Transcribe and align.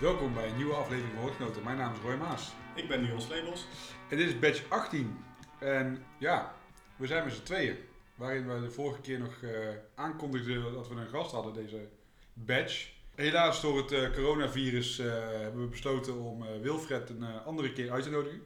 Welkom 0.00 0.34
bij 0.34 0.48
een 0.48 0.56
nieuwe 0.56 0.74
aflevering 0.74 1.12
van 1.12 1.22
Woordgenoten. 1.22 1.62
Mijn 1.62 1.76
naam 1.76 1.92
is 1.92 2.00
Roy 2.00 2.14
Maas. 2.16 2.52
Ik 2.74 2.88
ben 2.88 3.02
Niels 3.02 3.28
Lebels. 3.28 3.66
En 4.10 4.16
dit 4.16 4.28
is 4.28 4.38
badge 4.38 4.62
18. 4.68 5.24
En 5.60 6.04
ja, 6.18 6.54
we 6.96 7.06
zijn 7.06 7.24
met 7.24 7.32
z'n 7.32 7.42
tweeën. 7.42 7.76
Waarin 8.14 8.48
we 8.48 8.60
de 8.60 8.70
vorige 8.70 9.00
keer 9.00 9.18
nog 9.18 9.42
eh, 9.42 9.50
aankondigden 9.94 10.72
dat 10.72 10.88
we 10.88 10.94
een 10.94 11.08
gast 11.08 11.32
hadden, 11.32 11.52
deze 11.54 11.88
badge. 12.32 12.88
Helaas 13.14 13.60
door 13.60 13.76
het 13.76 13.92
eh, 13.92 14.12
coronavirus 14.12 14.98
eh, 14.98 15.06
hebben 15.30 15.60
we 15.60 15.68
besloten 15.68 16.20
om 16.20 16.44
Wilfred 16.60 17.10
een 17.10 17.24
andere 17.44 17.72
keer 17.72 17.90
uit 17.90 18.02
te 18.02 18.10
nodigen. 18.10 18.42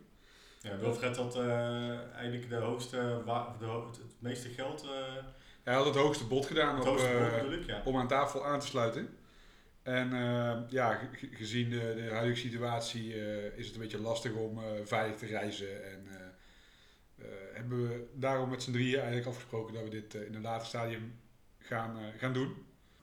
Ja, 0.60 0.76
Wilfred 0.76 1.16
had 1.16 1.38
eigenlijk 2.14 2.48
de 2.48 2.56
hoogste, 2.56 3.22
de, 3.58 3.70
het, 3.70 3.98
meeste 4.18 4.48
geld, 4.48 4.86
Hij 5.62 5.74
had 5.74 5.84
het 5.84 5.96
hoogste 5.96 6.26
bod 6.26 6.46
gedaan 6.46 6.74
het 6.74 6.84
op, 6.84 6.88
hoogste 6.88 7.08
bod 7.08 7.42
bedoel 7.42 7.58
ik, 7.60 7.66
ja. 7.66 7.82
om 7.84 7.96
aan 7.96 8.08
tafel 8.08 8.44
aan 8.44 8.60
te 8.60 8.66
sluiten. 8.66 9.17
En 9.88 10.12
eh, 10.12 10.58
ja, 10.68 10.94
ge- 10.94 11.16
ge- 11.16 11.28
gezien 11.36 11.70
de, 11.70 11.94
de 11.94 12.10
huidige 12.14 12.40
situatie 12.40 13.14
eh, 13.14 13.58
is 13.58 13.66
het 13.66 13.74
een 13.74 13.80
beetje 13.80 14.00
lastig 14.00 14.32
om 14.32 14.58
eh, 14.58 14.64
veilig 14.84 15.16
te 15.16 15.26
reizen. 15.26 15.84
En 15.92 16.06
hebben 17.52 17.88
we 17.88 18.06
daarom 18.14 18.50
met 18.50 18.62
z'n 18.62 18.72
drieën 18.72 18.96
eigenlijk 18.96 19.26
afgesproken 19.26 19.74
dat 19.74 19.82
we 19.82 19.88
dit 19.90 20.14
in 20.14 20.34
een 20.34 20.40
later 20.42 20.66
stadium 20.66 21.20
gaan, 21.58 21.96
gaan 22.18 22.32
doen. 22.32 22.54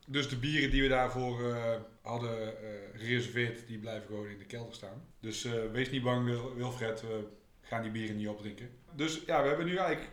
Dus 0.08 0.30
de 0.30 0.38
bieren 0.38 0.72
die 0.72 0.82
we 0.82 0.88
daarvoor 0.88 1.56
hadden 2.02 2.54
gereserveerd, 2.94 3.68
die 3.68 3.78
blijven 3.78 4.08
gewoon 4.08 4.28
in 4.28 4.38
de 4.38 4.46
kelder 4.46 4.74
staan. 4.74 5.06
Dus 5.20 5.44
wees 5.72 5.90
niet 5.92 6.04
bang 6.04 6.26
Wil- 6.26 6.56
Wilfred, 6.56 7.02
we 7.02 7.28
gaan 7.62 7.82
die 7.82 7.92
bieren 7.92 8.18
niet 8.18 8.28
opdrinken. 8.28 8.70
Dus 8.92 9.22
ja, 9.26 9.42
we 9.42 9.48
hebben 9.48 9.66
nu 9.66 9.76
eigenlijk 9.76 10.12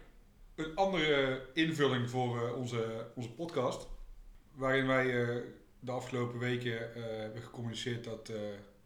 een 0.55 0.75
andere 0.77 1.43
invulling 1.53 2.11
voor 2.11 2.55
onze, 2.55 3.07
onze 3.15 3.31
podcast. 3.33 3.89
Waarin 4.55 4.87
wij 4.87 5.43
de 5.85 5.91
afgelopen 5.91 6.39
weken 6.39 6.95
eh, 6.95 7.03
hebben 7.03 7.43
gecommuniceerd 7.43 8.05
dat 8.05 8.29
eh, 8.29 8.37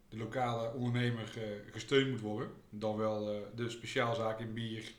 de 0.09 0.17
lokale 0.17 0.73
ondernemer 0.73 1.31
eh, 1.37 1.71
gesteund 1.71 2.09
moet 2.09 2.21
worden. 2.21 2.49
Dan 2.69 2.97
wel 2.97 3.45
de 3.55 3.69
speciaalzaak 3.69 4.39
in 4.39 4.53
bier. 4.53 4.91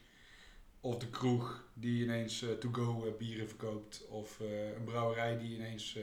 Of 0.81 0.99
de 0.99 1.09
kroeg 1.11 1.65
die 1.75 2.03
ineens 2.03 2.45
to-go 2.61 3.15
bieren 3.19 3.49
verkoopt. 3.49 4.07
Of 4.09 4.41
een 4.77 4.85
brouwerij 4.85 5.39
die 5.39 5.55
ineens 5.55 5.99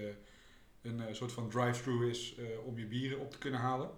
een 0.81 1.15
soort 1.15 1.31
van 1.31 1.49
drive-thru 1.49 2.09
is 2.09 2.35
om 2.65 2.77
je 2.79 2.85
bieren 2.85 3.19
op 3.19 3.31
te 3.31 3.37
kunnen 3.37 3.59
halen. 3.59 3.89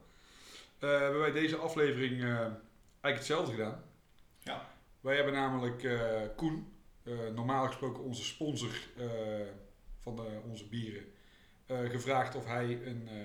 Eh, 0.80 1.00
hebben 1.00 1.20
wij 1.20 1.32
deze 1.32 1.56
aflevering 1.56 2.22
eigenlijk 2.22 2.58
hetzelfde 3.02 3.52
gedaan. 3.52 3.84
Ja. 4.40 4.70
Wij 5.02 5.16
hebben 5.16 5.34
namelijk 5.34 5.84
eh, 5.84 6.22
Koen, 6.36 6.74
normaal 7.34 7.66
gesproken 7.66 8.04
onze 8.04 8.24
sponsor 8.24 8.76
van 10.00 10.16
de, 10.16 10.40
onze 10.50 10.68
bieren, 10.68 11.04
eh, 11.68 11.90
gevraagd 11.90 12.36
of 12.36 12.46
hij 12.46 12.80
een, 12.86 13.08
eh, 13.08 13.16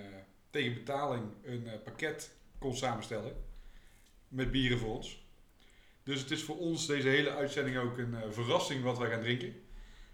tegen 0.51 0.75
betaling 0.75 1.25
een 1.45 1.67
eh, 1.67 1.73
pakket 1.85 2.37
kon 2.59 2.77
samenstellen 2.77 3.33
met 4.29 4.51
bieren 4.51 4.79
voor 4.79 4.95
ons. 4.95 5.27
Dus 6.03 6.21
het 6.21 6.31
is 6.31 6.43
voor 6.43 6.59
ons 6.59 6.87
deze 6.87 7.09
hele 7.09 7.31
uitzending 7.31 7.77
ook 7.77 7.99
een 7.99 8.17
verrassing 8.31 8.83
wat 8.83 8.99
wij 8.99 9.11
gaan 9.11 9.21
drinken. 9.21 9.55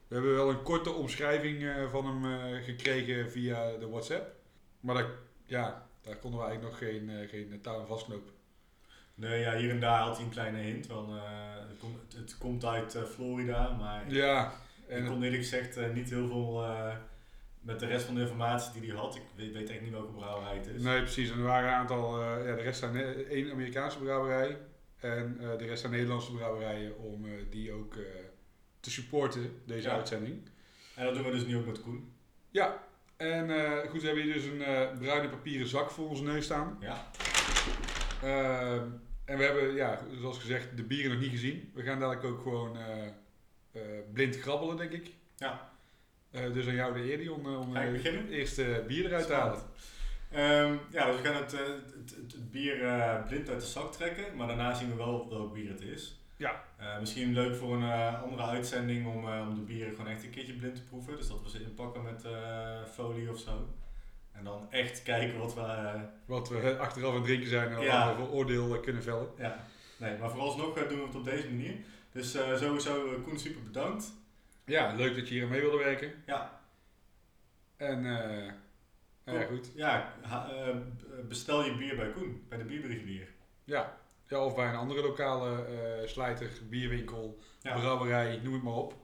We 0.09 0.15
hebben 0.15 0.35
wel 0.35 0.51
een 0.51 0.63
korte 0.63 0.91
omschrijving 0.91 1.89
van 1.91 2.07
hem 2.07 2.63
gekregen 2.63 3.31
via 3.31 3.77
de 3.77 3.89
WhatsApp. 3.89 4.35
Maar 4.81 4.95
dat, 4.95 5.07
ja, 5.45 5.89
daar 6.01 6.17
konden 6.17 6.41
we 6.41 6.47
eigenlijk 6.47 6.81
nog 6.81 6.91
geen, 6.91 7.29
geen 7.29 7.61
touw 7.61 7.81
aan 7.81 7.87
vastknopen. 7.87 8.33
Nee, 9.15 9.41
ja, 9.41 9.57
hier 9.57 9.71
en 9.71 9.81
daar 9.81 10.01
had 10.01 10.17
hij 10.17 10.25
een 10.25 10.31
kleine 10.31 10.59
hint, 10.59 10.87
van, 10.87 11.19
het, 11.69 11.79
komt, 11.79 11.97
het, 12.09 12.15
het 12.17 12.39
komt 12.39 12.65
uit 12.65 12.99
Florida, 13.11 13.77
maar 13.77 14.13
Ja, 14.13 14.53
ik 14.87 14.95
en 14.95 15.07
kon 15.07 15.23
eerlijk 15.23 15.43
gezegd 15.43 15.93
niet 15.95 16.11
heel 16.11 16.29
veel 16.29 16.65
met 17.61 17.81
de 17.81 17.87
rest 17.87 18.05
van 18.05 18.15
de 18.15 18.21
informatie 18.21 18.81
die 18.81 18.91
hij 18.91 19.01
had. 19.01 19.17
Ik 19.17 19.23
weet, 19.37 19.53
weet 19.53 19.71
echt 19.71 19.81
niet 19.81 19.91
welke 19.91 20.13
brouwerij 20.13 20.57
het 20.57 20.67
is. 20.67 20.83
Nee, 20.83 21.01
precies. 21.03 21.31
En 21.31 21.37
er 21.39 21.45
waren 21.45 21.69
een 21.69 21.75
aantal, 21.75 22.21
eh, 22.23 22.47
ja, 22.47 22.55
de 22.55 22.63
rest 22.63 22.79
zijn 22.79 22.93
ne- 22.93 23.25
één 23.31 23.51
Amerikaanse 23.53 23.99
brouwerij 23.99 24.59
en 25.01 25.37
eh, 25.41 25.59
de 25.59 25.65
rest 25.65 25.81
zijn 25.81 25.93
Nederlandse 25.93 26.33
brouwerijen 26.33 26.99
om 26.99 27.25
eh, 27.27 27.33
die 27.51 27.73
ook 27.73 27.95
eh, 27.97 28.03
te 28.81 28.91
supporten, 28.91 29.63
deze 29.67 29.89
Ja. 29.89 29.95
uitzending. 29.95 30.49
En 30.95 31.05
dat 31.05 31.15
doen 31.15 31.25
we 31.25 31.31
dus 31.31 31.47
nu 31.47 31.57
ook 31.57 31.67
met 31.67 31.81
Koen. 31.83 32.13
Ja, 32.51 32.85
en 33.17 33.51
eh, 33.51 33.91
goed, 33.91 34.01
we 34.01 34.07
hebben 34.07 34.25
hier 34.25 34.33
dus 34.35 34.45
een 34.45 34.63
eh, 34.63 34.99
bruine 34.99 35.29
papieren 35.29 35.67
zak 35.67 35.91
voor 35.91 36.09
onze 36.09 36.23
neus 36.23 36.45
staan. 36.45 36.77
Ja, 36.81 37.11
Ehm, 38.23 38.87
en 39.25 39.37
we 39.39 39.45
hebben, 39.45 39.75
ja, 39.75 40.01
zoals 40.21 40.39
gezegd, 40.39 40.77
de 40.77 40.83
bieren 40.83 41.11
nog 41.13 41.21
niet 41.21 41.31
gezien. 41.31 41.71
We 41.75 41.83
gaan 41.83 42.01
dadelijk 42.01 42.25
ook 42.27 42.43
gewoon 42.43 42.77
eh, 42.77 43.07
eh, 43.73 43.83
blind 44.13 44.37
grabbelen, 44.41 44.77
denk 44.77 44.93
ik. 44.93 45.11
Ja. 45.37 45.71
Eh, 46.45 46.53
dus 46.53 46.67
aan 46.67 46.75
jou 46.75 46.95
de 46.95 47.11
eer, 47.11 47.19
Dion, 47.19 47.47
eh, 47.47 47.61
om 47.61 47.73
beginnen? 47.73 48.23
het 48.23 48.31
eerste 48.31 48.85
bier 48.87 49.05
eruit 49.07 49.27
te 49.27 49.33
halen. 49.33 49.59
Ehm, 50.31 50.75
ja, 50.91 51.07
dus 51.07 51.21
we 51.21 51.27
gaan 51.29 51.35
het, 51.43 51.53
het, 51.53 51.95
het, 52.17 52.33
het 52.33 52.51
bier 52.51 52.77
blind 53.29 53.49
uit 53.49 53.61
de 53.61 53.67
zak 53.67 53.93
trekken, 53.93 54.37
maar 54.37 54.47
daarna 54.47 54.75
zien 54.75 54.89
we 54.91 54.97
wel 54.97 55.29
welk 55.29 55.53
bier 55.55 55.71
het 55.71 55.81
is. 55.81 56.21
Ja. 56.37 56.65
Misschien 57.01 57.33
leuk 57.33 57.55
voor 57.57 57.75
een 57.75 58.15
andere 58.17 58.43
uitzending 58.43 59.07
om, 59.07 59.25
om 59.29 59.55
de 59.55 59.61
bieren 59.61 59.95
gewoon 59.95 60.11
echt 60.11 60.25
een 60.25 60.31
keertje 60.31 60.53
blind 60.53 60.75
te 60.75 60.83
proeven. 60.83 61.17
Dus 61.17 61.29
dat 61.29 61.43
we 61.43 61.51
ze 61.51 61.63
inpakken 61.63 62.03
met 62.03 62.25
folie 62.95 63.31
of 63.31 63.39
zo. 63.39 63.69
En 64.33 64.45
dan 64.45 64.67
echt 64.71 65.03
kijken 65.03 65.39
wat 65.39 65.55
we... 65.55 65.91
Wat 66.25 66.49
we 66.49 66.77
achteraf 66.79 67.11
aan 67.11 67.17
het 67.17 67.25
drinken 67.25 67.49
zijn 67.49 67.73
en 67.73 67.81
Ja. 67.81 68.15
voor 68.15 68.29
oordeel 68.29 68.81
kunnen 68.81 69.03
vellen. 69.03 69.29
ja, 69.39 69.65
nee, 69.97 70.19
maar 70.19 70.31
vooralsnog 70.31 70.75
doen 70.75 70.99
we 71.01 71.07
het 71.07 71.15
op 71.15 71.25
deze 71.25 71.49
manier. 71.49 71.75
Dus 72.13 72.35
eh, 72.35 72.57
sowieso 72.57 73.21
Koen 73.25 73.39
super 73.39 73.63
bedankt. 73.63 74.13
Ja, 74.69 74.95
leuk 74.95 75.15
dat 75.17 75.29
je 75.29 75.35
hier 75.35 75.43
aan 75.43 75.49
mee 75.51 75.61
wilde 75.61 75.77
werken. 75.79 76.13
Ja, 76.27 76.61
En 77.77 77.97
eh 78.07 78.53
nou 79.25 79.39
ja, 79.41 79.47
goed. 79.47 79.71
ja 79.75 80.13
ha- 80.23 80.51
eh, 80.51 80.77
bestel 81.29 81.65
je 81.65 81.77
bier 81.77 81.97
bij 81.97 82.11
Koen, 82.11 82.45
bij 82.49 82.59
de 82.59 82.65
bierbrigadier. 82.65 83.29
Ja. 83.65 83.99
ja, 84.29 84.45
of 84.45 84.55
bij 84.55 84.69
een 84.69 84.75
andere 84.77 85.03
lokale 85.03 85.65
eh 85.65 86.09
slijter, 86.09 86.51
bierwinkel, 86.69 87.39
Ja. 87.63 87.79
brouwerij, 87.79 88.41
noem 88.43 88.53
het 88.55 88.63
maar 88.63 88.73
op. 88.73 88.95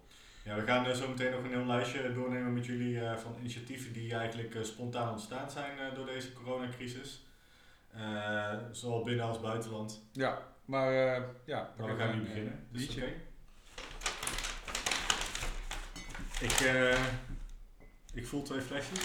Ja, 0.45 0.55
we 0.55 0.63
gaan 0.63 0.97
zo 0.97 1.09
meteen 1.09 1.31
nog 1.31 1.43
een 1.45 1.51
heel 1.51 1.67
lijstje 1.67 2.13
doornemen 2.13 2.53
met 2.55 2.67
jullie 2.67 3.01
eh, 3.01 3.17
van 3.17 3.37
initiatieven 3.39 3.93
die 3.93 4.15
eigenlijk 4.15 4.57
spontaan 4.63 5.11
ontstaan 5.13 5.51
zijn 5.51 5.95
door 5.95 6.07
deze 6.07 6.33
coronacrisis. 6.33 7.27
Zowel 8.73 9.03
binnen 9.05 9.25
als 9.27 9.41
buitenland. 9.41 10.03
Ja, 10.13 10.39
maar 10.65 10.93
ja, 11.45 11.75
Maar 11.79 11.97
we 11.97 12.03
gaan 12.03 12.17
nu 12.19 12.23
beginnen. 12.23 12.67
Dus 12.71 12.89
oké. 12.97 13.13
Ik, 16.45 16.61
eh, 16.61 17.05
ik 18.15 18.27
voel 18.27 18.43
twee 18.43 18.61
flesjes 18.61 18.99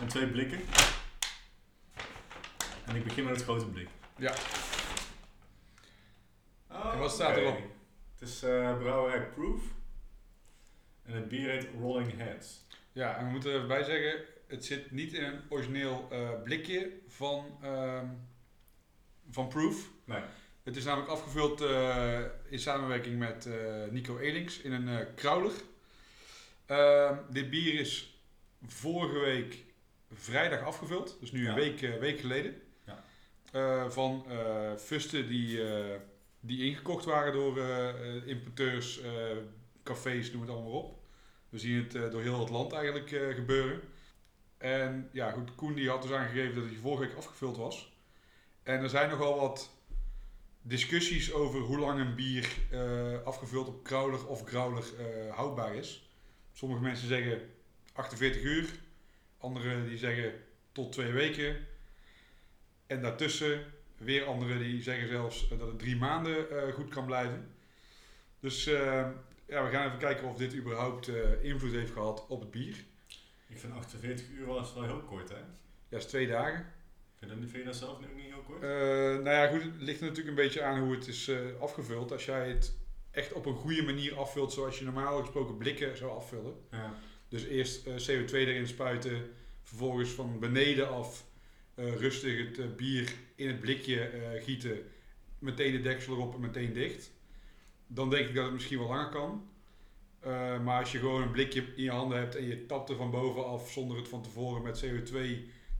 en 0.00 0.08
twee 0.08 0.26
blikken. 0.26 0.60
En 2.86 2.96
ik 2.96 3.04
begin 3.04 3.24
met 3.24 3.34
het 3.34 3.44
grote 3.44 3.66
blik. 3.66 3.88
Ja. 4.16 4.34
Oh, 6.70 6.92
En 6.92 6.98
wat 6.98 7.10
staat 7.10 7.36
erop? 7.36 7.58
Het 8.12 8.28
is 8.28 8.38
brouwerij 8.78 9.28
Proof. 9.28 9.62
En 11.02 11.14
het 11.14 11.28
bier 11.28 11.50
heet 11.50 11.68
Rolling 11.80 12.16
Heads. 12.16 12.66
Ja, 12.92 13.16
en 13.16 13.26
we 13.26 13.30
moeten 13.30 13.52
erbij 13.52 13.82
zeggen, 13.82 14.24
het 14.46 14.64
zit 14.64 14.90
niet 14.90 15.12
in 15.12 15.24
een 15.24 15.40
origineel 15.48 16.08
eh, 16.10 16.42
blikje 16.42 16.92
van, 17.08 17.58
ehm, 17.62 18.06
van 19.30 19.48
Proof. 19.48 19.88
Nee. 20.04 20.22
Het 20.62 20.76
is 20.76 20.84
namelijk 20.84 21.10
afgevuld 21.10 21.60
in 22.48 22.58
samenwerking 22.58 23.18
met 23.18 23.48
Nico 23.90 24.18
Elings 24.18 24.60
in 24.60 24.72
een 24.72 25.14
krauler. 25.14 25.52
Ehm, 26.72 27.16
dit 27.30 27.50
bier 27.50 27.80
is 27.80 28.20
vorige 28.66 29.18
week 29.18 29.64
vrijdag 30.12 30.60
afgevuld, 30.60 31.16
dus 31.20 31.32
nu 31.32 31.42
Ja. 31.42 31.48
een 31.48 31.54
week, 31.54 31.82
eh, 31.82 31.98
week 31.98 32.20
geleden. 32.20 32.62
Ja. 32.86 33.04
Eh, 33.52 33.90
van 33.90 34.24
eh 34.28 34.76
fusten 34.76 35.28
die, 35.28 35.60
die 36.40 36.64
ingekocht 36.64 37.04
waren 37.04 37.32
door 37.32 37.58
importeurs, 38.26 39.00
cafés, 39.82 40.32
noem 40.32 40.40
het 40.40 40.50
allemaal 40.50 40.72
op. 40.72 40.98
We 41.48 41.58
zien 41.58 41.76
het 41.88 42.12
door 42.12 42.22
heel 42.22 42.40
het 42.40 42.50
land 42.50 42.72
eigenlijk 42.72 43.08
gebeuren. 43.34 43.80
En 44.58 45.08
ja, 45.12 45.30
goed, 45.30 45.54
Koen 45.54 45.74
die 45.74 45.88
had 45.88 46.02
dus 46.02 46.10
aangegeven 46.12 46.54
dat 46.54 46.64
hij 46.64 46.74
vorige 46.74 47.06
week 47.06 47.16
afgevuld 47.16 47.56
was. 47.56 47.92
En 48.62 48.82
er 48.82 48.88
zijn 48.88 49.10
nogal 49.10 49.40
wat 49.40 49.70
discussies 50.62 51.32
over 51.32 51.60
hoe 51.60 51.78
lang 51.78 52.00
een 52.00 52.14
bier 52.14 52.48
afgevuld 53.24 53.68
op 53.68 53.84
krauler 53.84 54.26
of 54.26 54.44
grauler 54.46 54.84
houdbaar 55.30 55.74
is. 55.74 56.10
Sommige 56.52 56.82
mensen 56.82 57.08
zeggen 57.08 57.40
48 57.92 58.42
uur, 58.42 58.68
anderen 59.38 59.88
die 59.88 59.98
zeggen 59.98 60.32
tot 60.72 60.92
twee 60.92 61.12
weken. 61.12 61.66
En 62.86 63.02
daartussen 63.02 63.64
weer 63.96 64.24
anderen 64.24 64.58
die 64.58 64.82
zeggen 64.82 65.08
zelfs 65.08 65.50
eh, 65.50 65.58
dat 65.58 65.68
het 65.68 65.78
drie 65.78 65.96
maanden 65.96 66.50
eh, 66.50 66.74
goed 66.74 66.88
kan 66.88 67.06
blijven. 67.06 67.54
Dus 68.40 68.66
eh, 68.66 69.08
ja, 69.46 69.64
we 69.64 69.70
gaan 69.70 69.86
even 69.86 69.98
kijken 69.98 70.28
of 70.28 70.36
dit 70.36 70.54
überhaupt 70.54 71.08
invloed 71.42 71.72
heeft 71.72 71.92
gehad 71.92 72.26
op 72.28 72.40
het 72.40 72.50
bier. 72.50 72.76
Ik 73.48 73.58
vind 73.58 73.72
48 73.72 74.28
uur 74.28 74.46
was 74.46 74.74
wel 74.74 74.82
heel 74.82 75.02
kort, 75.02 75.28
hè? 75.28 75.36
Ja, 75.36 75.44
dat 75.88 76.00
is 76.00 76.06
twee 76.06 76.26
dagen. 76.26 76.66
Vind 77.18 77.30
je 77.30 77.40
dat, 77.40 77.50
vind 77.50 77.62
je 77.62 77.64
dat 77.64 77.76
zelf 77.76 77.92
ook 77.92 78.14
niet 78.14 78.24
heel 78.24 78.42
kort? 78.42 78.60
Nou 78.60 79.30
ja, 79.30 79.46
goed, 79.46 79.62
het 79.62 79.72
ligt 79.76 80.00
er 80.00 80.06
natuurlijk 80.06 80.36
een 80.36 80.44
beetje 80.44 80.62
aan 80.62 80.80
hoe 80.80 80.94
het 80.94 81.06
is 81.06 81.30
afgevuld. 81.60 82.12
Als 82.12 82.24
jij 82.24 82.48
het 82.48 82.76
echt 83.12 83.32
op 83.32 83.46
een 83.46 83.54
goede 83.56 83.82
manier 83.82 84.16
afvult, 84.16 84.52
zoals 84.52 84.78
je 84.78 84.84
normaal 84.84 85.20
gesproken 85.20 85.56
blikken 85.56 85.96
zou 85.96 86.10
afvullen. 86.10 86.54
ja. 86.70 86.94
Dus 87.32 87.44
eerst 87.44 87.86
eh, 87.86 87.94
CO2 87.94 88.32
erin 88.32 88.66
spuiten, 88.66 89.30
vervolgens 89.62 90.10
van 90.10 90.38
beneden 90.38 90.88
af 90.88 91.24
eh, 91.74 91.94
rustig 91.96 92.38
het 92.38 92.58
eh, 92.58 92.66
bier 92.76 93.14
in 93.34 93.46
het 93.48 93.60
blikje 93.60 94.10
gieten, 94.42 94.78
meteen 95.38 95.72
de 95.72 95.80
deksel 95.80 96.14
erop 96.14 96.34
en 96.34 96.40
meteen 96.40 96.72
dicht. 96.72 97.12
Dan 97.86 98.10
denk 98.10 98.28
ik 98.28 98.34
dat 98.34 98.44
het 98.44 98.52
misschien 98.52 98.78
wel 98.78 98.88
langer 98.88 99.08
kan. 99.08 99.46
Maar 100.64 100.78
als 100.80 100.92
je 100.92 100.98
gewoon 100.98 101.22
een 101.22 101.30
blikje 101.30 101.60
in 101.76 101.82
je 101.82 101.90
handen 101.90 102.18
hebt 102.18 102.36
en 102.36 102.46
je 102.46 102.66
tapt 102.66 102.90
er 102.90 102.96
van 102.96 103.10
bovenaf 103.10 103.70
zonder 103.70 103.96
het 103.96 104.08
van 104.08 104.22
tevoren 104.22 104.62
met 104.62 104.84
CO2 104.84 105.12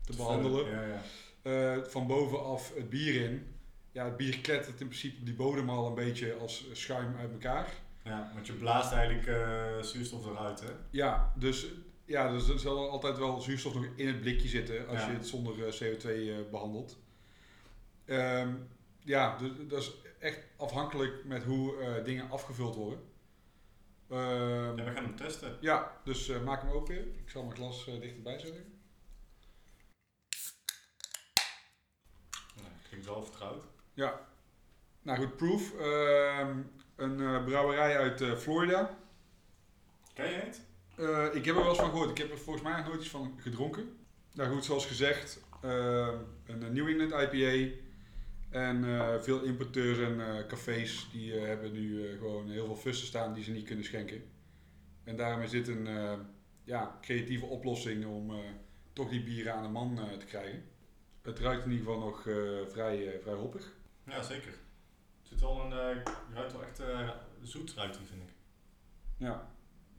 te 0.05 0.17
behandelen, 0.17 0.71
Ja, 0.71 1.03
ja. 1.43 1.85
van 1.85 2.07
bovenaf 2.07 2.75
het 2.75 2.91
bier 2.91 3.25
in. 3.25 3.47
Ja, 3.93 4.05
het 4.05 4.17
bier 4.17 4.39
klettert 4.41 4.81
in 4.81 4.87
principe 4.87 5.25
die 5.25 5.35
bodem 5.35 5.71
al 5.71 5.87
een 5.87 5.95
beetje 5.95 6.35
als 6.35 6.65
schuim 6.73 7.17
uit 7.17 7.33
elkaar. 7.33 7.73
ja, 8.05 8.31
want 8.35 8.47
je 8.47 8.53
blaast 8.53 8.93
eigenlijk 8.93 9.27
eh, 9.27 9.83
zuurstof 9.83 10.27
eruit, 10.27 10.61
hè? 10.61 10.71
Ja, 10.91 11.33
dus, 11.37 11.67
ja, 12.05 12.31
dus 12.33 12.49
er 12.49 12.59
zal 12.59 12.91
altijd 12.91 13.19
wel 13.19 13.41
zuurstof 13.41 13.75
nog 13.75 13.87
in 13.97 14.07
het 14.07 14.21
blikje 14.21 14.49
zitten 14.49 14.89
als 14.89 15.01
Ja. 15.01 15.07
je 15.09 15.13
het 15.17 15.27
zonder 15.27 15.67
eh, 15.67 15.73
CO2 15.73 16.05
eh, 16.07 16.51
behandelt. 16.51 16.99
Ehm, 18.05 18.55
ja, 19.01 19.39
dus, 19.39 19.51
dat 19.69 19.81
is 19.83 19.93
echt 20.19 20.39
afhankelijk 20.57 21.25
met 21.25 21.45
hoe 21.45 22.01
dingen 22.05 22.31
afgevuld 22.31 22.75
worden. 22.75 23.01
Ehm, 24.09 24.77
Ja, 24.77 24.85
we 24.85 24.91
gaan 24.95 25.05
hem 25.05 25.17
testen. 25.17 25.57
ja, 25.61 26.01
dus 26.05 26.29
maak 26.45 26.63
hem 26.63 26.71
open. 26.71 27.19
Ik 27.19 27.31
zal 27.31 27.43
mijn 27.43 27.57
glas 27.57 27.85
dichterbij 27.85 28.39
zetten. 28.39 28.81
Nou, 32.57 32.69
klinkt 32.89 33.07
wel 33.07 33.23
vertrouwd. 33.23 33.65
Ja. 33.95 34.21
Nou 35.03 35.19
goed, 35.19 35.37
Proof. 35.37 35.73
ehm, 35.79 36.59
een 36.97 37.21
eh, 37.21 37.45
brouwerij 37.45 37.99
uit 37.99 38.21
eh, 38.21 38.37
Florida. 38.37 38.99
Ken 40.15 40.31
je 40.31 40.37
het? 40.37 40.63
Eh, 40.97 41.35
ik 41.35 41.45
heb 41.45 41.55
er 41.57 41.61
wel 41.61 41.69
eens 41.69 41.79
van 41.79 41.91
gehoord. 41.91 42.11
Ik 42.11 42.19
heb 42.19 42.31
er 42.31 42.39
volgens 42.39 42.65
mij 42.65 42.77
nog 42.77 42.87
nooit 42.87 43.01
iets 43.01 43.11
van 43.11 43.35
gedronken. 43.41 43.97
Nou 44.35 44.53
goed, 44.55 44.65
zoals 44.65 44.87
gezegd, 44.87 45.41
ehm, 45.63 46.17
een 46.47 46.73
New 46.73 46.89
England 46.89 47.13
IPA. 47.13 47.81
En 48.51 48.85
veel 49.23 49.43
importeurs 49.43 49.99
en 49.99 50.47
cafés 50.49 51.09
die 51.13 51.33
hebben 51.33 51.73
nu 51.73 52.17
gewoon 52.19 52.51
heel 52.51 52.65
veel 52.67 52.77
fussen 52.77 53.07
staan 53.07 53.35
die 53.35 53.45
ze 53.45 53.51
niet 53.51 53.67
kunnen 53.67 53.85
schenken. 53.85 54.23
En 55.05 55.17
daarom 55.17 55.43
is 55.43 55.51
dit 55.51 55.69
een 55.69 55.89
ja, 56.65 56.99
creatieve 57.01 57.47
oplossing 57.47 58.07
om 58.07 58.33
toch 58.93 59.09
die 59.09 59.23
bieren 59.23 59.55
aan 59.55 59.63
de 59.63 59.69
man 59.69 60.01
te 60.19 60.25
krijgen. 60.25 60.65
Het 61.23 61.39
ruikt 61.39 61.65
in 61.65 61.71
ieder 61.71 61.87
geval 61.87 62.01
nog 62.01 62.23
vrij, 62.71 63.19
vrij 63.23 63.35
hoppig. 63.35 63.73
Ja, 64.05 64.23
zeker. 64.23 64.51
Het 64.51 65.29
zit 65.29 65.41
wel 65.41 65.61
een, 65.61 65.73
eh, 65.73 66.13
ruikt 66.35 66.53
wel 66.53 66.63
echt 66.63 66.81
eh, 66.81 67.11
zoet, 67.43 67.75
ruikt 67.75 67.99
die, 67.99 68.07
vind 68.07 68.23
ik. 68.23 68.35
Ja. 69.17 69.51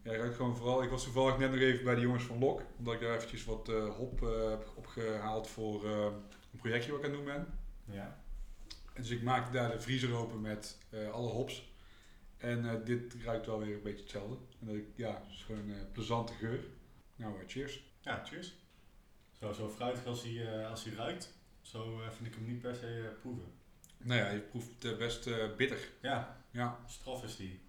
Ja, 0.03 0.15
ruikt 0.15 0.35
gewoon 0.35 0.57
vooral. 0.57 0.83
Ik 0.83 0.89
was 0.89 1.03
toevallig 1.03 1.37
net 1.37 1.51
nog 1.51 1.59
even 1.59 1.83
bij 1.83 1.95
de 1.95 2.01
jongens 2.01 2.23
van 2.23 2.39
Lok, 2.39 2.61
omdat 2.77 2.93
ik 2.93 2.99
daar 2.99 3.15
eventjes 3.15 3.45
wat 3.45 3.69
eh, 3.69 3.95
hop 3.95 4.19
heb 4.19 4.71
opgehaald 4.75 5.47
voor 5.47 5.85
een 5.85 6.59
projectje 6.59 6.91
wat 6.91 6.99
ik 6.99 7.05
aan 7.05 7.11
het 7.11 7.25
doen 7.25 7.33
ben. 7.33 7.59
Ja. 7.95 8.23
En 8.93 9.01
dus 9.01 9.11
ik 9.11 9.23
maakte 9.23 9.51
daar 9.51 9.71
de 9.71 9.79
vriezer 9.79 10.15
open 10.15 10.41
met 10.41 10.77
alle 11.11 11.29
hops. 11.29 11.71
En 12.37 12.83
dit 12.83 13.15
ruikt 13.23 13.45
wel 13.45 13.59
weer 13.59 13.75
een 13.75 13.81
beetje 13.81 14.01
hetzelfde. 14.01 14.35
En 14.59 14.67
dat 14.67 14.75
ik, 14.75 14.85
ja, 14.95 15.21
het 15.23 15.31
is 15.31 15.43
gewoon 15.43 15.69
een 15.69 15.91
plezante 15.91 16.33
geur. 16.33 16.63
Nou, 17.15 17.35
cheers. 17.47 17.83
Ja, 18.01 18.25
cheers. 18.25 18.55
Zo, 19.31 19.51
zo 19.51 19.69
fruitig 19.69 20.05
als 20.05 20.23
hij, 20.23 20.67
als 20.67 20.83
hij 20.83 20.93
ruikt, 20.93 21.33
zo 21.61 22.01
vind 22.09 22.27
ik 22.27 22.35
hem 22.35 22.45
niet 22.45 22.61
per 22.61 22.75
se 22.75 23.15
proeven. 23.21 23.51
Nou 24.03 24.19
ja, 24.19 24.29
je 24.29 24.39
proeft 24.39 24.85
eh, 24.85 24.97
best 24.97 25.27
eh, 25.27 25.35
bitter. 25.57 25.77
Ja, 26.01 26.37
Ja. 26.51 26.79
straf 26.87 27.23
is 27.23 27.35
die. 27.35 27.59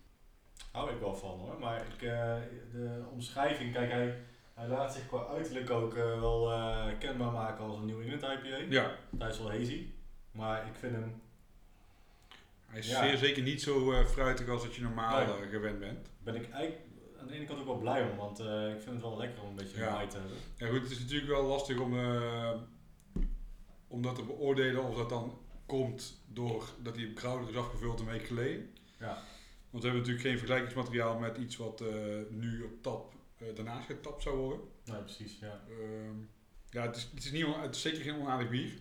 Hou 0.72 0.90
ik 0.90 1.00
wel 1.00 1.14
van 1.16 1.38
hoor, 1.38 1.58
maar 1.58 1.81
ik, 1.86 2.02
eh, 2.02 2.36
de 2.72 3.02
omschrijving, 3.12 3.72
kijk 3.72 3.90
hij, 3.90 4.19
hij 4.54 4.69
laat 4.69 4.92
zich 4.94 5.06
qua 5.06 5.26
uiterlijk 5.26 5.70
ook 5.70 5.94
wel 5.94 6.52
kenbaar 6.98 7.32
maken 7.32 7.64
als 7.64 7.76
een 7.78 7.86
New 7.86 8.00
England 8.00 8.22
IPA. 8.22 8.56
Ja. 8.69 8.94
Hij 9.19 9.28
is 9.28 9.38
wel 9.38 9.50
hazy, 9.50 9.86
maar 10.32 10.66
ik 10.66 10.75
vind 10.75 10.92
hem, 10.92 11.22
Hij 12.66 12.78
is 12.78 12.88
Ja. 12.88 13.02
zeer 13.06 13.16
zeker 13.16 13.42
niet 13.42 13.62
zo 13.62 14.04
fruitig 14.04 14.48
als 14.48 14.62
dat 14.62 14.75
je 14.75 14.82
normaal 14.82 15.26
gewend 15.50 15.78
bent. 15.78 16.08
ben 16.19 16.34
ik 16.34 16.50
eigenlijk 16.50 16.82
aan 17.20 17.26
de 17.26 17.34
ene 17.34 17.44
kant 17.44 17.58
ook 17.60 17.66
wel 17.66 17.78
blij 17.78 18.10
om, 18.10 18.16
want 18.16 18.38
ik 18.40 18.81
vind 18.81 18.90
het 18.92 19.00
wel 19.02 19.16
lekker 19.16 19.42
om 19.42 19.48
een 19.48 19.54
beetje 19.54 19.78
Ja. 19.78 20.00
ja. 20.00 20.06
te 20.06 20.16
hebben. 20.19 20.36
Ja 20.56 20.66
goed, 20.69 20.81
het 20.82 20.90
is 20.90 20.98
natuurlijk 21.00 21.31
wel 21.31 21.42
lastig 21.46 21.78
om, 21.78 21.94
om 23.88 24.02
dat 24.02 24.14
te 24.14 24.22
beoordelen 24.22 24.84
of 24.84 24.96
dat 24.96 25.08
dan 25.08 25.38
komt 25.66 26.20
doordat 26.26 26.94
die 26.94 27.12
krouder 27.12 27.49
is 27.49 27.56
afgevuld 27.56 28.00
een 28.00 28.06
week 28.06 28.26
geleden. 28.26 28.70
Ja. 28.99 29.22
Want 29.70 29.87
we 29.87 29.90
hebben 29.90 30.08
natuurlijk 30.08 30.20
geen 30.20 30.38
vergelijkingsmateriaal 30.38 31.19
met 31.19 31.37
iets 31.37 31.56
wat 31.56 31.81
eh, 31.81 31.94
nu 32.31 32.62
op 32.62 32.82
tap 32.82 33.14
eh, 33.38 33.46
daarnaast 33.55 33.87
getapt 33.87 34.22
zou 34.22 34.37
worden. 34.37 34.61
Nee, 34.84 35.00
precies, 35.00 35.38
ja. 35.38 35.61
Ehm, 35.69 36.16
ja, 36.70 36.82
het 36.82 36.96
is, 36.96 37.11
het, 37.14 37.25
is 37.25 37.31
niet, 37.31 37.46
het 37.56 37.75
is 37.75 37.82
zeker 37.82 38.02
geen 38.02 38.20
onaardig 38.20 38.49
bier. 38.49 38.72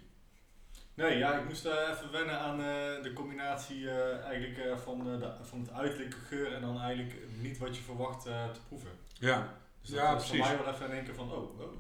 Nee, 0.94 1.18
ja, 1.18 1.40
ik 1.40 1.46
moest 1.48 1.66
eh, 1.66 1.90
even 1.92 2.12
wennen 2.12 2.40
aan 2.40 2.58
de 3.04 3.12
combinatie 3.14 3.90
eigenlijk 3.90 4.80
van, 4.80 5.04
de, 5.04 5.32
van 5.42 5.60
het 5.60 5.72
uiterlijke 5.72 6.18
geur 6.18 6.54
en 6.54 6.62
dan 6.62 6.80
eigenlijk 6.80 7.20
niet 7.42 7.58
wat 7.58 7.76
je 7.76 7.82
verwacht 7.82 8.24
te 8.24 8.60
proeven. 8.68 8.92
Ja, 9.14 9.58
Dus 9.82 9.90
dat 9.90 10.00
Ja, 10.00 10.14
was 10.14 10.28
voor 10.28 10.38
mij 10.38 10.58
wel 10.58 10.74
even 10.74 10.86
in 10.86 10.92
één 10.92 11.04
keer 11.04 11.16
van, 11.16 11.32
oh, 11.32 11.60
oh, 11.60 11.74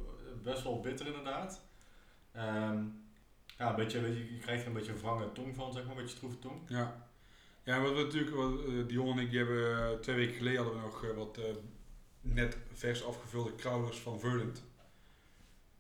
best 0.43 0.63
wel 0.63 0.79
bitter 0.79 1.05
inderdaad. 1.05 1.61
Ehm, 2.31 2.85
ja, 3.57 3.69
een 3.69 3.75
beetje, 3.75 4.31
je, 4.33 4.37
krijgt 4.37 4.61
er 4.61 4.67
een 4.67 4.73
beetje 4.73 4.91
een 4.91 4.99
wrange 4.99 5.31
tong 5.31 5.55
van, 5.55 5.73
zeg 5.73 5.83
maar, 5.83 5.91
een 5.95 6.01
beetje 6.01 6.15
stroeve 6.15 6.39
tong. 6.39 6.61
ja. 6.67 7.11
Ja, 7.65 7.81
wat 7.81 7.95
we 7.95 8.03
natuurlijk, 8.03 8.35
wat, 8.35 8.59
eh, 8.65 8.87
Dion 8.87 9.17
en 9.17 9.23
ik, 9.23 9.29
die 9.29 9.37
hebben 9.39 9.77
eh, 9.91 9.99
twee 9.99 10.15
weken 10.15 10.35
geleden 10.35 10.63
hadden 10.63 10.75
we 10.81 10.85
nog 10.87 11.03
eh, 11.05 11.15
wat 11.15 11.39
net 12.21 12.57
vers 12.73 13.03
afgevulde 13.05 13.55
krauders 13.55 13.99
van 13.99 14.19
Verdant. 14.19 14.63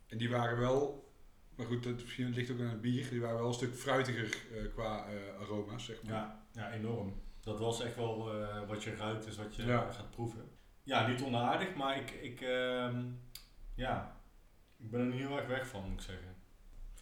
En 0.07 0.17
die 0.17 0.29
waren 0.29 0.57
wel, 0.59 1.11
maar 1.55 1.65
goed, 1.65 1.83
dat 1.83 1.93
misschien 1.93 2.29
ligt 2.33 2.51
ook 2.51 2.59
aan 2.59 2.65
het 2.65 2.81
bier, 2.81 3.09
die 3.09 3.21
waren 3.21 3.37
wel 3.37 3.47
een 3.47 3.53
stuk 3.53 3.75
fruitiger 3.75 4.37
qua 4.73 5.05
aroma's, 5.39 5.85
zeg 5.85 6.03
maar. 6.03 6.13
Ja, 6.13 6.45
ja, 6.51 6.71
enorm. 6.71 7.21
Dat 7.41 7.59
was 7.59 7.81
echt 7.81 7.95
wel 7.95 8.31
wat 8.67 8.83
je 8.83 8.95
ruikt, 8.95 9.25
is 9.25 9.37
wat 9.37 9.55
je 9.55 9.65
Ja. 9.65 9.91
gaat 9.91 10.11
proeven. 10.11 10.49
Ja, 10.83 11.07
niet 11.07 11.21
onaardig, 11.21 11.75
maar 11.75 11.97
ik, 11.99 12.11
ik, 12.11 12.41
ehm, 12.41 13.05
ja, 13.75 14.21
ik 14.77 14.91
ben 14.91 14.99
er 14.99 15.05
niet 15.05 15.19
heel 15.27 15.37
erg 15.37 15.47
weg 15.47 15.67
van, 15.67 15.83
moet 15.89 15.99
ik 15.99 16.05
zeggen. 16.05 16.35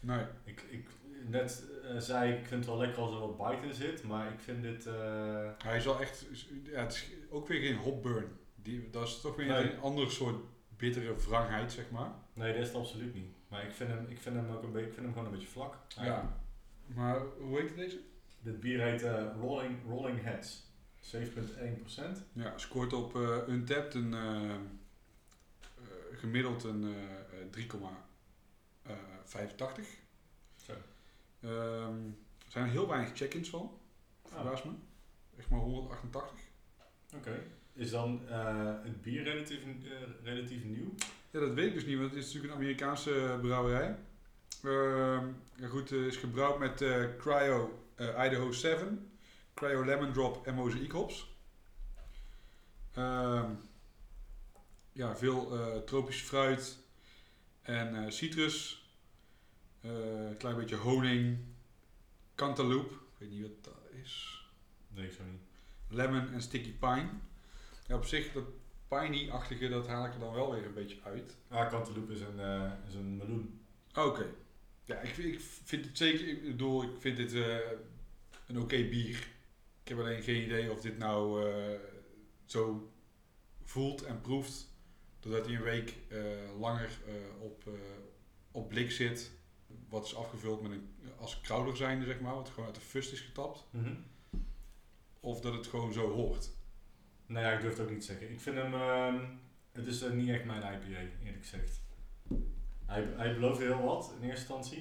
Nee. 0.02 0.24
Ik, 0.44 0.60
ik 0.70 0.86
net 1.28 1.64
eh, 1.84 1.96
zei, 1.98 2.32
ik 2.32 2.46
vind 2.46 2.50
het 2.64 2.66
wel 2.66 2.78
lekker 2.78 3.02
als 3.02 3.14
er 3.14 3.20
wat 3.20 3.36
bite 3.36 3.66
in 3.66 3.74
zit, 3.74 4.02
maar 4.02 4.32
ik 4.32 4.40
vind 4.40 4.62
dit, 4.62 4.86
eh, 4.86 5.50
Hij 5.64 5.76
is 5.76 5.84
wel 5.84 6.00
echt, 6.00 6.26
ja, 6.64 6.80
het 6.80 6.92
is 6.92 7.10
ook 7.30 7.48
weer 7.48 7.60
geen 7.60 7.76
hopburn. 7.76 8.26
Die, 8.54 8.90
dat 8.90 9.06
is 9.06 9.20
toch 9.20 9.36
weer 9.36 9.46
Nee. 9.46 9.72
een 9.72 9.80
ander 9.80 10.10
soort 10.10 10.36
bittere 10.76 11.16
wrangheid, 11.16 11.72
zeg 11.72 11.90
maar. 11.90 12.10
nee, 12.34 12.52
dat 12.52 12.60
is 12.62 12.68
het 12.68 12.76
absoluut 12.76 13.14
niet. 13.14 13.34
Maar 13.48 13.64
ik 13.64 13.72
vind 13.72 13.90
hem, 13.90 14.06
ik 14.08 14.18
vind 14.20 14.36
hem 14.36 14.50
ook 14.50 14.62
een 14.62 14.72
beetje, 14.72 14.86
ik 14.88 14.92
vind 14.94 15.04
hem 15.04 15.14
gewoon 15.14 15.28
een 15.28 15.34
beetje 15.34 15.48
vlak. 15.52 15.76
eigenlijk. 15.98 16.28
Ja. 16.28 16.94
Maar 16.94 17.20
hoe 17.38 17.60
heet 17.60 17.76
deze? 17.76 18.00
Dit 18.40 18.60
bier 18.60 18.80
heet 18.82 19.02
eh, 19.02 19.24
Rolling, 19.40 19.78
Rolling 19.88 20.22
Heads. 20.22 20.70
7,1%. 21.16 22.22
Ja, 22.32 22.58
scoort 22.58 22.92
op 22.92 23.16
eh 23.16 23.38
Untapped 23.48 23.94
een 23.94 24.14
gemiddeld 26.12 26.64
een 26.64 26.84
eh, 26.84 27.50
eh, 29.24 29.40
3,85. 29.40 29.86
Zo. 30.56 30.72
Ehm, 31.40 32.06
er 32.44 32.50
zijn 32.52 32.68
heel 32.68 32.88
weinig 32.88 33.16
check-ins 33.16 33.48
van, 33.48 33.78
verbaast 34.24 34.64
me. 34.64 34.70
Echt 35.38 35.48
maar 35.48 35.60
188. 35.60 36.38
Oké. 37.14 37.42
Is 37.72 37.90
dan 37.90 38.28
eh, 38.28 38.74
het 38.82 39.02
bier 39.02 39.22
relatief, 39.22 39.58
eh, 39.58 39.90
relatief 40.22 40.64
nieuw? 40.64 40.94
Ja, 41.30 41.40
dat 41.40 41.54
weet 41.54 41.66
ik 41.66 41.74
dus 41.74 41.84
niet, 41.84 41.98
want 41.98 42.10
het 42.10 42.18
is 42.18 42.24
natuurlijk 42.24 42.52
een 42.52 42.58
Amerikaanse 42.58 43.38
brouwerij. 43.40 43.96
Ehm, 44.62 45.26
ja 45.56 45.68
goed, 45.68 45.90
het 45.90 46.06
is 46.06 46.16
gebrouwd 46.16 46.58
met 46.58 46.80
eh, 46.80 47.04
Cryo 47.18 47.82
eh, 47.94 48.24
Idaho 48.26 48.52
7, 48.52 49.12
Cryo 49.54 49.84
Lemon 49.84 50.12
Drop 50.12 50.46
en 50.46 50.54
Mosaic 50.54 50.90
hops. 50.90 51.36
Ehm, 52.92 53.50
ja, 54.92 55.16
veel 55.16 55.54
eh, 55.54 55.76
tropisch 55.76 56.22
fruit 56.22 56.78
en 57.62 58.04
eh, 58.04 58.10
citrus. 58.10 58.81
Eh, 59.82 60.28
een 60.28 60.36
klein 60.36 60.56
beetje 60.56 60.76
honing, 60.76 61.38
cantaloupe, 62.34 62.94
ik 62.94 63.18
weet 63.18 63.30
niet 63.30 63.42
wat 63.42 63.64
dat 63.64 64.00
is. 64.02 64.44
Nee, 64.88 65.06
ik 65.06 65.12
zo 65.12 65.22
niet. 65.30 65.40
Lemon 65.88 66.32
en 66.32 66.42
sticky 66.42 66.72
pine. 66.72 67.08
Ja, 67.86 67.94
op 67.96 68.04
zich, 68.04 68.32
dat 68.32 68.44
piney-achtige, 68.88 69.68
dat 69.68 69.86
haal 69.86 70.06
ik 70.06 70.14
er 70.14 70.20
dan 70.20 70.34
wel 70.34 70.52
weer 70.52 70.66
een 70.66 70.74
beetje 70.74 70.98
uit. 71.04 71.36
Ah, 71.48 71.68
Cantaloupe 71.70 72.12
is 72.12 72.20
een, 72.20 72.40
eh, 72.40 72.72
is 72.88 72.94
een 72.94 73.16
meloen. 73.16 73.60
Oké. 73.94 74.26
Ja, 74.84 74.96
ik, 75.00 75.16
ik 75.16 75.40
vind 75.40 75.84
het 75.84 75.98
zeker, 75.98 76.28
ik 76.28 76.42
bedoel, 76.42 76.82
ik 76.82 76.90
vind 76.98 77.16
dit 77.16 77.32
eh, 77.34 77.56
een 78.46 78.58
oké 78.60 78.88
bier. 78.88 79.28
Ik 79.82 79.88
heb 79.88 79.98
alleen 79.98 80.22
geen 80.22 80.42
idee 80.42 80.70
of 80.70 80.80
dit 80.80 80.98
nou 80.98 81.50
eh, 81.50 81.78
zo 82.44 82.92
voelt 83.64 84.02
en 84.02 84.20
proeft, 84.20 84.68
doordat 85.20 85.46
hij 85.46 85.54
een 85.54 85.62
week 85.62 85.96
eh, 86.08 86.18
langer 86.58 86.90
eh, 87.06 87.42
op, 87.42 87.66
eh, 87.66 87.72
op 88.50 88.68
blik 88.68 88.90
zit. 88.90 89.30
Wat 89.92 90.04
is 90.04 90.14
afgevuld 90.16 90.62
met 90.62 90.70
een, 90.70 90.88
als 91.18 91.40
krauder 91.40 91.76
zijnde, 91.76 92.04
zeg 92.06 92.20
maar, 92.20 92.34
wat 92.34 92.48
gewoon 92.48 92.66
uit 92.66 92.74
de 92.74 92.80
fust 92.80 93.12
is 93.12 93.20
getapt. 93.20 93.66
Of 95.20 95.40
dat 95.40 95.52
het 95.54 95.66
gewoon 95.66 95.92
zo 95.92 96.10
hoort. 96.10 96.50
Nou 97.26 97.44
ja, 97.44 97.52
ik 97.52 97.60
durf 97.60 97.72
het 97.76 97.82
ook 97.82 97.90
niet 97.90 98.00
te 98.00 98.06
zeggen. 98.06 98.30
Ik 98.30 98.40
vind 98.40 98.56
hem, 98.56 98.74
ehm, 98.74 99.24
het 99.72 99.86
is 99.86 100.02
eh, 100.02 100.10
niet 100.10 100.28
echt 100.28 100.44
mijn 100.44 100.58
IPA, 100.74 100.98
eerlijk 101.24 101.42
gezegd. 101.42 101.80
Hij, 102.86 103.08
hij 103.16 103.34
beloofde 103.34 103.64
heel 103.64 103.82
wat 103.82 104.12
in 104.20 104.28
eerste 104.28 104.38
instantie. 104.54 104.78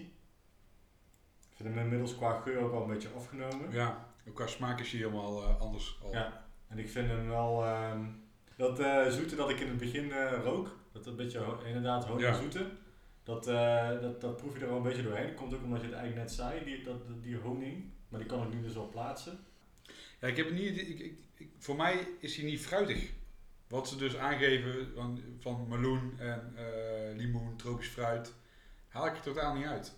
Ik 1.49 1.55
vind 1.57 1.69
hem 1.69 1.77
inmiddels 1.83 2.15
qua 2.15 2.39
geur 2.39 2.57
ook 2.59 2.71
wel 2.71 2.81
een 2.81 2.87
beetje 2.93 3.09
afgenomen. 3.15 3.71
Ja, 3.71 4.07
ook 4.27 4.35
qua 4.35 4.47
smaak 4.47 4.79
is 4.79 4.91
hij 4.91 4.99
helemaal 4.99 5.43
eh, 5.43 5.59
anders. 5.59 5.99
Al. 6.03 6.11
Ja, 6.11 6.45
en 6.67 6.77
ik 6.77 6.89
vind 6.89 7.07
hem 7.07 7.27
wel... 7.27 7.65
ehm, 7.65 8.05
dat 8.55 8.79
eh, 8.79 9.07
zoete 9.09 9.35
dat 9.35 9.49
ik 9.49 9.59
in 9.59 9.67
het 9.67 9.77
begin 9.77 10.11
rook, 10.43 10.77
dat 10.91 11.05
een 11.05 11.15
beetje 11.15 11.57
inderdaad 11.65 12.05
honing 12.05 12.27
Ja. 12.27 12.33
zoete, 12.33 12.69
dat, 13.23 13.47
eh, 13.47 13.89
dat, 14.01 14.21
dat 14.21 14.37
proef 14.37 14.53
je 14.53 14.59
er 14.61 14.67
wel 14.67 14.77
een 14.77 14.83
beetje 14.83 15.03
doorheen. 15.03 15.27
Dat 15.27 15.35
komt 15.35 15.53
ook 15.53 15.63
omdat 15.63 15.79
je 15.81 15.87
het 15.87 15.95
eigenlijk 15.95 16.27
net 16.27 16.35
zei, 16.35 16.63
die, 16.65 16.83
dat, 16.83 17.23
die 17.23 17.37
honing. 17.37 17.83
Maar 18.09 18.19
die 18.19 18.29
kan 18.29 18.47
ik 18.47 18.53
nu 18.53 18.61
dus 18.61 18.73
wel 18.73 18.89
plaatsen. 18.89 19.39
Ja, 20.19 20.27
ik 20.27 20.37
heb 20.37 20.45
het 20.45 20.55
niet. 20.55 20.77
Ik, 20.81 20.99
ik, 20.99 21.13
ik- 21.35 21.51
voor 21.57 21.75
mij 21.75 22.07
is 22.19 22.35
hij 22.35 22.45
niet 22.45 22.59
fruitig. 22.61 23.11
Wat 23.67 23.87
ze 23.89 23.95
dus 23.95 24.17
aangeven 24.17 24.91
van, 24.95 25.21
van 25.39 25.67
meloen 25.67 26.19
en 26.19 26.53
eh, 26.55 27.15
limoen, 27.15 27.55
tropisch 27.55 27.87
fruit, 27.87 28.33
haal 28.87 29.05
ik 29.05 29.15
er 29.15 29.21
totaal 29.21 29.55
niet 29.55 29.65
uit. 29.65 29.93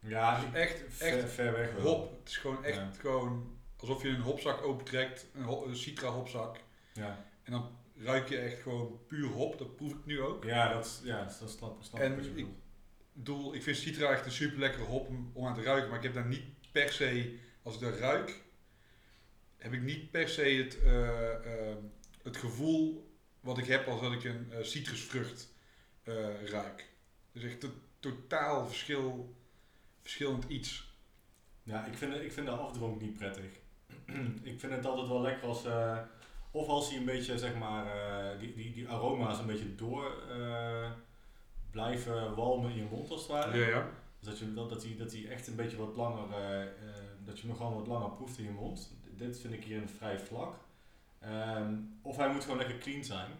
Ja, 0.00 0.36
Het 0.36 0.44
is 0.54 0.60
echt, 0.60 0.82
ver, 0.88 1.18
echt 1.18 1.30
ver 1.32 1.52
weg 1.52 1.72
wel. 1.74 1.82
hop. 1.86 2.18
Het 2.18 2.28
is 2.28 2.36
gewoon 2.36 2.64
echt 2.64 2.76
Ja. 2.76 2.90
gewoon 2.98 3.56
alsof 3.76 4.02
je 4.02 4.08
een 4.08 4.20
hopzak 4.20 4.62
opentrekt, 4.62 5.26
een, 5.34 5.42
ho- 5.42 5.66
een 5.66 5.76
citra 5.76 6.08
hopzak. 6.08 6.56
Ja, 6.92 7.24
En 7.42 7.52
dan 7.52 7.70
ruik 7.96 8.28
je 8.28 8.36
echt 8.38 8.62
gewoon 8.62 9.00
puur 9.06 9.28
hop. 9.28 9.58
Dat 9.58 9.76
proef 9.76 9.92
ik 9.92 10.04
nu 10.06 10.20
ook. 10.20 10.44
ja 10.44 10.72
dat, 10.72 10.84
is- 10.84 11.00
ja, 11.04 11.24
dat 11.40 11.50
snap, 11.50 11.82
snap 11.82 12.00
En 12.00 12.36
ik 12.36 12.46
bedoel, 13.12 13.54
ik 13.54 13.62
vind 13.62 13.76
citra 13.76 14.10
echt 14.10 14.24
een 14.24 14.32
super 14.32 14.58
lekkere 14.58 14.84
hop 14.84 15.08
om, 15.08 15.46
aan 15.46 15.54
te 15.54 15.62
ruiken. 15.62 15.88
Maar 15.88 15.98
ik 15.98 16.04
heb 16.04 16.14
daar 16.14 16.26
niet 16.26 16.44
per 16.72 16.92
se, 16.92 17.38
als 17.62 17.74
ik 17.74 17.80
dat 17.80 17.98
ruik, 17.98 18.42
heb 19.56 19.72
ik 19.72 19.82
niet 19.82 20.10
per 20.10 20.28
se 20.28 20.42
het, 20.42 20.82
eh, 20.82 21.70
eh, 21.70 21.76
het 22.22 22.36
gevoel 22.36 23.12
wat 23.40 23.58
ik 23.58 23.66
heb 23.66 23.86
als 23.88 24.00
dat 24.00 24.12
ik 24.12 24.24
een 24.24 24.52
eh, 24.52 24.62
citrusvrucht 24.62 25.52
ruik. 26.44 26.90
Dus 27.32 27.42
echt 27.42 27.62
een 27.62 27.72
totaal 28.00 28.66
verschil, 28.66 29.34
verschillend 30.02 30.44
iets. 30.48 30.92
Ja, 31.62 31.84
ik 31.86 31.96
vind, 31.96 32.14
ik 32.14 32.32
vind 32.32 32.46
de 32.46 32.52
afdronk 32.52 33.00
niet 33.00 33.16
prettig. 33.16 33.44
ik 34.52 34.60
vind 34.60 34.72
het 34.72 34.84
altijd 34.84 35.08
wel 35.08 35.20
lekker 35.20 35.48
als... 35.48 35.64
of 36.54 36.68
als 36.68 36.88
hij 36.88 36.98
een 36.98 37.04
beetje, 37.04 37.38
zeg 37.38 37.54
maar, 37.54 37.86
eh, 37.86 38.38
die, 38.38 38.54
die, 38.54 38.72
die 38.72 38.88
aroma's 38.88 39.38
een 39.38 39.46
beetje 39.46 39.74
door 39.74 40.22
eh, 40.30 40.90
blijven 41.70 42.34
walmen 42.34 42.70
in 42.70 42.76
je 42.76 42.86
mond 42.90 43.10
als 43.10 43.20
het 43.20 43.30
ware. 43.30 43.58
Ja, 43.58 43.66
ja. 43.66 43.88
Dus 44.18 44.28
dat, 44.28 44.38
je, 44.38 44.54
dat, 44.54 44.68
dat, 44.68 44.82
hij, 44.82 44.96
dat 44.96 45.12
hij 45.12 45.28
echt 45.28 45.46
een 45.46 45.56
beetje 45.56 45.76
wat 45.76 45.96
langer, 45.96 46.30
eh, 46.30 46.66
dat 47.24 47.38
je 47.40 47.46
nog 47.46 47.56
gewoon 47.56 47.74
wat 47.74 47.86
langer 47.86 48.10
proeft 48.10 48.38
in 48.38 48.44
je 48.44 48.50
mond. 48.50 48.94
Dit 49.16 49.40
vind 49.40 49.54
ik 49.54 49.64
hier 49.64 49.82
een 49.82 49.88
vrij 49.88 50.18
vlak. 50.18 50.54
Ehm, 51.20 51.74
of 52.02 52.16
hij 52.16 52.32
moet 52.32 52.42
gewoon 52.42 52.58
lekker 52.58 52.78
clean 52.78 53.04
zijn. 53.04 53.30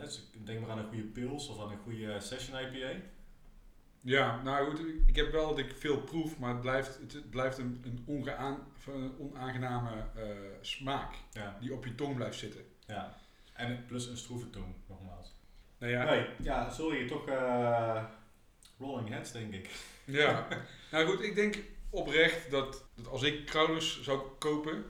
Dus 0.00 0.30
denk 0.44 0.60
maar 0.60 0.70
aan 0.70 0.78
een 0.78 0.88
goede 0.88 1.02
pils 1.02 1.48
of 1.48 1.60
aan 1.60 1.70
een 1.70 1.78
goede 1.78 2.20
session 2.20 2.58
IPA. 2.58 3.00
Ja, 4.04 4.42
nou 4.42 4.70
goed, 4.70 4.80
ik 5.06 5.16
heb 5.16 5.32
wel 5.32 5.48
dat 5.48 5.58
ik 5.58 5.74
veel 5.78 6.00
proef, 6.00 6.38
maar 6.38 6.50
het 6.50 6.60
blijft, 6.60 6.98
het 7.12 7.30
blijft 7.30 7.58
een, 7.58 7.82
een 7.84 8.02
ongeaan, 8.06 8.58
een 8.86 9.14
onaangename 9.18 9.90
eh, 10.14 10.26
smaak 10.60 11.14
Ja, 11.32 11.56
die 11.60 11.72
op 11.74 11.84
je 11.84 11.94
tong 11.94 12.14
blijft 12.16 12.38
zitten. 12.38 12.60
ja. 12.86 13.16
En 13.52 13.84
plus 13.86 14.06
een 14.06 14.16
stroeve 14.16 14.50
tong, 14.50 14.74
nogmaals. 14.88 15.34
Nou 15.78 15.92
ja, 15.92 16.04
Nee, 16.04 16.26
ja, 16.42 16.70
sorry, 16.70 17.08
toch 17.08 17.28
eh, 17.28 18.04
rolling 18.78 19.08
heads 19.08 19.32
denk 19.32 19.52
ik. 19.54 19.70
Ja, 20.04 20.46
nou 20.92 21.06
goed, 21.06 21.22
ik 21.22 21.34
denk 21.34 21.56
oprecht 21.90 22.50
dat, 22.50 22.84
dat 22.94 23.08
als 23.08 23.22
ik 23.22 23.46
Kraulers 23.46 24.02
zou 24.02 24.20
kopen, 24.38 24.84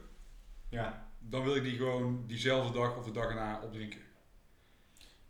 Ja, 0.69 1.07
dan 1.19 1.43
wil 1.43 1.55
ik 1.55 1.63
die 1.63 1.77
gewoon 1.77 2.23
diezelfde 2.27 2.79
dag 2.79 2.97
of 2.97 3.05
de 3.05 3.11
dag 3.11 3.25
erna 3.29 3.61
opdrinken. 3.63 3.99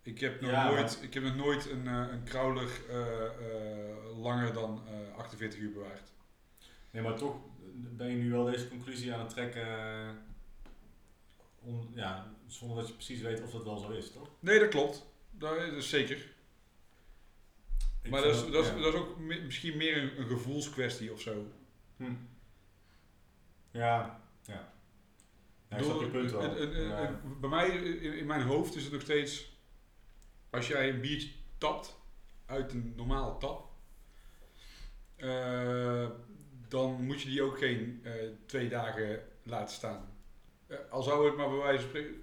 Ik 0.06 0.20
heb 0.20 0.40
nog 0.40 0.50
Ja, 0.50 0.70
nooit, 0.70 0.98
ik 1.02 1.14
heb 1.14 1.22
nog 1.22 1.36
nooit 1.36 1.70
een, 1.70 1.86
eh, 1.86 2.06
een 2.10 2.22
Krauler 2.24 2.68
eh, 2.88 3.24
eh, 3.24 4.18
langer 4.18 4.52
dan 4.52 4.82
eh 4.88 5.16
48 5.18 5.58
uur 5.58 5.72
bewaard. 5.72 6.12
nee, 6.90 7.02
maar 7.02 7.16
toch 7.16 7.36
ben 7.72 8.08
je 8.08 8.16
nu 8.16 8.30
wel 8.30 8.44
deze 8.44 8.68
conclusie 8.68 9.12
aan 9.14 9.20
het 9.20 9.28
trekken. 9.28 9.66
om, 11.60 11.90
ja, 11.94 12.32
zonder 12.46 12.76
dat 12.76 12.88
je 12.88 12.92
precies 12.94 13.20
weet 13.20 13.42
of 13.42 13.50
dat 13.50 13.64
wel 13.64 13.78
zo 13.78 13.90
is, 13.90 14.10
toch? 14.12 14.28
Nee, 14.40 14.58
dat 14.58 14.68
klopt. 14.68 15.06
Dat 15.30 15.56
is, 15.56 15.88
zeker. 15.88 16.34
Ik 18.02 18.10
maar 18.10 18.22
dat 18.22 18.34
is, 18.34 18.50
dat, 18.50 18.64
is, 18.64 18.70
dat 18.82 18.94
is 18.94 19.00
ook 19.00 19.18
mi- 19.18 19.40
misschien 19.42 19.76
meer 19.76 20.02
een, 20.02 20.20
een 20.20 20.26
gevoelskwestie 20.26 21.12
of 21.12 21.20
zo. 21.20 21.46
Hm. 21.96 22.12
Ja, 23.70 24.20
ja. 24.42 24.72
ja 25.68 25.76
ik 25.76 25.84
snap 25.84 26.00
je 26.00 26.08
punt 26.10 26.30
wel. 26.30 26.60
Ja. 26.86 27.20
bij 27.40 27.48
mij, 27.50 27.68
in, 27.68 28.12
in 28.18 28.26
mijn 28.26 28.42
hoofd, 28.42 28.74
is 28.76 28.82
het 28.82 28.92
nog 28.92 29.02
steeds... 29.02 29.54
Als 30.56 30.66
jij 30.66 30.88
een 30.88 31.00
biertje 31.00 31.28
tapt 31.58 31.98
uit 32.46 32.72
een 32.72 32.92
normale 32.96 33.38
tap... 33.38 33.68
eh, 35.16 36.10
dan 36.68 37.04
moet 37.04 37.22
je 37.22 37.28
die 37.28 37.42
ook 37.42 37.58
geen 37.58 38.00
eh, 38.04 38.12
twee 38.46 38.68
dagen 38.68 39.22
laten 39.42 39.74
staan. 39.74 40.18
Eh, 40.66 40.76
al 40.90 41.02
zou 41.02 41.26
het 41.26 41.36
maar 41.36 41.48
bij 41.48 41.58
wijze 41.58 41.80
van 41.80 41.88
spreken... 41.88 42.14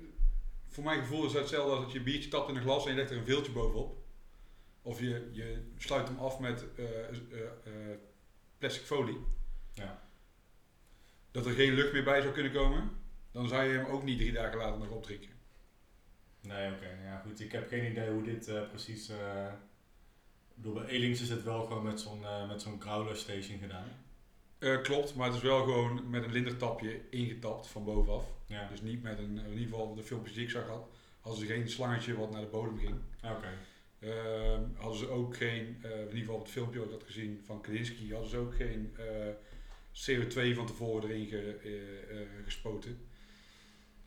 Voor 0.67 0.83
mijn 0.83 0.99
gevoel 0.99 1.25
is 1.25 1.31
dat 1.31 1.41
hetzelfde 1.41 1.71
als 1.71 1.83
dat 1.83 1.91
je 1.91 1.97
een 1.97 2.03
biertje 2.03 2.29
tapt 2.29 2.49
in 2.49 2.55
een 2.55 2.61
glas 2.61 2.85
en 2.85 2.91
je 2.91 2.97
legt 2.97 3.11
er 3.11 3.17
een 3.17 3.25
veeltje 3.25 3.51
bovenop. 3.51 3.97
Of 4.81 4.99
je, 4.99 5.29
je 5.31 5.71
sluit 5.77 6.07
hem 6.07 6.19
af 6.19 6.39
met 6.39 6.65
plastic 8.57 8.83
folie. 8.83 9.17
Ja. 9.73 10.07
Dat 11.31 11.45
er 11.45 11.53
geen 11.53 11.73
lucht 11.73 11.93
meer 11.93 12.03
bij 12.03 12.21
zou 12.21 12.33
kunnen 12.33 12.51
komen. 12.51 12.89
Dan 13.31 13.47
zou 13.47 13.63
je 13.63 13.77
hem 13.77 13.85
ook 13.85 14.03
niet 14.03 14.17
drie 14.17 14.31
dagen 14.31 14.57
later 14.57 14.79
nog 14.79 14.89
opdrinken. 14.89 15.32
Nee, 16.47 16.71
oké. 16.71 16.87
ja, 17.03 17.17
goed. 17.25 17.39
Ik 17.39 17.51
heb 17.51 17.67
geen 17.67 17.91
idee 17.91 18.09
hoe 18.09 18.23
dit 18.23 18.47
eh, 18.47 18.69
precies... 18.69 19.09
eh 19.09 19.47
ik 20.55 20.61
bedoel, 20.61 20.73
bij 20.73 20.85
Elings 20.85 21.21
is 21.21 21.29
het 21.29 21.43
wel 21.43 21.65
gewoon 21.65 21.83
met 21.83 21.99
zo'n 21.99 22.23
eh, 22.25 22.47
met 22.47 22.61
zo'n 22.61 22.81
growler 22.81 23.15
station 23.17 23.59
gedaan. 23.59 23.87
Klopt, 24.83 25.15
maar 25.15 25.27
het 25.27 25.35
is 25.35 25.41
wel 25.41 25.63
gewoon 25.63 26.09
met 26.09 26.23
een 26.23 26.31
lindertapje 26.31 27.01
ingetapt 27.09 27.67
van 27.67 27.83
bovenaf. 27.83 28.25
Ja, 28.47 28.67
Dus 28.67 28.81
niet 28.81 29.03
met 29.03 29.17
een, 29.19 29.37
in 29.37 29.49
ieder 29.51 29.63
geval 29.63 29.95
de 29.95 30.03
filmpjes 30.03 30.33
die 30.35 30.43
ik 30.43 30.49
zag 30.49 30.67
had, 30.67 30.87
hadden 31.21 31.41
ze 31.47 31.53
geen 31.53 31.69
slangetje 31.69 32.15
wat 32.17 32.31
naar 32.31 32.41
de 32.41 32.47
bodem 32.47 32.77
ging. 32.77 32.95
oké. 33.23 33.47
Ehm, 33.99 34.61
hadden 34.75 34.99
ze 34.99 35.07
ook 35.09 35.37
geen, 35.37 35.65
in 35.83 36.01
ieder 36.05 36.17
geval 36.17 36.35
op 36.35 36.41
het 36.41 36.51
filmpje 36.51 36.79
wat 36.79 36.87
ik 36.87 36.93
had 36.93 37.03
gezien 37.03 37.41
van 37.45 37.61
Kalinsky, 37.61 38.11
hadden 38.11 38.29
ze 38.29 38.37
ook 38.37 38.55
geen 38.55 38.95
eh, 38.97 39.33
CO2 39.93 40.55
van 40.55 40.65
tevoren 40.65 41.09
erin 41.09 41.27
ge- 41.27 42.27
gespoten. 42.43 43.07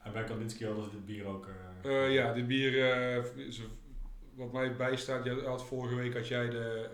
En 0.07 0.13
bij 0.13 0.25
Kandinsky 0.25 0.65
hadden 0.65 0.85
ze 0.85 0.91
dit 0.91 1.07
bier 1.07 1.25
ook... 1.25 1.47
eh, 1.83 2.05
Eh, 2.07 2.13
ja, 2.15 2.33
dit 2.33 2.47
bier, 2.47 2.91
eh, 2.93 3.47
is- 3.47 3.61
wat 4.35 4.53
mij 4.53 4.77
bijstaat, 4.77 5.25
je 5.25 5.43
had 5.45 5.65
vorige 5.65 5.95
week 5.95 6.15
had 6.15 6.29
jij 6.29 6.49
de, 6.51 6.89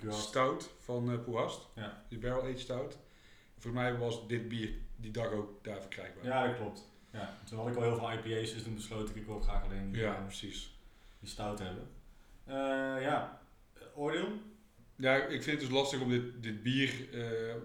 De 0.00 0.12
stout 0.12 0.70
van 0.78 1.10
uh, 1.12 1.18
Purast, 1.24 1.68
Ja. 1.74 2.02
die 2.08 2.18
barrel 2.18 2.42
aged 2.42 2.58
stout. 2.60 2.98
Voor 3.58 3.72
mij 3.72 3.96
was 3.98 4.28
dit 4.28 4.48
bier 4.48 4.70
die 4.96 5.10
dag 5.10 5.30
ook 5.32 5.64
daar 5.64 5.80
verkrijgbaar. 5.80 6.24
Ja, 6.24 6.46
dat 6.46 6.56
klopt. 6.56 6.88
Ja, 7.12 7.34
toen 7.44 7.58
had 7.58 7.68
ik 7.68 7.76
al 7.76 7.82
heel 7.82 7.96
veel 7.96 8.12
IPA's, 8.12 8.52
dus 8.54 8.62
toen 8.62 8.74
besloot 8.74 9.08
ik, 9.10 9.16
ik 9.16 9.26
wil 9.26 9.40
graag 9.40 9.64
alleen 9.64 9.92
die, 9.92 10.00
Ja, 10.02 10.12
precies. 10.12 10.78
die 11.20 11.28
stout 11.28 11.58
hebben. 11.58 11.88
Ja, 13.02 13.40
oordeel? 13.94 14.28
Ja, 14.96 15.14
ik 15.16 15.42
vind 15.42 15.60
het 15.60 15.60
dus 15.60 15.68
lastig 15.78 16.00
om 16.00 16.08
dit, 16.08 16.42
dit 16.42 16.62
bier 16.62 16.92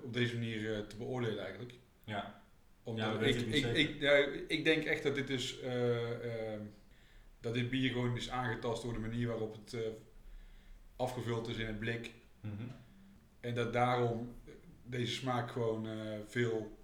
op 0.04 0.14
deze 0.14 0.34
manier 0.34 0.88
te 0.88 0.96
beoordelen 0.96 1.40
eigenlijk. 1.44 1.74
Ja. 2.04 2.44
Ja, 2.86 2.92
Omdat 2.92 3.22
ik, 3.22 3.36
ik 3.36 3.66
ik, 3.66 3.76
ik, 3.76 4.00
ja, 4.00 4.12
ik 4.48 4.64
denk 4.64 4.84
echt 4.84 5.04
dat 5.04 5.16
dit 5.16 5.30
is 5.30 5.60
eh, 5.60 6.52
ehm, 6.54 6.62
dat 7.40 7.54
dit 7.54 7.70
bier 7.70 7.92
gewoon 7.92 8.16
is 8.16 8.30
aangetast 8.30 8.84
door 8.84 8.94
de 8.94 9.00
manier 9.00 9.28
waarop 9.28 9.54
het 9.54 9.74
eh, 9.74 9.82
afgevuld 10.96 11.48
is 11.48 11.58
in 11.58 11.68
het 11.68 11.80
blik. 11.80 12.12
Mhm. 12.42 12.54
En 13.40 13.56
dat 13.56 13.74
daarom 13.74 14.36
deze 14.84 15.14
smaak 15.14 15.52
gewoon 15.52 15.88
eh, 15.88 16.20
veel 16.26 16.78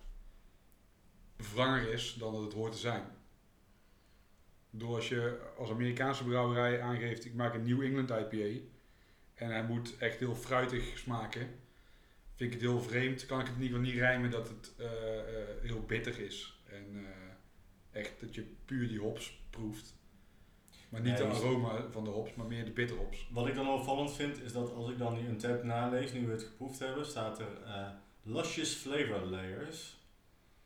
wranger 1.54 1.94
is 1.94 2.14
dan 2.14 2.34
dat 2.34 2.44
het 2.44 2.54
hoort 2.54 2.72
te 2.72 2.78
zijn. 2.78 3.04
Door 4.70 4.96
als 4.96 5.10
je 5.10 5.40
als 5.58 5.70
Amerikaanse 5.70 6.24
brouwerij 6.24 6.82
aangeeft, 6.82 7.26
ik 7.26 7.34
maak 7.34 7.54
een 7.54 7.64
New 7.64 7.82
England 7.82 8.10
IPA 8.10 8.62
en 9.34 9.50
hij 9.50 9.64
moet 9.64 9.98
echt 9.98 10.20
heel 10.20 10.36
fruitig 10.36 10.98
smaken, 10.98 11.48
vind 12.42 12.54
ik 12.54 12.62
het 12.62 12.70
heel 12.70 12.82
vreemd. 12.82 13.26
Kan 13.26 13.40
ik 13.40 13.48
het 13.48 13.56
in 13.56 13.62
ieder 13.62 13.78
geval 13.78 13.92
niet 13.94 14.02
rijmen 14.02 14.32
dat 14.32 14.48
het 14.48 14.74
eh, 14.78 14.86
eh, 15.20 15.48
heel 15.62 15.82
bitter 15.82 16.20
is. 16.20 16.62
En 16.70 17.06
eh, 17.06 18.00
echt 18.02 18.20
dat 18.20 18.36
je 18.36 18.54
puur 18.66 18.88
die 18.88 19.00
hops 19.00 19.42
proeft. 19.50 19.96
Maar 20.90 21.02
niet 21.02 21.18
de 21.18 21.28
dus- 21.28 21.38
aroma 21.38 21.86
van 21.92 22.04
de 22.04 22.10
hops, 22.10 22.36
maar 22.36 22.46
meer 22.46 22.66
de 22.66 22.72
bitter 22.72 22.98
hops. 22.98 23.30
Wat 23.32 23.48
ik 23.48 23.56
dan 23.56 23.70
opvallend 23.70 24.14
vind, 24.14 24.42
is 24.42 24.54
dat 24.54 24.74
als 24.74 24.90
ik 24.90 24.98
dan 24.98 25.14
nu 25.14 25.28
een 25.28 25.38
tab 25.38 25.64
nalees, 25.64 26.14
nu 26.14 26.26
we 26.26 26.32
het 26.32 26.44
geproefd 26.44 26.80
hebben, 26.80 27.06
staat 27.06 27.40
er 27.40 27.48
luscious 28.24 28.74
flavor 28.74 29.22
layers 29.26 29.98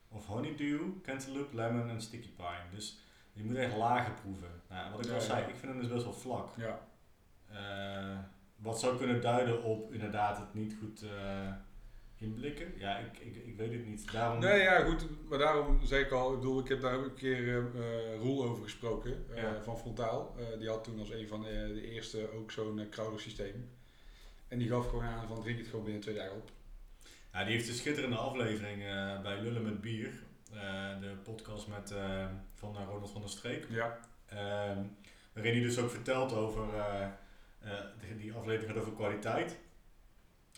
of 0.08 0.25
honeydew, 0.25 0.82
cantaloupe, 1.03 1.55
lemon 1.55 1.89
en 1.89 2.01
sticky 2.01 2.29
pine. 2.36 2.70
Dus 2.72 3.00
je 3.34 3.44
moet 3.44 3.55
echt 3.55 3.75
lager 3.75 4.13
proeven. 4.13 4.62
Nou, 4.70 4.91
wat 4.91 5.00
ik 5.00 5.05
Ja, 5.05 5.13
al 5.13 5.20
ja. 5.20 5.25
zei, 5.25 5.41
ik 5.41 5.55
vind 5.55 5.72
hem 5.72 5.82
dus 5.82 5.91
best 5.91 6.03
wel 6.03 6.13
vlak. 6.13 6.50
Ja, 6.58 6.88
wat 8.65 8.79
zou 8.79 8.98
kunnen 8.98 9.22
duiden 9.22 9.63
op 9.63 9.93
inderdaad 9.93 10.38
het 10.38 10.53
niet 10.53 10.75
goed, 10.79 11.01
eh, 11.01 11.51
inblikken? 12.17 12.74
Ja, 12.77 12.98
ik, 12.98 13.17
ik, 13.19 13.36
ik 13.45 13.57
weet 13.57 13.72
het 13.72 13.86
niet. 13.86 14.12
Daarom... 14.12 14.39
Nee, 14.39 14.62
ja, 14.62 14.84
goed. 14.84 15.05
Maar 15.29 15.39
daarom 15.39 15.79
zei 15.86 16.03
ik 16.03 16.12
al, 16.12 16.34
ik 16.34 16.39
bedoel, 16.39 16.60
ik 16.60 16.67
heb 16.67 16.81
daar 16.81 16.93
een 17.00 17.13
keer 17.13 17.48
eh 17.48 17.57
eh, 18.13 18.19
Roel 18.19 18.43
over 18.43 18.63
gesproken, 18.63 19.25
Ja. 19.36 19.62
van 19.63 19.77
Frontaal. 19.77 20.36
Die 20.60 20.69
had 20.69 20.84
toen 20.84 21.00
als 21.00 21.10
een 21.10 21.27
van 21.27 21.41
de, 21.41 21.72
de 21.74 21.91
eerste 21.91 22.31
ook 22.31 22.51
zo'n 22.51 22.79
uh, 22.79 23.17
systeem. 23.17 23.69
En 24.48 24.57
die 24.57 24.69
gaf 24.69 24.89
gewoon 24.89 25.03
aan 25.03 25.27
van 25.27 25.41
drink 25.41 25.57
het 25.57 25.67
gewoon 25.67 25.84
binnen 25.84 26.01
twee 26.01 26.15
dagen 26.15 26.36
op. 26.36 26.51
Ja, 27.34 27.43
die 27.43 27.53
heeft 27.53 27.67
een 27.67 27.74
schitterende 27.74 28.15
aflevering 28.15 28.77
bij 29.22 29.41
Lullen 29.41 29.63
met 29.63 29.81
Bier. 29.81 30.24
De 31.00 31.15
podcast 31.24 31.67
met, 31.67 31.93
van 32.53 32.75
Ronald 32.75 33.12
van 33.12 33.22
der 33.22 33.29
Streek. 33.29 33.65
Ja, 33.69 34.00
Ehm, 34.25 34.79
waarin 35.34 35.53
hij 35.53 35.62
dus 35.62 35.79
ook 35.79 35.89
vertelt 35.89 36.34
over, 36.34 36.67
eh, 37.65 37.72
eh, 38.12 38.17
die- 38.17 38.34
aflevering 38.34 38.72
gaat 38.74 38.81
over 38.81 38.93
kwaliteit. 38.95 39.51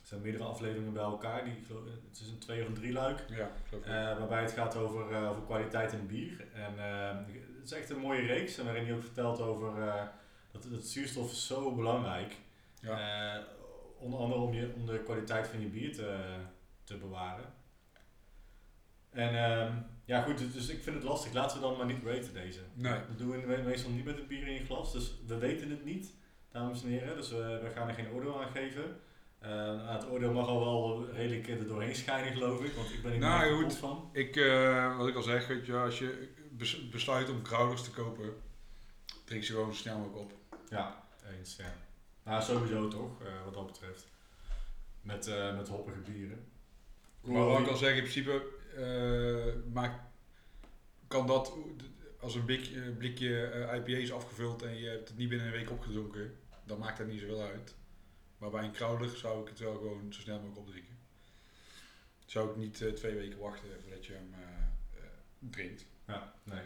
Er 0.01 0.07
zijn 0.13 0.21
meerdere 0.21 0.43
afleveringen 0.43 0.93
bij 0.93 1.03
elkaar, 1.03 1.43
die, 1.43 1.53
geloof, 1.67 1.83
het 2.09 2.19
is 2.19 2.27
een 2.29 2.37
twee 2.39 2.61
of 2.61 2.67
een 2.67 2.73
drie 2.73 2.91
luik. 2.93 3.25
ja. 3.29 3.51
Eh, 3.83 4.17
waarbij 4.17 4.41
het 4.41 4.51
gaat 4.51 4.75
over, 4.75 5.11
eh, 5.13 5.29
over 5.29 5.43
kwaliteit 5.43 5.93
in 5.93 6.07
bier. 6.07 6.47
En 6.53 6.79
ehm, 6.79 7.17
het 7.57 7.63
is 7.65 7.71
echt 7.71 7.89
een 7.89 7.99
mooie 7.99 8.21
reeks. 8.25 8.57
En 8.57 8.65
waarin 8.65 8.85
hij 8.85 8.93
ook 8.93 9.03
vertelt 9.03 9.39
over 9.41 9.81
eh, 9.81 10.03
dat, 10.51 10.67
dat 10.71 10.85
zuurstof 10.85 11.31
is 11.31 11.47
zo 11.47 11.75
belangrijk. 11.75 12.35
ja. 12.81 13.35
Eh, 13.37 13.43
onder 13.99 14.19
andere 14.19 14.41
om, 14.41 14.53
je, 14.53 14.71
om 14.75 14.85
de 14.85 15.03
kwaliteit 15.03 15.47
van 15.47 15.59
je 15.59 15.67
bier 15.67 15.93
te, 15.93 16.35
te 16.83 16.97
bewaren. 16.97 17.45
En 19.09 19.35
ehm, 19.43 19.73
ja 20.05 20.21
goed, 20.21 20.37
dus- 20.37 20.53
dus 20.53 20.69
ik 20.69 20.83
vind 20.83 20.95
het 20.95 21.03
lastig. 21.05 21.33
Laten 21.33 21.57
we 21.57 21.63
dan 21.67 21.77
maar 21.77 21.85
niet 21.85 22.03
raten 22.03 22.33
deze. 22.33 22.59
Nee. 22.73 22.93
Dat 23.07 23.17
doen 23.17 23.29
we 23.29 23.37
me- 23.47 23.61
meestal 23.63 23.91
niet 23.91 24.05
met 24.05 24.17
het 24.17 24.27
bier 24.27 24.47
in 24.47 24.53
je 24.53 24.65
glas. 24.65 24.91
Dus 24.93 25.13
we 25.27 25.37
weten 25.37 25.69
het 25.69 25.85
niet, 25.85 26.13
dames 26.57 26.83
en 26.83 26.89
heren. 26.89 27.15
Dus 27.15 27.29
we, 27.29 27.59
we 27.63 27.69
gaan 27.75 27.87
er 27.87 27.93
geen 27.93 28.11
oordeel 28.11 28.41
aan 28.43 28.51
geven. 28.51 28.99
Eh, 29.39 29.49
nou, 29.49 29.87
het 29.89 30.09
oordeel 30.09 30.33
mag 30.33 30.47
al 30.47 30.59
wel 30.59 31.09
redelijk 31.11 31.47
er 31.47 31.67
doorheen 31.67 31.95
schijnen, 31.95 32.33
geloof 32.33 32.63
ik. 32.63 32.73
Want 32.73 32.89
ik 32.93 33.01
ben 33.01 33.11
er 33.11 33.17
Nou, 33.17 33.51
niet 33.55 33.63
goed. 33.63 33.75
van. 33.75 34.09
Ik, 34.13 34.35
eh, 34.35 34.97
wat 34.97 35.07
ik 35.07 35.15
al 35.15 35.21
zeg, 35.21 35.47
weet 35.47 35.65
je, 35.65 35.77
als 35.77 35.99
je 35.99 36.29
bes- 36.51 36.89
besluit 36.89 37.29
om 37.29 37.41
crowders 37.41 37.83
te 37.83 37.91
kopen, 37.91 38.33
drink 39.25 39.43
ze 39.43 39.53
gewoon 39.53 39.73
snel 39.75 39.97
mogelijk 39.97 40.19
op. 40.19 40.33
Ja, 40.69 41.03
eens. 41.37 41.55
Ja. 41.55 41.73
Nou, 42.23 42.43
sowieso 42.43 42.87
toch, 42.87 43.21
eh, 43.23 43.27
wat 43.45 43.53
dat 43.53 43.65
betreft. 43.67 44.07
Met, 45.01 45.27
eh, 45.27 45.55
met 45.55 45.67
hoppige 45.67 45.99
bieren. 46.11 46.45
Maar 47.21 47.45
wat 47.45 47.59
ik 47.59 47.67
al 47.67 47.75
zeg, 47.77 47.89
in 47.95 48.01
principe 48.01 48.41
maakt, 49.73 49.99
kan 51.07 51.27
dat 51.27 51.53
als 52.19 52.35
een 52.35 52.45
blik, 52.45 52.69
blikje 52.97 53.43
eh, 53.45 53.75
IPA 53.77 53.91
is 53.97 54.11
afgevuld 54.11 54.61
en 54.61 54.77
je 54.77 54.87
hebt 54.89 55.07
het 55.09 55.17
niet 55.17 55.29
binnen 55.29 55.47
een 55.47 55.53
week 55.53 55.71
opgedronken, 55.71 56.35
dan 56.67 56.79
maakt 56.79 56.97
dat 56.97 57.07
niet 57.07 57.19
zoveel 57.19 57.41
uit. 57.41 57.75
Maar 58.37 58.49
bij 58.49 58.63
een 58.63 58.71
crowder 58.71 59.09
zou 59.09 59.41
ik 59.41 59.47
het 59.47 59.59
wel 59.59 59.75
gewoon 59.75 60.13
zo 60.13 60.21
snel 60.21 60.35
mogelijk 60.35 60.59
opdrinken. 60.59 60.97
Zou 62.25 62.49
ik 62.49 62.55
niet 62.55 62.81
eh, 62.81 62.91
twee 62.91 63.15
weken 63.15 63.39
wachten 63.39 63.69
voordat 63.81 64.05
je 64.05 64.13
hem 64.13 64.33
eh, 64.33 64.39
eh, 64.39 65.09
drinkt. 65.39 65.85
Ja, 66.07 66.33
nee. 66.43 66.61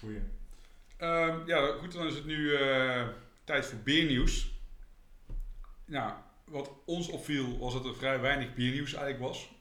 Goeie. 0.00 0.20
Ehm, 0.96 1.46
ja, 1.46 1.72
goed, 1.78 1.92
dan 1.92 2.06
is 2.06 2.14
het 2.14 2.24
nu 2.24 2.56
tijd 3.44 3.66
voor 3.66 3.78
biernieuws. 3.78 4.54
Nou, 5.84 6.12
wat 6.44 6.70
ons 6.84 7.08
opviel 7.08 7.58
was 7.58 7.72
dat 7.72 7.84
er 7.84 7.96
vrij 7.96 8.20
weinig 8.20 8.54
biernieuws 8.54 8.92
eigenlijk 8.92 9.24
was. 9.24 9.54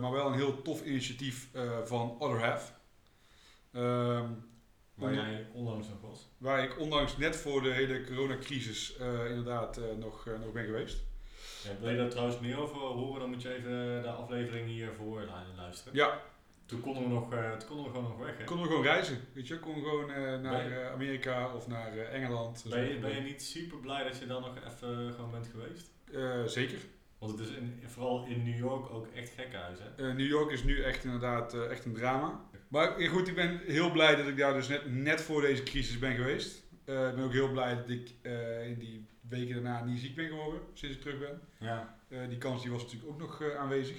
Maar 0.00 0.10
wel 0.10 0.26
een 0.26 0.34
heel 0.34 0.62
tof 0.62 0.84
initiatief 0.84 1.48
van 1.84 2.16
Other 2.18 2.44
Half. 2.44 2.74
Ehm, 3.72 4.32
Waar 4.94 5.14
jij 5.14 5.46
onlangs 5.52 5.88
nog 5.88 6.00
was. 6.00 6.28
waar 6.38 6.64
ik 6.64 6.78
ondanks 6.80 7.16
net 7.16 7.36
voor 7.36 7.62
de 7.62 7.70
hele 7.72 8.04
coronacrisis 8.04 8.96
eh, 8.96 9.28
inderdaad 9.28 9.76
eh, 9.76 9.84
nog, 9.98 10.26
eh, 10.26 10.38
nog 10.40 10.52
ben 10.52 10.64
geweest. 10.64 10.98
Ja, 11.64 11.70
wil 11.80 11.90
je 11.90 11.96
daar 11.96 12.08
trouwens 12.10 12.40
meer 12.40 12.58
over 12.58 12.76
horen, 12.76 13.20
dan 13.20 13.30
moet 13.30 13.42
je 13.42 13.54
even 13.54 14.02
de 14.02 14.08
aflevering 14.10 14.66
hiervoor 14.66 15.20
lu- 15.20 15.56
luisteren. 15.56 15.94
Ja, 15.94 16.20
Toen 16.66 16.80
konden 16.80 17.02
we, 17.02 17.08
nog, 17.08 17.28
toen 17.30 17.68
konden 17.68 17.84
we 17.84 17.90
gewoon 17.90 18.08
nog 18.08 18.18
weg, 18.18 18.34
hè? 18.34 18.40
ik 18.40 18.46
kon 18.46 18.56
nog 18.56 18.66
gewoon 18.66 18.82
reizen. 18.82 19.20
Weet 19.32 19.48
je, 19.48 19.54
ik 19.54 19.60
kon 19.60 19.74
gewoon 19.74 20.06
naar 20.42 20.90
Amerika 20.92 21.54
of 21.54 21.66
naar 21.66 21.96
Engeland. 21.98 22.64
Ben 22.70 22.88
je, 22.88 22.98
ben 22.98 23.14
je 23.14 23.20
niet 23.20 23.42
super 23.42 23.78
blij 23.78 24.04
dat 24.04 24.18
je 24.18 24.26
dan 24.26 24.42
nog 24.42 24.56
even 24.56 25.12
gewoon 25.12 25.30
bent 25.30 25.46
geweest? 25.46 25.90
Zeker. 26.52 26.78
Want 27.18 27.38
het 27.38 27.48
is 27.48 27.54
in, 27.56 27.82
vooral 27.86 28.24
in 28.26 28.42
New 28.44 28.58
York 28.58 28.90
ook 28.90 29.06
echt 29.14 29.32
gekhuis, 29.36 29.78
hè? 29.96 30.14
New 30.14 30.26
York 30.26 30.50
is 30.50 30.62
nu 30.64 30.82
echt 30.82 31.04
inderdaad 31.04 31.54
echt 31.54 31.84
een 31.84 31.94
drama. 31.94 32.40
Maar 32.74 33.00
goed, 33.00 33.28
ik 33.28 33.34
ben 33.34 33.60
heel 33.66 33.90
blij 33.90 34.16
dat 34.16 34.26
ik 34.26 34.36
daar 34.36 34.52
dus 34.52 34.68
net, 34.68 34.92
net 34.92 35.20
voor 35.20 35.40
deze 35.40 35.62
crisis 35.62 35.98
ben 35.98 36.14
geweest. 36.14 36.62
Eh, 36.84 37.08
ik 37.08 37.14
ben 37.14 37.24
ook 37.24 37.32
heel 37.32 37.50
blij 37.50 37.74
dat 37.74 37.88
ik 37.88 38.10
eh, 38.22 38.66
in 38.66 38.78
die 38.78 39.06
weken 39.28 39.54
daarna 39.54 39.84
niet 39.84 40.00
ziek 40.00 40.14
ben 40.14 40.28
geworden, 40.28 40.60
sinds 40.72 40.96
ik 40.96 41.02
terug 41.02 41.18
ben. 41.18 41.40
Ja. 41.58 41.98
Eh, 42.08 42.28
die 42.28 42.38
kans 42.38 42.62
die 42.62 42.70
was 42.70 42.82
natuurlijk 42.82 43.10
ook 43.10 43.18
nog 43.18 43.54
aanwezig. 43.56 43.96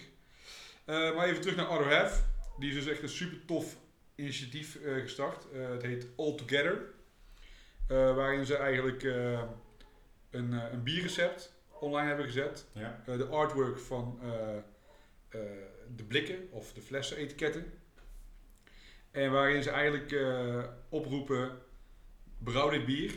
Maar 0.86 1.26
even 1.26 1.42
terug 1.42 1.56
naar 1.56 1.70
Other 1.70 1.98
Half. 1.98 2.26
Die 2.60 2.70
is 2.70 2.76
dus 2.76 2.88
echt 2.88 3.02
een 3.02 3.10
super 3.10 3.46
tof 3.46 3.78
initiatief 4.16 4.78
gestart. 4.82 5.46
Het 5.54 5.82
heet 5.82 6.08
All 6.16 6.36
Together. 6.36 6.82
Waarin 7.88 8.46
ze 8.46 8.58
eigenlijk 8.58 9.04
een, 10.30 10.52
een 10.52 10.84
bierrecept 10.84 11.54
online 11.80 12.08
hebben 12.08 12.26
gezet. 12.26 12.66
Ja. 12.72 13.02
De 13.06 13.26
artwork 13.26 13.80
van 13.80 14.20
de 15.96 16.04
blikken 16.08 16.48
of 16.52 16.74
de 16.74 16.82
flessen 16.82 17.18
etiketten. 17.18 17.74
En 19.16 19.32
waarin 19.32 19.64
ze 19.64 19.70
eigenlijk 19.70 20.12
eh, 20.12 20.64
oproepen, 20.90 21.58
brouw 22.38 22.70
dit 22.70 22.86
bier. 22.86 23.14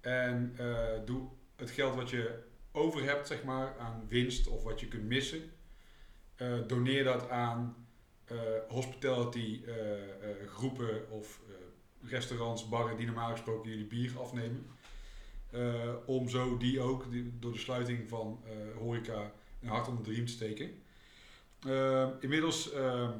En 0.00 0.54
eh, 0.56 1.04
doe 1.04 1.28
het 1.56 1.70
geld 1.70 1.94
wat 1.94 2.10
je 2.10 2.38
over 2.72 3.02
hebt, 3.02 3.26
zeg 3.26 3.44
maar, 3.44 3.78
aan 3.78 4.04
winst 4.08 4.46
of 4.46 4.62
wat 4.62 4.80
je 4.80 4.88
kunt 4.88 5.04
missen. 5.04 5.50
eh, 6.36 6.58
doneer 6.66 7.04
dat 7.04 7.28
aan 7.28 7.76
hospitality 8.68 9.60
groepen 10.46 11.10
of 11.10 11.40
restaurants, 12.02 12.68
barren 12.68 12.96
die 12.96 13.06
normaal 13.06 13.30
gesproken 13.30 13.70
jullie 13.70 13.86
bier 13.86 14.18
afnemen. 14.18 14.66
Om 16.06 16.28
zo 16.28 16.56
die 16.56 16.80
ook 16.80 17.10
die, 17.10 17.38
door 17.38 17.52
de 17.52 17.58
sluiting 17.58 18.08
van 18.08 18.44
horeca 18.78 19.32
een 19.60 19.68
hart 19.68 19.88
onder 19.88 20.04
de 20.04 20.10
riem 20.10 20.26
te 20.26 20.32
steken. 20.32 20.82
Inmiddels 22.20 22.72
eh, 22.72 23.10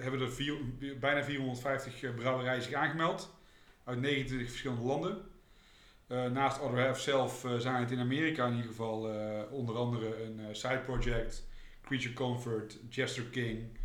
hebben 0.00 0.20
er 0.20 0.98
bijna 0.98 1.24
450 1.24 2.14
brouwerijen 2.14 2.62
zich 2.62 2.72
aangemeld 2.72 3.34
uit 3.84 4.00
29 4.00 4.48
verschillende 4.48 4.82
landen. 4.84 5.22
Eh, 6.06 6.24
naast 6.24 6.60
Other 6.60 6.96
zelf 6.96 7.44
eh, 7.44 7.56
zijn 7.56 7.80
het 7.80 7.90
in 7.90 7.98
Amerika 7.98 8.46
in 8.46 8.54
ieder 8.54 8.70
geval 8.70 9.12
eh, 9.12 9.52
onder 9.52 9.76
andere 9.76 10.24
een 10.24 10.40
eh, 10.40 10.46
Side 10.52 10.78
Project, 10.84 11.46
Creature 11.82 12.14
Comfort, 12.14 12.78
Jester 12.88 13.24
King, 13.24 13.78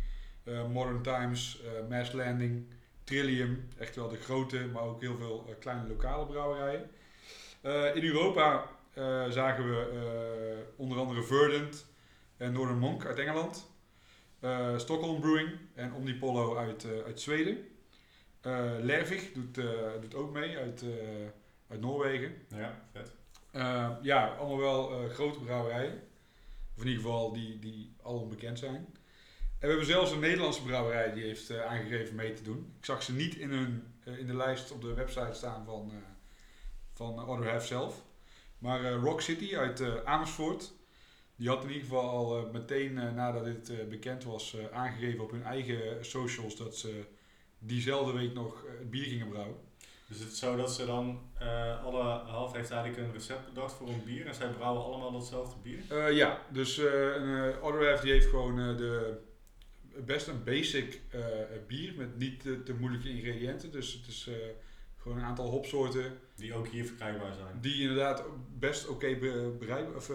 eh, 0.44 0.68
Modern 0.68 1.02
Times, 1.02 1.60
eh, 1.62 1.88
Mass 1.88 2.12
Landing, 2.12 2.66
Trillium, 3.04 3.68
echt 3.78 3.96
wel 3.96 4.08
de 4.08 4.16
grote, 4.16 4.66
maar 4.72 4.82
ook 4.82 5.00
heel 5.00 5.16
veel 5.16 5.44
eh, 5.48 5.54
kleine 5.58 5.88
lokale 5.88 6.26
brouwerijen. 6.26 6.90
Eh, 7.60 7.96
in 7.96 8.04
Europa 8.04 8.66
eh, 8.92 9.24
zagen 9.28 9.70
we 9.70 9.90
eh, 9.90 10.80
onder 10.80 10.98
andere 10.98 11.22
Verdant 11.22 11.86
en 12.36 12.52
Northern 12.52 12.78
Monk 12.78 13.04
uit 13.06 13.18
Engeland. 13.18 13.73
Eh, 14.44 14.78
Stockholm 14.78 15.20
Brewing 15.20 15.50
en 15.74 15.92
Omnipollo 15.92 16.56
uit, 16.56 16.84
eh, 16.84 17.04
uit 17.04 17.20
Zweden. 17.20 17.68
Eh 18.40 18.72
Lervig 18.80 19.32
doet, 19.32 19.54
doet 20.00 20.14
ook 20.14 20.32
mee 20.32 20.56
uit, 20.56 20.84
uit 21.68 21.80
Noorwegen. 21.80 22.34
Ja, 22.48 22.88
vet. 22.92 23.12
Ja, 24.02 24.26
allemaal 24.26 24.58
wel 24.58 25.08
grote 25.08 25.38
brouwerijen. 25.38 26.02
Of 26.76 26.82
in 26.82 26.88
ieder 26.88 27.02
geval 27.02 27.32
die, 27.32 27.58
die 27.58 27.94
al 28.02 28.18
onbekend 28.18 28.58
zijn. 28.58 28.74
En 28.74 28.84
we 29.60 29.66
hebben 29.66 29.86
zelfs 29.86 30.10
een 30.10 30.20
Nederlandse 30.20 30.62
brouwerij 30.62 31.12
die 31.12 31.22
heeft 31.22 31.58
aangegeven 31.58 32.14
mee 32.14 32.32
te 32.32 32.42
doen. 32.42 32.74
Ik 32.78 32.84
zag 32.84 33.02
ze 33.02 33.12
niet 33.12 33.34
in, 33.34 33.50
hun, 33.50 33.94
in 34.04 34.26
de 34.26 34.36
lijst 34.36 34.70
op 34.70 34.80
de 34.80 34.94
website 34.94 35.34
staan 35.34 35.64
van, 35.64 35.92
van 36.92 37.18
Half 37.18 37.66
zelf. 37.66 38.02
Maar 38.58 38.92
Rock 38.92 39.20
City 39.20 39.56
uit 39.56 40.04
Amersfoort, 40.04 40.72
die 41.36 41.48
had 41.48 41.62
in 41.62 41.68
ieder 41.68 41.82
geval 41.82 42.08
al 42.08 42.38
eh, 42.38 42.52
meteen 42.52 42.98
eh, 42.98 43.12
nadat 43.12 43.44
dit 43.44 43.70
eh, 43.70 43.86
bekend 43.88 44.24
was 44.24 44.56
aangegeven 44.72 45.24
op 45.24 45.30
hun 45.30 45.42
eigen 45.42 46.04
socials 46.04 46.56
dat 46.56 46.76
ze 46.76 47.04
diezelfde 47.58 48.12
week 48.18 48.34
nog 48.34 48.64
bier 48.90 49.04
gingen 49.04 49.28
brouwen. 49.28 49.56
Dus 50.08 50.18
het 50.18 50.32
is 50.32 50.38
zo 50.38 50.56
dat 50.56 50.72
ze 50.72 50.86
dan, 50.86 51.20
alle 51.84 52.02
half 52.02 52.52
heeft 52.52 52.70
eigenlijk 52.70 53.02
een 53.02 53.12
recept 53.12 53.46
bedacht 53.46 53.72
voor 53.72 53.88
een 53.88 54.04
bier 54.04 54.26
en 54.26 54.34
zij 54.34 54.48
brouwen 54.48 54.84
allemaal 54.84 55.12
datzelfde 55.12 55.56
bier? 55.62 56.12
Ja, 56.12 56.40
dus 56.52 56.78
uh, 56.78 57.56
Other 57.62 58.00
die 58.02 58.12
heeft 58.12 58.26
gewoon 58.26 58.56
de, 58.76 59.18
best 60.04 60.26
een 60.26 60.44
basic 60.44 61.00
bier 61.66 61.94
met 61.96 62.18
niet 62.18 62.40
te, 62.40 62.62
te 62.62 62.74
moeilijke 62.74 63.08
ingrediënten. 63.08 63.72
Dus 63.72 63.92
het 63.92 64.06
is 64.06 64.30
gewoon 64.98 65.18
een 65.18 65.24
aantal 65.24 65.50
hopsoorten 65.50 66.18
Die 66.34 66.54
ook 66.54 66.68
hier 66.68 66.84
verkrijgbaar 66.84 67.34
zijn. 67.34 67.60
die 67.60 67.82
inderdaad 67.82 68.24
best 68.58 68.88
oké 68.88 69.16
bereik- 69.58 69.96
of, 69.96 70.10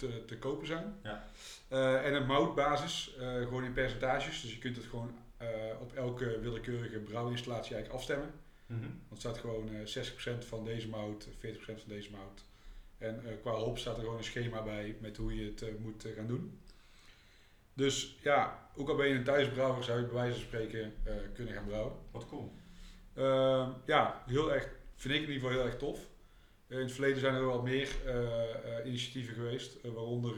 te, 0.00 0.24
te 0.24 0.38
kopen 0.38 0.66
zijn. 0.66 0.94
Ja. 1.02 1.24
Eh, 1.68 2.06
en 2.06 2.14
een 2.14 2.26
moutbasis, 2.26 3.14
eh, 3.18 3.34
gewoon 3.34 3.64
in 3.64 3.72
percentages. 3.72 4.40
Dus 4.40 4.52
je 4.52 4.58
kunt 4.58 4.76
het 4.76 4.84
gewoon 4.84 5.18
eh, 5.36 5.48
op 5.80 5.92
elke 5.92 6.38
willekeurige 6.40 6.98
brouwinstallatie 6.98 7.74
eigenlijk 7.74 7.94
afstemmen. 7.94 8.30
Mhm. 8.66 8.80
Want 8.80 9.08
het 9.08 9.20
staat 9.20 9.38
gewoon 9.38 9.68
eh 9.68 9.86
60% 9.86 10.44
van 10.44 10.64
deze 10.64 10.88
mout, 10.88 11.28
40% 11.38 11.80
van 11.80 11.88
deze 11.88 12.10
mout 12.10 12.44
En 12.98 13.22
qua 13.40 13.52
hop 13.52 13.78
staat 13.78 13.96
er 13.96 14.02
gewoon 14.02 14.18
een 14.18 14.24
schema 14.24 14.62
bij 14.62 14.96
met 15.00 15.16
hoe 15.16 15.34
je 15.34 15.44
het 15.44 15.80
moet 15.80 16.06
gaan 16.16 16.26
doen. 16.26 16.58
Dus 17.74 18.16
ja, 18.22 18.68
ook 18.76 18.88
al 18.88 18.96
ben 18.96 19.08
je 19.08 19.14
een 19.14 19.24
thuisbrouwer, 19.24 19.84
zou 19.84 19.98
je 20.00 20.04
bij 20.04 20.14
wijze 20.14 20.32
van 20.32 20.42
spreken 20.42 20.94
kunnen 21.34 21.54
gaan 21.54 21.66
brouwen. 21.66 21.92
Wat 22.10 22.26
cool. 22.26 22.52
Ehm, 23.14 23.70
ja, 23.86 24.22
heel 24.26 24.52
erg, 24.52 24.68
vind 24.94 25.14
ik 25.14 25.20
in 25.20 25.26
ieder 25.32 25.34
geval 25.34 25.50
heel 25.50 25.66
erg 25.70 25.78
tof. 25.78 26.08
Eh, 26.70 26.76
in 26.76 26.82
het 26.84 26.92
verleden 26.92 27.20
zijn 27.20 27.34
er 27.34 27.46
wel 27.46 27.62
meer 27.62 27.88
eh, 28.06 28.78
eh, 28.78 28.86
initiatieven 28.86 29.34
geweest, 29.34 29.76
waaronder 29.82 30.34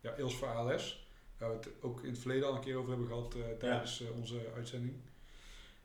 ja, 0.00 0.14
Ils 0.14 0.34
voor 0.34 0.48
ALS. 0.48 1.06
Waar 1.38 1.50
we 1.50 1.56
het 1.56 1.68
ook 1.80 2.02
in 2.02 2.08
het 2.10 2.18
verleden 2.18 2.48
al 2.48 2.54
een 2.54 2.60
keer 2.60 2.76
over 2.76 2.90
hebben 2.90 3.08
gehad 3.08 3.34
eh, 3.34 3.40
tijdens 3.58 4.02
onze 4.20 4.36
uitzending. 4.56 4.92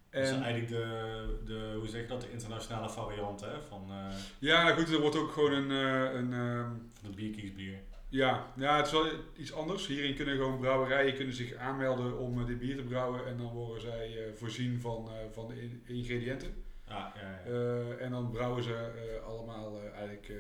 Dat 0.10 0.22
is 0.24 0.30
En, 0.30 0.42
eigenlijk 0.42 0.72
de, 0.72 1.40
de, 1.46 1.74
hoe 1.78 1.88
zeg 1.88 2.02
je 2.02 2.08
dat, 2.08 2.22
de 2.22 2.32
internationale 2.32 2.90
variant 2.90 3.42
hè, 3.42 3.62
van, 3.62 3.92
ja, 4.40 4.64
nou 4.64 4.76
goed, 4.80 4.94
er 4.94 5.02
wordt 5.02 5.18
ook 5.18 5.32
gewoon 5.32 5.52
een, 5.54 5.70
een 5.70 6.34
ehm, 6.34 6.70
van 7.00 7.10
de 7.10 7.16
bierkiesbier. 7.16 7.80
ja, 8.10 8.54
ja, 8.56 8.78
het 8.78 8.86
is 8.86 8.92
wel 8.92 9.06
iets 9.38 9.54
anders. 9.54 9.88
Hierin 9.88 10.16
kunnen 10.16 10.36
gewoon 10.36 10.60
brouwerijen 10.60 11.16
kunnen 11.16 11.34
zich 11.34 11.54
aanmelden 11.56 12.18
om 12.18 12.46
dit 12.46 12.60
bier 12.60 12.76
te 12.76 12.84
brouwen 12.84 13.26
en 13.26 13.38
dan 13.38 13.54
worden 13.54 13.82
zij 13.82 14.32
voorzien 14.36 14.82
van, 14.82 15.10
van 15.32 15.48
de 15.48 15.62
in- 15.62 15.84
ingrediënten. 15.86 16.64
Ah, 16.88 17.16
ja, 17.16 17.22
ja. 17.22 17.52
Eh, 17.52 18.02
en 18.06 18.12
dan 18.12 18.32
brouwen 18.32 18.64
ze 18.64 18.74
eh, 18.74 19.26
allemaal 19.28 19.80
eh, 19.80 19.94
eigenlijk 19.94 20.32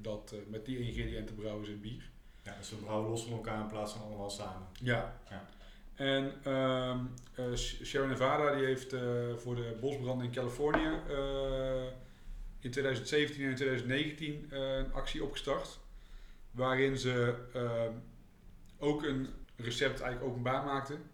dat, 0.00 0.34
met 0.48 0.64
die 0.64 0.78
ingrediënten 0.78 1.34
brouwen 1.34 1.64
ze 1.64 1.70
het 1.70 1.80
bier. 1.80 2.10
ja. 2.42 2.56
Dus 2.58 2.70
we 2.70 2.76
brouwen 2.76 3.10
los 3.10 3.24
van 3.24 3.32
elkaar 3.32 3.60
in 3.60 3.66
plaats 3.66 3.92
van 3.92 4.02
allemaal 4.02 4.30
samen. 4.30 4.66
Ja. 4.72 5.20
Ja. 5.30 5.48
En 5.94 6.32
ehm 6.42 6.98
eh, 7.34 7.44
Sierra 7.54 8.06
Nevada 8.06 8.54
die 8.54 8.64
heeft 8.64 8.94
voor 9.36 9.54
de 9.54 9.76
bosbranden 9.80 10.26
in 10.26 10.32
Californië 10.32 10.88
in 12.60 12.70
2017 12.70 13.44
en 13.44 13.54
2019 13.54 14.46
eh, 14.50 14.76
een 14.76 14.92
actie 14.92 15.24
opgestart. 15.24 15.78
Waarin 16.50 16.98
ze 16.98 17.34
ook 18.78 19.02
een 19.02 19.28
recept 19.56 20.00
eigenlijk 20.00 20.30
openbaar 20.32 20.64
maakten. 20.64 21.10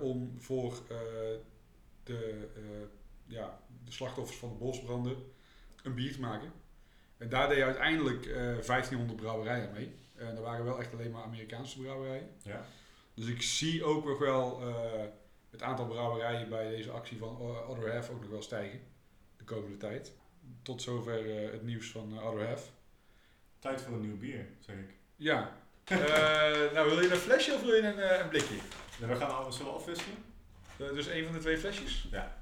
om 0.00 0.34
voor 0.38 0.74
de, 2.02 2.48
ja, 3.28 3.60
de 3.84 3.92
slachtoffers 3.92 4.38
van 4.38 4.48
de 4.48 4.54
bosbranden 4.54 5.16
een 5.82 5.94
bier 5.94 6.12
te 6.12 6.20
maken. 6.20 6.52
En 7.16 7.28
daar 7.28 7.48
deden 7.48 7.64
uiteindelijk 7.64 8.26
eh 8.26 8.34
1500 8.34 9.20
brouwerijen 9.20 9.72
mee. 9.72 9.94
En 10.14 10.34
dat 10.34 10.44
waren 10.44 10.64
wel 10.64 10.78
echt 10.80 10.92
alleen 10.92 11.10
maar 11.10 11.22
Amerikaanse 11.22 11.80
brouwerijen. 11.80 12.28
Ja. 12.42 12.66
Dus 13.14 13.26
ik 13.26 13.42
zie 13.42 13.84
ook 13.84 14.04
nog 14.04 14.18
wel 14.18 14.60
eh, 14.68 15.04
het 15.50 15.62
aantal 15.62 15.86
brouwerijen 15.86 16.48
bij 16.48 16.70
deze 16.70 16.90
actie 16.90 17.18
van 17.18 17.36
Other 17.68 17.92
Half 17.92 18.10
ook 18.10 18.20
nog 18.20 18.30
wel 18.30 18.42
stijgen. 18.42 18.80
De 19.36 19.44
komende 19.44 19.76
tijd. 19.76 20.12
Tot 20.62 20.82
zover 20.82 21.36
eh, 21.36 21.52
het 21.52 21.62
nieuws 21.62 21.90
van 21.90 22.18
eh, 22.18 22.26
Other 22.26 22.46
Half. 22.46 22.72
Tijd 23.58 23.80
voor 23.80 23.94
een 23.94 24.00
nieuw 24.00 24.18
bier, 24.18 24.46
zeg 24.58 24.76
ik. 24.76 24.94
Ja. 25.16 25.56
Eh, 25.88 26.72
nou, 26.72 26.88
wil 26.88 27.00
je 27.00 27.10
een 27.10 27.16
flesje 27.16 27.54
of 27.54 27.62
wil 27.62 27.74
je 27.74 27.82
een, 27.82 27.98
eh, 27.98 28.18
een 28.18 28.28
blikje? 28.28 28.54
Nou, 28.98 29.12
we 29.12 29.18
gaan 29.18 29.30
allemaal 29.30 29.52
zullen 29.52 29.72
we 29.72 29.78
afwisselen. 29.78 30.16
Eh, 30.78 30.88
dus 30.88 31.06
een 31.06 31.24
van 31.24 31.32
de 31.32 31.38
twee 31.38 31.58
flesjes? 31.58 32.08
Ja. 32.10 32.37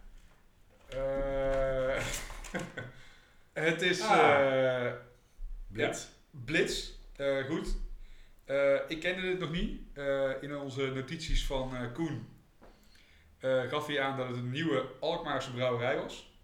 Eh, 0.88 2.02
het 3.66 3.82
is 3.82 4.00
Ah. 4.00 4.86
eh, 4.86 4.92
Blitz. 5.68 6.06
Blitz. 6.30 6.90
Eh, 7.16 7.44
goed. 7.44 7.76
Ik 8.88 9.00
kende 9.00 9.20
dit 9.20 9.38
nog 9.38 9.50
niet. 9.50 9.80
In 10.40 10.56
onze 10.56 10.86
notities 10.86 11.46
van 11.46 11.92
Koen 11.92 12.28
gaf 13.40 13.86
hij 13.86 14.00
aan 14.00 14.16
dat 14.16 14.28
het 14.28 14.36
een 14.36 14.50
nieuwe 14.50 14.86
Alkmaarse 15.00 15.52
brouwerij 15.52 15.96
was. 15.96 16.34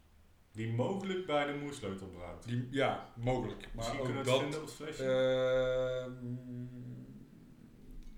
Die 0.53 0.73
mogelijk 0.73 1.27
bij 1.27 1.47
de 1.47 1.53
moersleutel 1.53 2.07
brouwt. 2.07 2.47
Die, 2.47 2.69
ja, 2.71 3.09
mogelijk. 3.17 3.61
Maar 3.61 3.95
Misschien 3.95 4.19
ook 4.19 4.25
dat... 4.25 4.57
op 4.57 4.61
het 4.61 4.73
flesje. 4.73 6.11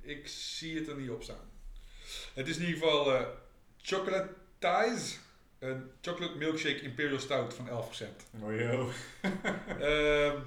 Ik 0.00 0.28
zie 0.28 0.78
het 0.78 0.88
er 0.88 0.96
niet 0.96 1.10
op 1.10 1.22
staan. 1.22 1.50
Het 2.34 2.48
is 2.48 2.56
in 2.58 2.64
ieder 2.66 2.80
geval 2.82 3.26
Chocolate 3.82 4.34
Ties. 4.58 5.20
Een 5.64 5.90
chocolate 6.00 6.36
milkshake 6.36 6.80
imperial 6.80 7.18
stout 7.18 7.54
van 7.54 7.68
11%. 7.68 7.70
oh 8.42 8.56
joh, 8.58 8.88
Ehm 9.80 10.40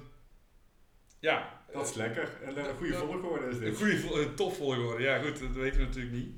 ja. 1.20 1.62
dat 1.72 1.88
is 1.88 1.94
lekker. 1.94 2.42
En 2.42 2.56
een 2.56 2.76
goede 2.76 2.94
volgorde 2.94 3.46
is 3.48 3.54
Een 3.54 3.60
dit. 3.60 3.76
goede 3.76 4.22
een 4.22 4.34
top 4.34 4.54
volgorde. 4.54 5.02
Ja 5.02 5.18
goed, 5.18 5.38
dat 5.38 5.50
weten 5.50 5.80
we 5.80 5.86
natuurlijk 5.86 6.14
niet. 6.14 6.34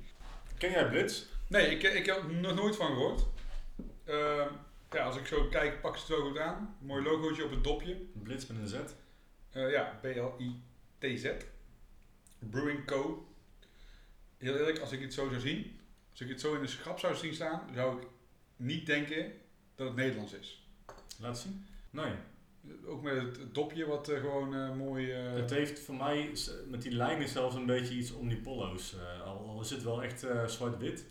Ken 0.58 0.70
jij 0.70 0.88
Blitz? 0.88 1.24
Nee, 1.48 1.70
ik, 1.70 1.82
ik 1.82 2.06
heb 2.06 2.16
er 2.16 2.34
nog 2.34 2.54
nooit 2.54 2.76
van 2.76 2.86
gehoord. 2.86 3.26
Ehm, 4.04 4.48
ja, 4.90 5.04
als 5.04 5.16
ik 5.16 5.26
zo 5.26 5.44
kijk, 5.48 5.80
pak 5.80 5.96
ze 5.96 6.00
het 6.00 6.08
wel 6.08 6.28
goed 6.28 6.38
aan. 6.38 6.76
Mooi 6.80 7.02
logootje 7.02 7.44
op 7.44 7.50
het 7.50 7.64
dopje. 7.64 7.96
Blitz 8.22 8.46
met 8.46 8.56
een 8.58 8.68
Z. 8.68 8.74
Eh, 9.50 9.70
ja, 9.70 9.98
B-L-I-T-Z. 10.02 11.30
Brewing 12.38 12.86
Co. 12.86 13.28
Heel 14.38 14.56
eerlijk, 14.56 14.78
als 14.78 14.92
ik 14.92 15.00
het 15.00 15.14
zo 15.14 15.28
zou 15.28 15.40
zien, 15.40 15.80
als 16.10 16.20
ik 16.20 16.28
het 16.28 16.40
zo 16.40 16.54
in 16.54 16.60
de 16.60 16.66
schap 16.66 16.98
zou 16.98 17.14
zien 17.14 17.34
staan, 17.34 17.68
zou 17.74 18.00
ik 18.00 18.06
niet 18.60 18.86
denken 18.86 19.32
dat 19.74 19.86
het 19.86 19.96
Nederlands 19.96 20.32
is. 20.32 20.68
Laat 21.18 21.38
zien. 21.38 21.64
Nee. 21.90 22.12
Ook 22.86 23.02
met 23.02 23.16
het 23.16 23.54
dopje 23.54 23.86
wat 23.86 24.08
eh, 24.08 24.20
gewoon 24.20 24.54
eh, 24.54 24.74
mooi... 24.74 25.12
eh, 25.12 25.32
Het 25.32 25.50
heeft 25.50 25.80
voor 25.80 25.94
mij 25.94 26.30
met 26.68 26.82
die 26.82 26.92
lijnen 26.92 27.28
zelfs 27.28 27.54
een 27.54 27.66
beetje 27.66 27.94
iets 27.94 28.12
omnipollo's. 28.12 28.94
eh 28.94 29.22
al, 29.26 29.48
al 29.48 29.60
is 29.60 29.70
het 29.70 29.82
wel 29.82 30.02
echt 30.02 30.26
zwart-wit. 30.46 31.06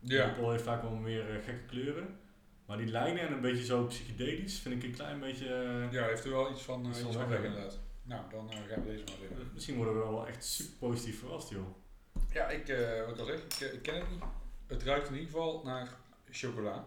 ja. 0.00 0.22
Omnipollo 0.24 0.50
heeft 0.50 0.62
vaak 0.64 0.82
wel 0.82 0.90
meer 0.94 1.24
gekke 1.44 1.64
kleuren. 1.66 2.18
Maar 2.66 2.76
die 2.76 2.86
lijnen 2.86 3.26
en 3.26 3.32
een 3.32 3.40
beetje 3.40 3.64
zo 3.64 3.84
psychedelisch 3.86 4.58
vind 4.58 4.74
ik 4.74 4.88
een 4.88 4.94
klein 4.94 5.20
beetje... 5.20 5.46
ja, 5.90 6.06
heeft 6.06 6.24
er 6.24 6.30
wel 6.30 6.50
iets 6.50 6.62
van, 6.62 6.86
Iets 6.86 7.00
van 7.00 7.28
weg, 7.28 7.42
inderdaad. 7.44 7.80
Nou, 8.02 8.22
dan 8.30 8.50
gaan 8.68 8.80
we 8.84 8.86
deze 8.90 9.04
maar 9.04 9.28
weer. 9.36 9.46
Misschien 9.54 9.76
worden 9.76 9.94
we 9.94 10.00
wel 10.00 10.26
echt 10.26 10.44
super 10.44 10.74
positief 10.88 11.18
verrast, 11.18 11.50
joh. 11.50 11.66
Ja, 12.32 12.48
ik, 12.48 12.66
wat 13.06 13.14
ik 13.14 13.18
al 13.20 13.26
zeg, 13.26 13.38
ik, 13.68 13.72
ik 13.72 13.82
ken 13.82 13.94
het 13.94 14.10
niet. 14.10 14.22
Het 14.66 14.82
ruikt 14.82 15.08
in 15.08 15.14
ieder 15.14 15.30
geval 15.30 15.60
naar 15.64 15.88
chocola. 16.30 16.84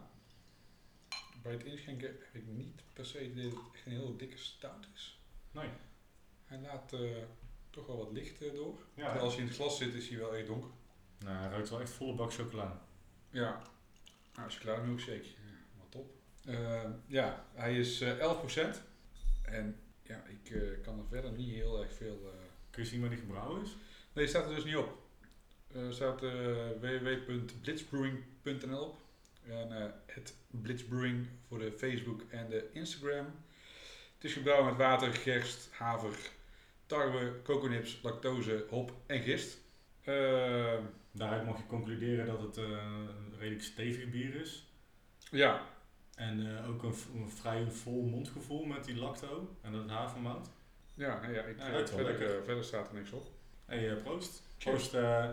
Bij 1.48 1.56
het 1.56 1.66
inschenken 1.66 2.08
heb 2.08 2.36
ik 2.42 2.48
niet 2.48 2.82
per 2.94 3.06
se 3.06 3.18
het 3.18 3.28
idee 3.32 3.50
dat 3.50 3.60
het 3.60 3.68
echt 3.76 3.86
een 3.86 3.92
heel 3.92 4.18
dikke 4.18 4.38
stout 4.38 4.88
is. 4.96 5.20
Nee. 5.52 5.70
Hij 6.46 6.60
laat 6.60 6.94
eh, 6.94 7.00
toch 7.70 7.88
wel 7.88 7.98
wat 7.98 8.12
licht 8.12 8.42
eh, 8.42 8.54
door. 8.54 8.78
Ja, 8.94 9.04
Terwijl 9.04 9.24
als 9.24 9.34
hij 9.34 9.42
in 9.42 9.48
het 9.48 9.56
glas 9.58 9.78
zit 9.78 9.94
is 9.94 10.10
hij 10.10 10.18
wel 10.18 10.36
echt 10.36 10.48
donker. 10.48 10.70
nou, 11.20 11.38
hij 11.38 11.50
ruikt 11.50 11.70
wel 11.70 11.82
echt 11.82 11.90
volle 11.90 12.14
bak 12.16 12.34
chocola. 12.34 12.82
Ja. 13.30 13.62
Nou, 14.36 14.86
milkshake. 14.86 15.24
Ja, 15.24 15.32
wat 15.78 15.92
top. 15.92 16.14
Eh, 16.46 16.90
ja, 17.08 17.46
hij 17.54 17.78
is 17.80 18.02
eh 18.02 18.18
11%. 18.18 18.82
En 19.44 19.80
ja, 20.04 20.24
ik 20.26 20.50
eh, 20.50 20.82
kan 20.84 20.98
er 21.00 21.06
verder 21.10 21.32
niet 21.32 21.54
heel 21.54 21.82
erg 21.84 21.94
veel... 21.94 22.32
eh, 22.34 22.40
Kun 22.70 22.84
je 22.84 22.90
zien 22.90 23.00
waar 23.02 23.10
die 23.10 23.20
gebrouwen 23.20 23.62
is? 23.62 23.76
Nee, 24.14 24.28
staat 24.28 24.50
er 24.50 24.56
dus 24.56 24.64
niet 24.64 24.76
op. 24.76 24.98
Er 25.74 25.94
staat 25.94 26.24
eh 26.24 26.70
www.blitzbrewing.nl 26.80 28.84
op. 28.86 28.98
En 29.50 29.82
eh, 29.82 29.90
het 30.06 30.36
Blitzbrewing 30.52 31.28
voor 31.48 31.60
de 31.60 31.72
Facebook 31.72 32.22
en 32.30 32.50
de 32.50 32.70
Instagram. 32.74 33.26
Het 34.16 34.24
is 34.24 34.34
gebrouwen 34.34 34.66
met 34.66 34.78
water, 34.78 35.14
gerst, 35.14 35.70
haver, 35.72 36.18
tarwe, 36.86 37.34
coconips, 37.44 38.00
lactose, 38.04 38.66
hop 38.70 38.92
en 39.06 39.22
gist. 39.22 39.58
Eh, 40.04 40.78
Daaruit 41.12 41.46
mag 41.46 41.58
je 41.58 41.66
concluderen 41.68 42.26
dat 42.26 42.42
het 42.42 42.58
eh, 42.58 42.64
een 42.64 43.34
redelijk 43.40 43.64
stevig 43.64 44.10
bier 44.10 44.36
is. 44.42 44.66
ja, 45.32 45.62
En 46.16 46.58
eh, 46.58 46.70
ook 46.70 46.84
een, 46.84 47.30
vrij 47.30 47.72
vol 47.72 48.04
mondgevoel 48.04 48.66
met 48.66 48.84
die 48.84 48.96
lacto 48.96 49.56
en 49.62 49.72
dat 49.72 49.90
havermout. 49.90 50.50
ja, 50.94 51.20
nou 51.22 51.34
ja, 51.34 51.42
ik, 51.42 51.58
Ja, 51.58 51.66
eh, 51.80 51.86
verder, 51.86 52.36
eh, 52.38 52.44
verder 52.44 52.64
staat 52.64 52.88
er 52.88 52.94
niks 52.94 53.12
op. 53.12 53.26
Hey, 53.66 53.92
eh, 53.92 54.04
proost. 54.04 54.44
Cheers. 54.58 54.78
Proost, 54.90 54.94
eh, 54.94 55.30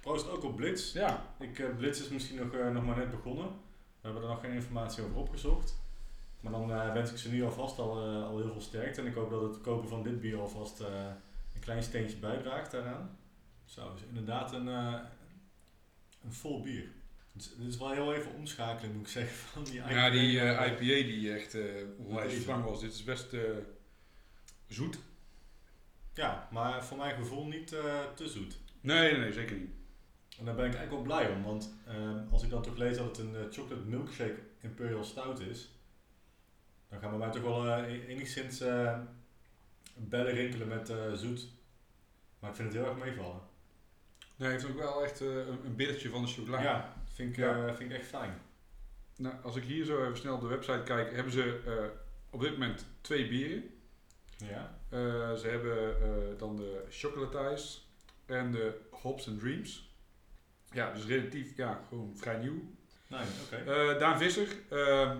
proost 0.00 0.28
ook 0.28 0.44
op 0.44 0.56
Blitz. 0.56 0.92
Ja, 0.92 1.34
Ik, 1.38 1.58
eh, 1.58 1.76
Blitz 1.76 2.00
is 2.00 2.08
misschien 2.08 2.36
nog, 2.38 2.54
eh, 2.54 2.70
nog 2.70 2.84
maar 2.84 2.96
net 2.96 3.10
begonnen. 3.10 3.46
We 3.46 4.06
hebben 4.06 4.22
er 4.22 4.28
nog 4.28 4.40
geen 4.40 4.52
informatie 4.52 5.02
over 5.04 5.16
opgezocht. 5.16 5.78
Maar 6.40 6.52
dan 6.52 6.72
eh, 6.72 6.92
wens 6.92 7.10
ik 7.10 7.16
ze 7.18 7.30
nu 7.30 7.44
alvast 7.44 7.78
al, 7.78 7.98
al 8.24 8.38
heel 8.38 8.52
veel 8.52 8.60
sterkte. 8.60 9.00
En 9.00 9.06
ik 9.06 9.14
hoop 9.14 9.30
dat 9.30 9.42
het 9.42 9.60
kopen 9.60 9.88
van 9.88 10.02
dit 10.02 10.20
bier 10.20 10.38
alvast 10.38 10.80
eh, 10.80 11.06
een 11.54 11.60
klein 11.60 11.82
steentje 11.82 12.16
bijdraagt 12.16 12.70
daaraan. 12.70 13.18
Zo, 13.64 13.92
is 13.94 14.02
inderdaad 14.08 14.52
een, 14.52 14.68
eh, 14.68 14.94
een 16.24 16.32
vol 16.32 16.62
bier. 16.62 16.84
Dus, 17.32 17.54
dit 17.56 17.66
is 17.66 17.76
wel 17.78 17.90
heel 17.90 18.14
even 18.14 18.34
omschakelen 18.34 18.92
moet 18.96 19.06
ik 19.06 19.12
zeggen. 19.12 19.36
Van 19.52 19.64
die 19.64 19.74
ja 19.74 20.10
die 20.10 20.32
IPA. 20.40 20.64
eh, 20.64 20.70
IPA 20.72 21.06
die 21.08 21.32
echt 21.32 21.54
eh 21.54 21.64
onwijs 21.98 22.40
strang 22.40 22.64
was. 22.64 22.80
Dit 22.80 22.92
is 22.92 23.04
best 23.04 23.32
eh, 23.32 23.40
zoet. 24.68 24.98
Ja, 26.14 26.48
maar 26.52 26.84
voor 26.84 26.96
mijn 26.96 27.14
gevoel 27.16 27.46
niet 27.46 27.72
eh, 27.72 28.00
te 28.14 28.28
zoet. 28.28 28.58
Nee, 28.80 29.10
nee, 29.12 29.20
nee, 29.20 29.32
zeker 29.32 29.56
niet. 29.56 29.70
En 30.40 30.46
daar 30.46 30.54
ben 30.54 30.66
ik 30.66 30.74
eigenlijk 30.74 31.06
wel 31.06 31.16
blij 31.16 31.34
om, 31.34 31.42
want 31.42 31.74
ehm, 31.86 32.18
als 32.30 32.42
ik 32.42 32.50
dan 32.50 32.62
toch 32.62 32.76
lees 32.76 32.96
dat 32.96 33.06
het 33.16 33.18
een 33.18 33.34
eh, 33.36 33.42
chocolate 33.50 33.84
milkshake 33.86 34.38
imperial 34.60 35.04
stout 35.04 35.40
is, 35.40 35.70
dan 36.88 37.00
gaan 37.00 37.10
bij 37.10 37.18
mij 37.18 37.30
toch 37.30 37.42
wel 37.42 37.66
eh, 37.66 37.92
e- 37.92 38.06
enigszins 38.06 38.60
eh, 38.60 38.98
bellen 39.94 40.32
rinkelen 40.32 40.68
met 40.68 40.92
zoet. 41.14 41.48
Maar 42.38 42.50
ik 42.50 42.56
vind 42.56 42.72
het 42.72 42.82
heel 42.82 42.90
erg 42.92 43.04
meevallen. 43.04 43.40
Nee, 44.36 44.48
hij 44.48 44.50
heeft 44.50 44.70
ook 44.70 44.78
wel 44.78 45.04
echt 45.04 45.20
een, 45.20 45.64
een 45.64 45.76
bittertje 45.76 46.08
van 46.08 46.22
de 46.22 46.28
chocola. 46.28 46.62
Ja, 46.62 46.92
vind 47.12 47.30
ik, 47.30 47.36
Ja. 47.36 47.74
vind 47.74 47.90
ik 47.90 47.96
echt 47.98 48.06
fijn. 48.06 48.40
Nou, 49.16 49.34
als 49.42 49.56
ik 49.56 49.62
hier 49.64 49.84
zo 49.84 50.04
even 50.04 50.16
snel 50.16 50.34
op 50.34 50.40
de 50.40 50.46
website 50.46 50.82
kijk, 50.84 51.14
hebben 51.14 51.32
ze 51.32 51.60
op 52.30 52.40
dit 52.40 52.52
moment 52.52 52.86
twee 53.00 53.28
bieren. 53.28 53.64
Ja. 54.36 54.78
Ze 55.36 55.46
hebben 55.48 56.38
dan 56.38 56.56
de 56.56 56.84
Chocolatize 56.88 57.78
en 58.26 58.52
de 58.52 58.80
Hops 58.90 59.28
and 59.28 59.40
Dreams. 59.40 59.89
Ja, 60.72 60.92
dus 60.92 61.04
relatief, 61.04 61.56
ja, 61.56 61.84
gewoon 61.88 62.12
vrij 62.16 62.38
nieuw. 62.38 62.62
Nee, 63.06 63.20
oké. 63.44 63.56
Eh, 63.56 63.98
Daan 63.98 64.18
Visser 64.18 64.48
ehm, 64.68 65.16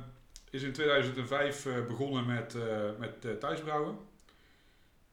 is 0.51 0.63
in 0.63 0.73
2005 0.73 1.67
eh, 1.67 1.87
begonnen 1.87 2.27
met, 2.27 2.55
eh, 2.55 2.91
met 2.99 3.25
eh, 3.25 3.33
thuisbrouwen. 3.33 3.99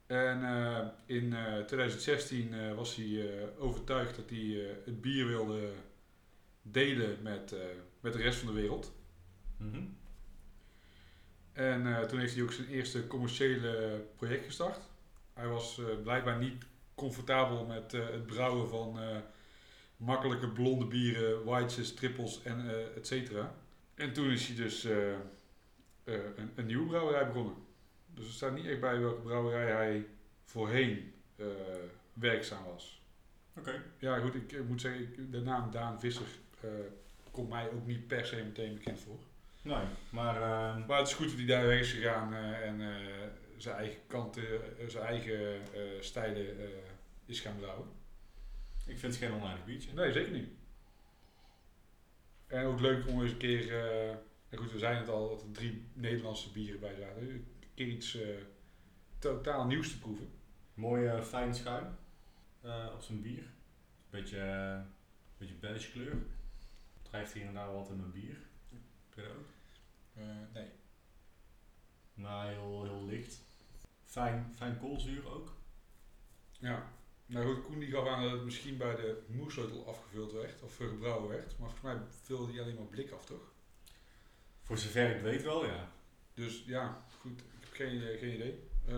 En 0.08 0.44
eh, 0.44 0.88
in 1.06 1.34
eh, 1.34 1.58
2016 1.66 2.54
eh, 2.54 2.74
was 2.74 2.96
hij 2.96 3.06
eh, 3.06 3.64
overtuigd 3.64 4.16
dat 4.16 4.30
hij 4.30 4.64
eh, 4.70 4.76
het 4.86 5.02
bier 5.02 5.28
wilde 5.28 5.72
delen 6.62 7.18
met, 7.22 7.52
eh, 7.52 7.60
met 8.00 8.14
de 8.14 8.22
rest 8.22 8.40
van 8.40 8.48
de 8.54 8.62
wereld. 8.62 8.94
Mhm. 9.58 9.82
En 11.54 11.96
eh, 11.98 12.04
toen 12.04 12.20
heeft 12.20 12.34
hij 12.34 12.44
ook 12.44 12.52
zijn 12.52 12.68
eerste 12.68 13.08
commerciële 13.08 14.02
project 14.16 14.46
gestart. 14.46 14.80
Hij 15.34 15.48
was 15.48 15.80
eh, 15.80 15.86
blijkbaar 16.04 16.38
niet 16.38 16.66
comfortabel 16.96 17.66
met 17.66 17.94
eh, 17.94 18.06
het 18.06 18.26
brouwen 18.26 18.70
van 18.70 19.00
eh, 19.00 19.18
makkelijke 19.98 20.50
blonde 20.50 20.86
bieren, 20.86 21.44
whites, 21.44 21.94
trippels 21.94 22.44
en 22.44 22.70
eh 22.70 22.96
et 22.96 23.08
cetera. 23.08 23.56
En 23.96 24.14
toen 24.14 24.30
is 24.30 24.48
hij 24.48 24.56
dus 24.56 24.84
eh, 24.84 25.14
eh, 25.14 25.18
een, 26.36 26.52
een 26.56 26.66
nieuwe 26.66 26.88
brouwerij 26.88 27.28
begonnen. 27.28 27.56
Dus 28.14 28.26
er 28.26 28.32
staat 28.32 28.56
niet 28.56 28.66
echt 28.66 28.80
bij 28.80 29.00
welke 29.00 29.22
brouwerij 29.22 29.72
hij 29.72 30.06
voorheen 30.46 31.12
werkzaam 32.14 32.64
was. 32.64 33.02
Oké. 33.58 33.84
Ja 34.00 34.20
goed, 34.20 34.36
ik, 34.36 34.52
ik 34.52 34.68
moet 34.68 34.82
zeggen, 34.82 35.32
de 35.32 35.42
naam 35.42 35.72
Daan 35.72 36.00
Visser 36.00 36.26
komt 37.32 37.50
mij 37.50 37.72
ook 37.72 37.86
niet 37.86 38.08
per 38.08 38.26
se 38.26 38.36
meteen 38.36 38.74
bekend 38.74 39.00
voor. 39.00 39.20
Nee, 39.62 39.86
maar 40.10 40.36
ehm, 40.36 40.86
Maar 40.86 40.98
het 40.98 41.08
is 41.08 41.14
goed 41.14 41.28
dat 41.28 41.38
hij 41.38 41.46
daar 41.46 41.68
weg 41.68 41.80
is 41.80 41.92
gegaan 41.92 42.34
en 42.34 42.82
zijn 43.58 43.76
eigen 43.76 44.00
kanten, 44.08 44.44
zijn 44.88 45.06
eigen 45.06 45.62
stijlen 46.00 46.46
is 47.26 47.40
gaan 47.40 47.58
brouwen. 47.60 47.88
Ik 48.88 49.00
vind 49.00 49.14
het 49.14 49.24
geen 49.24 49.34
onaardig 49.34 49.66
biertje. 49.66 49.94
Nee, 49.94 50.12
zeker 50.12 50.32
niet. 50.32 50.50
En 52.48 52.66
ook 52.66 52.80
leuk 52.80 53.08
om 53.08 53.22
eens 53.22 53.32
een 53.32 53.38
keer, 53.38 53.84
eh, 53.84 54.10
en 54.50 54.58
goed, 54.58 54.72
we 54.72 54.78
zeiden 54.78 55.02
het 55.02 55.12
al, 55.12 55.30
dat 55.30 55.42
er 55.42 55.52
drie 55.52 55.86
Nederlandse 55.94 56.52
bieren 56.52 56.80
bij 56.80 56.96
zaten. 56.96 57.30
Een 57.30 57.46
keer 57.74 57.88
iets 57.88 58.16
eh, 58.16 58.28
totaal 59.20 59.66
nieuws 59.66 59.92
te 59.92 60.00
proeven. 60.00 60.32
Mooi 60.74 61.08
eh, 61.08 61.22
fijn 61.22 61.56
schuim 61.56 61.98
eh, 62.62 62.88
op 62.94 63.02
zijn 63.02 63.22
bier. 63.22 63.44
Beetje, 64.10 64.84
beetje 65.38 65.56
beige 65.56 65.92
kleur. 65.92 66.16
Drijft 67.02 67.34
hier 67.34 67.46
en 67.46 67.54
daar 67.54 67.74
wat 67.74 67.90
in 67.90 67.98
mijn 67.98 68.12
bier. 68.12 68.38
Heb 68.70 69.16
je 69.16 69.22
dat 69.22 69.32
ook? 69.32 69.56
nee. 70.54 70.70
Maar 72.14 72.48
heel, 72.48 72.84
heel 72.84 73.06
licht. 73.06 73.42
Fijn, 74.06 74.54
fijn 74.56 74.80
koolzuur 74.80 75.28
ook. 75.28 75.56
Ja. 76.60 76.90
Nou 77.28 77.46
goed, 77.46 77.64
Koen 77.64 77.80
die 77.80 77.92
gaf 77.92 78.08
aan 78.08 78.24
dat 78.24 78.32
het 78.32 78.44
misschien 78.44 78.78
bij 78.78 78.96
de 78.96 79.22
moersleutel 79.28 79.88
afgevuld 79.88 80.32
werd, 80.32 80.62
of 80.62 80.76
gebrouwen 80.76 81.30
werd. 81.30 81.58
Maar 81.60 81.70
volgens 81.70 81.82
mij 81.82 81.98
vulde 82.24 82.52
hij 82.52 82.62
alleen 82.62 82.76
maar 82.76 82.86
blik 82.86 83.12
af, 83.12 83.26
toch? 83.26 83.52
Voor 84.64 84.78
zover 84.78 85.16
ik 85.16 85.22
weet 85.22 85.44
wel, 85.44 85.66
ja. 85.66 85.92
Dus 86.34 86.64
ja, 86.66 87.06
goed, 87.20 87.40
ik 87.40 87.46
heb 87.60 87.74
geen, 87.74 88.02
eh, 88.04 88.20
geen 88.20 88.34
idee. 88.34 88.60
Eh, 88.88 88.96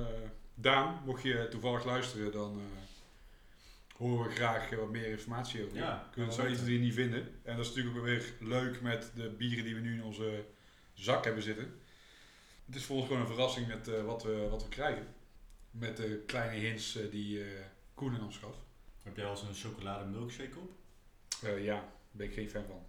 Daan, 0.54 1.02
mocht 1.06 1.24
je 1.24 1.48
toevallig 1.50 1.86
luisteren, 1.86 2.32
dan 2.32 2.60
eh, 2.60 3.98
horen 3.98 4.30
we 4.30 4.36
graag 4.36 4.70
wat 4.70 4.90
meer 4.90 5.06
informatie 5.06 5.64
over. 5.66 5.78
Ja, 5.78 6.08
Kunnen 6.12 6.36
wel 6.36 6.40
zo 6.40 6.52
iets 6.52 6.60
weten. 6.60 6.66
die 6.74 6.80
niet 6.80 6.94
vinden. 6.94 7.40
En 7.44 7.56
dat 7.56 7.66
is 7.66 7.68
natuurlijk 7.68 7.98
ook 7.98 8.04
weer 8.04 8.34
leuk 8.40 8.82
met 8.82 9.12
de 9.16 9.30
bieren 9.30 9.64
die 9.64 9.76
we 9.76 9.82
nu 9.82 9.94
in 9.94 10.04
onze 10.04 10.46
zak 10.94 11.24
hebben 11.24 11.44
zitten. 11.44 11.80
Het 12.66 12.76
is 12.76 12.86
voor 12.86 12.96
ons 12.96 13.06
gewoon 13.06 13.22
een 13.22 13.28
verrassing 13.28 13.68
met 13.68 14.04
wat, 14.04 14.24
we, 14.24 14.48
wat 14.50 14.64
we 14.64 14.70
krijgen. 14.70 15.08
Met 15.72 15.98
de 15.98 16.24
kleine 16.26 16.56
hints 16.56 16.98
die 17.12 17.44
Koen 18.00 18.22
ons 18.22 18.38
gaf. 18.38 18.56
Heb 19.04 19.16
jij 19.16 19.26
al 19.26 19.32
eens 19.32 19.42
een 19.42 19.54
chocolade 19.54 20.06
milkshake 20.06 20.60
op? 20.60 20.72
Eh, 21.44 21.64
ja, 21.64 21.76
daar 21.76 21.92
ben 22.12 22.28
ik 22.28 22.34
geen 22.34 22.50
fan 22.50 22.66
van. 22.66 22.86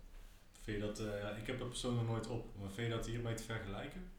Vind 0.62 0.80
je 0.80 0.86
dat, 0.86 0.98
eh, 0.98 1.38
ik 1.38 1.46
heb 1.46 1.58
dat 1.58 1.68
persoonlijk 1.68 2.08
nooit 2.08 2.26
op, 2.26 2.46
maar 2.60 2.70
vind 2.70 2.88
je 2.88 2.94
dat 2.94 3.06
hiermee 3.06 3.34
te 3.34 3.42
vergelijken? 3.42 4.10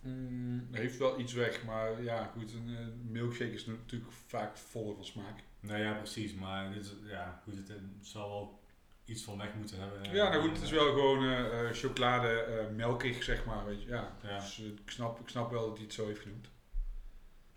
Mm, 0.00 0.68
heeft 0.70 0.98
wel 0.98 1.20
iets 1.20 1.32
weg, 1.32 1.64
maar 1.64 2.02
ja, 2.02 2.24
goed, 2.24 2.52
een 2.52 2.76
eh, 2.76 3.10
milkshake 3.10 3.52
is 3.52 3.66
natuurlijk 3.66 4.12
vaak 4.12 4.56
voller 4.56 4.94
van 4.94 5.04
smaak. 5.04 5.38
Nou 5.60 5.80
ja, 5.80 5.92
precies, 5.92 6.34
maar 6.34 6.72
dit 6.72 6.84
is, 6.84 6.92
ja, 7.04 7.40
goed, 7.44 7.56
het, 7.56 7.70
eh, 7.70 7.76
zal 8.00 8.28
wel 8.28 8.60
iets 9.04 9.22
van 9.22 9.38
weg 9.38 9.54
moeten 9.54 9.80
hebben. 9.80 10.14
Ja, 10.14 10.28
nou 10.28 10.42
goed, 10.42 10.52
het 10.52 10.62
is 10.62 10.70
wel 10.70 10.92
gewoon 10.92 11.28
eh, 11.28 11.70
chocolade 11.70 12.28
eh, 12.28 12.74
melkig, 12.74 13.22
zeg 13.22 13.44
maar. 13.44 13.66
Weet 13.66 13.82
je. 13.82 13.88
Ja, 13.88 14.16
Ja. 14.22 14.38
Dus, 14.38 14.58
ik, 14.58 14.90
snap, 14.90 15.20
ik 15.20 15.28
snap 15.28 15.50
wel 15.50 15.66
dat 15.66 15.76
hij 15.76 15.84
het 15.84 15.94
zo 15.94 16.06
heeft 16.06 16.20
genoemd. 16.20 16.48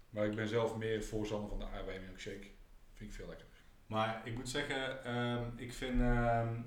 Maar 0.09 0.25
ik 0.25 0.35
ben 0.35 0.47
zelf 0.47 0.75
meer 0.75 1.03
voorstander 1.03 1.49
van 1.49 1.59
de 1.59 1.65
aardbei 1.65 1.99
milkshake. 1.99 2.47
Vind 3.03 3.15
ik 3.15 3.21
veel 3.21 3.29
lekkerder. 3.29 3.57
Maar 3.85 4.21
ik 4.27 4.35
moet 4.35 4.49
zeggen, 4.49 5.03
ehm, 5.03 5.43
ik 5.55 5.73
vind, 5.73 6.01
ehm, 6.01 6.61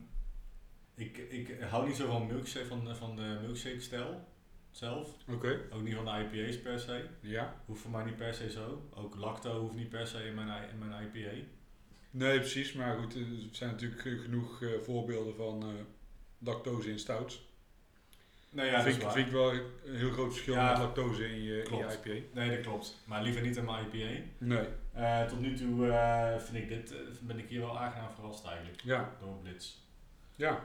ik, 0.94 1.16
ik 1.16 1.60
hou 1.60 1.86
niet 1.86 1.96
zo 1.96 2.06
van 2.06 2.26
milkshake, 2.26 2.66
van, 2.66 2.96
van 2.96 3.16
de 3.16 3.38
milkshake 3.42 3.80
stijl 3.80 4.28
zelf. 4.70 5.16
Oké. 5.28 5.60
Ook 5.70 5.82
niet 5.82 5.94
van 5.94 6.04
de 6.04 6.10
IPA's 6.10 6.62
per 6.62 6.80
se. 6.80 7.08
Ja. 7.20 7.62
Hoeft 7.66 7.80
voor 7.80 7.90
mij 7.90 8.04
niet 8.04 8.16
per 8.16 8.34
se 8.34 8.50
zo. 8.50 8.88
Ook 8.94 9.16
lacto 9.16 9.60
hoeft 9.60 9.74
niet 9.74 9.88
per 9.88 10.06
se 10.06 10.26
in 10.26 10.34
mijn, 10.34 10.70
in 10.70 10.78
mijn 10.78 11.02
IPA. 11.02 11.46
Nee, 12.10 12.38
precies. 12.38 12.72
Maar 12.72 12.96
goed, 12.96 13.14
eh, 13.14 13.20
er 13.22 13.48
zijn 13.50 13.70
natuurlijk 13.70 14.04
eh, 14.04 14.18
genoeg 14.20 14.62
eh, 14.62 14.68
voorbeelden 14.82 15.34
van 15.34 15.62
eh, 15.62 15.68
lactose 16.38 16.90
in 16.90 16.98
stouts. 16.98 17.45
Nou 18.50 18.68
ja, 18.68 18.74
dat 18.74 18.82
vind, 18.82 18.96
ik, 18.96 19.02
waar. 19.02 19.12
vind 19.12 19.26
ik 19.26 19.32
wel 19.32 19.52
een 19.52 19.96
heel 19.96 20.10
groot 20.10 20.32
verschil 20.32 20.54
Ja, 20.54 20.70
met 20.70 20.78
lactose 20.78 21.28
in 21.28 21.42
je, 21.42 21.62
in 21.62 21.76
je. 21.76 21.98
IPA. 22.04 22.26
Nee, 22.40 22.50
dat 22.56 22.60
klopt. 22.60 23.02
Maar 23.04 23.22
liever 23.22 23.42
niet 23.42 23.56
in 23.56 23.64
mijn 23.64 23.86
IPA. 23.86 24.22
Nee. 24.38 24.66
Eh, 24.92 25.24
tot 25.26 25.40
nu 25.40 25.56
toe 25.56 25.88
eh, 25.88 26.38
vind 26.38 26.56
ik 26.56 26.68
dit, 26.68 26.92
eh, 26.92 26.98
ben 27.20 27.38
ik 27.38 27.48
hier 27.48 27.60
wel 27.60 27.78
aangenaam 27.78 28.10
verrast 28.14 28.46
eigenlijk. 28.46 28.80
Ja. 28.82 29.12
Door 29.20 29.38
Blitz. 29.42 29.74
Ja. 30.34 30.64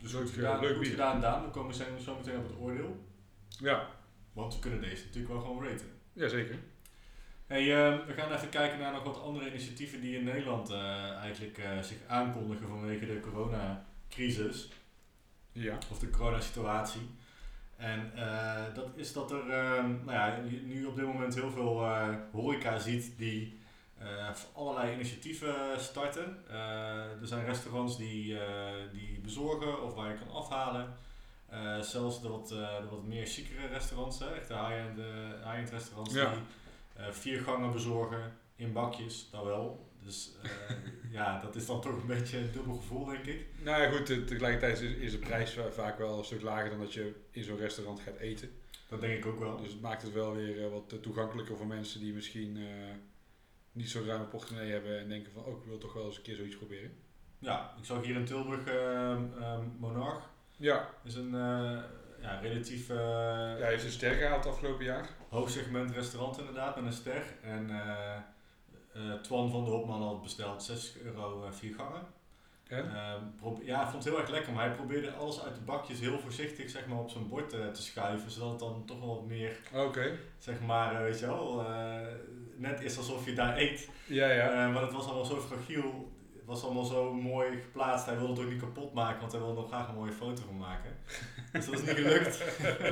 Dus 0.00 0.12
Leuk, 0.12 0.22
goed 0.22 0.30
gedaan, 0.30 0.60
leuk 0.60 0.70
goed 0.70 0.80
bier. 0.80 0.90
gedaan 0.90 1.20
Daan. 1.20 1.44
We 1.44 1.50
komen 1.50 1.74
zo 1.74 1.84
zo 2.04 2.16
meteen 2.16 2.38
op 2.38 2.48
het 2.48 2.58
oordeel. 2.58 3.04
Ja. 3.48 3.88
Want 4.32 4.54
we 4.54 4.60
kunnen 4.60 4.80
deze 4.80 5.04
natuurlijk 5.04 5.32
wel 5.32 5.42
gewoon 5.42 5.64
raten. 5.64 5.90
Jazeker. 6.12 6.58
Hey, 7.46 7.60
eh, 7.60 8.06
we 8.06 8.12
gaan 8.12 8.32
even 8.32 8.48
kijken 8.48 8.78
naar 8.78 8.92
nog 8.92 9.02
wat 9.04 9.20
andere 9.22 9.48
initiatieven 9.48 10.00
die 10.00 10.16
in 10.16 10.24
Nederland 10.24 10.72
eigenlijk 11.20 11.60
zich 11.80 11.98
aankondigen 12.06 12.68
vanwege 12.68 13.06
de 13.06 13.20
coronacrisis. 13.20 14.70
Ja. 15.62 15.78
Of 15.90 15.98
de 15.98 16.10
coronasituatie. 16.10 17.10
En 17.76 18.12
eh, 18.14 18.74
dat 18.74 18.86
is 18.94 19.12
dat 19.12 19.30
er 19.30 19.50
eh, 19.50 19.84
nou 19.84 20.12
ja, 20.12 20.40
nu 20.64 20.84
op 20.86 20.96
dit 20.96 21.04
moment 21.06 21.34
heel 21.34 21.50
veel 21.50 21.84
eh, 21.84 22.14
horeca 22.32 22.78
ziet 22.78 23.12
die 23.18 23.58
eh, 23.98 24.28
allerlei 24.54 24.92
initiatieven 24.94 25.80
starten. 25.80 26.36
Er 27.20 27.26
zijn 27.26 27.44
restaurants 27.44 27.96
die, 27.96 28.36
die 28.92 29.20
bezorgen 29.20 29.82
of 29.82 29.94
waar 29.94 30.08
je 30.08 30.18
kan 30.18 30.30
afhalen. 30.30 30.94
Zelfs 31.80 32.22
de 32.22 32.28
wat, 32.28 32.48
de 32.48 32.86
wat 32.90 33.02
meer 33.04 33.26
chicere 33.26 33.66
restaurants, 33.66 34.18
hè, 34.18 34.26
echt 34.34 34.48
de 34.48 35.34
high-end, 35.44 35.70
restaurants 35.70 36.14
Ja. 36.14 36.32
die 36.32 36.42
vier 37.12 37.40
gangen 37.40 37.72
bezorgen 37.72 38.32
in 38.56 38.72
bakjes, 38.72 39.28
dat 39.30 39.44
wel. 39.44 39.87
Dus 40.04 40.30
eh, 40.42 40.50
ja, 41.10 41.40
dat 41.40 41.56
is 41.56 41.66
dan 41.66 41.80
toch 41.80 42.00
een 42.00 42.06
beetje 42.06 42.38
een 42.38 42.52
dubbel 42.52 42.74
gevoel, 42.74 43.04
denk 43.04 43.24
ik. 43.24 43.46
Nou 43.62 43.82
ja, 43.82 43.90
goed, 43.90 44.06
tegelijkertijd 44.06 44.80
is, 44.80 45.10
de 45.12 45.18
prijs 45.18 45.50
va- 45.50 45.70
vaak 45.70 45.98
wel 45.98 46.18
een 46.18 46.24
stuk 46.24 46.42
lager 46.42 46.70
dan 46.70 46.78
dat 46.78 46.92
je 46.92 47.14
in 47.30 47.44
zo'n 47.44 47.56
restaurant 47.56 48.00
gaat 48.00 48.16
eten. 48.16 48.50
Dat 48.88 49.00
denk 49.00 49.18
ik 49.18 49.26
ook 49.26 49.38
wel. 49.38 49.56
Dus 49.56 49.72
het 49.72 49.80
maakt 49.80 50.02
het 50.02 50.12
wel 50.12 50.34
weer 50.34 50.64
eh, 50.64 50.70
wat 50.70 50.92
eh, 50.92 50.98
toegankelijker 50.98 51.56
voor 51.56 51.66
mensen 51.66 52.00
die 52.00 52.12
misschien 52.14 52.58
niet 53.72 53.90
zo'n 53.90 54.06
ruime 54.06 54.24
portemonnee 54.24 54.70
hebben 54.72 54.98
en 54.98 55.08
denken 55.08 55.32
van, 55.32 55.44
oh, 55.44 55.58
ik 55.58 55.64
wil 55.64 55.78
toch 55.78 55.92
wel 55.92 56.04
eens 56.06 56.16
een 56.16 56.22
keer 56.22 56.36
zoiets 56.36 56.56
proberen. 56.56 56.92
Ja, 57.38 57.74
ik 57.78 57.84
zag 57.84 58.04
hier 58.04 58.14
in 58.16 58.24
Tilburg 58.24 58.64
Monarch. 59.78 60.30
Ja, 60.56 60.88
is 61.04 61.14
een 61.14 61.30
ja, 62.20 62.38
relatief 62.42 62.88
ja 62.88 63.56
hij 63.58 63.68
heeft 63.70 63.84
een 63.84 63.90
ster 63.90 64.14
gehaald 64.14 64.46
afgelopen 64.46 64.84
jaar. 64.84 65.08
hoog 65.28 65.50
segment 65.50 65.90
restaurant 65.90 66.38
inderdaad, 66.38 66.76
met 66.76 66.84
een 66.84 66.92
ster. 66.92 67.22
En 67.42 67.70
eh, 68.98 69.12
eh, 69.12 69.20
Twan 69.20 69.50
van 69.50 69.64
de 69.64 69.70
Hopman 69.70 70.02
had 70.02 70.22
besteld 70.22 70.62
6 70.62 70.94
euro 71.04 71.44
eh, 71.44 71.52
vier 71.52 71.74
gangen. 71.74 72.02
En? 72.68 72.84
Probe- 73.36 73.64
ja, 73.64 73.82
ik 73.82 73.88
vond 73.88 74.04
het 74.04 74.12
heel 74.12 74.22
erg 74.22 74.30
lekker, 74.30 74.52
maar 74.52 74.66
hij 74.66 74.74
probeerde 74.76 75.12
alles 75.12 75.42
uit 75.42 75.54
de 75.54 75.60
bakjes 75.60 76.00
heel 76.00 76.18
voorzichtig 76.18 76.70
zeg 76.70 76.86
maar, 76.86 76.98
op 76.98 77.10
zijn 77.10 77.28
bord 77.28 77.52
eh, 77.52 77.66
te 77.68 77.82
schuiven, 77.82 78.30
zodat 78.30 78.50
het 78.50 78.58
dan 78.58 78.82
toch 78.86 78.98
wel 78.98 79.08
wat 79.14 79.26
meer, 79.26 79.56
zeg 80.38 80.60
maar, 80.60 80.94
eh, 80.94 81.00
weet 81.00 81.18
je 81.18 81.26
wel, 81.26 81.64
eh, 81.66 82.06
net 82.56 82.80
is 82.80 82.96
alsof 82.98 83.24
je 83.26 83.32
daar 83.34 83.56
eet. 83.58 83.88
Ja, 84.06 84.30
ja. 84.30 84.50
Eh, 84.66 84.72
maar 84.72 84.82
het 84.82 84.92
was 84.92 85.04
allemaal 85.06 85.24
zo 85.24 85.40
fragiel. 85.40 86.12
Het 86.36 86.46
was 86.46 86.62
allemaal 86.64 86.84
zo 86.84 87.12
mooi 87.12 87.60
geplaatst. 87.60 88.06
Hij 88.06 88.16
wilde 88.16 88.32
het 88.32 88.42
ook 88.42 88.50
niet 88.50 88.60
kapot 88.60 88.92
maken, 88.92 89.20
want 89.20 89.32
hij 89.32 89.40
wilde 89.40 89.62
er 89.62 89.68
graag 89.68 89.88
een 89.88 89.94
mooie 89.94 90.12
foto 90.12 90.42
van 90.46 90.56
maken. 90.56 90.96
dus 91.52 91.64
dat 91.64 91.74
is 91.74 91.80
niet 91.80 91.90
gelukt. 91.90 92.38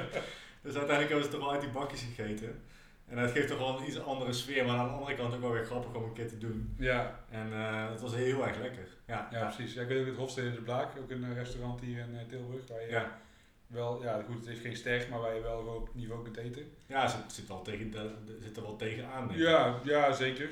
dus 0.65 0.75
uiteindelijk 0.75 1.09
hebben 1.09 1.25
ze 1.25 1.31
toch 1.31 1.41
wel 1.41 1.53
uit 1.53 1.61
die 1.61 1.71
bakjes 1.71 2.03
gegeten. 2.03 2.63
En 3.07 3.19
het 3.19 3.31
geeft 3.31 3.49
toch 3.49 3.59
wel 3.59 3.79
een 3.81 3.87
iets 3.87 4.01
andere 4.01 4.33
sfeer, 4.33 4.67
maar 4.67 4.77
aan 4.79 4.87
de 4.89 4.93
andere 4.95 5.15
kant 5.15 5.35
ook 5.35 5.41
wel 5.41 5.53
weer 5.53 5.65
grappig 5.65 5.95
om 5.95 6.03
een 6.05 6.13
keer 6.13 6.29
te 6.29 6.39
doen. 6.39 6.75
ja, 6.79 7.25
En 7.31 7.53
eh, 7.53 7.91
het 7.91 8.01
was 8.01 8.15
heel 8.15 8.47
erg 8.47 8.59
lekker. 8.59 8.89
Ja, 9.07 9.29
ja, 9.31 9.45
precies. 9.47 9.75
Ja, 9.75 9.83
ik 9.83 9.89
weet 9.89 10.01
ook 10.01 10.07
het 10.07 10.17
Hofstede 10.17 10.55
de 10.55 10.61
Blaak, 10.61 10.99
ook 10.99 11.11
een 11.11 11.25
eh, 11.25 11.35
restaurant 11.35 11.81
hier 11.81 11.99
in 11.99 12.19
eh, 12.19 12.27
Tilburg, 12.27 12.67
waar 12.69 12.81
je 12.83 12.89
Ja. 12.89 13.21
wel, 13.67 14.03
ja 14.03 14.23
goed, 14.23 14.37
het 14.37 14.47
heeft 14.47 14.61
geen 14.61 14.77
ster, 14.77 15.07
maar 15.11 15.21
waar 15.21 15.35
je 15.35 15.41
wel 15.41 15.59
gewoon 15.59 15.77
op 15.77 15.95
niveau 15.95 16.23
kunt 16.23 16.37
eten. 16.37 16.71
Ja, 16.87 17.09
zit, 17.09 17.33
zit, 17.33 17.49
wel 17.49 17.63
tegen, 17.63 17.93
zit 18.41 18.57
er 18.57 18.63
wel 18.63 18.77
tegenaan. 18.77 19.31
Ja, 19.33 19.81
ja 19.85 20.13
zeker. 20.13 20.49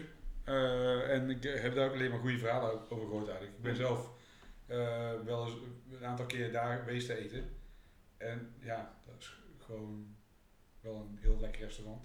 En 1.09 1.31
ik 1.31 1.43
heb 1.43 1.75
daar 1.75 1.87
ook 1.89 1.95
alleen 1.95 2.11
maar 2.11 2.19
goede 2.19 2.39
verhalen 2.39 2.91
over 2.91 3.07
gehoord 3.07 3.29
eigenlijk. 3.29 3.57
Ik 3.57 3.63
ben 3.63 3.77
zelf 3.77 4.11
wel 5.25 5.45
eens 5.45 5.55
een 5.93 6.05
aantal 6.07 6.27
keer 6.27 6.53
daar 6.53 6.79
geweest 6.79 7.07
te 7.07 7.17
eten. 7.19 7.51
En 8.17 8.55
ja, 8.61 8.95
dat 9.07 9.15
is 9.19 9.39
gewoon 9.59 10.17
wel 10.81 10.95
een 10.95 11.19
heel 11.21 11.37
lekker 11.41 11.61
restaurant. 11.63 12.03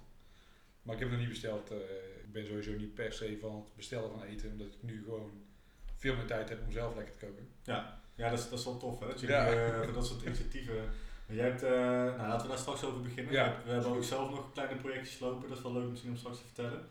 Maar 0.81 0.93
ik 0.95 0.99
heb 1.01 1.09
het 1.09 1.19
nog 1.19 1.27
niet 1.27 1.39
besteld. 1.39 1.71
eh, 1.71 1.77
ik 2.23 2.31
ben 2.31 2.45
sowieso 2.45 2.71
niet 2.71 2.93
per 2.93 3.13
se 3.13 3.37
van 3.41 3.55
het 3.55 3.75
bestellen 3.75 4.09
van 4.11 4.23
eten, 4.23 4.51
omdat 4.51 4.67
ik 4.67 4.73
nu 4.81 5.03
gewoon 5.03 5.31
veel 5.97 6.15
meer 6.15 6.25
tijd 6.25 6.49
heb 6.49 6.59
om 6.65 6.71
zelf 6.71 6.95
lekker 6.95 7.17
te 7.17 7.25
koken. 7.25 7.47
Ja, 7.63 7.99
ja 8.15 8.29
dat, 8.29 8.39
is, 8.39 8.49
dat 8.49 8.59
is 8.59 8.65
wel 8.65 8.77
tof 8.77 8.99
hè, 8.99 9.07
dat 9.07 9.19
jullie 9.19 9.35
Ja. 9.35 9.47
eh, 9.51 9.83
voor 9.83 9.93
dat 9.93 10.07
soort 10.07 10.21
initiatieven... 10.23 10.75
Jij 11.31 11.45
hebt, 11.45 11.63
eh, 11.63 11.69
nou 11.71 12.17
laten 12.17 12.41
we 12.41 12.47
daar 12.47 12.57
straks 12.57 12.83
over 12.83 13.01
beginnen. 13.01 13.33
Ja, 13.33 13.61
We 13.65 13.71
hebben- 13.71 13.91
ook 13.91 14.03
zelf 14.03 14.29
nog 14.29 14.51
kleine 14.51 14.75
projectjes 14.75 15.19
lopen, 15.19 15.49
dat 15.49 15.57
is 15.57 15.63
wel 15.63 15.73
leuk 15.73 15.89
misschien 15.89 16.11
om 16.11 16.17
straks 16.17 16.37
te 16.37 16.43
vertellen. 16.45 16.87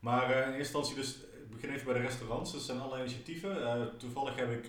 Maar 0.00 0.30
in 0.30 0.36
eerste 0.42 0.58
instantie 0.58 0.94
dus, 0.94 1.16
ik 1.16 1.50
begin 1.50 1.70
even 1.70 1.84
bij 1.84 1.94
de 1.94 2.00
restaurants, 2.00 2.52
dat 2.52 2.60
zijn 2.62 2.78
allerlei 2.80 3.02
initiatieven. 3.02 3.90
Toevallig 3.98 4.36
heb 4.36 4.50
ik 4.50 4.68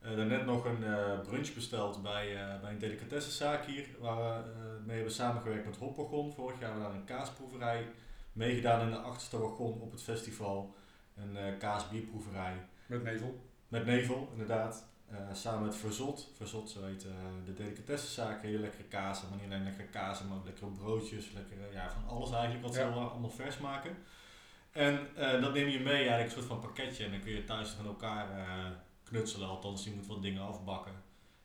eh 0.00 0.16
daarnet 0.16 0.44
nog 0.46 0.64
een 0.64 0.84
eh, 0.84 1.20
brunch 1.20 1.54
besteld 1.54 2.02
bij, 2.02 2.36
eh, 2.36 2.60
bij 2.60 2.70
een 2.72 2.78
delicatessenzaak 2.78 3.64
hier, 3.64 3.86
waar 3.98 4.16
we 4.16 4.50
mee 4.86 4.96
hebben 4.96 5.14
samengewerkt 5.14 5.64
met 5.66 5.76
Hopwagon. 5.76 6.32
Vorig 6.32 6.60
jaar 6.60 6.70
hebben 6.70 6.86
we 6.86 6.92
daar 6.92 7.00
een 7.00 7.06
kaasproeverij 7.06 7.86
meegedaan 8.32 8.80
in 8.80 8.90
de 8.90 8.96
achterste 8.98 9.38
wagon 9.38 9.80
op 9.80 9.90
het 9.90 10.02
festival. 10.02 10.74
Een 11.16 11.58
kaasbierproeverij. 11.58 12.54
Met 12.86 13.02
nevel. 13.02 13.46
Met 13.68 13.86
Nevel, 13.86 14.28
inderdaad. 14.32 14.86
Samen 15.32 15.64
met 15.66 15.76
Verzot. 15.76 16.32
Verzot, 16.36 16.70
zo 16.70 16.84
heet 16.84 17.06
de 17.44 17.52
delicatessenzaak. 17.54 18.42
Hele 18.42 18.58
lekkere 18.58 18.82
kazen, 18.84 19.28
maar 19.28 19.38
niet 19.38 19.46
alleen 19.46 19.64
lekkere 19.64 19.88
kazen, 19.88 20.28
maar 20.28 20.36
ook 20.36 20.44
lekkere 20.44 20.70
broodjes. 20.70 21.30
Lekkere, 21.32 21.72
ja, 21.72 21.90
van 21.90 22.16
alles 22.16 22.30
eigenlijk 22.30 22.62
wat 22.62 22.74
ze 22.74 22.80
Ja. 22.80 22.88
allemaal 22.88 23.30
vers 23.30 23.58
maken. 23.58 23.96
En 24.72 25.08
dat 25.40 25.52
neem 25.54 25.68
je 25.68 25.80
mee, 25.80 25.94
eigenlijk 25.94 26.24
een 26.24 26.30
soort 26.30 26.46
van 26.46 26.60
pakketje. 26.60 27.04
En 27.04 27.10
dan 27.10 27.20
kun 27.20 27.32
je 27.32 27.44
thuis 27.44 27.68
van 27.70 27.86
elkaar 27.86 28.26
knutselen. 29.08 29.48
Althans, 29.48 29.84
je 29.84 29.90
moet 29.90 30.06
wat 30.06 30.22
dingen 30.22 30.42
afbakken. 30.42 30.92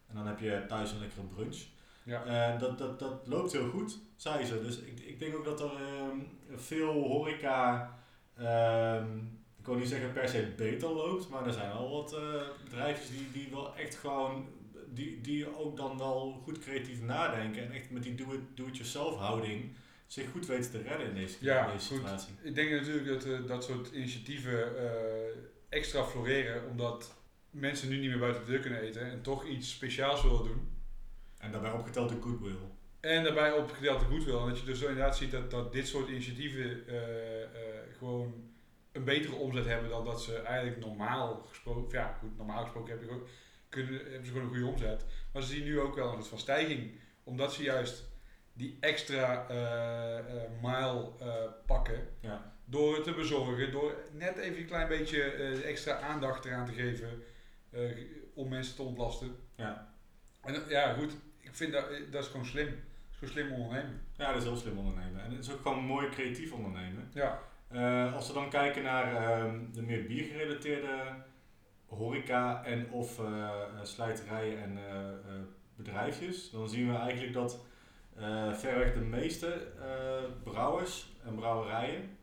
En 0.07 0.15
dan 0.15 0.27
heb 0.27 0.39
je 0.39 0.65
thuis 0.67 0.91
een 0.91 0.99
lekkere 0.99 1.21
brunch. 1.25 1.57
Ja. 2.03 2.57
Dat, 2.57 2.77
dat, 2.77 2.99
dat 2.99 3.27
loopt 3.27 3.51
heel 3.51 3.69
goed, 3.69 3.99
zei 4.15 4.45
ze. 4.45 4.61
Dus 4.61 4.77
ik, 4.79 4.99
ik 4.99 5.19
denk 5.19 5.35
ook 5.35 5.45
dat 5.45 5.61
er 5.61 5.71
ehm, 5.75 6.17
veel 6.55 6.91
horeca, 6.93 7.93
ehm, 8.37 9.17
ik 9.59 9.65
wil 9.65 9.75
niet 9.75 9.87
zeggen 9.89 10.13
per 10.13 10.29
se 10.29 10.53
beter 10.57 10.89
loopt, 10.89 11.29
maar 11.29 11.45
er 11.47 11.53
zijn 11.53 11.71
wel 11.73 11.89
wat 11.89 12.13
eh 12.13 12.41
bedrijfjes 12.63 13.09
die, 13.09 13.31
die 13.31 13.47
wel 13.51 13.75
echt 13.75 13.95
gewoon, 13.95 14.47
die, 14.87 15.21
die 15.21 15.57
ook 15.57 15.77
dan 15.77 15.97
wel 15.97 16.41
goed 16.43 16.59
creatief 16.59 17.01
nadenken 17.01 17.63
en 17.65 17.71
echt 17.71 17.89
met 17.91 18.03
die 18.03 18.15
do-it- 18.15 18.57
do-it-yourself 18.57 19.15
houding 19.17 19.75
zich 20.07 20.31
goed 20.31 20.45
weten 20.45 20.71
te 20.71 20.81
redden 20.81 21.07
in 21.07 21.15
deze, 21.15 21.37
Ja, 21.39 21.65
in 21.65 21.73
deze 21.73 21.87
goed. 21.87 21.97
situatie. 21.97 22.33
Ik 22.41 22.55
denk 22.55 22.71
natuurlijk 22.71 23.07
dat 23.07 23.23
eh, 23.25 23.45
dat 23.47 23.63
soort 23.63 23.91
initiatieven 23.91 24.77
eh, 24.77 25.35
extra 25.69 26.03
floreren, 26.03 26.69
omdat 26.69 27.13
mensen 27.53 27.89
nu 27.89 27.97
niet 27.97 28.09
meer 28.09 28.19
buiten 28.19 28.45
de 28.45 28.51
deur 28.51 28.59
kunnen 28.59 28.81
eten 28.81 29.01
en 29.11 29.21
toch 29.21 29.45
iets 29.45 29.71
speciaals 29.71 30.21
willen 30.23 30.43
doen. 30.43 30.71
En 31.37 31.51
daarbij 31.51 31.71
opgeteld 31.71 32.09
de 32.09 32.21
goodwill. 32.21 32.55
En 32.99 33.23
daarbij 33.23 33.51
op 33.51 33.71
gedeelte 33.71 34.05
goed 34.05 34.23
wil. 34.23 34.41
En 34.41 34.47
dat 34.47 34.59
je 34.59 34.65
dus 34.65 34.79
zo 34.79 34.87
inderdaad 34.87 35.17
ziet 35.17 35.31
dat, 35.31 35.51
dat 35.51 35.71
dit 35.73 35.87
soort 35.87 36.09
initiatieven 36.09 36.87
eh, 36.87 37.43
eh, 37.43 37.49
gewoon 37.97 38.51
een 38.91 39.03
betere 39.03 39.35
omzet 39.35 39.65
hebben 39.65 39.89
dan 39.89 40.05
dat 40.05 40.21
ze 40.21 40.37
eigenlijk 40.39 40.79
normaal 40.85 41.45
gesproken, 41.49 41.99
ja 41.99 42.13
goed, 42.19 42.37
normaal 42.37 42.61
gesproken 42.63 42.89
hebben, 42.89 43.07
ze 43.07 43.13
gewoon- 43.13 43.27
kunnen, 43.69 43.93
hebben 43.93 44.25
ze 44.25 44.31
gewoon 44.31 44.43
een 44.47 44.53
goede 44.53 44.71
omzet. 44.71 45.05
Maar 45.33 45.41
ze 45.41 45.53
zien 45.53 45.63
nu 45.63 45.79
ook 45.79 45.95
wel 45.95 46.07
een 46.07 46.13
soort 46.15 46.27
van 46.27 46.39
stijging. 46.39 46.91
Omdat 47.23 47.53
ze 47.53 47.63
juist 47.63 48.03
die 48.53 48.77
extra 48.79 49.47
eh, 49.47 50.41
mile 50.61 51.11
pakken 51.65 52.07
Ja. 52.19 52.55
door 52.65 52.95
het 52.95 53.03
te 53.03 53.13
bezorgen, 53.13 53.71
door 53.71 53.95
net 54.11 54.37
even 54.37 54.59
een 54.59 54.65
klein 54.65 54.87
beetje 54.87 55.21
extra 55.63 55.99
aandacht 55.99 56.45
eraan 56.45 56.65
te 56.65 56.71
geven 56.73 57.23
om 58.33 58.49
mensen 58.49 58.75
te 58.75 58.81
ontlasten. 58.81 59.35
Ja. 59.55 59.93
En 60.41 60.55
eh, 60.55 60.69
ja, 60.69 60.93
goed, 60.93 61.11
ik 61.39 61.55
vind 61.55 61.73
dat, 61.73 61.89
eh, 61.89 62.11
dat 62.11 62.23
is 62.23 62.29
gewoon 62.29 62.45
slim. 62.45 62.65
Dat 62.67 62.75
is 63.11 63.17
gewoon 63.17 63.33
slim 63.33 63.51
ondernemen. 63.61 64.01
ja, 64.17 64.27
dat 64.31 64.41
is 64.41 64.47
heel 64.47 64.57
slim 64.57 64.77
ondernemen. 64.77 65.23
En 65.23 65.31
het 65.31 65.39
is 65.45 65.51
ook 65.51 65.61
gewoon 65.61 65.83
mooi 65.83 66.09
creatief 66.09 66.51
ondernemen. 66.51 67.09
Ja, 67.13 67.39
Eh, 67.67 68.13
als 68.15 68.27
we 68.27 68.33
dan 68.33 68.49
kijken 68.49 68.83
naar 68.83 69.15
ehm, 69.15 69.59
de 69.71 69.81
meer 69.81 70.05
biergerelateerde 70.05 71.15
horeca 71.85 72.63
en 72.65 72.91
of 72.91 73.19
eh, 73.19 73.25
eh, 73.25 73.83
slijterijen 73.83 74.61
en 74.61 74.77
eh, 74.77 75.09
eh, 75.09 75.41
bedrijfjes, 75.75 76.49
dan 76.49 76.69
zien 76.69 76.91
we 76.91 76.97
eigenlijk 76.97 77.33
dat 77.33 77.65
eh 78.17 78.53
verreweg 78.53 78.93
de 78.93 78.99
meeste 78.99 79.47
eh, 79.81 80.23
brouwers 80.43 81.13
en 81.25 81.35
brouwerijen 81.35 82.17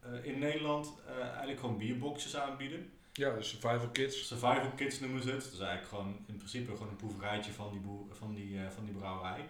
eh, 0.00 0.24
in 0.24 0.38
Nederland 0.38 0.94
eh, 1.08 1.18
eigenlijk 1.28 1.60
gewoon 1.60 1.78
bierboxjes 1.78 2.36
aanbieden. 2.36 2.92
Ja 3.14 3.34
de 3.34 3.42
survival 3.42 3.88
kits. 3.88 4.26
Survival 4.26 4.70
kits 4.76 5.00
noemen 5.00 5.22
ze 5.22 5.30
het. 5.30 5.42
Dat 5.42 5.52
is 5.52 5.58
eigenlijk 5.58 5.88
gewoon 5.88 6.16
in 6.26 6.36
principe 6.36 6.70
gewoon 6.70 6.88
een 6.88 6.96
proeverijtje 6.96 7.52
van 7.52 7.70
die, 7.70 7.80
boer, 7.80 8.06
van 8.10 8.34
die, 8.34 8.58
eh, 8.58 8.70
van 8.70 8.84
die 8.84 8.94
brouwerij. 8.94 9.48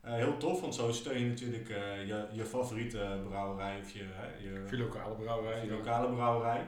Eh, 0.00 0.14
heel 0.14 0.36
tof, 0.36 0.60
want 0.60 0.74
zo 0.74 0.92
steun 0.92 1.18
je 1.18 1.28
natuurlijk 1.28 1.68
eh, 1.68 2.06
je, 2.06 2.26
je 2.32 2.44
favoriete 2.44 3.20
brouwerij 3.28 3.80
of 3.80 3.90
je, 3.90 4.04
hè, 4.12 4.26
je, 4.26 4.68
Voor 4.68 4.78
lokale 4.78 5.14
brouwerij. 5.14 5.64
je 5.64 5.70
lokale 5.70 6.14
brouwerij. 6.14 6.66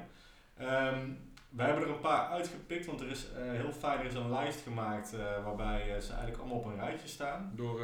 Ehm 0.57 1.11
we 1.49 1.63
hebben 1.63 1.83
er 1.83 1.91
een 1.91 2.01
paar 2.01 2.29
uitgepikt, 2.29 2.87
want 2.87 3.01
er 3.01 3.11
is 3.11 3.27
heel 3.35 3.73
fijn, 3.73 3.99
er 3.99 4.05
is 4.05 4.15
een 4.15 4.31
lijst 4.31 4.63
gemaakt 4.63 5.17
waarbij 5.45 6.01
ze 6.01 6.09
eigenlijk 6.09 6.39
allemaal 6.39 6.59
op 6.59 6.65
een 6.65 6.79
rijtje 6.79 7.09
staan. 7.09 7.53
Door 7.55 7.81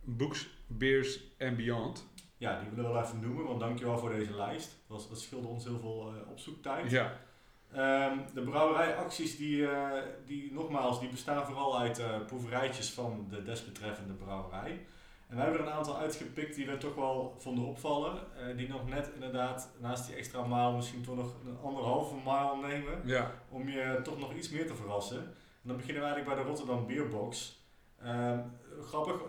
Books, 0.00 0.48
Beers 0.66 1.20
and 1.38 1.56
Beyond. 1.56 2.06
Ja, 2.36 2.60
die 2.60 2.68
willen 2.68 2.84
we 2.84 2.92
wel 2.92 3.02
even 3.02 3.20
noemen, 3.20 3.44
want 3.44 3.60
dankjewel 3.60 3.98
voor 3.98 4.10
deze 4.10 4.34
lijst. 4.34 4.78
Dat, 4.88 4.96
was, 4.96 5.08
dat 5.08 5.20
scheelde 5.20 5.46
ons 5.46 5.64
heel 5.64 5.78
veel 5.78 6.12
opzoektijd. 6.30 6.90
Ja, 6.90 7.20
Ehm, 7.74 8.18
de 8.34 8.42
brouwerijacties, 8.42 9.36
die, 9.36 9.66
eh, 9.68 10.02
die 10.26 10.52
nogmaals, 10.52 11.00
die 11.00 11.08
bestaan 11.08 11.44
vooral 11.46 11.78
uit 11.78 11.98
eh 11.98 12.20
proeverijtjes 12.26 12.90
van 12.90 13.26
de 13.30 13.42
desbetreffende 13.42 14.12
brouwerij. 14.14 14.86
En 15.28 15.36
wij 15.38 15.44
hebben 15.46 15.62
er 15.62 15.68
een 15.68 15.78
aantal 15.78 15.96
uitgepikt 15.98 16.54
die 16.54 16.66
we 16.66 16.76
toch 16.78 16.94
wel 16.94 17.34
vonden 17.38 17.64
opvallen. 17.64 18.16
eh, 18.36 18.56
die 18.56 18.68
nog 18.68 18.88
net 18.88 19.10
inderdaad, 19.14 19.70
naast 19.80 20.06
die 20.06 20.16
extra 20.16 20.44
maal, 20.46 20.72
misschien 20.72 21.02
toch 21.02 21.16
nog 21.16 21.34
een 21.46 21.58
anderhalve 21.62 22.14
maal 22.24 22.56
nemen. 22.56 23.00
ja. 23.04 23.30
Om 23.48 23.68
je 23.68 24.00
toch 24.02 24.18
nog 24.18 24.34
iets 24.34 24.50
meer 24.50 24.66
te 24.66 24.74
verrassen. 24.74 25.18
En 25.18 25.68
dan 25.68 25.76
beginnen 25.76 26.02
we 26.02 26.08
eigenlijk 26.08 26.36
bij 26.36 26.44
de 26.44 26.50
Rotterdam 26.50 26.86
Beerbox. 26.86 27.60
Ehm, 28.02 28.38
grappig, 28.80 29.22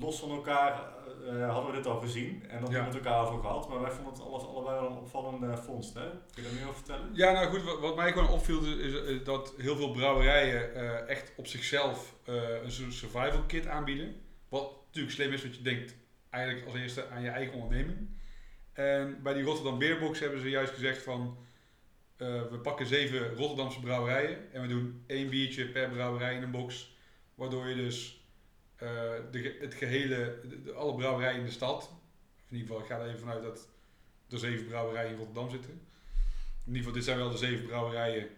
los 0.00 0.20
van 0.20 0.30
elkaar 0.30 0.80
eh, 1.28 1.50
hadden 1.52 1.70
we 1.70 1.76
dit 1.76 1.86
al 1.86 2.00
gezien 2.00 2.44
en 2.48 2.60
nog 2.60 2.70
Ja. 2.70 2.84
niet 2.84 2.94
met 2.94 3.04
elkaar 3.04 3.26
over 3.26 3.40
gehad. 3.40 3.68
Maar 3.68 3.80
wij 3.80 3.90
vonden 3.90 4.12
het 4.12 4.22
alle, 4.22 4.38
allebei 4.38 4.80
wel 4.80 4.90
een 4.90 4.96
opvallende 4.96 5.56
vondst. 5.56 5.94
Hè? 5.94 6.08
Kun 6.10 6.20
je 6.34 6.42
daar 6.42 6.52
meer 6.52 6.62
over 6.62 6.74
vertellen? 6.74 7.10
Ja, 7.12 7.32
nou 7.32 7.46
goed, 7.48 7.62
wat, 7.62 7.80
wat 7.80 7.96
mij 7.96 8.12
gewoon 8.12 8.28
opviel 8.28 8.60
is, 8.60 8.74
is, 8.76 8.94
is 8.94 9.24
dat 9.24 9.54
heel 9.58 9.76
veel 9.76 9.90
brouwerijen 9.90 10.74
eh, 10.74 11.08
echt 11.08 11.32
op 11.36 11.46
zichzelf 11.46 12.14
eh, 12.24 12.62
een 12.62 12.70
soort 12.72 12.92
survival 12.92 13.42
kit 13.46 13.66
aanbieden. 13.66 14.20
Wat 14.48 14.72
natuurlijk 14.86 15.14
slim 15.14 15.32
is, 15.32 15.42
want 15.42 15.56
je 15.56 15.62
denkt 15.62 15.96
eigenlijk 16.30 16.66
als 16.66 16.74
eerste 16.74 17.08
aan 17.08 17.22
je 17.22 17.28
eigen 17.28 17.54
onderneming. 17.54 18.08
En 18.72 19.22
bij 19.22 19.34
die 19.34 19.44
Rotterdam 19.44 19.78
Beerbox 19.78 20.18
hebben 20.20 20.40
ze 20.40 20.48
juist 20.48 20.72
gezegd 20.72 21.02
van, 21.02 21.36
eh, 22.16 22.42
we 22.50 22.58
pakken 22.62 22.86
zeven 22.86 23.34
Rotterdamse 23.34 23.80
brouwerijen 23.80 24.52
en 24.52 24.62
we 24.62 24.68
doen 24.68 25.02
één 25.06 25.28
biertje 25.30 25.68
per 25.68 25.88
brouwerij 25.88 26.34
in 26.34 26.42
een 26.42 26.50
box. 26.50 26.96
Waardoor 27.34 27.68
je 27.68 27.74
dus 27.74 28.16
eh, 28.16 28.17
de, 28.78 29.28
ge- 29.42 29.56
het 29.60 29.74
gehele, 29.74 30.38
de, 30.48 30.62
de- 30.62 30.72
alle 30.72 30.94
brouwerijen 30.94 31.38
in 31.38 31.44
de 31.44 31.50
stad, 31.52 31.90
in 32.48 32.56
ieder 32.56 32.66
geval, 32.68 32.82
ik 32.82 32.88
ga 32.90 32.98
er 32.98 33.06
even 33.08 33.18
vanuit 33.20 33.42
dat 33.42 33.68
er 34.30 34.38
zeven 34.38 34.66
brouwerijen 34.66 35.10
in 35.10 35.16
Rotterdam 35.16 35.50
zitten. 35.50 35.70
In 35.70 36.74
ieder 36.74 36.76
geval, 36.78 36.92
dit 36.92 37.04
zijn 37.04 37.16
wel 37.18 37.30
de 37.30 37.36
zeven 37.36 37.66
brouwerijen 37.66 38.28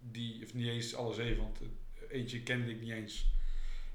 die, 0.00 0.44
of 0.44 0.54
niet 0.54 0.68
eens 0.68 0.94
alle 0.94 1.14
zeven, 1.14 1.42
want 1.42 1.60
eh, 1.60 1.66
eentje 2.18 2.42
kende 2.42 2.70
ik 2.70 2.80
niet 2.80 2.90
eens, 2.92 3.26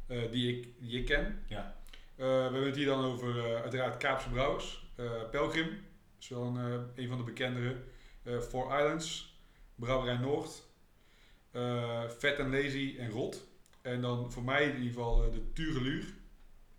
eh, 0.07 0.31
die, 0.31 0.57
ik, 0.57 0.67
die 0.79 0.99
ik 0.99 1.05
ken. 1.05 1.43
Ja. 1.47 1.77
Eh, 2.15 2.25
we 2.25 2.31
hebben 2.31 2.63
het 2.65 2.75
hier 2.75 2.85
dan 2.85 3.05
over 3.05 3.45
eh, 3.45 3.61
uiteraard 3.61 3.97
Kaapse 3.97 4.29
Brouwers, 4.29 4.87
eh, 4.95 5.29
Pelgrim, 5.31 5.85
is 6.19 6.27
wel 6.27 6.43
een, 6.43 6.57
eh, 6.73 7.03
een 7.03 7.07
van 7.07 7.17
de 7.17 7.23
bekendere, 7.23 7.75
eh 8.23 8.39
Four 8.39 8.79
Islands, 8.79 9.37
Brouwerij 9.75 10.17
Noord, 10.17 10.63
eh 11.51 12.09
Vet 12.09 12.39
and 12.39 12.51
Lazy 12.53 12.95
en 12.99 13.09
Rot. 13.09 13.47
En 13.93 14.01
dan 14.01 14.31
voor 14.31 14.43
mij 14.43 14.63
in 14.63 14.75
ieder 14.77 14.87
geval 14.87 15.23
eh, 15.23 15.31
de 15.31 15.53
Tureluur. 15.53 16.13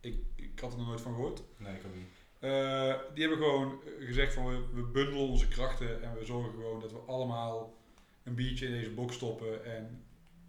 Ik, 0.00 0.16
ik 0.36 0.60
had 0.60 0.72
er 0.72 0.78
nog 0.78 0.86
nooit 0.86 1.00
van 1.00 1.14
gehoord. 1.14 1.42
Nee, 1.56 1.74
ik 1.74 1.86
ook 1.86 1.94
niet. 1.94 2.08
Eh, 2.38 2.94
die 3.14 3.26
hebben 3.26 3.38
gewoon 3.46 3.80
gezegd 3.98 4.34
van 4.34 4.46
we, 4.46 4.64
we 4.74 4.82
bundelen 4.82 5.28
onze 5.28 5.48
krachten 5.48 6.02
en 6.02 6.14
we 6.18 6.24
zorgen 6.24 6.50
gewoon 6.52 6.80
dat 6.80 6.92
we 6.92 6.98
allemaal 6.98 7.74
een 8.22 8.34
biertje 8.34 8.66
in 8.66 8.72
deze 8.72 8.90
box 8.90 9.14
stoppen 9.14 9.64
en 9.64 10.04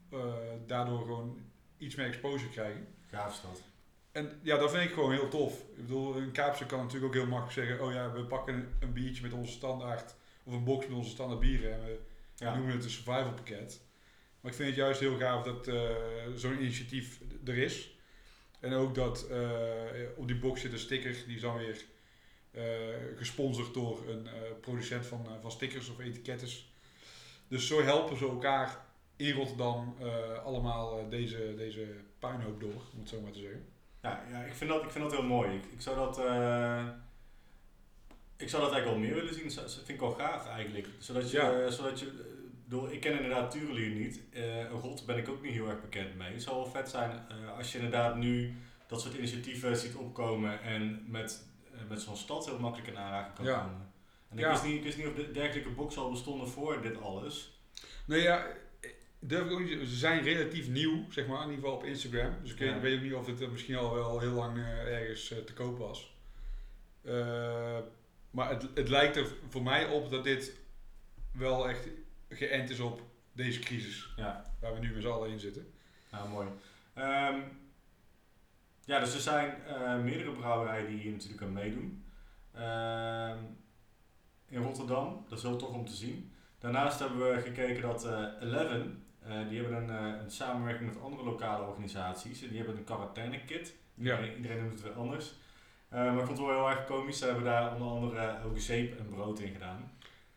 eh, 0.09 0.33
daardoor 0.67 0.99
gewoon 1.01 1.39
iets 1.77 1.95
meer 1.95 2.05
exposure 2.05 2.49
krijgen. 2.51 2.87
Gaaf 3.09 3.33
is 3.33 3.41
dat. 3.41 3.61
En 4.11 4.39
ja, 4.41 4.57
dat 4.57 4.71
vind 4.71 4.83
ik 4.83 4.93
gewoon 4.93 5.11
heel 5.11 5.27
tof. 5.29 5.53
Ik 5.59 5.75
bedoel, 5.81 6.15
een 6.17 6.31
kaapse 6.31 6.65
kan 6.65 6.79
natuurlijk 6.79 7.05
ook 7.05 7.13
heel 7.21 7.29
makkelijk 7.29 7.67
zeggen, 7.67 7.85
oh 7.85 7.93
ja, 7.93 8.11
we 8.11 8.23
pakken 8.25 8.53
een, 8.53 8.67
een 8.79 8.93
biertje 8.93 9.21
met 9.23 9.33
onze 9.33 9.51
standaard, 9.51 10.15
of 10.43 10.53
een 10.53 10.63
box 10.63 10.87
met 10.87 10.97
onze 10.97 11.09
standaard 11.09 11.39
bieren 11.39 11.73
en 11.73 11.81
we 11.81 11.99
Ja. 12.35 12.55
noemen 12.55 12.75
het 12.75 12.83
een 12.83 12.89
survival 12.89 13.33
pakket. 13.33 13.81
Maar 14.41 14.51
ik 14.51 14.57
vind 14.57 14.69
het 14.69 14.77
juist 14.77 14.99
heel 14.99 15.17
gaaf 15.17 15.43
dat 15.43 15.67
eh, 15.67 15.89
zo'n 16.35 16.61
initiatief 16.61 17.19
er 17.45 17.57
is. 17.57 17.95
En 18.59 18.73
ook 18.73 18.95
dat 18.95 19.27
eh, 19.27 19.39
op 20.15 20.27
die 20.27 20.39
box 20.39 20.61
zit 20.61 20.71
een 20.71 20.79
sticker, 20.79 21.15
die 21.25 21.35
is 21.35 21.41
dan 21.41 21.57
weer 21.57 21.85
eh, 22.51 22.63
gesponsord 23.17 23.73
door 23.73 24.09
een 24.09 24.27
producent 24.61 25.05
van, 25.05 25.27
van 25.41 25.51
stickers 25.51 25.89
of 25.89 25.99
etikettes. 25.99 26.73
Dus 27.47 27.67
zo 27.67 27.81
helpen 27.83 28.17
ze 28.17 28.27
elkaar 28.27 28.85
in 29.15 29.33
Rotterdam 29.33 29.95
allemaal 30.43 31.09
deze, 31.09 31.53
deze 31.57 31.87
puinhoop 32.19 32.59
door, 32.59 32.81
om 32.93 32.99
het 32.99 33.09
zo 33.09 33.21
maar 33.21 33.31
te 33.31 33.39
zeggen. 33.39 33.65
Ja, 34.01 34.23
ja 34.31 34.43
ik, 34.43 34.53
vind 34.53 34.69
dat, 34.69 34.83
ik 34.83 34.89
vind 34.89 35.03
dat 35.03 35.13
heel 35.13 35.27
mooi. 35.27 35.55
Ik, 35.55 35.63
ik 35.71 35.81
zou 35.81 35.95
dat... 35.95 36.17
ik 38.37 38.49
zou 38.49 38.63
dat 38.63 38.71
eigenlijk 38.71 38.85
wel 38.85 38.97
meer 38.97 39.13
willen 39.13 39.33
zien. 39.33 39.55
Dat 39.55 39.73
vind 39.73 39.89
ik 39.89 39.99
wel 39.99 40.11
gaaf 40.11 40.47
eigenlijk. 40.47 40.87
Zodat 40.97 41.31
je... 41.31 41.37
Ja. 41.37 41.69
zodat 41.69 41.99
je 41.99 42.39
door, 42.71 42.91
ik 42.93 42.99
ken 42.99 43.11
inderdaad 43.15 43.51
Tureluur 43.51 43.95
niet. 43.95 44.21
Eh 44.31 44.69
Rot 44.69 45.05
ben 45.05 45.17
ik 45.17 45.29
ook 45.29 45.41
niet 45.41 45.51
heel 45.53 45.69
erg 45.69 45.81
bekend 45.81 46.15
mee. 46.17 46.31
Het 46.33 46.41
zou 46.41 46.55
wel 46.55 46.65
vet 46.65 46.89
zijn 46.89 47.11
eh, 47.29 47.57
als 47.57 47.71
je 47.71 47.77
inderdaad 47.77 48.15
nu 48.15 48.55
dat 48.87 49.01
soort 49.01 49.13
initiatieven 49.17 49.75
ziet 49.77 49.95
opkomen 49.95 50.61
en 50.61 51.03
met, 51.07 51.45
eh, 51.73 51.79
met 51.89 52.01
zo'n 52.01 52.15
stad 52.17 52.45
heel 52.45 52.59
makkelijk 52.59 52.89
in 52.89 52.97
aanraking 52.97 53.35
kan 53.35 53.45
Ja. 53.45 53.59
komen. 53.61 53.91
En 54.29 54.37
ik, 54.37 54.43
Ja. 54.43 54.49
wist 54.51 54.63
niet, 54.63 54.75
ik 54.75 54.83
wist 54.83 54.97
niet 54.97 55.07
of 55.07 55.13
de 55.13 55.31
dergelijke 55.31 55.69
box 55.69 55.97
al 55.97 56.11
bestonden 56.11 56.47
voor 56.47 56.81
dit 56.81 57.01
alles. 57.01 57.59
Nee, 58.05 58.21
ja, 58.21 58.47
durf 59.19 59.45
ik 59.45 59.51
ook 59.51 59.59
niet. 59.59 59.79
Ze 59.89 59.95
zijn 59.95 60.23
relatief 60.23 60.67
nieuw, 60.67 61.05
zeg 61.11 61.27
maar, 61.27 61.37
in 61.43 61.49
ieder 61.49 61.63
geval 61.63 61.75
op 61.77 61.83
Instagram. 61.85 62.33
Dus 62.41 62.51
ik 62.51 62.57
weet- 62.57 62.69
Ja. 62.69 62.79
weet 62.79 62.95
ook 62.97 63.03
niet 63.03 63.13
of 63.13 63.25
het 63.25 63.51
misschien 63.51 63.75
al 63.75 63.93
wel 63.93 64.19
heel 64.19 64.31
lang 64.31 64.57
ergens 64.57 65.27
te 65.45 65.53
koop 65.53 65.77
was. 65.77 66.15
Maar 68.31 68.49
het, 68.49 68.67
het 68.73 68.89
lijkt 68.89 69.15
er 69.15 69.27
voor 69.49 69.63
mij 69.63 69.85
op 69.85 70.09
dat 70.09 70.23
dit 70.23 70.55
wel 71.33 71.69
echt 71.69 71.87
geënt 72.31 72.69
is 72.69 72.79
op 72.79 73.01
deze 73.33 73.59
crisis. 73.59 74.13
Ja. 74.15 74.43
Waar 74.59 74.73
we 74.73 74.79
nu 74.79 74.93
met 74.93 75.01
z'n 75.01 75.09
allen 75.09 75.29
in 75.29 75.39
zitten. 75.39 75.73
Nou, 76.11 76.29
mooi. 76.29 76.47
Ehm, 76.93 77.39
ja, 78.85 78.99
dus 78.99 79.13
er 79.13 79.19
zijn 79.19 79.63
eh, 79.67 79.97
meerdere 79.99 80.31
brouwerijen 80.31 80.87
die 80.87 80.99
hier 80.99 81.11
natuurlijk 81.11 81.41
aan 81.41 81.53
meedoen. 81.53 82.03
Ehm, 82.53 83.37
in 84.47 84.61
Rotterdam, 84.61 85.25
dat 85.29 85.37
is 85.37 85.43
heel 85.43 85.57
tof 85.57 85.69
om 85.69 85.85
te 85.85 85.95
zien. 85.95 86.31
Daarnaast 86.59 86.99
hebben 86.99 87.31
we 87.31 87.41
gekeken 87.41 87.81
dat 87.81 88.05
eh 88.05 88.25
Eleven, 88.41 89.05
eh, 89.19 89.47
die 89.49 89.61
hebben 89.61 89.77
een, 89.77 90.19
een 90.23 90.31
samenwerking 90.31 90.93
met 90.93 91.01
andere 91.01 91.23
lokale 91.23 91.65
organisaties. 91.65 92.41
En 92.41 92.47
die 92.47 92.57
hebben 92.57 92.77
een 92.77 92.83
quarantaine-kit. 92.83 93.75
Ja. 93.93 94.19
Iedereen, 94.35 94.59
noemt 94.59 94.73
het 94.73 94.81
weer 94.81 94.93
anders. 94.93 95.33
Maar 95.89 96.19
ik 96.19 96.25
vond 96.25 96.37
het 96.37 96.47
wel 96.47 96.55
heel 96.55 96.69
erg 96.69 96.85
komisch. 96.85 97.17
Ze 97.17 97.25
hebben 97.25 97.43
daar 97.43 97.73
onder 97.73 97.87
andere 97.87 98.43
ook 98.45 98.59
zeep 98.59 98.99
en 98.99 99.07
brood 99.07 99.39
in 99.39 99.53
gedaan. 99.53 99.91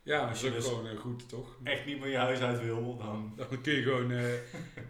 Ja, 0.05 0.21
dat 0.21 0.29
Als 0.29 0.37
is 0.37 0.43
je 0.43 0.49
ook 0.49 0.55
dus- 0.55 0.67
gewoon 0.67 0.87
eh, 0.87 0.99
goed, 0.99 1.29
toch? 1.29 1.57
Echt 1.63 1.87
niet 1.87 2.01
meer 2.01 2.11
je 2.11 2.17
huis 2.17 2.41
uit 2.41 2.61
wil, 2.61 2.97
dan 2.97 3.33
Dan 3.37 3.61
kun 3.61 3.73
je 3.73 3.83
gewoon 3.83 4.11
eh, 4.11 4.25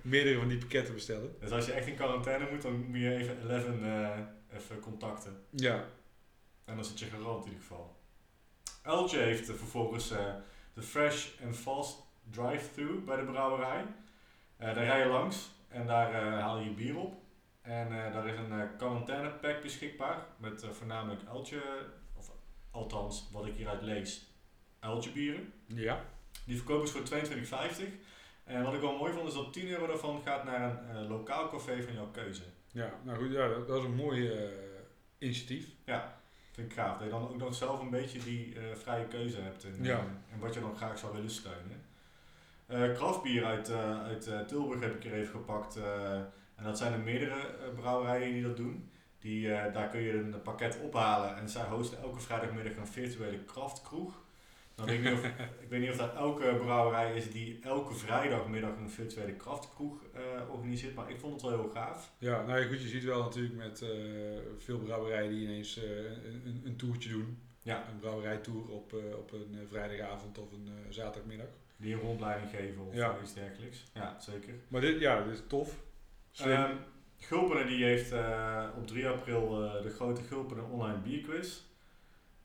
meerdere 0.02 0.38
van 0.38 0.48
die 0.48 0.58
pakketten 0.58 0.94
bestellen. 0.94 1.36
Dus 1.40 1.50
als 1.50 1.66
je 1.66 1.72
echt 1.72 1.86
in 1.86 1.94
quarantaine 1.96 2.50
moet, 2.50 2.62
dan 2.62 2.84
moet 2.86 2.98
je 3.00 3.14
even 3.16 3.42
Eleven 3.42 3.84
eh, 3.84 4.58
even 4.58 4.80
contacten. 4.80 5.44
Ja, 5.50 5.84
En 6.64 6.74
dan 6.76 6.84
zit 6.84 6.98
je 6.98 7.06
garant 7.06 7.44
in 7.44 7.50
ieder 7.50 7.66
geval. 7.66 7.96
Eltje 8.82 9.18
heeft 9.18 9.46
vervolgens 9.46 10.08
de 10.74 10.82
Fresh 10.82 11.28
and 11.44 11.56
Fast 11.56 12.02
drive-thru 12.30 13.00
bij 13.00 13.16
de 13.16 13.22
brouwerij. 13.24 13.84
Daar 14.56 14.74
rij 14.74 14.98
je 14.98 15.06
langs 15.06 15.50
en 15.68 15.86
daar 15.86 16.12
haal 16.40 16.58
je 16.58 16.64
je 16.64 16.74
bier 16.74 16.96
op. 16.96 17.14
En 17.62 17.88
daar 18.12 18.28
is 18.28 18.38
een 18.38 18.76
quarantaine 18.76 19.30
pack 19.30 19.62
beschikbaar 19.62 20.26
met 20.36 20.66
voornamelijk 20.72 21.22
Eltje, 21.28 21.62
of 22.16 22.30
althans 22.70 23.28
wat 23.32 23.46
ik 23.46 23.54
hieruit 23.54 23.82
lees, 23.82 24.33
Eltje 24.84 25.10
bieren. 25.10 25.52
ja. 25.66 26.04
Die 26.46 26.56
verkopen 26.56 26.88
ze 26.88 26.92
voor 26.92 27.06
22,50. 27.06 27.82
En 28.44 28.62
wat 28.62 28.74
ik 28.74 28.80
wel 28.80 28.96
mooi 28.96 29.12
vond 29.12 29.28
is 29.28 29.34
dat 29.34 29.52
10 29.52 29.68
euro 29.68 29.86
daarvan 29.86 30.20
gaat 30.24 30.44
naar 30.44 30.62
een 30.90 30.96
eh, 31.04 31.08
lokaal 31.08 31.48
café 31.48 31.82
van 31.82 31.92
jouw 31.94 32.10
keuze. 32.10 32.42
ja. 32.72 32.90
Nou 33.02 33.18
goed, 33.18 33.32
ja, 33.32 33.48
dat, 33.48 33.66
dat 33.68 33.78
is 33.78 33.84
een 33.84 33.94
mooi 33.94 34.28
eh, 34.30 34.48
initiatief. 35.18 35.66
Vind 36.52 36.70
ik 36.70 36.76
gaaf. 36.76 36.94
Dat 36.96 37.04
je 37.04 37.10
dan 37.10 37.22
ook 37.28 37.36
nog 37.36 37.54
zelf 37.54 37.80
een 37.80 37.90
beetje 37.90 38.18
die 38.18 38.54
eh, 38.58 38.76
vrije 38.76 39.04
keuze 39.06 39.40
hebt 39.40 39.64
in, 39.64 39.84
Ja. 39.84 39.92
eh, 39.98 40.04
en 40.32 40.38
wat 40.40 40.54
je 40.54 40.60
dan 40.60 40.76
graag 40.76 40.98
zou 40.98 41.12
willen 41.14 41.30
steunen. 41.30 41.82
Eh 42.66 42.92
kraftbier 42.94 43.44
uit, 43.44 43.68
eh, 43.68 44.02
uit 44.02 44.26
eh, 44.26 44.40
Tilburg 44.40 44.80
heb 44.80 44.94
ik 44.94 45.04
er 45.04 45.12
even 45.12 45.30
gepakt. 45.30 45.76
eh, 45.76 46.12
en 46.56 46.64
dat 46.64 46.78
zijn 46.78 46.92
er 46.92 46.98
meerdere 47.00 47.34
eh, 47.40 47.68
brouwerijen 47.76 48.32
die 48.32 48.42
dat 48.42 48.56
doen. 48.56 48.90
Die, 49.18 49.52
eh, 49.54 49.72
daar 49.74 49.88
kun 49.88 50.00
je 50.00 50.12
een 50.12 50.42
pakket 50.42 50.78
ophalen 50.80 51.36
en 51.36 51.48
zij 51.48 51.64
hosten 51.64 51.98
elke 52.02 52.20
vrijdagmiddag 52.20 52.76
een 52.76 52.86
virtuele 52.86 53.38
kraftkroeg. 53.38 54.22
Nou, 54.76 54.88
weet 54.88 54.98
ik, 54.98 55.04
niet 55.04 55.12
of, 55.12 55.24
ik 55.64 55.68
weet 55.68 55.80
niet 55.80 55.90
of 55.90 55.96
dat 55.96 56.14
elke 56.14 56.56
brouwerij 56.62 57.16
is 57.16 57.30
die 57.30 57.58
elke 57.62 57.94
vrijdagmiddag 57.94 58.76
een 58.76 58.90
virtuele 58.90 59.32
kraftkroeg 59.32 60.02
eh, 60.14 60.50
organiseert, 60.50 60.94
maar 60.94 61.10
ik 61.10 61.18
vond 61.18 61.32
het 61.32 61.42
wel 61.42 61.60
heel 61.60 61.70
gaaf. 61.70 62.12
Ja, 62.18 62.42
nou 62.42 62.60
ja, 62.60 62.66
goed, 62.66 62.82
je 62.82 62.88
ziet 62.88 63.04
wel 63.04 63.22
natuurlijk 63.22 63.54
met 63.56 63.82
eh, 63.82 63.88
veel 64.58 64.78
brouwerijen 64.78 65.30
die 65.30 65.42
ineens 65.42 65.76
eh, 65.76 66.04
een, 66.44 66.62
een, 66.64 66.76
toertje 66.76 67.08
doen. 67.08 67.38
Ja. 67.62 67.88
Een 67.90 67.98
brouwerijtour 67.98 68.68
op, 68.70 68.92
op 69.18 69.32
een 69.32 69.58
vrijdagavond 69.68 70.38
of 70.38 70.52
een 70.52 70.68
zaterdagmiddag. 70.88 71.46
Die 71.76 71.94
een 71.94 72.00
rondleiding 72.00 72.50
geven 72.50 72.86
of 72.86 72.94
Ja. 72.94 73.16
iets 73.22 73.34
dergelijks. 73.34 73.84
Ja, 73.94 74.20
zeker. 74.20 74.54
Maar 74.68 74.80
dit, 74.80 75.00
ja, 75.00 75.22
dit 75.24 75.32
is 75.32 75.42
tof. 75.48 75.82
Slim. 76.30 76.52
Ehm 76.52 76.76
Gulpenen 77.18 77.66
die 77.66 77.84
heeft 77.84 78.12
op 78.76 78.86
3 78.86 79.08
april 79.08 79.48
de 79.82 79.90
grote 79.90 80.22
Gulpenen 80.22 80.70
online 80.70 80.98
bierquiz. 80.98 81.60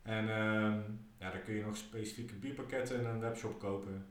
En 0.02 0.28
kun 1.50 1.58
je 1.58 1.66
nog 1.66 1.78
specifieke 1.78 2.34
bierpakketten 2.34 3.00
in 3.00 3.06
een 3.06 3.20
webshop 3.20 3.60
kopen. 3.60 4.06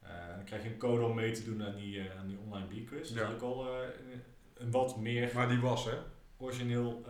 Eh, 0.00 0.08
dan 0.36 0.44
krijg 0.44 0.62
je 0.62 0.68
een 0.68 0.78
code 0.78 1.04
om 1.04 1.14
mee 1.14 1.32
te 1.32 1.44
doen 1.44 1.62
aan 1.62 1.74
die, 1.74 2.00
eh, 2.00 2.18
aan 2.18 2.26
die 2.26 2.38
online 2.38 2.66
bierquiz. 2.66 3.08
Ja. 3.08 3.14
Dat 3.14 3.28
is 3.28 3.34
ook 3.34 3.42
al 3.42 3.66
eh, 3.66 3.88
een, 4.54 4.70
wat 4.70 4.96
meer 4.96 5.30
maar 5.34 5.48
die 5.48 5.60
was, 5.60 5.84
hè? 5.84 5.96
origineel 6.36 7.04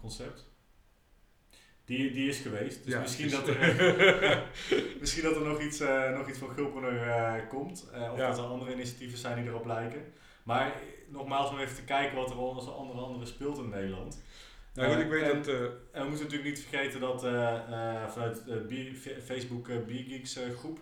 concept. 0.00 0.46
Die, 1.84 2.12
die 2.12 2.28
is 2.28 2.40
geweest. 2.40 2.84
Dus 2.84 2.92
Ja, 2.92 3.00
misschien, 3.00 3.30
dat 3.30 3.48
er, 3.48 3.56
misschien 5.00 5.22
dat 5.22 5.36
er 5.36 5.42
nog 5.42 5.60
iets, 5.60 5.78
nog 6.14 6.28
iets 6.28 6.38
van 6.38 6.50
Gulpener 6.50 7.46
komt. 7.46 7.90
Of 7.90 8.16
Ja. 8.16 8.28
dat 8.28 8.38
er 8.38 8.44
andere 8.44 8.72
initiatieven 8.72 9.18
zijn 9.18 9.36
die 9.36 9.46
erop 9.46 9.66
lijken. 9.66 10.12
Maar 10.42 10.80
nogmaals 11.08 11.50
om 11.50 11.58
even 11.58 11.76
te 11.76 11.84
kijken 11.84 12.16
wat 12.16 12.30
er 12.30 12.36
al 12.36 12.54
als 12.54 12.68
andere 12.68 13.00
andere 13.00 13.26
speelt 13.26 13.58
in 13.58 13.68
Nederland. 13.68 14.22
Nou 14.74 14.88
goed, 14.88 14.96
Eh, 14.98 15.04
ik 15.04 15.10
weet 15.10 15.22
en- 15.22 15.36
dat... 15.36 15.46
eh, 15.48 15.62
En 15.92 16.02
we 16.02 16.08
moeten 16.08 16.24
natuurlijk 16.24 16.44
niet 16.50 16.60
vergeten 16.66 17.00
dat 17.00 17.24
eh, 17.24 17.54
eh, 17.54 18.08
vanuit 18.10 18.44
de 18.44 18.94
Facebook 19.24 19.68
eh, 19.68 19.76
Biergeeks 19.86 20.36
eh, 20.36 20.50
groep, 20.56 20.78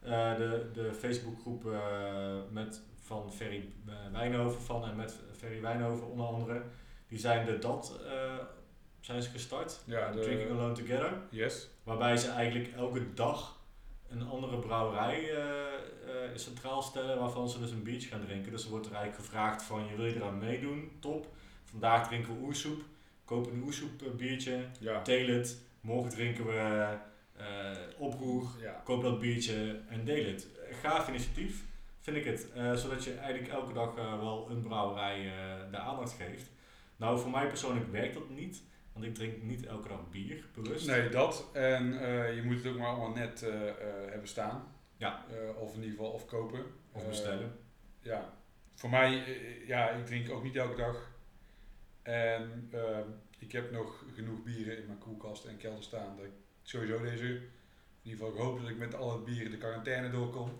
eh, 0.00 0.36
de, 0.36 0.70
de 0.72 0.92
Facebookgroep 0.94 1.66
eh, 1.72 2.36
met, 2.50 2.82
van 3.02 3.32
Ferry 3.32 3.68
eh, 3.88 3.94
Wijnhoven 4.12 4.60
van 4.62 4.84
en 4.84 4.96
met 4.96 5.16
Ferry 5.36 5.60
Wijnhoven 5.60 6.06
onder 6.10 6.26
andere, 6.26 6.62
die 7.08 7.18
zijn 7.18 7.46
de 7.46 7.58
DAT 7.58 7.98
eh, 8.06 8.34
zijn 9.00 9.22
ze 9.22 9.30
gestart, 9.30 9.80
ja, 9.84 10.10
de, 10.10 10.20
Drinking 10.20 10.50
Alone 10.50 10.74
Together, 10.74 11.12
yes. 11.30 11.68
waarbij 11.82 12.16
ze 12.16 12.28
eigenlijk 12.30 12.72
elke 12.76 13.14
dag 13.14 13.56
een 14.08 14.28
andere 14.28 14.58
brouwerij 14.58 15.34
eh, 15.34 15.38
eh, 16.24 16.30
centraal 16.34 16.82
stellen 16.82 17.18
waarvan 17.18 17.48
ze 17.48 17.58
dus 17.60 17.70
een 17.70 17.82
biertje 17.82 18.08
gaan 18.08 18.24
drinken. 18.24 18.52
Dus 18.52 18.64
er 18.64 18.70
wordt 18.70 18.86
er 18.86 18.92
eigenlijk 18.94 19.24
gevraagd 19.24 19.62
van 19.62 19.86
je 19.86 19.96
wil 19.96 20.04
je 20.06 20.14
eraan 20.16 20.38
meedoen, 20.38 20.90
top. 21.00 21.26
Vandaag 21.64 22.06
drinken 22.08 22.34
we 22.34 22.40
oersoep, 22.46 22.82
koop 23.28 23.46
een 23.46 23.62
oersoep 23.62 24.02
eh, 24.02 24.10
biertje, 24.10 24.64
Ja. 24.80 25.02
deel 25.02 25.28
het. 25.28 25.60
Morgen 25.80 26.10
drinken 26.10 26.46
we 26.46 26.86
eh 27.36 27.76
oproer, 27.98 28.48
ja. 28.60 28.80
koop 28.84 29.02
dat 29.02 29.20
biertje 29.20 29.80
en 29.88 30.04
deel 30.04 30.24
het. 30.24 30.46
Gaaf 30.82 31.08
initiatief, 31.08 31.64
vind 32.00 32.16
ik 32.16 32.24
het. 32.24 32.52
Eh, 32.52 32.74
zodat 32.74 33.04
je 33.04 33.14
eigenlijk 33.14 33.52
elke 33.52 33.72
dag 33.72 33.94
wel 33.94 34.50
een 34.50 34.62
brouwerij 34.62 35.32
de 35.70 35.76
aandacht 35.78 36.12
geeft. 36.12 36.50
Nou, 36.96 37.18
voor 37.18 37.30
mij 37.30 37.46
persoonlijk 37.46 37.92
werkt 37.92 38.14
dat 38.14 38.28
niet. 38.30 38.62
Want 38.92 39.04
ik 39.04 39.14
drink 39.14 39.42
niet 39.42 39.66
elke 39.66 39.88
dag 39.88 40.10
bier, 40.10 40.44
bewust. 40.54 40.86
Nee, 40.86 41.08
dat. 41.08 41.50
En 41.52 41.84
je 42.34 42.42
moet 42.44 42.56
het 42.56 42.66
ook 42.72 42.78
maar 42.78 42.88
allemaal 42.88 43.12
net 43.12 43.46
hebben 44.10 44.28
staan. 44.28 44.62
Ja. 44.96 45.24
Of 45.56 45.74
in 45.74 45.82
ieder 45.82 45.96
geval 45.96 46.10
of 46.12 46.24
kopen. 46.26 46.64
Of 46.92 47.06
bestellen. 47.06 47.58
ja. 48.00 48.32
Voor 48.74 48.90
mij, 48.90 49.24
ja, 49.66 49.90
ik 49.90 50.06
drink 50.06 50.30
ook 50.30 50.42
niet 50.42 50.56
elke 50.56 50.76
dag. 50.76 51.10
En 52.08 52.68
ehm, 52.72 53.08
ik 53.38 53.52
heb 53.52 53.70
nog 53.70 54.04
genoeg 54.14 54.42
bieren 54.42 54.78
in 54.78 54.86
mijn 54.86 54.98
koelkast 54.98 55.44
en 55.44 55.56
kelder 55.56 55.82
staan. 55.82 56.16
Dat 56.16 56.24
ik 56.24 56.30
sowieso 56.62 57.02
deze, 57.02 57.24
in 57.26 57.40
ieder 58.02 58.18
geval 58.18 58.28
ik 58.34 58.40
hoop 58.40 58.60
dat 58.60 58.70
ik 58.70 58.78
met 58.78 58.94
al 58.94 59.12
het 59.12 59.24
bieren 59.24 59.50
de 59.50 59.56
quarantaine 59.58 60.10
doorkom. 60.10 60.52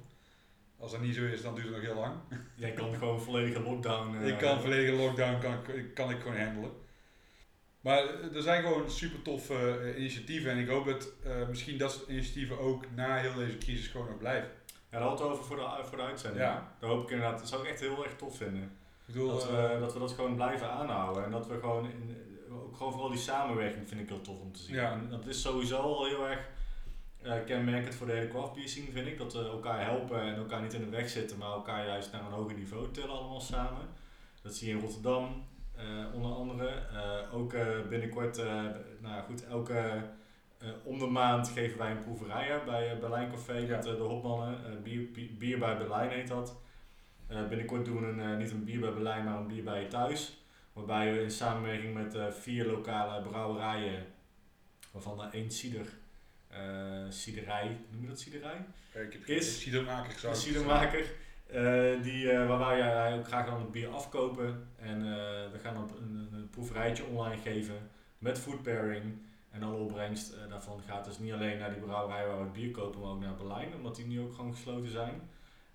Als 0.79 0.93
dat 0.93 1.01
niet 1.01 1.15
zo 1.15 1.25
is, 1.25 1.43
dan 1.43 1.55
duurt 1.55 1.67
het 1.67 1.75
nog 1.77 1.85
heel 1.85 1.95
lang. 2.01 2.15
Jij 2.55 2.73
kan 2.73 2.95
gewoon 2.95 3.21
volledige 3.21 3.61
lockdown. 3.63 4.17
eh, 4.17 4.27
ik 4.29 4.39
kan 4.39 4.61
volledige 4.61 4.93
lockdown 4.93 5.41
kan, 5.41 5.75
ik- 5.75 5.95
kan 5.95 6.11
ik 6.11 6.21
gewoon 6.21 6.41
handelen. 6.41 6.71
Maar 7.81 7.99
eh, 7.99 8.35
er 8.37 8.43
zijn 8.43 8.63
gewoon 8.63 8.91
super 8.91 9.23
toffe 9.23 9.79
eh, 9.81 9.99
initiatieven 9.99 10.51
en 10.51 10.59
ik 10.59 10.69
hoop 10.69 10.87
dat 10.87 11.13
eh, 11.25 11.49
misschien 11.49 11.79
dat 11.79 11.93
soort 11.93 12.09
initiatieven 12.09 12.59
ook 12.59 12.85
na 12.95 13.17
heel 13.17 13.35
deze 13.35 13.59
crisis 13.59 13.87
gewoon 13.89 14.07
nog 14.09 14.19
blijven. 14.19 14.51
Ja, 14.91 14.99
daar 14.99 15.09
we 15.09 15.15
het 15.15 15.21
over 15.21 15.45
voor 15.45 15.57
de, 15.57 15.85
voor 15.85 15.97
de 15.97 16.03
uitzending. 16.05 16.43
Ja. 16.43 16.77
Daar 16.81 16.91
hoop 16.91 17.03
ik 17.03 17.11
inderdaad, 17.11 17.39
dat 17.39 17.49
zou 17.49 17.63
ik 17.63 17.69
echt 17.69 17.81
heel 17.81 18.05
erg 18.05 18.17
tof 18.17 18.37
vinden. 18.37 18.73
Ik 19.09 19.15
bedoel, 19.15 19.29
Dat 19.29 19.51
we, 19.51 19.57
eh, 19.57 19.81
dat 19.81 19.93
we 19.93 19.99
dat 19.99 20.13
gewoon 20.13 20.35
blijven 20.35 20.71
aanhouden. 20.71 21.25
En 21.25 21.31
dat 21.31 21.47
we 21.47 21.59
gewoon, 21.59 21.85
in, 21.85 22.17
ook 22.53 22.77
gewoon 22.77 22.93
vooral 22.93 23.11
die 23.11 23.19
samenwerking 23.19 23.89
vind 23.89 24.01
ik 24.01 24.09
heel 24.09 24.21
tof 24.21 24.41
om 24.41 24.53
te 24.53 24.61
zien. 24.61 24.75
Ja. 24.75 24.93
En 24.93 25.09
dat 25.11 25.27
is 25.27 25.41
sowieso 25.41 25.77
al 25.77 26.07
heel 26.07 26.29
erg 26.29 26.49
eh, 27.23 27.33
kenmerkend 27.47 27.95
voor 27.95 28.07
de 28.07 28.13
hele 28.13 28.29
craft 28.29 28.69
scene, 28.69 28.91
vind 28.93 29.07
ik. 29.07 29.19
Dat 29.19 29.33
we 29.33 29.39
elkaar 29.45 29.85
helpen 29.85 30.21
en 30.21 30.35
elkaar 30.37 30.63
niet 30.63 30.73
in 30.75 30.81
de 30.81 30.89
weg 30.97 31.09
zitten, 31.09 31.39
maar 31.39 31.53
elkaar 31.53 31.87
juist 31.87 32.13
naar 32.13 32.21
een 32.21 32.33
hoger 32.33 32.57
niveau 32.57 32.91
tillen 32.91 33.11
allemaal 33.11 33.41
samen. 33.41 33.83
Dat 34.43 34.55
zie 34.55 34.69
je 34.69 34.75
in 34.75 34.81
Rotterdam, 34.81 35.45
eh, 35.77 35.85
onder 36.15 36.87
ook 37.33 37.53
eh, 37.53 37.67
binnenkort, 37.89 38.39
eh, 38.39 38.63
nou 39.01 39.23
goed, 39.23 39.47
elke 39.47 40.03
eh, 40.59 40.69
om 40.85 40.99
de 40.99 41.07
maand 41.07 41.49
geven 41.49 41.79
wij 41.79 41.91
een 41.91 42.03
proeverij 42.03 42.65
bij 42.67 42.99
Berlijn 43.01 43.31
Café 43.31 43.53
Ja. 43.59 43.77
met 43.77 43.87
eh, 43.87 43.93
de 43.97 44.03
hopmannen. 44.03 44.65
Eh, 44.67 44.83
bier, 44.83 45.09
bier 45.39 45.59
bij 45.59 45.79
Berlijn 45.79 46.11
heet 46.11 46.29
dat. 46.29 46.57
Eh, 47.29 47.49
binnenkort 47.49 47.85
doen 47.85 48.01
we 48.01 48.07
een, 48.07 48.21
eh, 48.21 48.37
niet 48.37 48.51
een 48.51 48.65
bier 48.65 48.81
bij 48.81 48.93
Berlijn, 48.93 49.25
maar 49.25 49.37
een 49.39 49.47
bier 49.47 49.65
bij 49.65 49.81
je 49.83 49.89
thuis. 49.89 50.43
Waarbij 50.73 51.13
we 51.13 51.23
in 51.23 51.31
samenwerking 51.31 51.95
met 51.95 52.15
eh, 52.15 52.31
vier 52.31 52.67
lokale 52.67 53.23
brouwerijen, 53.23 54.07
waarvan 54.91 55.23
er 55.23 55.33
één 55.33 55.51
cider, 55.51 55.87
eh 56.49 57.05
ciderij, 57.09 57.77
noem 57.91 58.03
je 58.03 58.09
dat 58.09 58.21
ciderij? 58.21 58.65
Ik 59.03 59.13
heb 59.13 59.23
Is- 59.37 59.61
cidermaker 59.61 60.11
Een 61.49 61.97
eh, 61.97 62.03
die, 62.03 62.31
eh, 62.31 62.47
waar 62.49 62.59
wij 62.59 63.19
ook 63.19 63.27
graag 63.27 63.47
dan 63.47 63.61
het 63.61 63.73
bier 63.73 63.89
afkopen. 63.89 64.69
En 64.77 65.01
we 65.53 65.59
gaan 65.63 65.75
dan 65.75 65.91
een, 66.01 66.29
een 66.33 66.51
proeverijtje 66.51 67.05
online 67.05 67.41
geven 67.43 67.91
met 68.19 68.39
food 68.39 68.63
pairing. 68.63 69.19
En 69.51 69.63
alle 69.63 69.77
opbrengst 69.77 70.35
daarvan 70.49 70.81
gaat 70.87 71.05
dus 71.05 71.19
niet 71.19 71.33
alleen 71.33 71.59
naar 71.59 71.73
die 71.73 71.83
brouwerij 71.83 72.27
waar 72.27 72.37
we 72.37 72.43
het 72.43 72.53
bier 72.53 72.71
kopen, 72.71 73.01
maar 73.01 73.11
ook 73.11 73.21
naar 73.21 73.35
Berlijn, 73.35 73.75
omdat 73.75 73.97
die 73.97 74.07
nu 74.07 74.21
ook 74.21 74.35
gewoon 74.35 74.55
gesloten 74.55 74.91
zijn. 74.91 75.21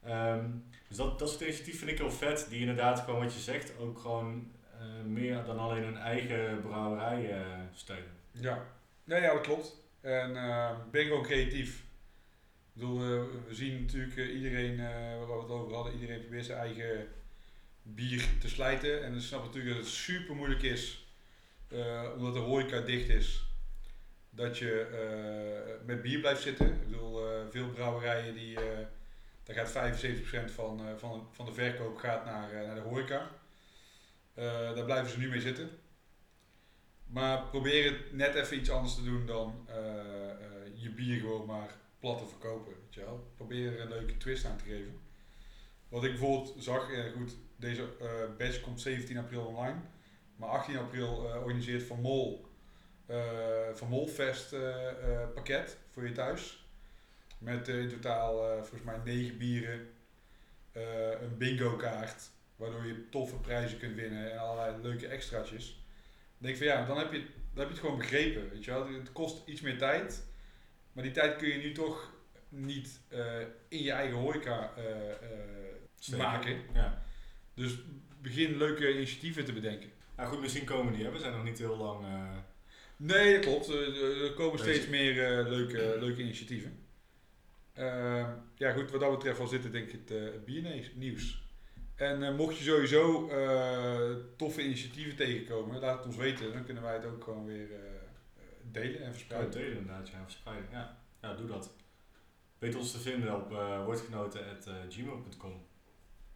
Ehm, 0.05 0.45
dus 0.87 0.97
dat, 0.97 1.19
dat 1.19 1.29
soort 1.29 1.41
initiatief 1.41 1.79
vind 1.79 1.91
ik 1.91 1.97
heel 1.97 2.11
vet, 2.11 2.45
die 2.49 2.59
inderdaad 2.59 2.99
gewoon 2.99 3.23
wat 3.23 3.33
je 3.33 3.39
zegt, 3.39 3.77
ook 3.77 3.99
gewoon 3.99 4.51
eh, 4.79 5.03
meer 5.05 5.43
dan 5.43 5.59
alleen 5.59 5.83
hun 5.83 5.97
eigen 5.97 6.61
brouwerij 6.61 7.31
eh, 7.31 7.47
steunen. 7.73 8.11
Ja, 8.31 8.65
nee, 9.03 9.21
ja, 9.21 9.33
dat 9.33 9.41
klopt. 9.41 9.75
En 10.01 10.35
eh, 10.35 10.71
ben 10.91 11.05
gewoon 11.05 11.23
creatief. 11.23 11.77
Ik 11.77 12.79
bedoel, 12.79 12.99
we 13.47 13.47
zien 13.49 13.81
natuurlijk 13.81 14.17
eh, 14.17 14.35
iedereen, 14.35 14.77
waar 15.27 15.37
we 15.37 15.41
het 15.41 15.51
over 15.51 15.73
hadden, 15.73 15.93
iedereen 15.93 16.21
probeert 16.21 16.45
zijn 16.45 16.59
eigen 16.59 17.07
bier 17.81 18.25
te 18.39 18.49
slijten. 18.49 19.03
En 19.03 19.11
dan 19.11 19.21
snap 19.21 19.39
ik 19.39 19.45
natuurlijk 19.45 19.75
dat 19.75 19.85
het 19.85 19.93
super 19.93 20.35
moeilijk 20.35 20.61
is, 20.61 21.07
omdat 22.17 22.33
de 22.33 22.39
horeca 22.39 22.79
dicht 22.79 23.09
is, 23.09 23.43
dat 24.29 24.57
je 24.57 24.87
met 25.85 26.01
bier 26.01 26.19
blijft 26.19 26.41
zitten. 26.41 26.67
Ik 26.67 26.83
bedoel, 26.89 27.21
veel 27.49 27.69
brouwerijen, 27.69 28.33
die, 28.33 28.57
daar 29.43 29.55
gaat 29.55 29.71
75% 29.71 30.51
van, 30.51 30.87
eh, 30.87 30.95
van, 30.97 31.27
van 31.31 31.45
de 31.45 31.53
verkoop 31.53 31.97
gaat 31.97 32.25
naar, 32.25 32.51
eh, 32.51 32.65
naar 32.65 32.75
de 32.75 32.81
horeca. 32.81 33.29
Eh, 34.33 34.75
daar 34.75 34.85
blijven 34.85 35.11
ze 35.11 35.19
nu 35.19 35.29
mee 35.29 35.41
zitten. 35.41 35.69
Maar 37.05 37.43
probeer 37.43 37.91
het 37.91 38.13
net 38.13 38.35
even 38.35 38.57
iets 38.57 38.69
anders 38.69 38.95
te 38.95 39.03
doen 39.03 39.25
dan 39.25 39.67
je 40.75 40.89
bier 40.89 41.19
gewoon 41.19 41.45
maar 41.45 41.75
plat 41.99 42.17
te 42.17 42.25
verkopen. 42.25 42.73
Weet 42.83 42.93
je 42.93 42.99
wel? 42.99 43.31
Probeer 43.35 43.73
er 43.73 43.79
een 43.79 43.89
leuke 43.89 44.17
twist 44.17 44.45
aan 44.45 44.57
te 44.57 44.63
geven. 44.63 44.99
Wat 45.89 46.03
ik 46.03 46.09
bijvoorbeeld 46.09 46.63
zag, 46.63 46.89
goed, 47.13 47.35
deze 47.55 47.87
batch 48.37 48.61
komt 48.61 48.81
17 48.81 49.17
april 49.17 49.45
online. 49.45 49.79
Maar 50.35 50.49
18 50.49 50.77
april 50.77 51.15
organiseert 51.15 51.83
Van 51.83 52.01
Mol 52.01 52.45
Van 53.73 53.87
Molfest 53.87 54.55
pakket 55.33 55.77
voor 55.91 56.07
je 56.07 56.11
thuis. 56.11 56.62
Met 57.43 57.67
eh, 57.67 57.79
in 57.79 57.89
totaal 57.89 58.49
eh, 58.49 58.57
volgens 58.57 58.81
mij 58.83 58.97
9 59.03 59.37
bieren, 59.37 59.87
eh, 60.71 61.21
een 61.21 61.37
bingo 61.37 61.75
kaart, 61.75 62.29
waardoor 62.55 62.85
je 62.85 63.09
toffe 63.09 63.35
prijzen 63.35 63.79
kunt 63.79 63.95
winnen 63.95 64.31
en 64.31 64.39
allerlei 64.39 64.81
leuke 64.81 65.07
extraatjes. 65.07 65.65
Dan 65.67 66.51
denk 66.51 66.53
ik 66.53 66.67
van 66.67 66.77
ja, 66.77 66.85
dan 66.85 66.97
heb 66.97 67.11
je, 67.11 67.19
dan 67.19 67.59
heb 67.59 67.67
je 67.67 67.73
het 67.73 67.79
gewoon 67.79 67.97
begrepen. 67.97 68.49
Weet 68.49 68.65
je 68.65 68.71
wel? 68.71 68.93
Het 68.93 69.11
kost 69.11 69.47
iets 69.47 69.61
meer 69.61 69.77
tijd, 69.77 70.23
maar 70.91 71.03
die 71.03 71.13
tijd 71.13 71.35
kun 71.35 71.47
je 71.47 71.57
nu 71.57 71.71
toch 71.71 72.13
niet 72.49 72.99
in 73.67 73.83
je 73.83 73.91
eigen 73.91 74.17
horeca 74.17 74.73
maken. 76.17 76.57
Ja. 76.73 77.03
Dus 77.53 77.77
begin 78.21 78.57
leuke 78.57 78.93
initiatieven 78.93 79.45
te 79.45 79.53
bedenken. 79.53 79.89
Nou 80.15 80.29
goed, 80.29 80.41
misschien 80.41 80.65
komen 80.65 80.93
die, 80.93 81.03
hè. 81.03 81.11
we 81.11 81.19
zijn 81.19 81.33
nog 81.33 81.43
niet 81.43 81.57
heel 81.57 81.77
lang... 81.77 82.05
Nee, 82.97 83.33
dat 83.33 83.45
klopt. 83.45 83.67
Er 83.67 84.33
komen 84.33 84.59
steeds 84.59 84.87
meer 84.87 85.43
leuke, 85.43 85.97
leuke 85.99 86.21
initiatieven. 86.21 86.82
Ehm, 87.73 88.29
ja 88.55 88.71
goed, 88.71 88.91
wat 88.91 88.99
dat 88.99 89.11
betreft 89.11 89.37
was 89.37 89.49
dit 89.49 89.71
denk 89.71 89.87
ik 89.87 89.91
het 89.91 90.11
uh, 90.11 90.29
biernieuws. 90.45 91.41
En 91.95 92.23
eh, 92.23 92.35
mocht 92.35 92.57
je 92.57 92.63
sowieso 92.63 93.29
eh, 93.29 94.15
toffe 94.37 94.61
initiatieven 94.63 95.15
tegenkomen, 95.15 95.79
laat 95.79 95.97
het 95.97 96.05
ons 96.05 96.15
weten. 96.15 96.53
Dan 96.53 96.65
kunnen 96.65 96.83
wij 96.83 96.93
het 96.93 97.05
ook 97.05 97.23
gewoon 97.23 97.45
weer 97.45 97.67
delen 98.71 98.99
en 98.99 99.05
Ja, 99.05 99.11
verspreiden. 99.11 99.51
delen 99.51 99.77
inderdaad, 99.77 100.09
ja, 100.09 100.21
verspreiden. 100.23 100.67
Ja. 100.71 100.97
ja, 101.21 101.33
doe 101.35 101.47
dat. 101.47 101.73
Weet 102.59 102.75
ons 102.75 102.91
te 102.91 102.99
vinden 102.99 103.35
op 103.35 103.49
woordgenoten.gmail.com. 103.85 105.65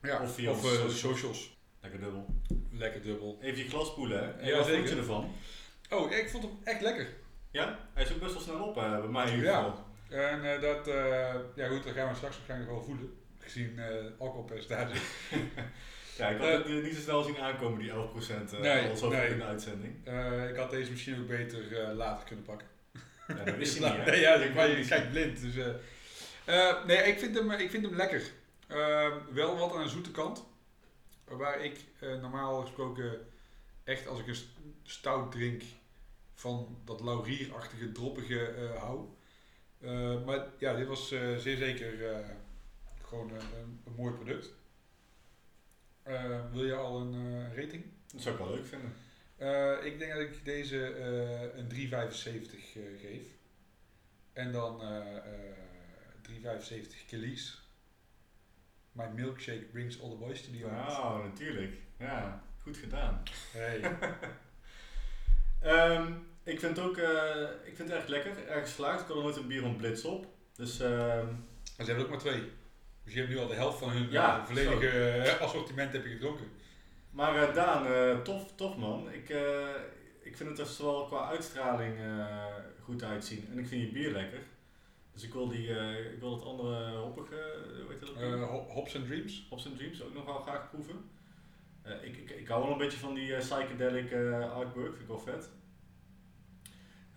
Ja, 0.01 0.21
Of 0.21 0.33
via 0.33 0.51
of 0.51 0.57
onze 0.63 0.69
socials. 0.75 0.99
socials. 0.99 1.57
Lekker 1.81 1.99
dubbel. 1.99 2.25
Lekker 2.71 3.01
dubbel. 3.01 3.37
Even 3.41 3.63
je 3.63 3.69
glas 3.69 3.87
spoelen, 3.87 4.19
hè? 4.23 4.31
En 4.31 4.47
Ja, 4.47 4.55
wat 4.57 4.65
zeker. 4.65 4.79
vond 4.79 4.89
je 4.93 4.95
ervan? 4.97 5.31
Oh, 5.89 6.11
ik 6.11 6.29
vond 6.29 6.43
hem 6.43 6.51
echt 6.63 6.81
lekker. 6.81 7.07
Ja? 7.51 7.79
Hij 7.93 8.03
is 8.03 8.13
ook 8.13 8.19
best 8.19 8.33
wel 8.33 8.41
snel 8.41 8.63
op, 8.67 8.73
bij 8.73 9.01
mij 9.07 9.25
in 9.27 9.35
ieder 9.35 9.49
Ja. 9.49 9.85
En 10.09 10.53
eh, 10.53 10.61
dat, 10.61 10.87
eh, 10.87 11.33
ja 11.55 11.67
goed, 11.67 11.83
dat 11.83 11.93
gaan 11.93 12.09
we 12.09 12.15
straks 12.15 12.35
waarschijnlijk 12.35 12.71
wel 12.71 12.81
voelen. 12.83 13.17
Gezien 13.39 13.79
eh 13.79 14.05
alcoholpercentage. 14.17 14.95
Ja, 16.17 16.27
ik 16.29 16.39
had 16.41 16.49
het 16.65 16.83
niet 16.83 16.95
zo 16.95 17.01
snel 17.01 17.23
zien 17.23 17.37
aankomen, 17.37 17.79
die 17.79 17.89
11% 17.91 17.93
uh, 18.53 18.59
Nee, 18.59 18.89
al 18.89 18.95
zo 18.95 19.09
nee. 19.09 19.29
in 19.29 19.37
de 19.37 19.43
uitzending. 19.43 19.95
Ik 20.49 20.55
had 20.55 20.71
deze 20.71 20.91
misschien 20.91 21.19
ook 21.21 21.27
beter 21.27 21.93
later 21.93 22.25
kunnen 22.27 22.45
pakken. 22.45 22.67
Ja, 23.27 23.33
dat 23.43 23.55
wist 23.55 23.73
je 23.77 23.79
niet? 23.85 24.05
Nee, 24.05 24.19
ja, 24.19 24.33
ik 24.33 24.53
je 24.53 24.75
wist 24.75 24.89
je 24.89 24.95
kijkt 24.95 25.11
blind. 25.11 25.41
Dus, 25.41 25.55
nee, 26.85 26.97
ik 26.97 27.19
vind 27.19 27.35
hem, 27.37 27.51
ik 27.51 27.69
vind 27.69 27.85
hem 27.85 27.95
lekker. 27.95 28.21
Eh, 28.67 29.11
wel 29.33 29.57
wat 29.57 29.75
aan 29.75 29.83
de 29.83 29.89
zoete 29.89 30.11
kant. 30.11 30.45
Waar 31.25 31.63
ik 31.63 31.79
normaal 31.99 32.61
gesproken 32.61 33.27
echt 33.83 34.07
als 34.07 34.19
ik 34.19 34.27
een 34.27 34.35
st- 34.35 34.59
stout 34.83 35.31
drink 35.31 35.61
van 36.33 36.77
dat 36.85 37.01
laurierachtige, 37.01 37.91
droppige 37.91 38.53
hou. 38.77 39.05
Eh, 39.79 40.23
maar 40.25 40.45
ja, 40.57 40.75
dit 40.75 40.87
was 40.87 41.11
eh, 41.11 41.35
zeer 41.35 41.57
zeker 41.57 42.11
eh, 42.11 42.29
gewoon 43.01 43.29
een, 43.29 43.79
een, 43.85 43.93
mooi 43.95 44.13
product. 44.13 44.49
Wil 46.51 46.65
je 46.65 46.75
al 46.75 47.01
een 47.01 47.55
rating? 47.55 47.83
Dat 48.11 48.21
zou 48.21 48.35
ik 48.35 48.41
wel 48.41 48.53
leuk 48.53 48.65
vinden. 48.65 48.93
Ik 49.85 49.99
denk 49.99 50.11
dat 50.11 50.21
ik 50.21 50.45
deze 50.45 50.95
een 51.55 51.69
3,75 51.69 51.75
eh, 51.93 52.99
geef. 53.01 53.23
En 54.33 54.51
dan 54.51 54.81
eh 54.81 55.17
eh 55.17 56.61
3,75 56.61 57.05
Kelly's. 57.07 57.61
My 58.91 59.05
milkshake 59.15 59.65
brings 59.71 60.01
all 60.01 60.09
the 60.09 60.15
boys 60.15 60.41
to 60.41 60.51
the 60.51 60.57
yard. 60.57 60.87
Nou, 60.87 61.23
natuurlijk. 61.23 61.73
Ja, 61.97 62.43
goed 62.61 62.77
gedaan. 62.77 63.23
Hey. 63.51 63.81
Ehm, 65.61 66.13
ik 66.47 66.59
vind 66.59 66.77
het 66.77 66.85
ook 66.85 66.97
eh, 66.97 67.41
ik 67.63 67.75
vind 67.75 67.89
het 67.89 67.97
echt 67.97 68.07
lekker, 68.07 68.47
erg 68.47 68.63
geslaagd. 68.63 69.01
Ik 69.01 69.07
had 69.07 69.17
er 69.17 69.23
nooit 69.23 69.35
een 69.35 69.47
bier 69.47 69.63
om 69.63 69.77
blitz 69.77 70.03
op. 70.03 70.25
Dus 70.55 70.79
ehm, 70.79 71.27
ze 71.63 71.83
hebben 71.83 72.03
ook 72.03 72.09
maar 72.09 72.19
twee. 72.19 72.43
Dus 73.03 73.13
je 73.13 73.19
hebt 73.19 73.31
nu 73.31 73.37
al 73.37 73.47
de 73.47 73.55
helft 73.55 73.79
van 73.79 73.89
hun 73.89 74.11
Ja, 74.11 74.39
eh, 74.39 74.45
volledige 74.45 74.89
eh, 74.89 75.41
assortiment 75.41 75.93
heb 75.93 76.03
je 76.03 76.09
gedronken. 76.09 76.45
Maar 77.09 77.53
Daan, 77.53 78.23
tof, 78.23 78.55
tof 78.55 78.77
man. 78.77 79.11
Ik, 79.11 79.29
ik 80.21 80.37
vind 80.37 80.49
het 80.49 80.59
er 80.59 80.65
zowel 80.65 81.05
qua 81.05 81.29
uitstraling 81.29 81.97
goed 82.81 83.03
uitzien 83.03 83.47
en 83.51 83.59
ik 83.59 83.67
vind 83.67 83.81
je 83.81 83.91
bier 83.91 84.11
lekker. 84.11 84.39
Dus 85.13 85.23
ik 85.23 85.33
wil, 85.33 85.47
die, 85.47 85.69
ik 86.13 86.19
wil 86.19 86.37
dat 86.37 86.45
andere 86.45 86.97
hoppige, 86.97 87.35
hoe 87.83 87.91
heet 87.91 87.99
dat? 87.99 88.49
Hops 88.67 88.95
and 88.95 89.05
Dreams. 89.05 89.45
Hops 89.49 89.65
and 89.65 89.77
Dreams 89.77 90.03
ook 90.03 90.13
nog 90.13 90.25
wel 90.25 90.39
graag 90.39 90.69
proeven. 90.69 91.09
Ik, 92.01 92.17
ik, 92.17 92.29
ik 92.29 92.47
hou 92.47 92.63
wel 92.63 92.71
een 92.71 92.77
beetje 92.77 92.97
van 92.97 93.13
die 93.13 93.37
psychedelic 93.37 94.13
artwork, 94.53 94.95
vind 94.95 95.01
ik 95.01 95.07
wel 95.07 95.19
vet. 95.19 95.49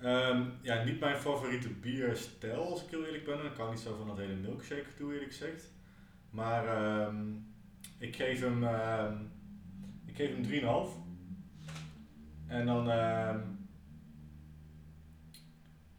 Ehm, 0.03 0.43
ja, 0.63 0.85
niet 0.85 1.01
mijn 1.01 1.17
favoriete 1.17 1.69
bierstijl 1.69 2.71
als 2.71 2.83
ik 2.85 2.91
heel 2.91 3.05
eerlijk 3.05 3.25
ben. 3.25 3.45
Ik 3.45 3.57
hou 3.57 3.71
niet 3.71 3.81
zo 3.81 3.97
van 3.97 4.07
dat 4.07 4.17
hele 4.19 4.35
milkshake 4.35 4.95
toe 4.97 5.13
eerlijk 5.13 5.31
gezegd. 5.31 5.71
Maar 6.31 6.67
ehm, 6.67 7.25
ik 7.99 8.17
geef 8.17 8.41
hem, 8.41 8.65
ehm, 8.65 9.17
ik 10.07 10.17
geef 10.17 10.31
hem 10.31 10.43
3,5. 10.43 10.99
En 12.47 12.67
dan, 12.67 12.87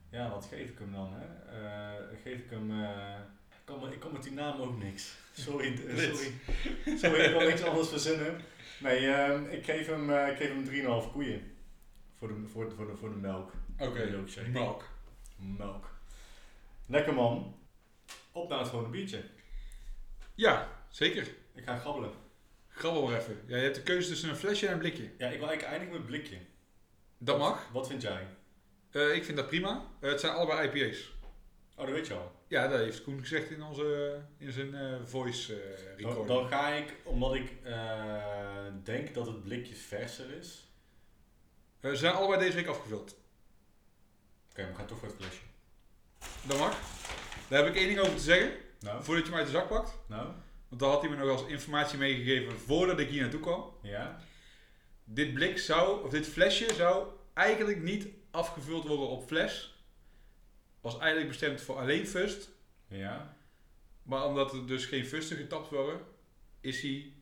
ja 0.09 0.29
wat 0.29 0.45
geef 0.45 0.69
ik 0.69 0.79
hem 0.79 0.91
dan 0.91 1.13
hè? 1.13 1.25
Eh, 1.59 2.17
geef 2.23 2.37
ik 2.39 2.49
hem, 2.49 2.71
eh, 2.71 3.19
ik, 3.49 3.61
kan, 3.65 3.79
me- 3.79 3.93
ik 3.93 3.99
kan 3.99 4.11
met 4.11 4.23
die 4.23 4.31
naam 4.33 4.61
ook 4.61 4.77
niks. 4.83 5.15
Sorry, 5.31 5.73
eh, 5.87 5.97
sorry. 5.97 6.31
Sorry, 6.97 7.21
ik 7.23 7.31
wil 7.31 7.47
niks 7.47 7.63
anders 7.63 7.89
verzinnen. 7.89 8.41
Nee, 8.81 8.99
ik 9.57 9.63
geef 9.65 9.87
hem, 9.87 10.09
ik 10.11 10.37
geef 10.37 10.47
hem 10.53 10.65
3,5 10.65 11.11
koeien. 11.11 11.41
Voor 12.17 12.27
de, 12.27 12.47
voor, 12.47 12.69
de, 12.69 12.75
voor, 12.75 12.87
de, 12.87 12.95
voor 12.95 13.09
de 13.09 13.15
melk. 13.19 13.51
Oké, 13.81 14.05
Milkshake. 14.09 14.49
melk. 14.49 14.83
Melk. 15.37 15.89
Lekker 16.87 17.13
man. 17.13 17.59
Op 18.31 18.49
naar 18.49 18.59
het 18.59 18.67
gewone 18.67 18.89
biertje. 18.89 19.23
Ja, 20.35 20.67
zeker. 20.89 21.27
Ik 21.55 21.63
ga 21.63 21.77
grabbelen. 21.77 22.11
Grabbel 22.67 23.07
maar 23.07 23.17
even. 23.19 23.41
Ja, 23.47 23.55
je 23.57 23.63
hebt 23.63 23.75
de 23.75 23.83
keuze 23.83 24.07
tussen 24.09 24.29
een 24.29 24.35
flesje 24.35 24.67
en 24.67 24.73
een 24.73 24.79
blikje. 24.79 25.03
Ja, 25.03 25.27
ik 25.27 25.39
wil 25.39 25.47
eigenlijk 25.47 25.61
eindigen 25.63 25.93
met 25.93 26.05
blikje. 26.05 26.37
Dat 27.17 27.37
mag. 27.37 27.69
Wat 27.71 27.87
vind 27.87 28.01
jij? 28.01 28.27
Eh, 28.91 29.15
ik 29.15 29.23
vind 29.23 29.37
dat 29.37 29.47
prima. 29.47 29.85
Eh, 29.99 30.09
het 30.09 30.19
zijn 30.19 30.33
allebei 30.33 30.67
IPA's. 30.69 31.11
Oh, 31.75 31.85
dat 31.85 31.95
weet 31.95 32.07
je 32.07 32.13
al. 32.13 32.31
Ja, 32.47 32.67
dat 32.67 32.79
heeft 32.79 33.03
Koen 33.03 33.19
gezegd 33.19 33.49
in, 33.49 33.63
onze, 33.63 34.19
in 34.37 34.51
zijn 34.51 34.75
eh, 34.75 34.95
voice 35.05 35.55
eh 35.61 35.85
Dan, 35.85 35.95
recording. 35.97 36.27
dan 36.27 36.47
ga 36.47 36.67
ik, 36.69 36.95
omdat 37.03 37.33
ik 37.35 37.51
eh, 37.63 38.65
denk 38.83 39.13
dat 39.13 39.27
het 39.27 39.43
blikje 39.43 39.75
verser 39.75 40.31
is, 40.37 40.65
Eh, 41.79 41.89
ze 41.91 41.97
zijn 41.97 42.13
allebei 42.13 42.39
deze 42.39 42.55
week 42.55 42.67
afgevuld. 42.67 43.15
Oké, 44.51 44.61
maar 44.61 44.71
we 44.71 44.77
gaan 44.77 44.85
toch 44.85 44.97
voor 44.99 45.07
het 45.07 45.17
flesje. 45.17 45.41
Dat 46.47 46.57
mag. 46.59 46.79
Daar 47.49 47.63
heb 47.63 47.73
ik 47.73 47.79
één 47.79 47.87
ding 47.87 47.99
over 47.99 48.15
te 48.15 48.21
zeggen, 48.21 48.51
Nou, 48.79 49.03
voordat 49.03 49.23
je 49.25 49.29
hem 49.31 49.39
uit 49.39 49.47
de 49.51 49.53
zak 49.57 49.67
pakt. 49.67 49.97
nou, 50.07 50.27
Want 50.69 50.81
daar 50.81 50.89
had 50.89 51.01
hij 51.01 51.09
me 51.09 51.15
nog 51.15 51.29
als 51.29 51.45
informatie 51.49 51.97
meegegeven 51.97 52.59
voordat 52.59 52.99
ik 52.99 53.09
hier 53.09 53.21
naartoe 53.21 53.39
kwam. 53.39 53.73
ja. 53.81 54.19
Dit 55.03 55.33
blik 55.33 55.59
zou, 55.59 56.03
of 56.03 56.09
dit 56.11 56.27
flesje 56.27 56.73
zou 56.73 57.07
eigenlijk 57.33 57.81
niet 57.81 58.07
afgevuld 58.31 58.87
worden 58.87 59.07
op 59.07 59.27
fles. 59.27 59.75
Was 60.81 60.97
eigenlijk 60.97 61.27
bestemd 61.27 61.61
voor 61.61 61.77
alleen 61.77 62.07
fust. 62.07 62.49
Ja. 62.87 63.35
Maar 64.03 64.25
omdat 64.25 64.53
er 64.53 64.67
dus 64.67 64.85
geen 64.85 65.05
fusten 65.05 65.37
getapt 65.37 65.69
worden, 65.69 66.01
is, 66.61 66.81
hij, 66.81 67.13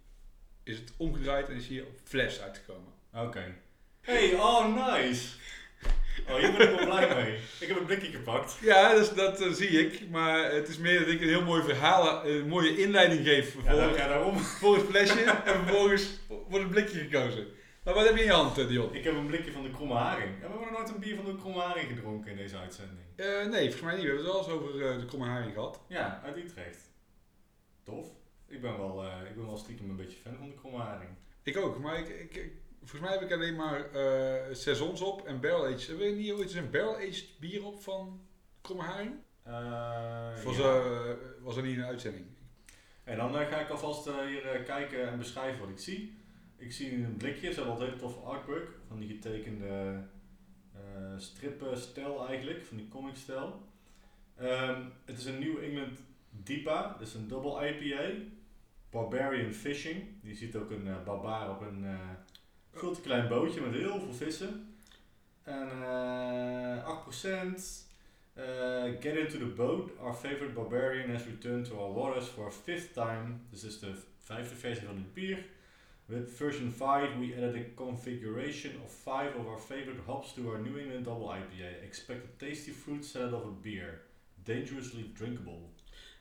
is 0.64 0.78
het 0.78 0.92
omgedraaid 0.98 1.50
en 1.50 1.56
is 1.56 1.68
hij 1.68 1.82
op 1.82 2.00
fles 2.04 2.42
uitgekomen. 2.42 2.94
Oké. 3.14 3.56
Hey, 4.02 4.34
oh 4.34 4.92
nice. 4.94 5.28
Oh, 6.28 6.36
hier 6.36 6.52
ben 6.58 6.72
ik 6.72 6.76
wel 6.80 6.86
blij 6.86 7.16
mee. 7.16 7.36
Ik 7.60 7.68
heb 7.68 7.78
een 7.78 7.86
blikje 7.86 8.12
gepakt. 8.12 8.58
Ja, 8.62 8.94
dat, 9.16 9.42
eh, 9.42 9.52
zie 9.52 9.68
ik. 9.70 10.10
Maar 10.10 10.52
het 10.52 10.68
is 10.68 10.78
meer 10.78 11.00
dat 11.00 11.08
ik 11.08 11.22
een 11.22 11.28
heel 11.28 11.44
mooi 11.46 11.64
verhaal, 11.64 12.26
een 12.26 12.48
mooie 12.48 12.78
inleiding 12.78 13.26
geef 13.26 13.54
voor, 13.54 13.64
daarom. 13.64 14.38
voor 14.40 14.76
het 14.76 14.86
flesje. 14.86 15.22
en 15.24 15.54
vervolgens 15.66 16.20
wordt 16.28 16.64
het 16.64 16.70
blikje 16.70 17.00
gekozen. 17.00 17.48
Maar 17.84 17.94
wat 17.94 18.06
heb 18.06 18.14
je 18.16 18.20
in 18.22 18.26
je 18.28 18.34
hand, 18.34 18.58
eh, 18.58 18.68
Dion? 18.68 18.96
Ik 18.96 19.04
heb 19.04 19.14
een 19.16 19.26
blikje 19.26 19.52
van 19.52 19.64
de 19.64 19.72
kromme 19.72 19.94
haring. 19.94 20.40
Hebben 20.40 20.60
we 20.60 20.66
nog 20.66 20.74
nooit 20.74 20.90
een 20.90 21.00
bier 21.00 21.16
van 21.16 21.26
de 21.26 21.36
kromme 21.36 21.62
haring 21.62 21.88
gedronken 21.88 22.32
in 22.32 22.38
deze 22.38 22.58
uitzending? 22.58 23.00
Eh, 23.16 23.26
nee, 23.28 23.62
volgens 23.62 23.82
mij 23.82 23.94
niet. 23.96 24.02
We 24.04 24.08
hebben 24.08 24.26
het 24.26 24.34
wel 24.34 24.44
eens 24.44 24.54
over 24.54 25.00
de 25.00 25.06
kromme 25.06 25.26
haring 25.28 25.54
gehad. 25.54 25.80
Ja, 25.88 26.22
uit 26.26 26.38
Utrecht. 26.38 26.82
Tof. 27.84 28.08
Ik 28.48 28.62
ben 28.62 28.78
wel, 28.78 29.04
ik 29.30 29.36
ben 29.36 29.46
wel 29.46 29.58
stiekem 29.58 29.90
een 29.90 29.96
beetje 29.96 30.18
fan 30.24 30.36
van 30.38 30.48
de 30.48 30.56
kromme 30.56 30.78
haring. 30.78 31.10
Ik 31.44 31.58
ook, 31.58 31.80
maar 31.80 32.00
ik, 32.00 32.08
ik, 32.08 32.36
ik- 32.36 32.54
volgens 32.80 33.02
mij 33.02 33.12
heb 33.12 33.22
ik 33.22 33.32
alleen 33.32 33.56
maar 33.56 33.92
eh 33.92 34.56
saisons 34.56 35.02
op 35.02 35.28
en 35.28 35.40
barrel 35.40 35.66
aged. 35.66 35.88
Hebben 35.88 36.06
we 36.06 36.14
niet 36.14 36.32
ooit 36.32 36.42
eens 36.42 36.54
een 36.54 36.72
barrel 36.72 36.96
aged 36.96 37.40
bier 37.40 37.66
op 37.66 37.82
van 37.82 38.22
kromme 38.62 38.84
haring? 38.84 39.16
Of 40.36 40.44
was, 40.44 40.58
ja. 40.58 40.64
eh, 40.64 41.16
was 41.42 41.58
er 41.58 41.64
niet 41.64 41.76
de 41.76 41.84
uitzending? 41.84 42.26
En 43.04 43.18
dan 43.18 43.34
ga 43.34 43.60
ik 43.60 43.70
alvast 43.70 44.06
hier 44.06 44.64
kijken 44.66 45.10
en 45.10 45.18
beschrijven 45.18 45.60
wat 45.60 45.70
ik 45.70 45.80
zie. 45.80 46.18
Ik 46.58 46.72
zie 46.72 46.94
een 46.94 47.18
blikje, 47.18 47.50
ze 47.50 47.56
hebben 47.56 47.74
altijd 47.74 47.90
hele 47.90 48.02
toffe 48.02 48.20
artwork 48.20 48.70
van 48.88 49.00
die 49.00 49.10
getekende 49.10 50.04
strippenstijl 51.18 52.28
eigenlijk, 52.28 52.66
van 52.66 52.78
die 52.78 52.88
comicstijl. 52.88 53.62
Ehm, 54.36 54.82
het 55.06 55.18
is 55.18 55.26
een 55.26 55.40
New 55.40 55.64
England 55.64 56.00
DIPA, 56.30 56.96
dus 57.00 57.14
een 57.14 57.28
double 57.28 57.70
IPA. 57.70 58.12
Barbarian 58.90 59.52
Fishing. 59.52 60.04
Je 60.22 60.36
ziet 60.36 60.56
ook 60.56 60.72
een 60.72 60.88
eh, 60.88 61.04
barbaar 61.04 61.50
op 61.50 61.62
een 61.62 61.86
te 62.80 63.02
klein 63.02 63.28
bootje 63.28 63.62
met 63.62 63.74
heel 63.74 64.00
veel 64.00 64.14
vissen. 64.14 64.76
En 65.44 65.70
eh 65.84 66.60
8%. 66.90 67.90
Uh, 68.38 69.02
get 69.02 69.16
into 69.18 69.38
the 69.38 69.54
boat. 69.56 69.92
Our 70.00 70.14
favorite 70.14 70.54
barbarian 70.54 71.10
has 71.10 71.26
returned 71.26 71.66
to 71.66 71.80
our 71.80 71.94
waters 71.94 72.28
for 72.28 72.48
a 72.48 72.52
fifth 72.52 72.94
time. 72.94 73.40
This 73.52 73.64
is 73.64 73.80
de 73.80 73.94
vijfde 74.20 74.56
versie 74.56 74.86
van 74.86 74.96
het 74.96 75.14
bier. 75.14 75.46
With 76.06 76.32
version 76.32 76.72
5, 76.72 77.18
we 77.20 77.36
added 77.36 77.56
a 77.56 77.74
configuration 77.76 78.72
of 78.84 78.92
5 78.92 79.36
of 79.36 79.48
our 79.48 79.60
favorite 79.60 80.00
hops 80.06 80.34
to 80.34 80.50
our 80.50 80.60
New 80.60 80.78
England 80.78 81.06
Double 81.06 81.28
IPA. 81.28 81.84
Expect 81.84 82.24
a 82.24 82.46
tasty 82.46 82.72
fruit 82.72 83.06
salad 83.06 83.34
of 83.34 83.44
a 83.44 83.54
beer. 83.62 84.02
Dangerously 84.44 85.12
drinkable. 85.14 85.60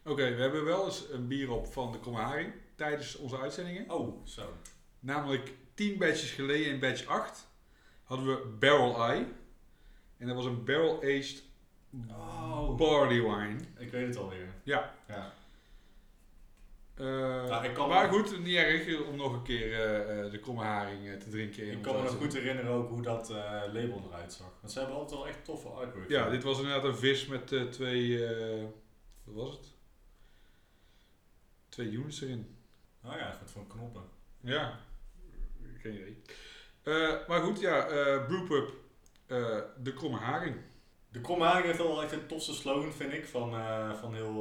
Oké, 0.04 0.34
we 0.34 0.42
hebben 0.42 0.64
wel 0.64 0.84
eens 0.84 1.06
een 1.10 1.28
bier 1.28 1.50
op 1.50 1.66
van 1.66 1.92
de 1.92 2.00
kromme 2.00 2.20
haring 2.20 2.52
tijdens 2.74 3.16
onze 3.16 3.38
uitzendingen. 3.38 3.90
Oh, 3.90 4.26
zo. 4.26 4.52
Namelijk 5.00 5.52
10 5.78 5.98
batches 5.98 6.30
geleden 6.30 6.72
in 6.72 6.78
batch 6.80 7.06
8 7.06 7.46
hadden 8.04 8.26
we 8.26 8.46
Barrel 8.58 9.08
Eye. 9.10 9.26
En 10.16 10.26
dat 10.26 10.36
was 10.36 10.44
een 10.44 10.64
barrel 10.64 10.96
aged 11.02 11.42
Oh. 12.08 12.76
barley 12.76 13.22
wine. 13.22 13.56
Ik 13.78 13.90
weet 13.90 14.06
het 14.06 14.16
alweer. 14.16 14.48
Ja. 14.62 14.94
Ja. 15.08 15.32
Eh, 16.94 17.04
Nou, 17.48 17.64
ik 17.64 17.74
kan 17.74 17.88
maar 17.88 18.10
me- 18.10 18.18
goed, 18.18 18.38
niet 18.44 18.56
erg 18.56 19.06
om 19.06 19.16
nog 19.16 19.32
een 19.32 19.42
keer 19.42 19.72
eh, 19.72 20.24
eh, 20.24 20.30
de 20.30 20.38
kromme 20.38 20.62
haring 20.62 21.20
te 21.20 21.28
drinken. 21.30 21.62
in 21.66 21.72
Ik 21.76 21.82
kan 21.82 21.96
me 21.96 22.02
nog 22.02 22.16
goed 22.16 22.32
herinneren 22.32 22.70
ook 22.70 22.88
hoe 22.88 23.02
dat 23.02 23.28
label 23.72 24.02
eruit 24.08 24.32
zag. 24.32 24.52
Want 24.60 24.72
ze 24.72 24.78
hebben 24.78 24.96
altijd 24.96 25.18
wel 25.20 25.28
echt 25.28 25.44
toffe 25.44 25.68
artwork. 25.68 26.08
Ja, 26.08 26.30
dit 26.30 26.42
was 26.42 26.58
inderdaad 26.58 26.84
een 26.84 26.96
vis 26.96 27.26
met 27.26 27.72
twee, 27.72 28.26
wat 29.24 29.34
was 29.34 29.50
het? 29.50 29.66
Twee 31.68 31.90
units 31.90 32.20
erin. 32.22 32.56
Oh 33.04 33.12
ja, 33.16 33.36
het 33.40 33.50
van 33.50 33.66
knoppen. 33.66 34.02
Ja, 34.40 34.78
geen 35.92 36.00
idee. 36.00 36.22
Eh, 36.82 37.28
maar 37.28 37.40
goed, 37.40 37.60
ja, 37.60 37.86
eh 37.86 38.26
Brewpub, 38.26 38.70
eh, 39.26 39.58
de 39.82 39.92
kromme 39.94 40.18
haring. 40.18 40.56
De 41.10 41.20
Kromme 41.20 41.44
Haring 41.44 41.66
heeft 41.66 41.78
wel 41.78 42.02
echt 42.02 42.12
een 42.12 42.26
tofste 42.26 42.54
slogan, 42.54 42.92
vind 42.92 43.12
ik, 43.12 43.26
van, 43.26 43.50
van 43.96 44.14
heel 44.14 44.40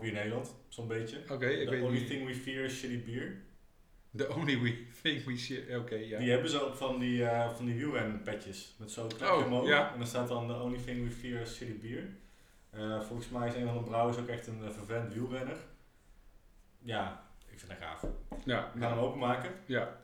Beer 0.00 0.12
Nederland. 0.12 0.54
Zo'n 0.68 0.88
beetje. 0.88 1.18
Oké, 1.30 1.46
ik 1.46 1.64
The 1.64 1.70
weet 1.70 1.82
only 1.82 1.98
niet. 1.98 2.06
thing 2.06 2.26
we 2.26 2.34
fear 2.34 2.64
is 2.64 2.78
shitty 2.78 3.04
beer. 3.04 3.36
The 4.16 4.34
only 4.34 4.60
we 4.60 4.86
think 5.02 5.24
we 5.24 5.36
see. 5.36 5.78
Oké, 5.78 5.94
ja. 5.94 6.18
Die 6.18 6.30
hebben 6.30 6.50
ze 6.50 6.66
op 6.66 6.74
van 6.74 6.98
die, 6.98 7.24
van 7.56 7.64
die 7.66 7.74
wielrenpetjes. 7.74 8.74
Met 8.78 8.90
zo'n 8.90 9.10
Oh, 9.22 9.44
omhoog. 9.46 9.66
ja. 9.68 9.92
En 9.92 9.98
dan 9.98 10.06
staat 10.06 10.28
dan 10.28 10.46
The 10.46 10.54
only 10.54 10.78
thing 10.78 11.04
we 11.04 11.10
fear 11.10 11.40
is 11.40 11.54
shitty 11.56 11.78
beer. 11.80 12.08
Volgens 13.02 13.28
mij 13.28 13.48
is 13.48 13.54
een 13.54 13.66
van 13.66 13.74
de 13.76 13.82
brouwers 13.82 14.18
ook 14.18 14.28
echt 14.28 14.46
een 14.46 14.60
uh, 14.64 14.70
vervent 14.70 15.12
wielrenner. 15.14 15.56
Ja, 16.82 17.24
ik 17.50 17.58
vind 17.58 17.70
dat 17.70 17.80
gaaf. 17.80 18.04
Ja, 18.44 18.70
We 18.74 18.80
gaan 18.80 18.90
hem 18.92 19.00
openmaken. 19.00 19.50
ja. 19.66 20.00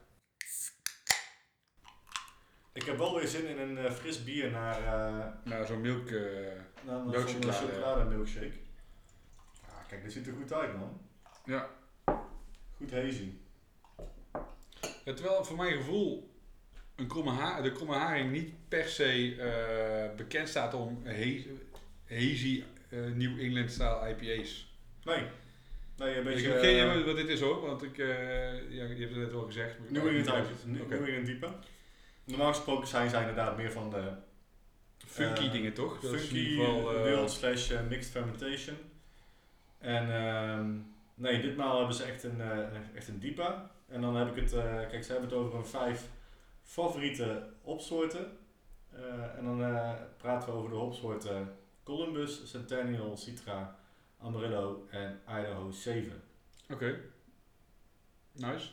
Ik 2.79 2.85
heb 2.85 2.99
wel 2.99 3.15
weer 3.19 3.27
zin 3.29 3.47
in 3.49 3.59
een 3.59 3.79
eh, 3.79 3.91
fris 3.93 4.25
bier 4.25 4.51
naar, 4.51 4.77
eh 4.85 5.27
Nou, 5.45 5.67
zo'n 5.67 5.81
milk. 5.81 6.11
eh, 6.11 6.23
naar 6.87 7.01
chocolade. 7.27 8.05
milkshake. 8.05 8.53
Ja, 9.67 9.83
kijk, 9.89 10.03
dit 10.03 10.13
ziet 10.13 10.27
er 10.27 10.33
goed 10.33 10.53
uit, 10.53 10.77
man. 10.79 11.01
ja. 11.45 11.69
Goed 12.77 12.91
hazy. 12.91 13.31
Ja, 15.05 15.15
Terwijl 15.15 15.45
voor 15.45 15.57
mijn 15.57 15.77
gevoel 15.77 16.31
een 16.97 17.07
kromme 17.07 17.31
ha 17.31 17.61
de 17.61 17.73
kromme 17.73 17.95
haring 17.95 18.31
niet 18.33 18.53
per 18.69 18.89
se 18.89 20.13
bekend 20.17 20.49
staat 20.49 20.75
om 20.75 21.03
ha- 21.05 21.43
hazy 22.09 22.65
New 23.15 23.41
England 23.41 23.71
style 23.71 24.09
IPA's. 24.19 24.75
Nee. 25.05 25.23
Nee, 25.97 26.11
een 26.13 26.19
ik 26.19 26.25
beetje... 26.25 26.49
heb 26.49 26.61
geen 26.61 26.91
idee 26.91 27.05
wat 27.05 27.17
dit 27.17 27.29
is 27.29 27.41
hoor, 27.41 27.61
want 27.61 27.83
ik, 27.83 27.97
ja, 27.97 28.05
je 28.69 28.97
hebt 28.99 28.99
het 29.15 29.17
net 29.17 29.33
al 29.33 29.45
gezegd. 29.45 29.75
ik 29.79 29.91
New 29.91 30.03
weet 30.05 30.27
England 30.27 30.49
IPA. 30.49 30.57
New 30.67 30.83
Oké. 30.83 30.95
New 30.95 31.07
England 31.07 31.27
diepe. 31.27 31.49
Normaal 32.29 32.55
gesproken 32.55 32.87
zijn 32.89 33.11
zij 33.11 33.21
inderdaad 33.21 33.57
meer 33.57 33.73
van 33.73 33.91
de 33.91 34.13
Funky 35.07 35.45
Eh, 35.45 35.53
dingen 35.53 35.73
toch? 35.75 36.01
Dat 36.01 36.11
funky, 36.21 36.57
geval, 36.57 36.95
eh, 36.95 37.03
wild 37.03 37.31
slash 37.31 37.71
eh, 37.71 37.81
mixed 37.89 38.11
fermentation. 38.11 38.77
En 39.79 40.15
ehm, 40.15 40.77
nee, 41.15 41.41
ditmaal 41.41 41.79
hebben 41.79 41.95
ze 41.97 42.05
echt 42.05 42.23
een, 42.23 42.41
eh, 42.41 42.95
echt 42.95 43.09
een 43.09 43.19
diepa. 43.19 43.71
En 43.89 44.01
dan 44.01 44.17
heb 44.17 44.37
ik 44.37 44.43
het, 44.43 44.53
eh, 44.53 44.89
kijk, 44.89 45.05
ze 45.05 45.13
hebben 45.13 45.31
het 45.31 45.39
over 45.39 45.59
een 45.59 45.67
vijf 45.67 46.09
favoriete 46.63 47.49
hopsoorten. 47.63 48.39
Eh, 48.93 49.37
en 49.37 49.45
dan 49.45 49.63
eh, 49.65 49.93
praten 50.17 50.49
we 50.49 50.55
over 50.55 50.71
de 50.71 50.77
hopsoorten 50.77 51.57
Columbus, 51.83 52.51
Centennial, 52.51 53.17
Citra, 53.17 53.77
Amarillo 54.23 54.87
en 54.91 55.21
Idaho 55.29 55.71
7. 55.71 56.23
Oké. 56.71 57.01
Nice. 58.33 58.69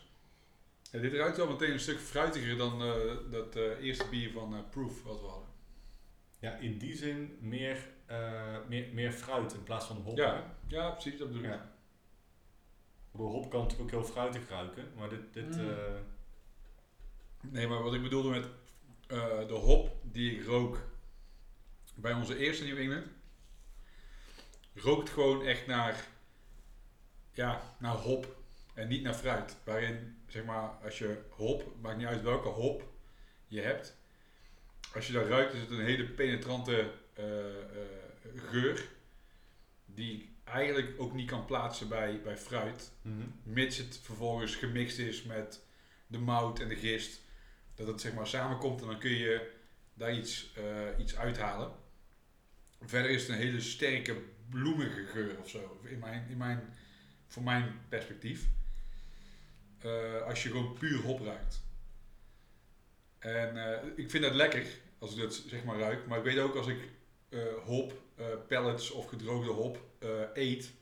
Ja, 0.96 1.02
dit 1.02 1.14
ruikt 1.14 1.38
wel 1.38 1.48
meteen 1.48 1.72
een 1.72 1.80
stuk 1.80 2.00
fruitiger 2.00 2.58
dan 2.58 2.82
eh, 2.82 3.32
dat 3.32 3.56
eh, 3.56 3.84
eerste 3.84 4.10
bier 4.10 4.32
van 4.32 4.54
eh, 4.56 4.60
Proof 4.70 5.04
wat 5.04 5.22
we 5.22 5.28
hadden. 5.28 5.50
Ja, 6.40 6.56
in 6.56 6.78
die 6.78 6.96
zin 6.96 7.38
meer, 7.42 7.78
eh, 8.06 8.58
meer, 8.68 8.94
meer 8.94 9.12
fruit 9.12 9.54
in 9.54 9.64
plaats 9.64 9.86
van 9.86 9.96
hop. 9.98 10.18
Ja. 10.18 10.56
Ja, 10.68 10.90
precies, 10.92 11.18
dat 11.20 11.28
bedoel 11.28 11.44
ik. 11.44 11.50
Ja. 11.50 11.72
Bedoel, 13.12 13.32
hop 13.32 13.50
kan 13.50 13.62
natuurlijk 13.62 13.94
ook 13.96 14.02
heel 14.04 14.12
fruitig 14.14 14.50
ruiken, 14.50 14.88
maar 14.98 15.10
dit, 15.10 15.34
dit 15.34 15.56
Mm. 15.58 15.70
eh, 15.70 15.76
Nee, 17.42 17.68
maar 17.68 17.84
wat 17.84 17.94
ik 17.94 18.02
bedoelde 18.02 18.30
met 18.30 18.46
eh, 19.08 19.48
de 19.48 19.54
hop 19.54 19.96
die 20.04 20.40
ik 20.40 20.46
rook 20.46 20.80
bij 21.96 22.14
onze 22.14 22.38
eerste 22.38 22.64
New 22.66 22.78
England, 22.78 23.06
rookt 24.76 25.10
gewoon 25.10 25.46
echt 25.46 25.68
naar, 25.68 26.08
ja, 27.32 27.76
naar 27.80 27.96
hop 27.96 28.36
en 28.74 28.88
niet 28.88 29.02
naar 29.04 29.14
fruit. 29.14 29.56
Waarin, 29.64 30.15
zeg 30.36 30.46
maar, 30.46 30.70
als 30.84 30.98
je 30.98 31.22
hop, 31.30 31.76
maakt 31.82 31.98
niet 31.98 32.08
uit 32.08 32.22
welke 32.22 32.48
hop 32.48 32.94
je 33.48 33.62
hebt, 33.62 33.98
als 34.94 35.08
je 35.08 35.14
dat 35.14 35.28
ruikt 35.28 35.54
is 35.54 35.60
het 35.60 35.70
een 35.70 35.86
hele 35.86 36.06
penetrante 36.06 36.92
eh, 37.14 37.48
eh, 37.48 37.66
geur 38.36 38.88
die 39.86 40.14
ik 40.14 40.30
eigenlijk 40.44 40.94
ook 40.98 41.14
niet 41.14 41.30
kan 41.30 41.46
plaatsen 41.46 41.88
bij, 41.90 42.22
bij 42.22 42.38
fruit. 42.38 42.92
Mits 43.44 43.78
het 43.78 44.00
vervolgens 44.04 44.56
gemixt 44.56 44.98
is 44.98 45.24
met 45.24 45.62
de 46.08 46.18
mout 46.18 46.60
en 46.60 46.68
de 46.68 46.76
gist. 46.76 47.22
Dat 47.76 47.88
het 47.88 48.02
zeg 48.02 48.14
maar 48.14 48.28
samenkomt 48.28 48.82
en 48.82 48.88
dan 48.88 49.00
kun 49.00 49.18
je 49.18 49.52
daar 49.94 50.14
iets, 50.14 50.54
eh, 50.56 51.00
iets 51.00 51.16
uithalen. 51.16 51.72
Verder 52.82 53.12
is 53.12 53.22
het 53.22 53.30
een 53.30 53.44
hele 53.44 53.62
sterke 53.62 54.22
bloemige 54.50 55.06
geur 55.06 55.40
of 55.40 55.50
zo. 55.50 55.80
In 55.84 56.00
mijn, 56.00 56.30
in 56.30 56.38
mijn, 56.38 56.74
voor 57.28 57.44
mijn 57.44 57.80
perspectief. 57.90 58.48
Eh, 59.80 60.22
als 60.22 60.44
je 60.44 60.50
gewoon 60.50 60.74
puur 60.74 61.02
hop 61.02 61.20
ruikt. 61.20 61.64
En 63.20 63.58
eh, 63.58 63.88
ik 63.96 64.10
vind 64.10 64.24
dat 64.24 64.34
lekker 64.34 64.66
als 65.00 65.16
ik 65.16 65.22
dat 65.22 65.34
zeg 65.34 65.64
maar 65.64 65.80
ruik. 65.80 66.08
Maar 66.08 66.18
ik 66.18 66.24
weet 66.24 66.40
ook 66.40 66.56
als 66.56 66.68
ik 66.68 66.90
eh, 67.30 67.40
hop, 67.64 68.04
pellets 68.48 68.92
of 68.92 69.06
gedroogde 69.06 69.52
hop 69.52 69.84
eet, 70.34 70.74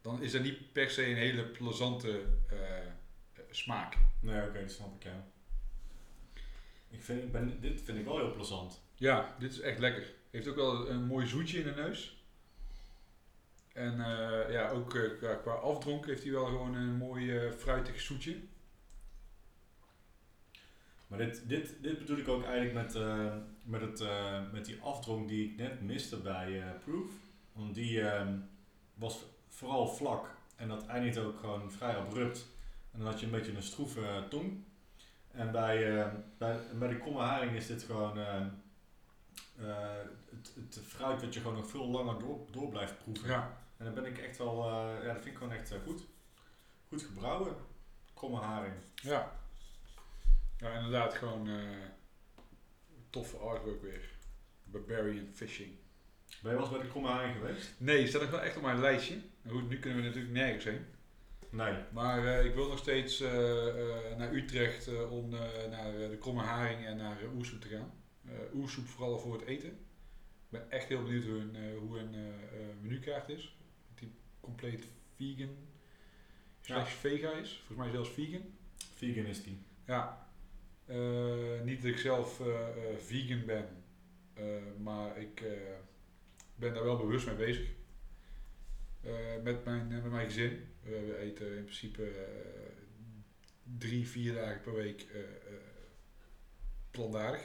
dan 0.00 0.22
is 0.22 0.32
dat 0.32 0.42
niet 0.42 0.72
per 0.72 0.90
se 0.90 1.06
een 1.06 1.16
hele 1.16 1.44
plezante 1.44 2.24
smaak. 3.50 3.96
Nee, 4.20 4.48
oké, 4.48 4.60
dat 4.60 4.70
snap 4.70 4.94
ik, 4.94 5.02
ja. 5.02 5.26
Ik 6.90 7.02
vind, 7.02 7.22
ik 7.22 7.32
ben, 7.32 7.60
dit 7.60 7.80
vind 7.80 7.98
ik 7.98 8.04
wel 8.04 8.18
heel 8.18 8.32
plezant. 8.32 8.82
Ja, 8.94 9.36
dit 9.38 9.52
is 9.52 9.60
echt 9.60 9.78
lekker. 9.78 10.12
Heeft 10.30 10.48
ook 10.48 10.56
wel 10.56 10.88
een 10.88 11.04
mooi 11.04 11.26
zoetje 11.26 11.58
in 11.58 11.64
de 11.64 11.74
neus. 11.74 12.23
En 13.74 14.00
eh, 14.00 14.52
ja, 14.52 14.70
ook 14.70 14.94
eh, 14.94 15.18
qua, 15.18 15.34
qua 15.34 15.52
afdronk 15.52 16.06
heeft 16.06 16.22
hij 16.22 16.32
wel 16.32 16.46
gewoon 16.46 16.74
een 16.74 16.96
mooi 16.96 17.38
eh, 17.38 17.50
fruitig 17.50 18.00
zoetje. 18.00 18.36
Maar 21.06 21.18
dit, 21.18 21.48
dit, 21.48 21.82
dit 21.82 21.98
bedoel 21.98 22.18
ik 22.18 22.28
ook 22.28 22.44
eigenlijk 22.44 22.74
met, 22.74 23.04
met, 23.62 23.80
het, 23.80 24.04
met 24.52 24.64
die 24.64 24.80
afdronk 24.80 25.28
die 25.28 25.50
ik 25.50 25.56
net 25.56 25.80
miste 25.80 26.16
bij 26.16 26.62
Proof. 26.84 27.10
Want 27.52 27.74
die 27.74 28.08
ehm, 28.08 28.38
was 28.94 29.24
vooral 29.48 29.86
vlak 29.86 30.26
en 30.56 30.68
dat 30.68 30.86
eindigt 30.86 31.18
ook 31.18 31.38
gewoon 31.38 31.72
vrij 31.72 31.96
abrupt. 31.96 32.46
En 32.92 32.98
dan 32.98 33.08
had 33.08 33.20
je 33.20 33.26
een 33.26 33.32
beetje 33.32 33.54
een 33.54 33.62
stroeve 33.62 34.24
tong. 34.30 34.64
En 35.30 35.52
bij, 35.52 36.10
bij, 36.38 36.58
bij 36.78 36.88
de 36.88 36.98
kromme 36.98 37.20
haring 37.20 37.52
is 37.52 37.66
dit 37.66 37.82
gewoon 37.82 38.18
het, 40.30 40.54
het 40.54 40.80
fruit 40.86 41.20
dat 41.20 41.34
je 41.34 41.40
gewoon 41.40 41.56
nog 41.56 41.70
veel 41.70 41.86
langer 41.86 42.18
door, 42.18 42.46
door 42.50 42.68
blijft 42.68 42.98
proeven. 42.98 43.28
Ja, 43.28 43.63
En 43.76 43.84
dan 43.84 43.94
ben 43.94 44.04
ik 44.04 44.18
echt 44.18 44.38
wel, 44.38 44.64
eh, 44.64 45.04
ja, 45.04 45.12
dat 45.12 45.22
vind 45.22 45.26
ik 45.26 45.36
gewoon 45.36 45.52
echt 45.52 45.70
eh, 45.72 45.78
goed. 45.84 46.04
Goed 46.88 47.02
gebrouwen. 47.02 47.56
Kromme 48.14 48.38
haring. 48.38 48.74
ja. 48.94 49.42
Ja, 50.58 50.76
inderdaad 50.76 51.14
gewoon 51.14 51.48
eh, 51.48 51.54
toffe 53.10 53.36
artwork 53.36 53.82
weer. 53.82 54.10
Barbarian 54.64 55.28
Fishing. 55.32 55.76
Ben 56.42 56.52
je 56.52 56.58
wel 56.58 56.66
eens 56.66 56.76
bij 56.76 56.82
de 56.82 56.88
kromme 56.88 57.08
haring 57.08 57.34
geweest? 57.36 57.74
Nee, 57.78 58.06
staat 58.06 58.20
nog 58.20 58.30
wel 58.30 58.40
echt 58.40 58.56
op 58.56 58.62
mijn 58.62 58.80
lijstje. 58.80 59.20
Goed, 59.48 59.68
nu 59.68 59.78
kunnen 59.78 60.00
we 60.00 60.06
natuurlijk 60.06 60.34
nergens 60.34 60.64
heen. 60.64 60.84
Nee. 61.50 61.74
Maar 61.92 62.44
ik 62.44 62.54
wil 62.54 62.68
nog 62.68 62.78
steeds 62.78 63.20
naar 64.16 64.32
Utrecht 64.32 65.08
om 65.08 65.28
naar 65.70 65.92
de 65.92 66.16
Kromme 66.20 66.42
Haring 66.42 66.86
en 66.86 66.96
naar 66.96 67.18
Oersoep 67.34 67.60
te 67.60 67.68
gaan. 67.68 67.92
Oersoep 68.54 68.86
vooral 68.86 69.18
voor 69.18 69.32
het 69.32 69.44
eten. 69.44 69.68
Ik 69.68 70.50
ben 70.50 70.70
echt 70.70 70.88
heel 70.88 71.02
benieuwd 71.02 71.24
hoe 71.24 71.34
hun, 71.34 71.78
hoe 71.78 71.98
hun 71.98 72.34
menukaart 72.80 73.28
is. 73.28 73.56
Compleet 74.44 74.84
vegan 75.16 75.56
slash 76.60 76.92
vega 76.92 77.32
is. 77.32 77.62
Volgens 77.66 77.78
mij 77.78 77.90
zelfs 77.90 78.10
vegan. 78.10 78.42
Vegan 78.94 79.24
is 79.24 79.42
die. 79.42 79.58
Ja. 79.86 80.28
Eh, 80.86 81.60
niet 81.62 81.82
dat 81.82 81.90
ik 81.90 81.98
zelf 81.98 82.40
eh, 82.40 82.68
eh, 82.68 82.98
vegan 82.98 83.44
ben. 83.46 83.68
maar 84.82 85.18
ik 85.18 85.42
ben 86.54 86.74
daar 86.74 86.84
wel 86.84 86.96
bewust 86.96 87.26
mee 87.26 87.34
bezig. 87.34 87.68
Met, 89.42 89.64
mijn, 89.64 89.88
met 89.88 90.10
mijn 90.10 90.26
gezin. 90.26 90.68
We, 90.82 90.90
we 90.90 91.18
eten 91.18 91.56
in 91.56 91.64
principe 91.64 92.26
drie, 93.78 94.08
vier 94.08 94.34
dagen 94.34 94.60
per 94.60 94.74
week 94.74 95.06
plantaardig. 96.90 97.42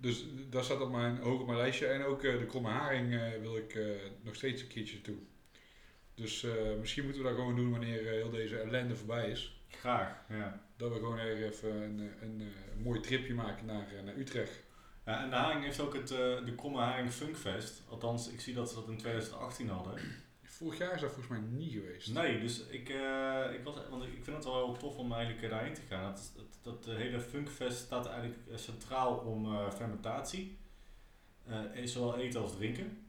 Dus 0.00 0.24
dat 0.50 0.64
staat 0.64 0.80
op 0.80 0.90
mijn, 0.90 1.16
hoog 1.18 1.40
op 1.40 1.46
mijn 1.46 1.58
lijstje. 1.58 1.86
En 1.86 2.04
ook 2.04 2.22
eh, 2.22 2.38
de 2.38 2.46
kromme 2.46 2.68
haring 2.68 3.14
eh, 3.14 3.40
wil 3.40 3.56
ik 3.56 3.74
eh, 3.74 3.86
nog 4.22 4.34
steeds 4.34 4.62
een 4.62 4.68
keertje 4.68 5.00
toe. 5.00 5.16
Dus 6.14 6.46
misschien 6.78 7.04
moeten 7.04 7.22
we 7.22 7.28
dat 7.28 7.38
gewoon 7.38 7.56
doen 7.56 7.70
wanneer 7.70 8.04
heel 8.04 8.30
deze 8.30 8.58
ellende 8.58 8.96
voorbij 8.96 9.30
is. 9.30 9.62
Graag, 9.68 10.24
ja. 10.28 10.62
Dat 10.76 10.92
we 10.92 10.98
gewoon 10.98 11.18
even 11.18 11.82
een, 11.82 12.12
een, 12.20 12.52
mooi 12.82 13.00
tripje 13.00 13.34
maken 13.34 13.66
naar, 13.66 13.86
naar 14.04 14.16
Utrecht. 14.16 14.62
ja. 15.06 15.22
En 15.22 15.30
de 15.30 15.36
haring 15.36 15.64
heeft 15.64 15.80
ook 15.80 15.94
het, 15.94 16.08
de 16.08 16.52
Kromme 16.56 16.78
Haring 16.78 17.12
Funkfest. 17.12 17.82
Althans, 17.88 18.28
ik 18.28 18.40
zie 18.40 18.54
dat 18.54 18.68
ze 18.68 18.74
dat 18.74 18.88
in 18.88 18.98
2018 18.98 19.68
hadden. 19.68 19.94
Vorig 20.42 20.78
jaar 20.78 20.94
is 20.94 21.00
dat 21.00 21.12
volgens 21.12 21.38
mij 21.38 21.48
niet 21.50 21.72
geweest. 21.72 22.12
Nee, 22.12 22.40
dus 22.40 22.66
ik, 22.66 22.88
ik, 23.52 23.64
was, 23.64 23.74
want 23.90 24.02
ik 24.02 24.24
vind 24.24 24.36
het 24.36 24.44
wel 24.44 24.66
heel 24.66 24.76
tof 24.76 24.96
om 24.96 25.12
eigenlijk 25.12 25.50
daarheen 25.50 25.74
te 25.74 25.82
gaan. 25.88 26.16
Dat 26.62 26.84
de 26.84 26.94
hele 26.94 27.20
Funkfest 27.20 27.78
staat 27.78 28.06
eigenlijk 28.06 28.38
eh, 28.50 28.56
centraal 28.56 29.16
om 29.16 29.54
eh, 29.54 29.70
fermentatie. 29.70 30.58
Eh, 31.46 31.84
zowel 31.84 32.16
eten 32.16 32.40
als 32.40 32.56
drinken. 32.56 33.04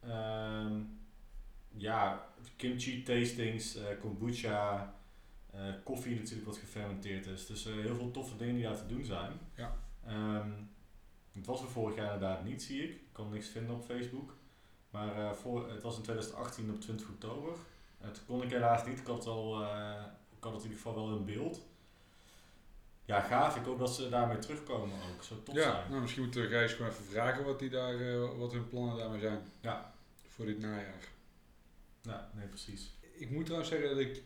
Ehm, 0.00 0.80
ja, 1.76 2.28
kimchi 2.56 3.02
tastings, 3.02 3.76
eh, 3.76 3.84
kombucha, 4.00 4.94
eh, 5.50 5.72
koffie 5.84 6.16
natuurlijk 6.16 6.46
wat 6.46 6.56
gefermenteerd 6.56 7.26
is. 7.26 7.46
Dus 7.46 7.66
eh, 7.66 7.72
heel 7.72 7.96
veel 7.96 8.10
toffe 8.10 8.36
dingen 8.36 8.54
die 8.54 8.64
daar 8.64 8.76
te 8.76 8.86
doen 8.86 9.04
zijn. 9.04 9.32
Ja. 9.54 9.76
Ehm, 10.04 10.50
het 11.32 11.46
was 11.46 11.62
er 11.62 11.68
vorig 11.68 11.96
jaar 11.96 12.14
inderdaad 12.14 12.44
niet, 12.44 12.62
zie 12.62 12.82
ik. 12.82 12.90
Ik 12.90 13.12
kon 13.12 13.30
niks 13.30 13.48
vinden 13.48 13.74
op 13.74 13.84
Facebook. 13.84 14.34
Maar 14.90 15.16
eh, 15.16 15.32
voor, 15.32 15.70
het 15.70 15.82
was 15.82 15.96
in 15.96 16.02
2018 16.02 16.70
op 16.70 16.80
20 16.80 17.08
oktober. 17.08 17.52
Uh, 18.02 18.08
toen 18.10 18.24
kon 18.26 18.42
ik 18.42 18.50
helaas 18.50 18.86
niet. 18.86 18.98
Ik 18.98 19.06
had, 19.06 19.26
al, 19.26 19.62
eh, 19.62 20.02
ik 20.36 20.44
had 20.44 20.52
het 20.52 20.64
in 20.64 20.70
ieder 20.70 20.82
geval 20.82 20.94
wel 20.94 21.16
in 21.16 21.24
beeld. 21.24 21.66
Ja, 23.06 23.20
gaaf. 23.20 23.56
Ik 23.56 23.64
hoop 23.64 23.78
dat 23.78 23.94
ze 23.94 24.08
daarmee 24.08 24.38
terugkomen 24.38 24.96
ook. 24.96 25.22
Zo 25.22 25.42
tof 25.42 25.54
ja, 25.54 25.62
zijn. 25.62 25.88
nou, 25.90 26.00
misschien 26.00 26.22
moeten 26.22 26.40
we 26.40 26.48
Gijs 26.48 26.72
gewoon 26.72 26.90
even 26.90 27.04
vragen 27.04 27.44
wat, 27.44 27.58
die 27.58 27.70
daar, 27.70 28.00
eh, 28.00 28.38
wat 28.38 28.52
hun 28.52 28.68
plannen 28.68 28.96
daarmee 28.96 29.20
zijn. 29.20 29.38
Ja. 29.60 29.94
Voor 30.28 30.46
dit 30.46 30.58
najaar. 30.58 31.08
Ja, 32.02 32.30
nee, 32.34 32.46
precies. 32.46 32.94
Ik 33.12 33.30
moet 33.30 33.44
trouwens 33.44 33.70
zeggen 33.70 33.88
dat 33.88 33.98
ik 33.98 34.22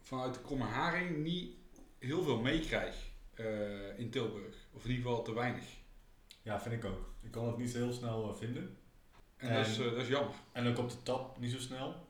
vanuit 0.00 0.34
de 0.34 0.40
Kromme 0.40 0.64
Haring 0.64 1.16
niet 1.16 1.54
heel 1.98 2.22
veel 2.22 2.40
meekrijg 2.40 2.94
eh, 3.34 3.98
in 3.98 4.10
Tilburg. 4.10 4.56
Of 4.72 4.84
in 4.84 4.90
ieder 4.90 5.06
geval 5.06 5.24
te 5.24 5.34
weinig. 5.34 5.64
Ja, 6.42 6.60
vind 6.60 6.74
ik 6.74 6.84
ook. 6.84 7.14
Ik 7.20 7.30
kon 7.30 7.46
het 7.46 7.56
niet 7.56 7.70
zo 7.70 7.78
heel 7.78 7.92
snel 7.92 8.30
eh, 8.30 8.36
vinden. 8.36 8.76
En, 9.36 9.54
dat, 9.54 9.66
is, 9.66 9.76
dat 9.76 9.96
is 9.96 10.08
jammer. 10.08 10.34
En 10.52 10.66
ook 10.66 10.78
op 10.78 10.90
de 10.90 11.02
tap 11.02 11.38
niet 11.38 11.52
zo 11.52 11.58
snel. 11.58 12.06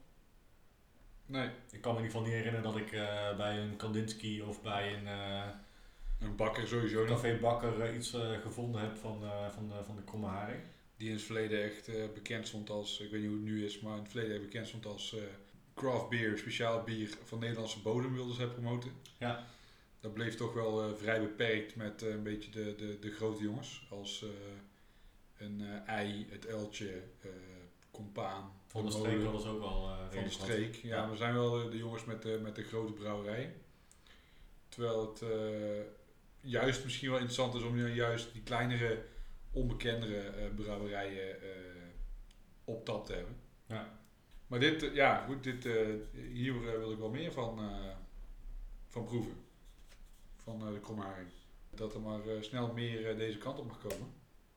Nee, 1.27 1.51
Ik 1.71 1.81
kan 1.81 1.95
me 1.95 1.99
in 1.99 2.05
ieder 2.05 2.21
geval 2.21 2.23
niet 2.23 2.45
herinneren 2.45 2.63
dat 2.63 2.77
ik 2.77 2.91
bij 3.37 3.59
een 3.59 3.77
Kandinsky 3.77 4.41
of 4.41 4.63
bij 4.63 4.95
een 4.95 5.07
een 6.19 6.37
bakker 6.37 6.69
sowieso 6.69 7.05
nog. 7.05 7.09
café 7.09 7.39
Bakker 7.41 7.81
eh, 7.81 7.97
iets 7.97 8.13
eh, 8.13 8.41
gevonden 8.41 8.81
heb 8.81 8.97
van, 8.97 9.23
eh, 9.23 9.51
van, 9.51 9.69
de, 9.69 9.85
van 9.85 9.97
de 9.97 10.03
kromme 10.05 10.27
haring. 10.27 10.63
Die 10.97 11.09
in 11.09 11.15
het 11.15 11.23
verleden 11.23 11.63
echt 11.63 12.15
bekend 12.15 12.47
stond 12.47 12.71
als, 12.71 13.01
ik 13.01 13.11
weet 13.11 13.21
niet 13.21 13.31
hoe 13.31 13.39
het 13.39 13.49
nu 13.49 13.65
is, 13.65 13.81
maar 13.81 13.97
in 13.97 14.03
het 14.03 14.11
verleden 14.11 14.35
echt 14.35 14.45
bekend 14.45 14.67
stond 14.67 14.87
als 14.87 15.17
craft 15.75 16.09
beer, 16.09 16.39
speciaal 16.39 16.83
bier 16.83 17.19
van 17.25 17.39
Nederlandse 17.39 17.83
bodem 17.83 18.15
wilden 18.15 18.35
zij 18.35 18.47
promoten. 18.47 18.91
Ja. 19.19 19.47
Dat 20.01 20.15
bleef 20.15 20.35
toch 20.35 20.53
wel 20.53 20.97
vrij 20.97 21.21
beperkt 21.21 21.77
met 21.77 22.03
een 22.03 22.23
beetje 22.23 22.51
de, 22.51 22.75
de, 22.75 22.99
de 22.99 23.11
grote 23.11 23.43
jongens. 23.43 23.87
Als 23.91 24.25
een 25.37 25.63
ei, 25.87 26.27
het 26.31 26.47
uiltje, 26.47 27.03
eh 27.21 27.29
compaan. 27.91 28.53
Van 28.67 28.85
de 28.85 28.91
de 28.91 28.97
streek 28.97 29.21
ze 29.21 29.49
ook 29.49 29.61
wel 29.61 29.91
Van 30.11 30.25
de 30.25 30.31
streek. 30.31 30.75
Ja, 30.75 30.97
Ja. 30.97 31.11
we 31.11 31.17
zijn 31.17 31.35
wel 31.35 31.71
de, 31.71 31.77
jongens 31.77 32.05
met 32.05 32.23
de, 32.23 32.39
met 32.43 32.57
de 32.57 32.63
grote 32.63 32.93
brouwerijen. 32.93 33.55
Terwijl 34.69 35.01
het 35.01 35.23
juist 36.45 36.85
misschien 36.85 37.09
wel 37.09 37.19
interessant 37.19 37.55
is 37.55 37.63
om 37.63 37.75
nu 37.75 37.95
juist 37.95 38.33
die 38.33 38.43
kleinere, 38.43 39.05
onbekendere 39.51 40.21
eh, 40.21 40.55
brouwerijen 40.55 41.43
eh, 41.43 41.49
op 42.65 42.85
tap 42.85 43.07
te 43.07 43.13
hebben. 43.13 43.37
Ja. 43.67 43.99
Maar 44.47 44.61
dit, 44.61 44.83
eh, 44.83 44.95
ja, 44.95 45.25
goed, 45.27 45.43
dit, 45.43 45.65
hier 46.33 46.61
wil 46.61 46.93
ik 46.93 46.99
wel 46.99 47.11
meer 47.11 47.33
van, 47.33 47.71
van 48.89 49.05
proeven. 49.05 49.37
Van 50.37 50.73
de 50.73 50.81
kromharing. 50.81 51.29
Dat 51.71 51.95
er 51.95 52.01
maar 52.01 52.21
snel 52.41 52.73
meer 52.73 53.17
deze 53.17 53.39
kant 53.39 53.59
op 53.59 53.67
mag 53.67 53.79
komen. 53.81 54.13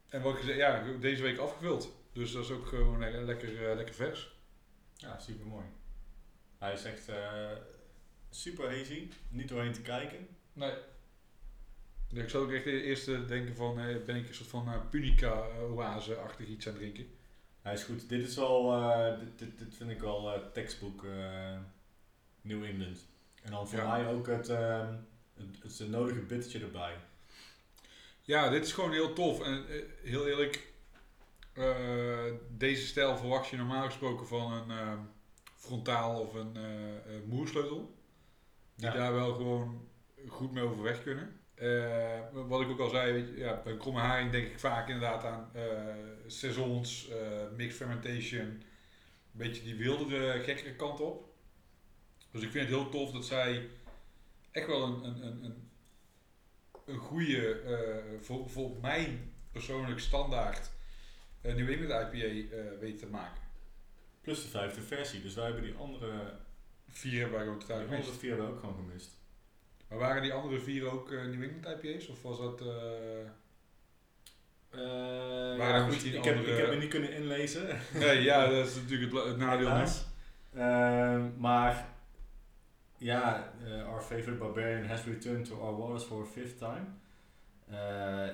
En 0.10 0.22
wat 0.22 0.34
ik 0.34 0.40
gezegd, 0.40 0.58
ja, 0.58 0.84
deze 1.00 1.22
week 1.22 1.38
afgevuld. 1.38 1.96
Dus 2.14 2.32
dat 2.32 2.44
is 2.44 2.52
ook 2.52 2.66
gewoon 2.68 3.00
le- 3.00 3.22
lekker, 3.22 3.76
lekker 3.76 3.96
vers. 3.96 4.36
Ja, 4.96 5.20
super 5.20 5.46
mooi. 5.46 5.66
Hij 6.58 6.74
is 6.74 6.84
echt 6.84 7.10
super 8.30 8.78
hazy, 8.78 9.10
niet 9.30 9.48
doorheen 9.50 9.74
te 9.74 9.82
kijken. 9.82 10.28
Nee. 10.54 10.74
Ik 12.14 12.30
zou 12.30 12.43
ook 12.45 12.51
echt 12.51 12.66
eerst 12.66 13.08
eh, 13.08 13.28
denken 13.28 13.55
van, 13.55 13.80
eh, 13.80 14.03
ben 14.05 14.16
ik 14.16 14.28
een 14.28 14.34
soort 14.34 14.49
van 14.49 14.68
eh, 14.68 14.80
punica 14.89 15.34
eh, 15.47 15.72
oase-achtig 15.76 16.47
iets 16.47 16.68
aan 16.68 16.74
het 16.74 16.82
drinken. 16.82 17.05
Hij 17.62 17.74
is 17.74 17.84
goed. 17.84 18.10
Dit 18.10 18.28
is 18.28 18.36
wel, 18.36 18.74
eh, 18.74 19.20
dit, 19.20 19.39
dit, 19.39 19.58
dit 19.60 19.76
vind 19.76 19.89
ik 19.89 19.99
wel 19.99 20.34
eh 20.34 20.41
tekstboek 20.53 21.03
eh, 21.03 21.58
New 22.41 22.64
England. 22.64 23.08
En 23.43 23.51
dan 23.51 23.68
voor 23.68 23.80
Ja. 23.80 23.91
mij 23.91 24.08
ook 24.14 24.28
het, 24.28 24.49
ehm, 24.49 24.93
het, 25.34 25.78
het 25.80 25.89
nodige 25.89 26.20
bittertje 26.20 26.60
erbij. 26.60 26.95
Ja, 28.22 28.49
dit 28.49 28.66
is 28.66 28.74
gewoon 28.74 28.91
heel 28.91 29.14
tof. 29.14 29.41
En 29.41 29.66
heel 30.03 30.28
eerlijk, 30.28 30.74
deze 32.49 32.86
stijl 32.88 33.18
verwacht 33.18 33.47
je 33.49 33.58
normaal 33.58 33.86
gesproken 33.86 34.28
van 34.28 34.51
een 34.51 34.72
eh, 34.78 34.99
frontaal 35.55 36.20
of 36.22 36.34
een 36.34 36.58
moersleutel. 37.26 37.95
Die 38.76 38.86
Ja. 38.86 38.93
daar 38.93 39.14
wel 39.14 39.34
gewoon 39.34 39.88
goed 40.28 40.51
mee 40.51 40.64
overweg 40.64 41.03
kunnen. 41.03 41.39
Eh, 41.58 42.20
wat 42.32 42.62
ik 42.62 42.70
ook 42.70 42.80
al 42.80 42.89
zei, 42.89 43.12
weet 43.12 43.38
ja, 43.38 43.62
bij 43.64 43.78
kromme 43.78 43.99
haring 43.99 44.32
denk 44.32 44.47
ik 44.47 44.60
vaak 44.60 44.88
inderdaad 44.88 45.24
aan 45.24 45.49
eh 45.53 45.64
saisons, 46.28 47.10
eh, 47.10 47.18
mixed 47.55 47.78
fermentation. 47.78 48.45
Een 48.45 48.64
beetje 49.32 49.64
die 49.64 49.76
wildere, 49.76 50.39
gekkere 50.39 50.76
kant 50.76 50.99
op. 50.99 51.34
Dus 52.32 52.41
ik 52.41 52.51
vind 52.51 52.70
het 52.70 52.80
heel 52.80 52.89
tof 52.89 53.12
dat 53.12 53.26
zij 53.26 53.70
echt 54.51 54.68
wel 54.68 54.84
een, 54.84 55.03
een, 55.03 55.26
een, 55.26 55.43
een 55.43 55.68
een 56.88 56.97
goede, 56.97 57.62
eh, 57.62 58.22
voor, 58.22 58.49
voor 58.49 58.78
mijn 58.82 59.34
persoonlijk 59.51 59.99
standaard 59.99 60.70
uh, 61.41 61.55
New 61.55 61.70
England 61.70 62.14
IPA 62.14 62.55
eh 62.55 62.80
weten 62.80 62.97
te 62.97 63.08
maken. 63.08 63.41
Plus 64.22 64.41
de 64.41 64.47
vijfde 64.47 64.82
versie. 64.82 65.22
Dus 65.22 65.34
wij 65.34 65.45
hebben 65.45 65.64
die 65.64 65.76
andere, 65.76 66.38
Vier 66.89 67.20
hebben 67.20 67.38
wij 67.38 67.45
gewoon 67.45 67.88
die 67.88 67.97
andere 67.97 68.18
vier 68.18 68.30
hebben 68.30 68.47
we 68.47 68.53
ook 68.53 68.60
gewoon 68.60 68.76
gemist. 68.76 69.16
Maar 69.90 69.98
waren 69.98 70.22
die 70.22 70.34
andere 70.34 70.60
vier 70.60 70.92
ook 70.92 71.12
eh, 71.12 71.26
New 71.26 71.44
England 71.44 71.84
IPA's? 71.84 72.08
Of 72.08 72.22
was 72.22 72.38
dat... 72.38 72.62
Waren 74.70 75.58
ja, 75.58 75.80
goed, 75.90 76.06
ik, 76.06 76.24
heb, 76.24 76.36
andere- 76.36 76.52
ik 76.52 76.58
heb 76.58 76.70
me 76.70 76.76
niet 76.76 76.90
kunnen 76.90 77.14
inlezen. 77.14 77.68
Nee, 77.94 78.22
ja, 78.22 78.48
dat 78.48 78.68
is 78.68 78.76
natuurlijk 78.76 79.14
het, 79.14 79.38
nadeel. 79.38 79.86
Ehm, 80.54 81.30
maar 81.38 81.88
ja, 82.98 83.54
our 83.86 84.02
favorite 84.02 84.38
barbarian 84.38 84.86
has 84.88 85.04
returned 85.04 85.46
to 85.46 85.60
our 85.62 85.78
waters 85.78 86.04
for 86.04 86.22
a 86.22 86.26
fifth 86.26 86.58
time. 86.58 86.86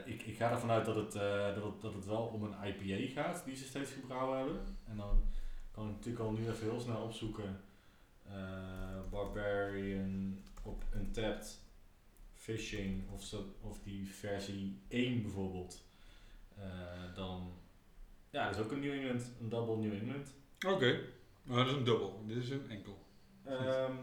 Ik, 0.06 0.22
ik 0.24 0.38
ga 0.38 0.52
ervan 0.52 0.72
uit 0.72 0.86
dat 0.86 0.96
het, 0.96 1.12
dat, 1.56 1.64
het, 1.64 1.82
dat 1.82 1.94
het 1.94 2.06
wel 2.06 2.24
om 2.24 2.44
een 2.44 2.56
IPA 2.68 3.22
gaat 3.22 3.46
die 3.46 3.56
ze 3.56 3.64
steeds 3.66 3.92
gebrouwen 3.92 4.38
hebben. 4.38 4.62
En 4.90 4.98
dan 4.98 5.24
kan 5.72 5.86
ik 5.90 5.96
natuurlijk 5.96 6.24
al 6.24 6.32
nu 6.32 6.50
even 6.50 6.70
heel 6.70 6.80
snel 6.80 7.02
opzoeken. 7.02 7.60
barbarian 9.10 10.42
op 10.64 10.84
Untapped, 10.96 11.62
Fishing 12.34 13.10
of, 13.10 13.24
zo, 13.24 13.56
of 13.62 13.80
die 13.80 14.08
versie 14.08 14.82
1 14.88 15.22
bijvoorbeeld. 15.22 15.84
Eh, 16.56 17.16
dan, 17.16 17.54
ja, 18.30 18.46
dat 18.46 18.56
is 18.56 18.64
ook 18.64 18.72
een 18.72 18.80
New 18.80 18.94
England, 18.94 19.32
een 19.40 19.50
double 19.50 19.78
New 19.78 19.94
England. 19.94 20.34
Oké, 20.68 21.00
maar 21.44 21.58
dat 21.58 21.68
is 21.68 21.74
een 21.74 21.84
dubbel. 21.84 22.24
Dit 22.28 22.38
is 22.38 22.50
een 22.50 22.70
enkel. 22.70 23.06
Ehm 23.44 23.96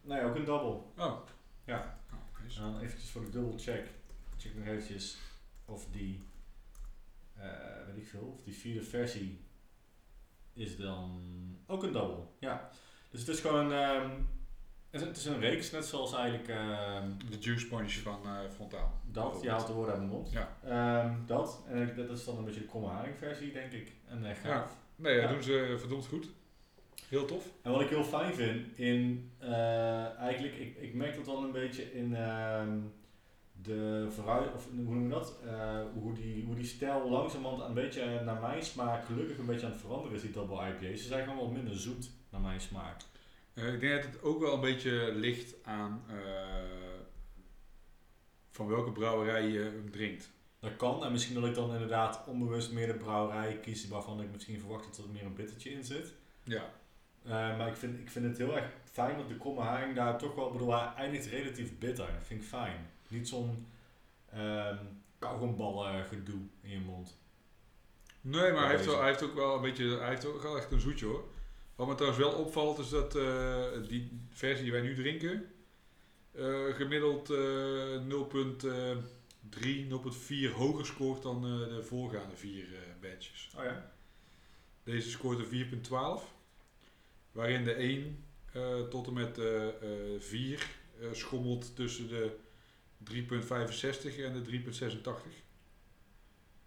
nee, 0.00 0.22
ook 0.22 0.34
een 0.34 0.44
double. 0.44 1.04
Oh. 1.04 1.18
Ja. 1.64 2.00
Oh, 2.12 2.42
nice. 2.42 2.60
En 2.60 2.72
dan 2.72 2.80
eventjes 2.80 3.10
voor 3.10 3.24
de 3.24 3.30
double 3.30 3.58
check. 3.58 3.86
Check 4.36 4.54
nog 4.54 4.66
eventjes 4.66 5.16
of 5.64 5.86
die, 5.90 6.22
eh, 7.34 7.86
weet 7.86 7.96
ik 7.96 8.06
veel, 8.06 8.32
of 8.34 8.42
die 8.42 8.54
vierde 8.54 8.82
versie 8.82 9.44
is 10.52 10.76
dan 10.76 11.20
ook 11.66 11.82
een 11.82 11.92
double. 11.92 12.24
Ja. 12.38 12.70
Dus 13.10 13.20
het 13.20 13.28
is 13.28 13.40
gewoon 13.40 13.70
een, 13.70 13.72
ehm, 13.72 14.20
het 15.00 15.02
is- 15.02 15.08
het 15.08 15.16
is 15.16 15.24
een 15.24 15.40
reeks, 15.50 15.70
net 15.70 15.84
zoals 15.86 16.14
eigenlijk 16.14 16.48
ehm, 16.48 17.08
De 17.30 17.36
juice 17.40 17.66
punch 17.68 17.92
van 17.92 18.18
eh 18.24 18.50
Frontaal. 18.54 18.92
dat. 19.12 19.38
Je 19.42 19.50
haalt 19.50 19.66
de 19.66 19.72
woorden 19.72 19.94
uit 19.94 20.02
mijn 20.02 20.14
mond. 20.14 20.32
Ja. 20.32 20.48
Ehm, 20.64 21.14
dat. 21.26 21.62
En 21.68 21.92
dat 21.96 22.10
is 22.18 22.24
dan 22.24 22.38
een 22.38 22.44
beetje 22.44 22.60
de 22.72 22.86
haring 22.86 23.18
versie, 23.18 23.52
denk 23.52 23.72
ik. 23.72 23.92
En 24.08 24.24
eh, 24.24 24.36
gaaf. 24.42 24.76
Nee, 24.96 25.14
dat 25.14 25.22
Ja. 25.24 25.32
doen 25.32 25.42
ze 25.42 25.74
verdomd 25.78 26.06
goed. 26.06 26.28
Heel 27.08 27.24
tof. 27.24 27.44
En 27.62 27.70
wat 27.72 27.80
ik 27.80 27.88
heel 27.88 28.04
fijn 28.04 28.34
vind 28.34 28.78
in, 28.78 29.30
eh, 29.38 30.18
eigenlijk, 30.18 30.54
ik, 30.54 30.76
ik 30.76 30.94
merk 30.94 31.16
dat 31.16 31.26
wel 31.26 31.42
een 31.44 31.52
beetje 31.52 31.92
in 31.94 32.14
ehm, 32.16 32.78
de 33.62 34.06
vooruit, 34.10 34.54
of 34.54 34.64
hoe 34.74 34.94
noem 34.94 35.02
je 35.02 35.08
dat? 35.08 35.38
Eh, 35.46 35.80
hoe, 35.94 36.12
die, 36.14 36.44
hoe 36.44 36.54
die 36.54 36.64
stijl 36.64 37.10
langzamerhand 37.10 37.62
een 37.62 37.74
beetje 37.74 38.20
naar 38.24 38.40
mijn 38.40 38.62
smaak 38.62 39.04
gelukkig 39.04 39.38
een 39.38 39.46
beetje 39.46 39.66
aan 39.66 39.72
het 39.72 39.80
veranderen 39.80 40.16
is, 40.16 40.22
die 40.22 40.30
double 40.30 40.68
IPA's. 40.68 41.00
Ze 41.02 41.06
zijn 41.08 41.24
gewoon 41.24 41.38
wat 41.38 41.52
minder 41.52 41.76
zoet 41.76 42.10
naar 42.30 42.40
mijn 42.40 42.60
smaak. 42.60 43.00
Eh, 43.56 43.72
ik 43.72 43.80
denk 43.80 44.02
dat 44.02 44.12
het 44.12 44.22
ook 44.22 44.40
wel 44.40 44.54
een 44.54 44.60
beetje 44.60 45.12
ligt 45.14 45.54
aan 45.64 46.04
eh, 46.08 46.16
van 48.50 48.66
welke 48.66 48.92
brouwerij 48.92 49.48
je 49.48 49.58
hem 49.58 49.90
drinkt. 49.90 50.30
Dat 50.60 50.76
kan, 50.76 51.04
en 51.04 51.12
misschien 51.12 51.34
dat 51.34 51.44
ik 51.44 51.54
dan 51.54 51.72
inderdaad 51.72 52.26
onbewust 52.26 52.72
meer 52.72 52.86
de 52.86 52.94
brouwerijen 52.94 53.60
kies 53.60 53.88
waarvan 53.88 54.20
ik 54.20 54.32
misschien 54.32 54.60
verwacht 54.60 54.84
dat 54.84 55.04
er 55.04 55.10
meer 55.10 55.24
een 55.24 55.34
bittertje 55.34 55.70
in 55.70 55.84
zit. 55.84 56.14
Ja. 56.42 56.70
Eh, 57.22 57.30
maar 57.30 57.68
ik 57.68 57.76
vind, 57.76 57.98
ik 57.98 58.10
vind 58.10 58.24
het 58.24 58.38
heel 58.38 58.56
erg 58.56 58.70
fijn 58.84 59.16
dat 59.16 59.28
de 59.28 59.38
kromme 59.38 59.60
haring 59.60 59.94
daar 59.94 60.18
toch 60.18 60.34
wel, 60.34 60.50
bedoel, 60.50 60.72
hij 60.72 60.92
eindigt 60.96 61.26
relatief 61.26 61.78
bitter. 61.78 62.06
Dat 62.06 62.26
vind 62.26 62.42
ik 62.42 62.48
fijn. 62.48 62.90
Niet 63.08 63.28
zo'n 63.28 63.66
kauwgomballen 65.18 66.04
gedoe 66.04 66.40
in 66.60 66.70
je 66.70 66.80
mond. 66.80 67.18
Nee, 68.20 68.52
maar 68.52 68.62
hij 68.62 68.70
heeft, 68.70 68.86
wel, 68.86 68.98
hij 68.98 69.06
heeft 69.06 69.22
ook 69.22 69.34
wel 69.34 69.54
een 69.54 69.62
beetje, 69.62 69.98
hij 69.98 70.08
heeft 70.08 70.26
ook 70.26 70.42
wel 70.42 70.56
echt 70.56 70.70
een 70.72 70.80
zoetje 70.80 71.06
hoor. 71.06 71.24
Wat 71.76 71.86
me 71.86 71.94
trouwens 71.94 72.22
wel 72.22 72.32
opvalt 72.32 72.78
is 72.78 72.88
dat 72.88 73.16
eh, 73.16 73.64
die 73.88 74.20
versie 74.30 74.62
die 74.62 74.72
wij 74.72 74.80
nu 74.80 74.94
drinken, 74.94 75.52
eh, 76.32 76.64
gemiddeld 76.74 77.30
eh 77.30 78.00
0.3, 78.00 79.86
0.4 79.88 80.52
hoger 80.52 80.86
scoort 80.86 81.22
dan 81.22 81.36
eh, 81.36 81.76
de 81.76 81.82
voorgaande 81.82 82.36
vier 82.36 82.66
badges. 83.00 83.50
Oh 83.56 83.64
ja? 83.64 83.92
Deze 84.84 85.10
scoort 85.10 85.38
een 85.38 85.80
4.12, 86.20 86.22
waarin 87.32 87.64
de 87.64 87.72
1 87.72 88.24
eh, 88.56 88.80
tot 88.80 89.06
en 89.06 89.12
met 89.12 89.38
eh, 89.38 89.68
eh 89.68 90.20
4 90.20 90.68
eh, 91.00 91.12
schommelt 91.12 91.76
tussen 91.76 92.08
de 92.08 92.36
3.65 93.04 93.14
en 94.24 94.42
de 94.42 94.44
3.86. 94.44 95.44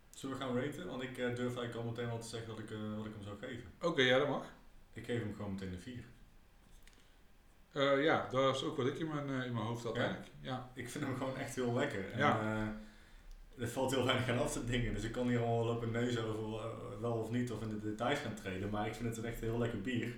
Zullen 0.10 0.38
we 0.38 0.44
gaan 0.44 0.56
raten? 0.56 0.88
Want 0.88 1.04
ik 1.04 1.16
durf 1.16 1.38
eigenlijk 1.38 1.76
al 1.76 1.84
meteen 1.84 2.08
wel 2.08 2.20
te 2.20 2.28
zeggen 2.28 2.50
dat 2.50 2.60
ik, 2.60 2.70
wat 2.98 3.06
ik 3.06 3.14
hem 3.14 3.24
zou 3.24 3.38
geven. 3.38 3.72
Oké, 3.82 4.02
ja 4.02 4.18
dat 4.18 4.28
mag. 4.28 4.46
Ik 4.94 5.06
geef 5.06 5.22
hem 5.22 5.34
gewoon 5.36 5.52
meteen 5.54 5.74
een 5.74 5.80
4. 5.80 6.04
Eh, 7.72 8.04
ja, 8.04 8.28
dat 8.32 8.56
is 8.56 8.64
ook 8.64 8.78
wat 8.78 8.88
ik 8.88 9.00
in 9.00 9.08
mijn, 9.08 9.30
eh, 9.30 9.46
in 9.46 9.54
mijn 9.54 9.66
hoofd 9.66 9.84
had 9.84 9.96
Ja? 9.96 10.02
eigenlijk. 10.02 10.30
Ja. 10.42 10.70
Ik 10.74 10.90
vind 10.90 11.04
hem 11.06 11.18
gewoon 11.18 11.38
echt 11.38 11.56
heel 11.56 11.74
lekker. 11.74 12.12
En, 12.12 12.18
Ja. 12.20 12.74
er 13.58 13.68
valt 13.68 13.92
heel 13.92 14.06
weinig 14.06 14.30
aan 14.30 14.40
af 14.40 14.52
te 14.52 14.66
dingen. 14.66 14.94
Dus 14.94 15.04
ik 15.04 15.12
kan 15.12 15.28
hier 15.28 15.40
al 15.42 15.66
wel 15.66 15.76
op 15.76 15.82
een 15.82 15.92
neus 15.92 16.18
over 16.20 16.62
wel 17.02 17.14
of 17.14 17.30
niet 17.32 17.52
of 17.52 17.62
in 17.62 17.70
de 17.70 17.80
details 17.80 18.20
gaan 18.20 18.34
treden. 18.36 18.70
Maar 18.70 18.88
ik 18.88 18.94
vind 18.96 19.10
het 19.10 19.18
een 19.18 19.32
echt 19.32 19.40
heel 19.40 19.58
lekker 19.58 19.82
bier. 19.82 20.16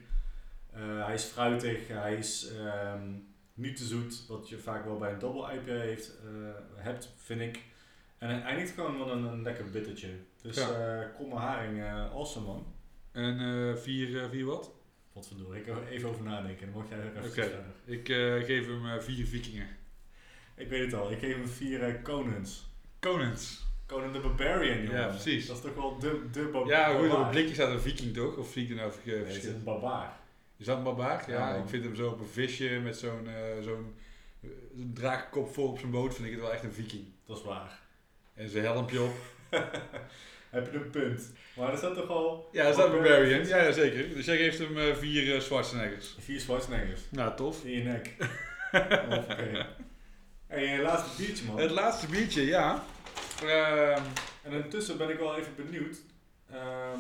Hij 0.80 1.14
is 1.14 1.24
fruitig, 1.24 1.88
hij 1.88 2.16
is 2.16 2.52
ehm, 2.58 3.12
niet 3.54 3.78
te 3.78 3.84
zoet, 3.84 4.26
wat 4.28 4.50
je 4.50 4.58
vaak 4.58 4.86
wel 4.86 4.98
bij 4.98 5.12
een 5.14 5.20
double 5.20 5.54
IPA 5.54 5.72
heeft, 5.72 6.12
hebt, 6.76 7.14
vind 7.18 7.42
ik. 7.42 7.64
En 8.18 8.30
hij 8.30 8.42
eindigt 8.42 8.72
gewoon 8.72 8.98
met 8.98 9.08
een, 9.08 9.24
een 9.24 9.42
lekker 9.42 9.70
bittertje. 9.70 10.10
Dus 10.42 10.56
Ja. 10.56 10.70
eh 11.02 11.16
kromme 11.16 11.36
haring, 11.36 11.84
awesome 11.84 12.46
man. 12.46 12.66
En 13.12 13.40
eh 13.40 13.76
4 13.82 14.30
vier 14.30 14.46
wat? 14.46 14.72
Wat 15.14 15.28
verdorie, 15.28 15.62
ik 15.62 15.90
even 15.90 16.10
over 16.10 16.24
nadenken. 16.24 16.72
Dan 16.72 16.82
mag 16.82 16.90
jij 16.90 16.98
er 17.00 17.06
even 17.10 17.20
Oké. 17.24 17.32
verder. 17.32 17.64
Ik 17.86 18.10
eh, 18.10 18.46
geef 18.46 18.66
hem 18.68 18.86
eh 18.90 19.00
4 19.02 19.26
vikingen. 19.28 19.68
Ik 20.56 20.68
weet 20.70 20.86
het 20.92 20.94
al, 20.94 21.12
ik 21.12 21.20
geef 21.20 21.36
hem 21.36 21.48
vier 21.48 21.84
eh, 21.84 22.04
Conans. 22.04 22.70
Conans. 23.00 23.66
Conan 23.88 24.12
the 24.12 24.20
Barbarian, 24.20 24.78
jongen. 24.84 25.00
Ja, 25.00 25.08
precies. 25.08 25.48
Dat 25.48 25.56
is 25.58 25.62
toch 25.62 25.76
wel 25.76 26.00
de, 26.00 26.22
de 26.32 26.44
bar- 26.52 26.68
Ja, 26.68 26.86
goed, 26.88 26.96
op 26.96 27.00
barbaar. 27.08 27.20
het 27.26 27.32
blikje 27.32 27.54
staat 27.54 27.70
een 27.72 27.82
viking 27.82 28.14
toch? 28.14 28.36
Of 28.36 28.52
zie 28.52 28.64
ik 28.64 28.70
er 28.70 28.76
nou 28.76 28.92
ver- 28.92 29.02
Nee, 29.06 29.18
het 29.34 29.44
is 29.44 29.46
een 29.46 29.64
barbaar. 29.64 30.20
Is 30.58 30.66
dat 30.66 30.78
een 30.78 30.84
barbaar? 30.84 31.30
Ja, 31.30 31.56
ik 31.56 31.68
vind 31.68 31.84
hem 31.84 31.96
zo 31.96 32.10
op 32.10 32.20
een 32.20 32.28
visje 32.28 32.80
met 32.84 32.98
zo'n 32.98 33.28
eh 33.28 33.64
zo'n 33.64 33.96
eh, 34.42 34.50
draagkop 34.94 35.54
voor 35.54 35.68
op 35.70 35.80
zijn 35.80 35.92
boot, 35.92 36.14
vind 36.16 36.26
ik 36.28 36.32
het 36.34 36.42
wel 36.42 36.52
echt 36.54 36.64
een 36.64 36.74
viking. 36.74 37.04
Dat 37.26 37.38
is 37.38 37.44
waar. 37.44 37.80
En 38.34 38.50
zijn 38.50 38.64
helmpje 38.64 39.02
op. 39.02 39.14
Heb 40.52 40.72
je 40.72 40.78
een 40.78 40.90
punt. 40.90 41.32
Maar 41.56 41.78
staat 41.78 41.96
toch 41.96 42.10
al 42.10 42.50
Ja, 42.52 42.64
dat 42.64 42.72
is 42.72 42.78
dat 42.78 42.92
Barbarian. 42.92 43.20
Barbarian. 43.20 43.48
Ja, 43.48 43.64
ja, 43.66 43.72
zeker. 43.72 44.10
Dus 44.16 44.26
jij 44.26 44.38
geeft 44.38 44.58
hem 44.60 44.78
eh 44.78 44.96
4 44.96 45.36
uh, 45.36 45.40
Schwarzeneggers. 45.42 46.16
vier 46.20 46.40
Schwarzeneggers 46.40 47.02
Nou, 47.10 47.36
tof. 47.36 47.64
in 47.66 47.72
je 47.72 47.84
nek. 47.84 48.16
Oké. 49.20 49.68
En 50.48 50.62
je 50.64 50.82
laatste 50.82 51.24
biertje, 51.24 51.46
man. 51.46 51.58
Het 51.60 51.72
laatste 51.72 52.08
biertje, 52.08 52.46
ja. 52.46 52.84
Ehm 53.44 54.02
En 54.44 54.52
intussen 54.52 54.98
ben 54.98 55.10
ik 55.10 55.18
wel 55.20 55.38
even 55.38 55.56
benieuwd. 55.56 55.98
Ehm 56.52 57.00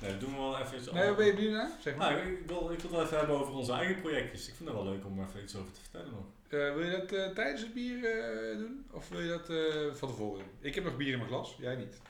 nee, 0.00 0.10
dat 0.10 0.20
doen 0.20 0.30
we 0.30 0.36
wel 0.36 0.58
even 0.58 0.76
iets 0.78 0.92
nee, 0.92 1.14
ben 1.14 1.26
je 1.26 1.34
benieuwd 1.34 1.52
naar? 1.52 1.70
Zeg 1.80 1.96
maar. 1.96 2.12
Nou, 2.12 2.26
ik 2.28 2.38
wil, 2.46 2.70
ik 2.72 2.80
wil 2.80 2.90
het 2.90 2.90
wel 2.90 3.02
even 3.02 3.18
hebben 3.18 3.36
over 3.36 3.52
onze 3.54 3.72
eigen 3.72 4.00
projectjes. 4.00 4.48
Ik 4.48 4.54
vind 4.54 4.68
het 4.68 4.78
wel 4.78 4.86
leuk 4.92 5.04
om 5.04 5.18
er 5.18 5.26
even 5.28 5.42
iets 5.42 5.56
over 5.56 5.72
te 5.72 5.80
vertellen 5.80 6.10
nog. 6.12 6.24
Eh, 6.48 6.74
wil 6.74 6.84
je 6.84 6.90
dat 6.90 7.12
eh, 7.12 7.28
tijdens 7.34 7.60
het 7.60 7.74
bier 7.74 8.04
eh, 8.04 8.56
doen? 8.58 8.86
Of 8.92 9.08
wil 9.08 9.20
je 9.20 9.28
dat 9.28 9.50
eh, 9.50 9.94
van 9.94 10.08
tevoren 10.08 10.38
doen? 10.38 10.52
Ik 10.60 10.74
heb 10.74 10.84
nog 10.84 10.96
bier 10.96 11.12
in 11.12 11.18
mijn 11.18 11.30
glas, 11.30 11.56
jij 11.60 11.76
niet. 11.76 12.00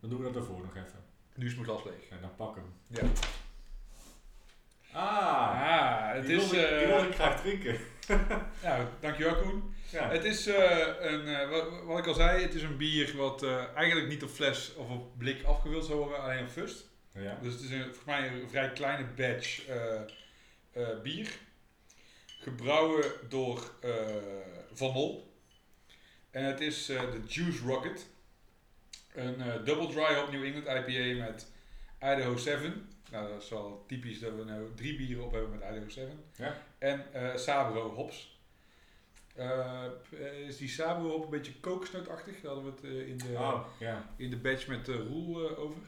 Dan 0.00 0.10
doen 0.10 0.18
we 0.18 0.24
dat 0.24 0.36
ervoor 0.36 0.60
nog 0.60 0.76
even. 0.76 1.04
Nu 1.34 1.46
is 1.46 1.54
mijn 1.54 1.64
glas 1.66 1.84
leeg. 1.84 2.08
Ja, 2.10 2.16
dan 2.20 2.34
pak 2.36 2.54
hem. 2.54 2.72
Ja. 2.86 3.02
Ah, 4.92 5.60
Ah, 5.62 6.12
het 6.14 6.26
die 6.26 6.36
is... 6.36 6.50
wilde, 6.50 6.56
ik- 6.66 6.68
die 6.68 6.78
eh, 6.78 6.88
wilde 6.88 7.06
ik 7.08 7.14
graag 7.14 7.40
drinken. 7.40 7.78
ja, 8.62 8.88
dankjewel 9.00 9.36
Koen. 9.36 9.74
Ja. 9.90 10.08
Het 10.10 10.24
is 10.24 10.46
eh, 10.46 10.86
een, 11.00 11.26
eh, 11.26 11.48
wat, 11.50 11.82
wat 11.84 11.98
ik 11.98 12.06
al 12.06 12.14
zei, 12.14 12.42
het 12.42 12.54
is 12.54 12.62
een 12.62 12.76
bier 12.76 13.16
wat 13.16 13.42
eh, 13.42 13.64
eigenlijk 13.74 14.08
niet 14.08 14.22
op 14.22 14.28
fles 14.28 14.74
of 14.74 14.88
op 14.90 15.18
blik 15.18 15.42
afgewild 15.44 15.84
zou 15.84 15.98
worden, 15.98 16.20
alleen 16.22 16.42
op 16.44 16.48
fust. 16.50 16.88
ja. 17.12 17.38
Dus 17.42 17.52
het 17.52 17.62
is 17.62 17.70
een, 17.70 17.82
volgens 17.82 18.04
mij 18.04 18.28
een 18.32 18.48
vrij 18.48 18.72
kleine 18.72 19.06
batch 19.16 19.66
eh, 19.66 20.00
eh, 20.72 21.00
bier. 21.02 21.38
Gebrouwen 22.40 23.04
door 23.28 23.70
eh, 23.80 23.90
Van 24.72 24.92
Mol. 24.92 25.34
En 26.30 26.44
het 26.44 26.60
is 26.60 26.88
eh, 26.88 27.00
de 27.00 27.20
Juice 27.26 27.64
Rocket. 27.66 28.06
Een 29.14 29.40
eh, 29.40 29.64
double 29.64 29.86
dry 29.88 30.14
hop 30.14 30.30
New 30.30 30.44
England 30.44 30.66
IPA 30.66 31.24
met 31.24 31.50
Idaho 31.98 32.36
7. 32.36 32.88
Nou, 33.10 33.28
dat 33.32 33.42
is 33.42 33.48
wel 33.48 33.84
typisch 33.86 34.20
dat 34.20 34.34
we 34.34 34.44
nu 34.44 34.68
drie 34.74 34.96
bieren 34.96 35.24
op 35.24 35.32
hebben 35.32 35.50
met 35.50 35.60
Idaho 35.70 35.88
7. 35.88 36.24
Ja. 36.36 36.62
En 36.78 37.12
eh 37.12 37.36
Sabro 37.36 37.94
hops. 37.94 38.38
Eh, 39.34 39.84
is 40.46 40.56
die 40.56 40.68
Sabro 40.68 41.08
hop 41.08 41.24
een 41.24 41.30
beetje 41.30 41.60
kokosnootachtig? 41.60 42.40
Daar 42.40 42.52
hadden 42.52 42.74
we 42.80 42.86
het 42.86 43.06
in 43.06 43.18
de 43.18 43.32
Oh, 43.38 43.66
ja. 43.78 44.10
in 44.16 44.30
de 44.30 44.36
badge 44.36 44.70
met 44.70 44.84
de 44.86 44.96
Roel 44.96 45.56
over. 45.56 45.82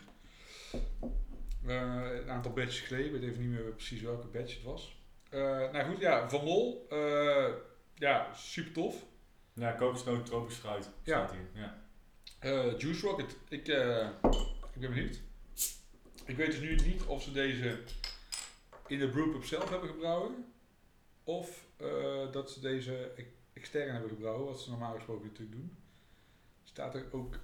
Een 1.66 2.30
aantal 2.30 2.52
badges 2.52 2.80
geleden, 2.80 3.06
ik 3.06 3.12
weet 3.12 3.30
even 3.30 3.40
niet 3.40 3.60
meer 3.60 3.72
precies 3.72 4.00
welke 4.00 4.26
badge 4.26 4.54
het 4.54 4.62
was. 4.62 4.96
Nou 5.72 5.84
goed, 5.84 5.98
ja, 6.00 6.28
Van 6.28 6.44
Mol, 6.44 6.86
ja, 7.94 8.34
super 8.34 8.72
tof. 8.72 9.04
Ja, 9.52 9.70
kokosnoot, 9.72 10.26
tropisch 10.26 10.56
fruit. 10.56 10.90
Ja. 11.02 11.26
staat 11.26 11.32
hier. 11.32 11.62
Ja. 11.62 11.81
Eh, 12.42 12.78
Juice 12.78 13.06
Rocket, 13.06 13.36
ik, 13.48 13.68
eh, 13.68 14.08
ik 14.74 14.80
ben 14.80 14.90
benieuwd. 14.90 15.20
Ik 16.24 16.36
weet 16.36 16.46
dus 16.50 16.60
nu 16.60 16.74
niet 16.74 17.02
of 17.02 17.22
ze 17.22 17.32
deze 17.32 17.78
in 18.86 18.98
de 18.98 19.08
brewpub 19.08 19.44
zelf 19.44 19.70
hebben 19.70 19.88
gebrouwen. 19.88 20.52
Of 21.24 21.66
eh, 21.76 22.32
dat 22.32 22.50
ze 22.50 22.60
deze 22.60 23.12
ex- 23.16 23.28
extern 23.52 23.92
hebben 23.92 24.10
gebrouwen, 24.10 24.46
wat 24.46 24.60
ze 24.60 24.70
normaal 24.70 24.94
gesproken 24.94 25.26
natuurlijk 25.26 25.58
doen. 25.58 25.76
Staat 26.64 26.94
er 26.94 27.06
ook 27.12 27.38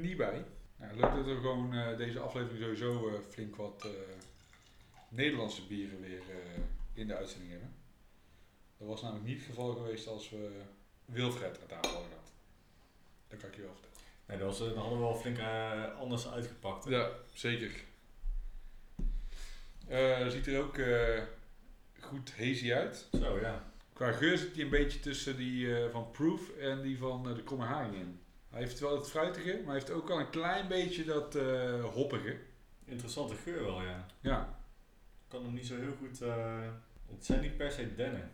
niet 0.00 0.16
bij. 0.16 0.44
Nou, 0.76 0.94
leuk 0.94 1.14
dat 1.14 1.24
we 1.24 1.34
gewoon 1.34 1.96
deze 1.96 2.18
aflevering 2.18 2.62
sowieso 2.62 3.20
flink 3.28 3.56
wat 3.56 3.88
Nederlandse 5.08 5.66
bieren 5.66 6.00
weer 6.00 6.22
in 6.92 7.06
de 7.06 7.16
uitzending 7.16 7.50
hebben. 7.50 7.74
Dat 8.78 8.88
was 8.88 9.02
namelijk 9.02 9.26
niet 9.26 9.38
het 9.38 9.46
geval 9.46 9.74
geweest 9.74 10.06
als 10.06 10.30
we 10.30 10.60
Wilfred 11.04 11.60
aan 11.60 11.66
tafel 11.66 11.90
hadden 11.90 12.10
gehad. 12.10 12.32
Dat 13.28 13.38
kan 13.40 13.48
ik 13.48 13.54
je 13.56 13.62
wel 13.62 13.72
vertellen. 13.72 13.96
Nee, 14.26 14.38
dat 14.38 14.46
was, 14.46 14.60
eh, 14.60 14.74
dan 14.74 14.82
hadden 14.82 14.98
we 14.98 15.04
wel 15.04 15.14
flink 15.16 15.38
eh, 15.38 15.98
anders 15.98 16.28
uitgepakt. 16.30 16.84
hè. 16.84 16.90
Ja, 16.90 17.10
zeker. 17.34 17.70
Eh, 19.88 20.26
ziet 20.28 20.46
er 20.46 20.60
ook 20.62 20.78
eh, 20.78 21.22
goed 22.00 22.32
hazy 22.38 22.72
uit. 22.72 23.08
Zo, 23.20 23.38
ja. 23.40 23.64
Qua 23.92 24.12
geur 24.12 24.38
zit 24.38 24.54
hij 24.54 24.64
een 24.64 24.70
beetje 24.70 25.00
tussen 25.00 25.36
die 25.36 25.76
eh, 25.76 25.90
van 25.90 26.10
Proof 26.10 26.50
en 26.56 26.82
die 26.82 26.98
van 26.98 27.28
eh, 27.28 27.34
de 27.34 27.42
Kromme 27.42 27.64
Haring 27.64 27.94
in. 27.94 28.20
Hij 28.50 28.60
heeft 28.60 28.78
wel 28.78 28.96
het 28.96 29.08
fruitige, 29.10 29.52
maar 29.56 29.64
hij 29.64 29.74
heeft 29.74 29.90
ook 29.90 30.08
wel 30.08 30.18
een 30.20 30.30
klein 30.30 30.68
beetje 30.68 31.04
dat 31.04 31.34
eh, 31.34 31.84
hoppige. 31.84 32.36
Interessante 32.84 33.34
geur 33.34 33.64
wel, 33.64 33.82
ja. 33.82 34.06
Ja. 34.20 34.58
Ik 35.24 35.28
kan 35.32 35.44
hem 35.44 35.54
niet 35.54 35.66
zo 35.66 35.76
heel 35.76 35.94
goed... 35.98 36.20
eh, 36.22 36.60
het 37.10 37.24
zijn 37.24 37.40
niet 37.40 37.56
per 37.56 37.70
se 37.72 37.94
dennen. 37.94 38.30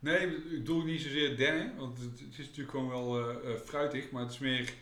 Nee, 0.00 0.18
ik 0.26 0.50
bedoel 0.50 0.84
niet 0.84 1.00
zozeer 1.00 1.36
dennen, 1.36 1.76
want 1.76 1.98
het, 1.98 2.20
is 2.20 2.46
natuurlijk 2.46 2.70
gewoon 2.70 2.88
wel 2.88 3.18
eh, 3.18 3.50
eh, 3.50 3.60
fruitig, 3.60 4.10
maar 4.10 4.22
het 4.22 4.30
is 4.30 4.38
meer... 4.38 4.72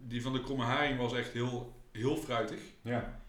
Die 0.00 0.22
van 0.22 0.32
de 0.32 0.40
Kromme 0.40 0.64
Haring 0.64 0.98
was 0.98 1.14
echt 1.14 1.32
heel, 1.32 1.82
heel 1.92 2.16
fruitig. 2.16 2.60
Ja. 2.82 3.22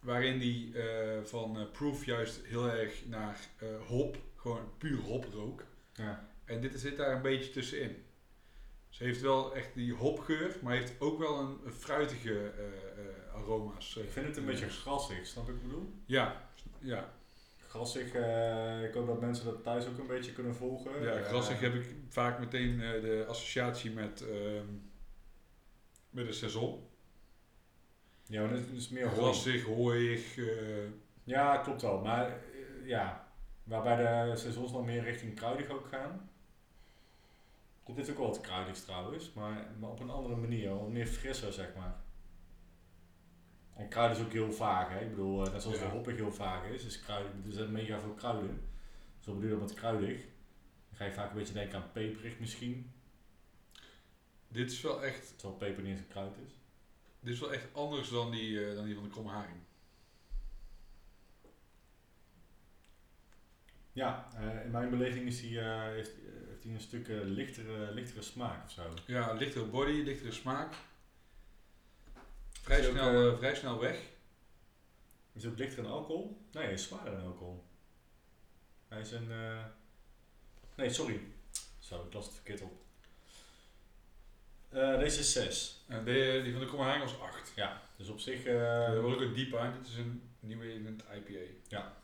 Waarin 0.00 0.38
die 0.38 0.78
eh, 0.78 1.22
van 1.22 1.68
Proof 1.72 2.04
juist 2.04 2.40
heel 2.44 2.70
erg 2.70 3.06
naar 3.06 3.38
hop, 3.86 4.16
gewoon 4.36 4.68
puur 4.78 4.98
hop 4.98 5.26
rook. 5.32 5.64
ja. 5.92 6.28
En 6.44 6.60
dit 6.60 6.80
zit 6.80 6.96
daar 6.96 7.16
een 7.16 7.22
beetje 7.22 7.50
tussenin. 7.50 7.96
Ze 8.88 9.04
heeft 9.04 9.20
wel 9.20 9.54
echt 9.54 9.74
die 9.74 9.94
hopgeur, 9.94 10.56
maar 10.62 10.74
heeft 10.74 11.00
ook 11.00 11.18
wel 11.18 11.38
een, 11.38 11.58
een 11.64 11.72
fruitige 11.72 12.52
aroma's. 13.34 13.96
Ik 13.96 14.10
vind 14.10 14.26
het 14.26 14.36
een 14.36 14.44
beetje 14.44 14.68
grassig, 14.68 15.26
snap 15.26 15.48
ik 15.48 15.62
bedoel? 15.62 15.92
Ja, 16.06 16.50
ja. 16.78 17.12
Grassig, 17.74 18.12
eh, 18.12 18.84
ik 18.84 18.94
hoop 18.94 19.06
dat 19.06 19.20
mensen 19.20 19.44
dat 19.44 19.62
thuis 19.62 19.86
ook 19.86 19.98
een 19.98 20.06
beetje 20.06 20.32
kunnen 20.32 20.54
volgen. 20.54 21.02
ja 21.02 21.12
Eh, 21.12 21.24
grassig 21.24 21.60
heb 21.60 21.74
ik 21.74 21.94
vaak 22.08 22.38
meteen 22.38 22.80
eh, 22.80 23.00
de 23.00 23.24
associatie 23.28 23.90
met, 23.90 24.20
ehm, 24.28 24.66
met 26.10 26.26
een 26.26 26.34
seizoen. 26.34 26.86
Ja, 28.26 28.40
maar 28.40 28.50
dat 28.50 28.68
is 28.72 28.88
meer 28.88 29.06
hooi. 29.06 29.16
Grassig, 29.16 29.64
hooiig. 29.64 30.38
Ja, 31.24 31.56
klopt 31.56 31.82
wel. 31.82 32.00
Maar 32.00 32.40
ja, 32.84 33.28
waarbij 33.64 33.96
de 33.96 34.36
seizoens 34.36 34.72
dan 34.72 34.84
meer 34.84 35.02
richting 35.02 35.34
kruidig 35.34 35.68
ook 35.68 35.88
gaan. 35.88 36.30
Dit 37.86 37.98
is 37.98 38.10
ook 38.10 38.18
wel 38.18 38.26
wat 38.26 38.40
kruidigs 38.40 38.84
trouwens, 38.84 39.32
maar, 39.32 39.66
maar 39.78 39.90
op 39.90 40.00
een 40.00 40.10
andere 40.10 40.36
manier, 40.36 40.70
wat 40.70 40.88
meer 40.88 41.06
frisser 41.06 41.52
zeg 41.52 41.74
maar. 41.76 42.03
En 43.76 43.88
kruid 43.88 44.16
is 44.16 44.24
ook 44.24 44.32
heel 44.32 44.52
vaag, 44.52 44.88
hè? 44.88 45.00
Ik 45.00 45.10
bedoel, 45.10 45.46
eh, 45.46 45.52
net 45.52 45.62
zoals 45.62 45.78
Ja. 45.78 45.84
de 45.84 45.90
hoppig 45.90 46.16
heel 46.16 46.32
vaag 46.32 46.64
is, 46.66 46.84
is 46.84 47.00
kruid, 47.00 47.26
er 47.46 47.52
zijn 47.52 47.72
mega 47.72 48.00
veel 48.00 48.14
kruiden. 48.14 48.60
Dus 49.18 49.26
wat 49.26 49.34
bedoel 49.34 49.50
je 49.50 49.56
dan 49.56 49.64
met 49.66 49.74
kruidig? 49.74 50.20
Dan 50.88 50.96
ga 50.98 51.04
je 51.04 51.12
vaak 51.12 51.30
een 51.30 51.36
beetje 51.36 51.54
denken 51.54 51.82
aan 51.82 51.92
peperig 51.92 52.38
misschien, 52.38 52.90
dit 54.48 54.70
is 54.72 54.80
wel 54.80 55.04
echt, 55.04 55.32
terwijl 55.38 55.58
peper 55.58 55.82
niet 55.82 55.90
eens 55.92 56.00
een 56.00 56.08
kruid 56.08 56.36
is. 56.46 56.52
dit 57.20 57.34
is 57.34 57.40
wel 57.40 57.52
echt 57.52 57.66
anders 57.74 58.08
dan 58.10 58.30
die, 58.30 58.66
eh, 58.68 58.74
dan 58.74 58.84
die 58.84 58.94
van 58.94 59.02
de 59.04 59.10
kromme 59.10 59.30
haring. 59.30 59.56
Ja, 63.92 64.28
eh, 64.36 64.64
in 64.64 64.70
mijn 64.70 64.90
beleving 64.90 65.26
is 65.26 65.40
die, 65.40 65.58
heeft, 65.60 66.12
heeft 66.48 66.64
hij 66.64 66.72
een 66.72 66.80
stuk 66.80 67.06
lichtere, 67.24 67.92
lichtere 67.92 68.22
smaak 68.22 68.64
of 68.64 68.70
zo. 68.70 68.94
Ja, 69.06 69.32
lichtere 69.32 69.64
body, 69.64 69.92
lichtere 69.92 70.32
smaak. 70.32 70.74
Vrij 72.64 72.78
Is 72.80 72.86
snel, 72.86 73.08
eh, 73.08 73.26
eh, 73.28 73.36
vrij 73.38 73.54
snel 73.54 73.78
weg. 73.80 73.98
Is 75.32 75.42
het 75.42 75.52
ook 75.52 75.58
lichter 75.58 75.78
in 75.84 75.90
alcohol? 75.90 76.46
Nee, 76.52 76.64
hij 76.64 76.72
is 76.72 76.82
zwaarder 76.82 77.12
in 77.12 77.24
alcohol. 77.24 77.64
Hij 78.88 79.00
is 79.00 79.10
een... 79.12 79.30
eh, 79.30 79.64
Nee, 80.76 80.90
sorry. 80.90 81.20
Zo, 81.78 82.04
ik 82.04 82.12
las 82.12 82.24
het 82.24 82.34
verkeerd 82.34 82.60
op. 82.62 82.72
Deze 84.70 85.18
is 85.18 85.32
6. 85.32 85.84
En 85.88 86.04
de, 86.04 86.40
die 86.44 86.52
van 86.52 86.60
de 86.60 86.82
haring 86.82 87.04
was 87.04 87.20
8. 87.20 87.52
Ja, 87.54 87.82
dus 87.96 88.08
op 88.08 88.18
zich... 88.20 88.46
Uh, 88.46 88.86
dat 88.92 89.00
wordt 89.02 89.16
ook 89.16 89.22
een 89.22 89.34
diep 89.34 89.54
aan. 89.54 89.72
Dit 89.78 89.86
is 89.86 89.96
een 89.96 90.30
nieuwe 90.40 90.72
England 90.72 91.04
IPA. 91.14 91.52
Ja. 91.68 91.96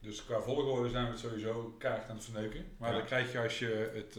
Dus 0.00 0.24
qua 0.24 0.40
volgorde 0.40 0.88
zijn 0.90 1.04
we 1.04 1.10
het 1.10 1.20
sowieso 1.20 1.74
kaart 1.78 2.08
aan 2.08 2.16
het 2.16 2.24
verneuken. 2.24 2.66
Maar 2.76 2.90
Ja. 2.92 2.96
dat 2.98 3.06
krijg 3.06 3.32
je 3.32 3.40
als 3.40 3.58
je 3.58 3.90
het 3.94 4.18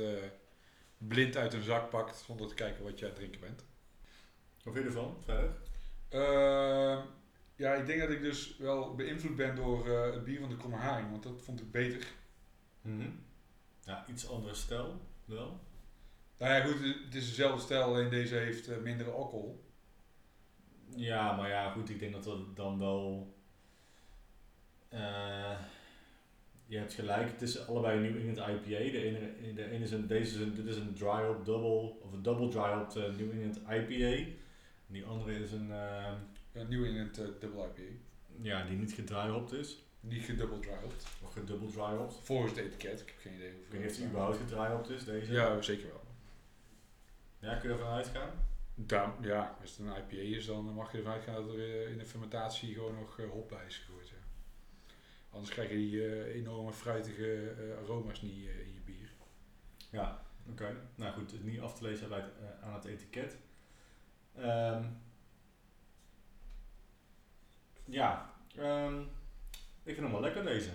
blind 0.98 1.36
uit 1.38 1.54
een 1.54 1.64
zak 1.64 1.90
pakt 1.90 2.18
zonder 2.26 2.48
te 2.48 2.54
kijken 2.54 2.84
wat 2.84 3.00
je 3.00 3.06
aan 3.06 3.12
het 3.12 3.20
drinken 3.20 3.40
bent. 3.42 3.64
wat 4.64 4.74
vind 4.74 4.76
je 4.76 4.84
ervan? 4.84 5.18
Verder? 5.26 5.52
Ehm, 6.10 7.00
ja, 7.56 7.74
ik 7.74 7.86
denk 7.86 8.00
dat 8.00 8.10
ik 8.10 8.22
dus 8.22 8.58
wel 8.58 8.96
beïnvloed 8.96 9.36
ben 9.36 9.56
door 9.56 9.88
eh, 9.90 10.14
het 10.14 10.24
bier 10.24 10.40
van 10.40 10.50
de 10.50 10.58
kromme 10.58 10.78
haring. 10.78 11.12
Want 11.12 11.24
dat 11.24 11.42
vond 11.42 11.60
ik 11.62 11.72
beter. 11.72 12.08
Mhm. 12.82 13.10
Ja, 13.84 14.06
iets 14.08 14.30
andere 14.30 14.54
stijl 14.54 15.02
wel. 15.26 15.60
Nou 16.38 16.54
ja, 16.54 16.62
goed, 16.66 16.80
het 17.06 17.16
is 17.16 17.28
dezelfde 17.28 17.62
stijl, 17.62 17.84
alleen 17.84 18.10
deze 18.10 18.36
heeft 18.36 18.68
eh, 18.68 18.78
minder 18.78 19.12
alcohol. 19.14 19.64
Ja, 20.96 21.36
maar 21.36 21.50
ja, 21.50 21.72
goed, 21.72 21.90
ik 21.90 22.00
denk 22.00 22.14
dat 22.14 22.24
dat 22.24 22.56
dan 22.56 22.80
wel... 22.80 23.34
eh, 24.90 25.60
je 26.66 26.78
hebt 26.78 26.94
gelijk, 26.94 27.32
het 27.32 27.42
is 27.42 27.68
allebei 27.68 28.00
New 28.00 28.16
England 28.18 28.38
IPA. 28.50 28.68
De 28.92 29.04
ene, 29.04 29.54
de 29.54 29.70
ene 29.72 29.84
is 29.84 29.92
een, 29.92 30.08
deze 30.08 30.36
is 30.36 30.42
een, 30.42 30.56
dit 30.56 30.66
is 30.66 30.76
een 30.76 30.94
dry 30.94 31.26
hop 31.26 31.46
double, 31.46 32.02
of 32.02 32.12
een 32.14 32.22
double 32.24 32.48
dry 32.48 32.74
hop 32.74 32.96
eh, 32.96 33.16
New 33.18 33.32
England 33.32 33.58
IPA. 33.58 34.32
En 34.90 34.96
die 34.96 35.06
andere 35.06 35.40
is 35.40 35.52
een, 35.52 35.72
eh, 35.72 36.14
Een 36.54 36.70
New 36.70 36.86
England 36.86 37.18
eh, 37.18 37.26
Double 37.40 37.64
IPA. 37.64 37.82
ja, 38.42 38.66
die 38.66 38.78
niet 38.78 38.94
gedryhopt 38.94 39.52
is. 39.52 39.84
Niet 40.00 40.24
hopped. 40.82 41.08
Of 41.24 41.72
dryhopt. 41.72 42.20
Volgens 42.24 42.52
het 42.52 42.66
etiket, 42.66 43.02
ik 43.02 43.08
heb 43.08 43.18
geen 43.20 43.34
idee 43.34 43.54
hoeveel. 43.54 43.90
of 43.90 43.96
die 43.96 44.06
überhaupt 44.06 44.38
gedryhopt 44.38 44.90
is, 44.90 45.04
deze. 45.04 45.32
Ja, 45.32 45.62
zeker 45.62 45.88
wel. 45.88 46.04
Ja, 47.40 47.56
kun 47.56 47.70
je 47.70 47.76
ervan 47.76 47.94
uitgaan? 47.94 48.30
Ja, 49.22 49.58
als 49.62 49.78
het 49.78 49.80
een 49.80 49.96
IPA 49.96 50.38
is, 50.38 50.46
dan 50.46 50.74
mag 50.74 50.92
je 50.92 50.98
ervan 50.98 51.14
uitgaan 51.14 51.34
dat 51.34 51.54
er 51.54 51.60
eh, 51.60 51.92
in 51.92 51.98
de 51.98 52.06
fermentatie 52.06 52.74
gewoon 52.74 52.96
nog 52.96 53.20
eh, 53.20 53.30
hop 53.30 53.50
bij 53.50 53.66
is 53.66 53.78
gegooid. 53.78 54.10
Ja. 54.10 54.16
Anders 55.30 55.52
krijg 55.52 55.70
je 55.70 55.76
die 55.76 56.06
eh, 56.06 56.36
enorme 56.36 56.72
fruitige 56.72 57.54
aroma's 57.84 58.22
niet 58.22 58.34
in 58.34 58.74
je 58.74 58.80
bier. 58.86 59.12
Ja, 59.90 60.24
oké. 60.50 60.76
Nou 60.96 61.14
goed, 61.14 61.32
het 61.32 61.40
is 61.40 61.52
niet 61.52 61.60
af 61.60 61.78
te 61.78 61.84
lezen 61.84 62.10
bij 62.10 62.20
het, 62.20 62.62
aan 62.62 62.74
het 62.74 62.86
etiket. 62.86 63.38
Ehm, 64.42 64.84
ja, 67.86 68.34
ehm, 68.56 69.00
ik 69.84 69.94
vind 69.96 70.00
hem 70.00 70.12
wel 70.12 70.22
lekker 70.22 70.44
deze. 70.44 70.70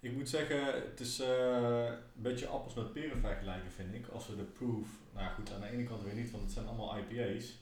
Ik 0.00 0.12
moet 0.12 0.28
zeggen, 0.28 0.64
het 0.64 1.00
is 1.00 1.20
eh, 1.20 1.84
een 1.84 2.22
beetje 2.22 2.46
appels 2.46 2.74
met 2.74 2.92
peren 2.92 3.20
vergelijken 3.20 3.70
vind 3.70 3.94
ik. 3.94 4.06
Als 4.08 4.26
we 4.26 4.36
de 4.36 4.42
proof, 4.42 4.88
nou 5.14 5.34
goed, 5.34 5.52
aan 5.52 5.60
de 5.60 5.70
ene 5.70 5.84
kant 5.84 6.02
weer 6.02 6.14
niet, 6.14 6.30
want 6.30 6.42
het 6.42 6.52
zijn 6.52 6.66
allemaal 6.66 6.96
IPA's. 6.98 7.58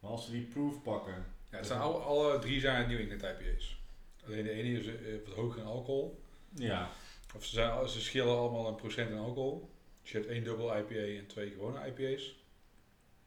Maar 0.00 0.10
als 0.10 0.26
we 0.26 0.32
die 0.32 0.46
proof 0.46 0.82
pakken, 0.82 1.24
Ja, 1.50 1.56
het 1.56 1.66
zijn 1.66 1.80
alle, 1.80 1.98
alle 1.98 2.38
drie 2.38 2.60
zijn 2.60 2.88
New 2.88 3.00
England 3.00 3.22
IPA's. 3.22 3.80
Alleen 4.26 4.44
de 4.44 4.50
ene 4.50 4.78
is 4.78 4.86
eh, 4.86 4.94
wat 5.26 5.34
hoger 5.34 5.60
in 5.60 5.66
alcohol. 5.66 6.22
ja, 6.54 6.90
Of 7.34 7.44
ze, 7.44 7.54
zijn, 7.54 7.88
ze 7.88 8.00
schillen 8.00 8.36
allemaal 8.36 8.68
een 8.68 8.74
procent 8.74 9.10
in 9.10 9.16
alcohol. 9.18 9.70
Dus 10.02 10.10
je 10.10 10.18
hebt 10.18 10.30
één 10.30 10.44
dubbel 10.44 10.76
IPA 10.76 10.94
en 11.18 11.26
twee 11.26 11.50
gewone 11.50 11.86
IPA's. 11.86 12.44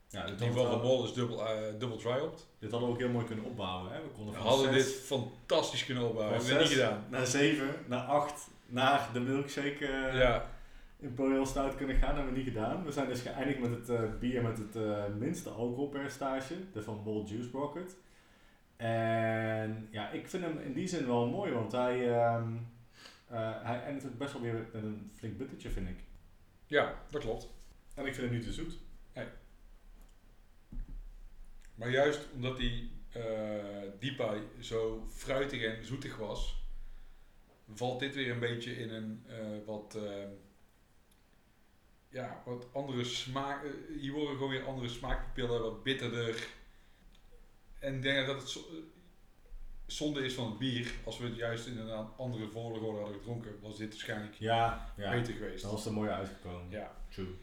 Ja 0.09 0.25
Die 0.25 0.47
hadden 0.47 0.71
van 0.71 0.81
Mol 0.81 1.03
is 1.03 1.13
dubbel, 1.13 1.45
eh 1.47 1.61
dubbel 1.79 2.01
hopped. 2.19 2.47
dit 2.59 2.71
hadden 2.71 2.89
we 2.89 2.95
ook 2.95 2.99
heel 3.01 3.09
mooi 3.09 3.25
kunnen 3.25 3.45
opbouwen. 3.45 3.91
Hè? 3.91 4.01
We 4.01 4.07
konden 4.09 4.33
We 4.33 4.39
van 4.39 4.49
hadden 4.49 4.73
zes- 4.73 4.85
dit 4.85 4.93
fantastisch 4.95 5.85
kunnen 5.85 6.03
opbouwen. 6.07 6.35
Hebben 6.37 6.53
we 6.55 6.59
niet 6.63 6.71
gedaan. 6.71 7.05
Naar 7.09 7.27
7, 7.27 7.67
naar 7.87 8.03
8, 8.05 8.47
naar 8.65 9.09
de 9.13 9.19
milkshake 9.19 9.85
eh 9.85 10.19
Ja, 10.19 10.49
Imperial 10.99 11.45
Stout 11.45 11.75
kunnen 11.75 11.95
gaan. 11.95 12.07
Dat 12.07 12.15
hebben 12.15 12.33
we 12.33 12.39
niet 12.39 12.47
gedaan. 12.47 12.83
We 12.85 12.91
zijn 12.91 13.07
dus 13.07 13.21
geëindigd 13.21 13.59
met 13.59 13.69
het 13.71 13.89
eh, 13.89 14.03
bier 14.19 14.41
met 14.43 14.57
het 14.57 15.17
minste 15.17 15.49
alcoholpercentage. 15.49 16.53
De 16.73 16.81
Van 16.83 17.03
Bol 17.03 17.23
Juice 17.25 17.49
Rocket. 17.51 17.95
En 18.77 19.87
ja, 19.91 20.09
ik 20.09 20.29
vind 20.29 20.43
hem 20.43 20.57
in 20.59 20.73
die 20.73 20.87
zin 20.87 21.07
wel 21.07 21.27
mooi. 21.27 21.51
Want 21.51 21.71
hij, 21.71 22.11
eh, 22.17 22.43
hij 23.63 23.81
eindigt 23.83 24.05
ook 24.05 24.17
best 24.17 24.33
wel 24.33 24.41
weer 24.41 24.53
met 24.73 24.83
een 24.83 25.11
flink 25.15 25.37
bittertje 25.37 25.69
vind 25.69 25.89
ik. 25.89 25.97
ja, 26.67 26.93
dat 27.09 27.21
klopt. 27.21 27.49
En 27.95 28.05
ik 28.05 28.13
vind 28.15 28.27
hem 28.27 28.35
niet 28.35 28.45
te 28.45 28.53
zoet. 28.53 28.77
Maar 31.79 31.89
juist 31.89 32.19
omdat 32.33 32.57
die 32.57 32.91
eh 33.09 33.21
Diepa 33.99 34.35
zo 34.59 35.05
fruitig 35.07 35.61
en 35.63 35.85
zoetig 35.85 36.17
was, 36.17 36.63
valt 37.73 37.99
dit 37.99 38.15
weer 38.15 38.31
een 38.31 38.39
beetje 38.39 38.77
in 38.77 38.89
een 38.89 39.23
eh, 39.27 39.65
wat, 39.65 39.95
eh, 39.95 40.27
ja, 42.09 42.41
wat 42.45 42.67
andere 42.73 43.03
smaak. 43.03 43.65
hier 43.99 44.11
worden 44.11 44.35
gewoon 44.35 44.49
weer 44.51 44.65
andere 44.65 44.87
smaakpapillen, 44.89 45.61
wat 45.61 45.83
bitterder. 45.83 46.47
En 47.79 47.95
ik 47.95 48.01
denk 48.01 48.27
dat 48.27 48.39
het 48.41 48.49
zo- 48.49 48.65
zonde 49.85 50.25
is 50.25 50.33
van 50.33 50.45
het 50.49 50.57
bier. 50.57 50.91
Als 51.05 51.17
we 51.17 51.25
het 51.25 51.35
juist 51.35 51.67
in 51.67 51.77
een 51.77 52.07
andere 52.17 52.47
volgorde 52.49 52.97
hadden 52.97 53.17
gedronken, 53.17 53.59
was 53.61 53.77
dit 53.77 53.89
waarschijnlijk 53.89 54.33
Ja, 54.33 54.93
ja. 54.97 55.11
beter 55.11 55.33
geweest. 55.33 55.61
Dat 55.61 55.71
was 55.71 55.85
er 55.85 55.93
mooi 55.93 56.09
uitgekomen. 56.09 56.69
Ja. 56.69 56.95
True. 57.09 57.35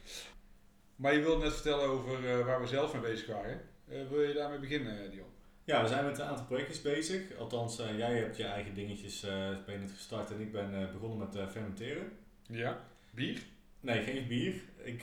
Maar 0.96 1.14
je 1.14 1.20
wilde 1.20 1.44
net 1.44 1.52
vertellen 1.52 1.88
over 1.88 2.44
waar 2.44 2.60
we 2.60 2.66
zelf 2.66 2.92
mee 2.92 3.02
bezig 3.02 3.26
waren. 3.26 3.68
Eh, 3.88 4.08
wil 4.08 4.22
je 4.22 4.34
daarmee 4.34 4.58
beginnen, 4.58 5.04
eh, 5.04 5.10
Dion? 5.10 5.26
Ja, 5.64 5.82
we 5.82 5.88
zijn 5.88 6.04
met 6.04 6.18
een 6.18 6.26
aantal 6.26 6.44
projectjes 6.44 6.82
bezig. 6.82 7.36
Althans, 7.38 7.78
eh, 7.78 7.98
jij 7.98 8.18
hebt 8.18 8.36
je 8.36 8.44
eigen 8.44 8.74
dingetjes 8.74 9.20
ben 9.66 9.80
net 9.80 9.90
gestart 9.90 10.30
en 10.30 10.40
ik 10.40 10.52
ben 10.52 10.92
begonnen 10.92 11.18
met 11.18 11.50
fermenteren. 11.50 12.12
Ja. 12.46 12.80
Bier? 13.10 13.42
Nee, 13.80 14.02
geen 14.02 14.26
bier. 14.26 14.54
Ik 14.76 15.00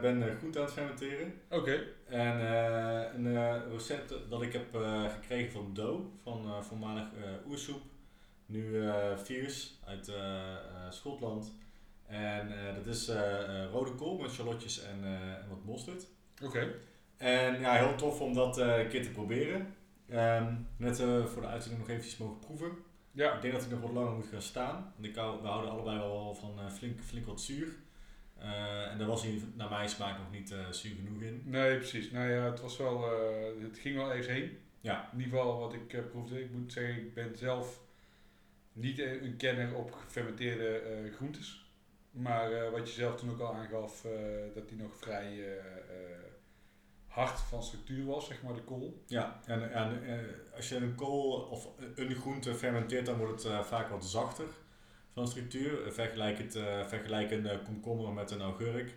ben 0.00 0.22
uh, 0.22 0.36
groente 0.36 0.58
aan 0.58 0.64
het 0.64 0.74
fermenteren. 0.74 1.34
Oké. 1.50 1.84
En 2.08 2.40
een 3.14 3.70
recept 3.70 4.14
dat 4.28 4.42
ik 4.42 4.52
heb 4.52 4.74
gekregen 5.12 5.52
van 5.52 5.70
Do, 5.74 6.12
van 6.22 6.64
voormalig 6.64 7.06
Oersoep. 7.46 7.82
Nu 8.46 8.90
Fierce 9.22 9.68
uit 9.84 10.12
Schotland. 10.90 11.52
En 12.06 12.52
dat 12.74 12.86
is 12.86 13.10
rode 13.72 13.94
kool 13.94 14.18
met 14.18 14.30
shallotjes 14.30 14.82
en, 14.82 15.04
en 15.04 15.48
wat 15.48 15.64
mosterd. 15.64 16.06
Oké. 16.42 16.74
En 17.16 17.60
ja, 17.60 17.74
heel 17.74 17.94
tof 17.94 18.20
om 18.20 18.34
dat 18.34 18.58
eh, 18.58 18.78
een 18.78 18.88
keer 18.88 19.02
te 19.02 19.10
proberen. 19.10 19.74
Ehm, 20.08 20.54
net 20.76 21.00
eh, 21.00 21.24
voor 21.24 21.42
de 21.42 21.48
uitzending 21.48 21.82
nog 21.82 21.90
eventjes 21.90 22.18
mogen 22.18 22.38
proeven. 22.38 22.70
Ja. 23.12 23.34
Ik 23.34 23.42
denk 23.42 23.54
dat 23.54 23.62
ik 23.62 23.70
nog 23.70 23.80
wat 23.80 23.92
langer 23.92 24.12
moet 24.12 24.26
gaan 24.26 24.42
staan. 24.42 24.92
Want 24.94 25.06
ik 25.06 25.14
hou, 25.14 25.42
we 25.42 25.48
houden 25.48 25.70
allebei 25.70 25.98
wel 25.98 26.34
van 26.34 26.58
eh, 26.58 26.70
flink, 26.70 27.00
flink 27.00 27.26
wat 27.26 27.40
zuur. 27.40 27.68
En 28.90 28.98
daar 28.98 29.06
was 29.06 29.22
hij 29.22 29.42
naar 29.54 29.70
mijn 29.70 29.88
smaak 29.88 30.18
nog 30.18 30.30
niet 30.30 30.54
zuur 30.70 30.94
genoeg 30.94 31.22
in. 31.22 31.42
Nee, 31.44 31.76
precies. 31.76 32.10
Nou 32.10 32.30
ja, 32.30 32.50
het 32.50 32.60
was 32.60 32.76
wel, 32.76 33.04
het 33.62 33.78
ging 33.78 33.96
wel 33.96 34.12
eens 34.12 34.26
heen. 34.26 34.58
Ja, 34.80 35.10
In 35.12 35.18
ieder 35.18 35.38
geval 35.38 35.58
wat 35.58 35.72
ik 35.72 36.10
proefde. 36.10 36.42
Ik 36.42 36.50
moet 36.50 36.72
zeggen, 36.72 36.96
ik 36.96 37.14
ben 37.14 37.36
zelf 37.36 37.80
niet 38.72 38.98
een 38.98 39.36
kenner 39.36 39.74
op 39.74 39.92
gefermenteerde 39.92 40.82
groentes. 41.14 41.70
Maar 42.10 42.70
wat 42.70 42.88
je 42.88 42.94
zelf 42.94 43.16
toen 43.16 43.30
ook 43.30 43.40
al 43.40 43.54
aangaf, 43.54 44.06
dat 44.54 44.68
die 44.68 44.78
nog 44.78 44.96
vrij 44.96 45.58
hard 47.16 47.38
van 47.40 47.62
structuur 47.62 48.04
was, 48.06 48.26
zeg 48.26 48.42
maar, 48.42 48.54
de 48.54 48.62
kool. 48.62 49.02
ja. 49.06 49.40
en, 49.46 49.72
en 49.72 50.02
eh, 50.06 50.56
als 50.56 50.68
je 50.68 50.76
een 50.76 50.94
kool 50.94 51.32
of 51.50 51.68
een 51.94 52.14
groente 52.14 52.54
fermenteert, 52.54 53.06
dan 53.06 53.18
wordt 53.18 53.42
het 53.42 53.52
eh, 53.52 53.60
vaak 53.62 53.88
wat 53.88 54.04
zachter 54.04 54.44
van 55.12 55.28
structuur. 55.28 55.92
Vergelijk, 55.92 56.38
het, 56.38 56.54
eh, 56.54 56.86
vergelijk 56.86 57.30
een 57.30 57.62
komkommer 57.64 58.12
met 58.12 58.30
een 58.30 58.40
augurk. 58.40 58.94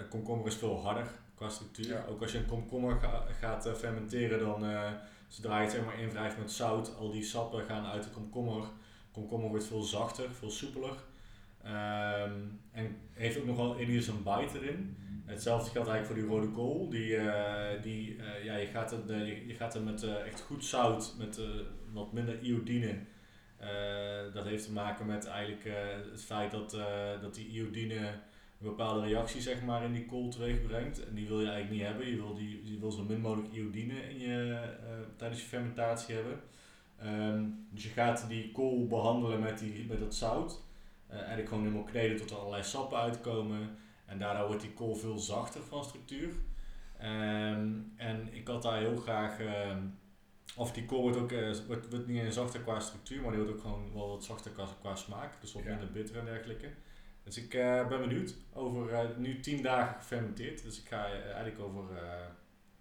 Een 0.00 0.08
komkommer 0.08 0.46
is 0.46 0.54
veel 0.56 0.82
harder 0.82 1.06
qua 1.34 1.48
structuur. 1.48 1.86
Ja. 1.88 2.04
Ook 2.08 2.22
als 2.22 2.32
je 2.32 2.38
een 2.38 2.46
komkommer 2.46 3.00
ga- 3.00 3.26
gaat 3.40 3.68
fermenteren, 3.76 4.38
dan 4.38 4.64
zodra 5.28 5.56
je 5.58 5.62
het 5.64 5.72
zeg 5.72 5.84
maar 5.84 5.98
invrijft 6.00 6.38
met 6.38 6.50
zout, 6.52 6.96
al 6.96 7.10
die 7.10 7.22
sappen 7.24 7.64
gaan 7.64 7.86
uit 7.86 8.02
de 8.02 8.10
komkommer. 8.10 8.64
Komkommer 9.12 9.48
wordt 9.48 9.64
veel 9.64 9.82
zachter, 9.82 10.30
veel 10.30 10.50
soepeler. 10.50 10.94
Ehm, 11.62 12.32
en 12.72 12.96
heeft 13.12 13.38
ook 13.38 13.46
nog 13.46 13.56
wel 13.56 13.76
enigszins 13.76 14.06
een 14.06 14.22
bite 14.22 14.60
erin. 14.60 14.96
Hetzelfde 15.24 15.70
geldt 15.70 15.88
eigenlijk 15.88 16.06
voor 16.06 16.28
die 16.28 16.38
rode 16.38 16.52
kool. 16.52 16.88
Die, 16.88 17.16
eh, 17.16 17.82
die, 17.82 18.16
eh, 18.16 18.44
ja, 18.44 18.56
je, 18.56 18.66
gaat 18.66 18.90
het, 18.90 19.08
je, 19.46 19.54
gaat 19.54 19.84
met 19.84 20.02
eh, 20.02 20.26
echt 20.26 20.40
goed 20.40 20.64
zout, 20.64 21.14
met 21.18 21.40
wat 21.92 22.12
minder 22.12 22.40
iodine. 22.40 22.98
Dat 24.32 24.44
heeft 24.44 24.64
te 24.64 24.72
maken 24.72 25.06
met 25.06 25.26
eigenlijk 25.26 25.64
het 26.10 26.22
feit 26.22 26.50
dat, 26.50 26.76
dat 27.20 27.34
die 27.34 27.48
iodine 27.48 27.96
een 27.96 28.68
bepaalde 28.68 29.06
reactie 29.06 29.40
zeg 29.40 29.62
maar, 29.62 29.84
in 29.84 29.92
die 29.92 30.06
kool 30.06 30.28
teweeg 30.28 30.62
brengt. 30.66 31.06
En 31.06 31.14
die 31.14 31.26
wil 31.26 31.40
je 31.40 31.46
eigenlijk 31.46 31.76
niet 31.76 31.86
hebben. 31.88 32.08
Je 32.08 32.16
wil, 32.16 32.34
die, 32.34 32.72
je 32.72 32.78
wil 32.78 32.90
zo 32.90 33.02
min 33.02 33.20
mogelijk 33.20 33.52
iodine 33.52 34.10
in 34.10 34.18
je, 34.18 34.60
tijdens 35.16 35.40
je 35.40 35.46
fermentatie 35.46 36.14
hebben. 36.14 36.40
Ehm, 36.98 37.44
dus 37.70 37.82
je 37.82 37.88
gaat 37.88 38.28
die 38.28 38.52
kool 38.52 38.86
behandelen 38.86 39.40
met, 39.40 39.58
die, 39.58 39.86
met 39.88 39.98
dat 39.98 40.14
zout. 40.14 40.62
Eh, 41.12 41.18
eigenlijk 41.18 41.48
gewoon 41.48 41.62
helemaal 41.64 41.84
kneden 41.84 42.16
tot 42.16 42.30
er 42.30 42.36
allerlei 42.36 42.62
sappen 42.64 42.98
uitkomen. 42.98 43.76
En 44.06 44.18
daardoor 44.18 44.46
wordt 44.46 44.62
die 44.62 44.72
kool 44.72 44.94
veel 44.94 45.18
zachter 45.18 45.62
van 45.62 45.84
structuur. 45.84 46.32
Ehm, 46.98 47.70
en 47.96 48.28
ik 48.34 48.48
had 48.48 48.62
daar 48.62 48.78
heel 48.78 48.96
graag... 48.96 49.40
ehm, 49.40 49.82
of 50.56 50.72
die 50.72 50.84
kool 50.86 51.02
wordt 51.02 51.16
ook 51.16 51.32
eh, 51.32 51.50
wordt, 51.66 51.90
wordt 51.90 52.06
niet 52.06 52.18
alleen 52.20 52.32
zachter 52.32 52.60
qua 52.60 52.80
structuur, 52.80 53.20
maar 53.22 53.30
die 53.30 53.40
wordt 53.40 53.54
ook 53.56 53.60
gewoon 53.60 53.92
wel 53.94 54.08
wat 54.08 54.24
zachter 54.24 54.50
qua, 54.50 54.66
qua 54.80 54.94
smaak. 54.94 55.40
Dus 55.40 55.52
wat 55.52 55.62
Ja. 55.62 55.68
minder 55.68 55.92
bitter 55.92 56.18
en 56.18 56.24
dergelijke. 56.24 56.68
Dus 57.22 57.36
ik 57.38 57.54
eh, 57.54 57.88
ben 57.88 58.00
benieuwd. 58.00 58.34
Over 58.52 58.92
eh, 58.92 59.16
nu 59.16 59.40
10 59.40 59.62
dagen 59.62 59.94
gefermenteerd. 60.00 60.62
Dus 60.62 60.80
ik 60.80 60.88
ga 60.88 61.06
eh, 61.06 61.24
eigenlijk 61.24 61.58
over 61.60 61.96
eh 61.96 62.26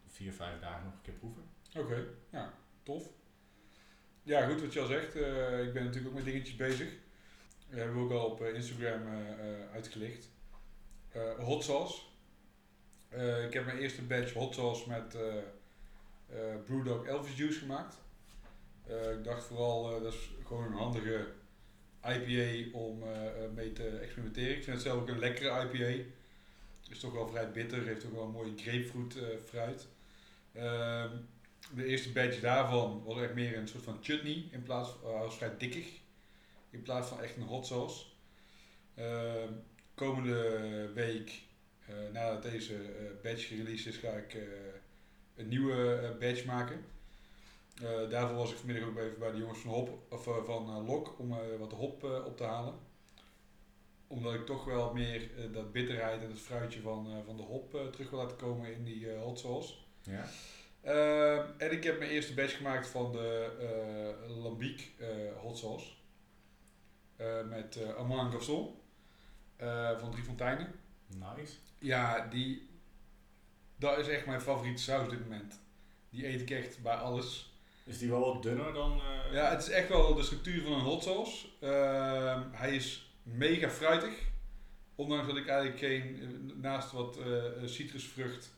4, 0.08 0.34
5 0.34 0.60
dagen 0.60 0.84
nog 0.84 0.94
een 0.94 1.02
keer 1.02 1.14
proeven. 1.14 1.44
Oké, 1.78 2.06
ja, 2.32 2.54
tof. 2.84 3.04
Ja, 4.24 4.46
goed 4.48 4.62
wat 4.62 4.74
je 4.74 4.80
al 4.80 4.86
zegt. 4.86 5.16
eh, 5.16 5.64
ik 5.64 5.74
ben 5.74 5.84
natuurlijk 5.84 6.08
ook 6.10 6.24
met 6.24 6.26
dingetjes 6.32 6.56
bezig. 6.56 6.90
Dat 7.72 7.80
hebben 7.80 7.98
we 7.98 8.04
ook 8.04 8.12
al 8.12 8.26
op 8.26 8.42
eh, 8.42 8.54
Instagram 8.54 9.08
eh, 9.08 9.32
eh, 9.32 9.74
uitgelicht. 9.74 10.30
Hot 11.38 11.64
sauce. 11.64 12.02
Ik 13.48 13.54
heb 13.54 13.66
mijn 13.66 13.78
eerste 13.78 14.02
batch 14.02 14.34
hot 14.34 14.54
sauce 14.54 14.90
met 14.90 15.18
Brewdog 16.66 17.06
Elvis 17.06 17.38
Juice 17.38 17.60
gemaakt. 17.60 17.96
Ik 18.88 19.24
dacht 19.24 19.44
vooral, 19.44 20.02
dat 20.02 20.14
is 20.14 20.32
gewoon 20.46 20.66
een 20.66 20.74
handige 20.74 21.28
IPA 22.04 22.78
om 22.78 23.04
mee 23.54 23.74
te 23.74 23.88
experimenteren. 23.88 24.56
Ik 24.58 24.64
vind 24.64 24.76
het 24.76 24.86
zelf 24.86 25.02
ook 25.02 25.08
een 25.08 25.20
lekkere 25.20 25.70
IPA. 25.70 26.04
Is 26.90 27.00
toch 27.00 27.14
wel 27.14 27.28
vrij 27.28 27.52
bitter, 27.52 27.86
heeft 27.86 28.06
ook 28.06 28.14
wel 28.14 28.24
een 28.24 28.32
mooie 28.32 28.58
grapefruit 28.58 29.18
fruit. 29.46 29.88
Ehm, 30.54 31.18
de 31.76 31.86
eerste 31.86 32.12
batch 32.12 32.40
daarvan 32.40 33.04
was 33.04 33.22
echt 33.22 33.34
meer 33.34 33.58
een 33.58 33.68
soort 33.68 33.84
van 33.84 34.00
chutney 34.02 34.48
in 34.52 34.64
plaats 34.64 34.90
van, 35.02 35.32
vrij 35.32 35.58
dikkig. 35.58 36.00
In 36.72 36.82
plaats 36.82 37.08
van 37.08 37.22
echt 37.22 37.36
een 37.36 37.42
hot 37.42 37.66
sauce. 37.66 38.06
Ehm, 38.96 39.54
komende 39.94 40.92
week, 40.94 41.42
eh, 41.86 41.96
nadat 42.14 42.44
deze 42.44 42.76
eh, 42.76 43.22
batch 43.24 43.48
gereleased 43.48 43.94
is, 43.94 43.98
ga 43.98 44.12
ik 44.12 44.34
eh, 44.34 44.42
een 45.36 45.48
nieuwe 45.48 46.16
batch 46.20 46.46
maken. 46.46 46.86
Daarvoor 48.10 48.38
was 48.38 48.52
ik 48.52 48.58
vanmiddag 48.58 48.90
ook 48.90 48.98
even 48.98 49.20
bij 49.20 49.32
de 49.32 49.38
jongens 49.38 49.60
van, 49.60 49.72
Hop, 49.72 49.98
of, 50.10 50.24
van 50.24 50.86
Lok 50.86 51.20
om 51.20 51.36
wat 51.60 51.72
hop 51.72 52.04
op 52.04 52.38
te 52.38 52.44
halen. 52.44 52.74
Omdat 54.08 54.34
ik 54.34 54.46
toch 54.46 54.66
wel 54.66 54.94
meer 54.94 55.30
dat 55.52 55.72
bitterheid 55.72 56.22
en 56.24 56.30
het 56.30 56.40
fruitje 56.40 56.82
van, 56.82 57.24
van 57.26 57.38
de 57.38 57.44
hop 57.44 57.92
terug 57.92 58.10
wil 58.10 58.20
laten 58.20 58.38
komen 58.38 58.74
in 58.74 58.84
die 58.84 59.12
hot 59.12 59.40
sauce. 59.40 59.74
Ja. 60.02 60.30
Ehm, 60.82 61.46
en 61.58 61.72
ik 61.72 61.84
heb 61.84 62.00
mijn 62.00 62.12
eerste 62.12 62.34
batch 62.34 62.58
gemaakt 62.58 62.88
van 62.88 63.12
de 63.12 63.52
Lambic 64.28 64.92
eh, 64.98 65.08
hot 65.38 65.58
sauce. 65.58 65.86
Eh, 67.22 67.48
met 67.50 67.76
uh, 67.82 67.96
Amand 67.96 68.34
Garçon 68.34 68.68
eh, 69.56 70.00
van 70.00 70.12
Drie 70.12 70.24
Fonteinen. 70.24 70.68
Nice. 71.08 71.54
Ja, 71.80 72.28
die, 72.28 72.70
dat 73.76 73.98
is 73.98 74.08
echt 74.08 74.26
mijn 74.26 74.42
favoriete 74.42 74.82
saus 74.82 75.04
op 75.04 75.10
dit 75.10 75.20
moment. 75.20 75.60
Die 76.10 76.28
eet 76.28 76.42
ik 76.42 76.50
echt 76.50 76.82
bij 76.82 76.94
alles. 76.96 77.54
Is 77.84 77.98
die 77.98 78.10
wel 78.10 78.34
wat 78.34 78.44
dunner 78.44 78.74
dan... 78.74 79.02
eh, 79.02 79.34
Ja, 79.34 79.50
het 79.50 79.62
is 79.62 79.70
echt 79.70 79.88
wel 79.90 80.14
de 80.16 80.24
structuur 80.24 80.64
van 80.64 80.72
een 80.74 80.80
hot 80.80 81.04
sauce. 81.04 81.48
Ehm, 81.60 82.42
hij 82.52 82.76
is 82.76 83.14
mega 83.24 83.70
fruitig. 83.70 84.14
Ondanks 84.96 85.28
dat 85.28 85.38
ik 85.38 85.48
eigenlijk 85.48 85.80
geen, 85.80 86.20
eh, 86.22 86.56
naast 86.56 86.92
wat 86.92 87.18
eh, 87.18 87.44
citrusvrucht 87.66 88.50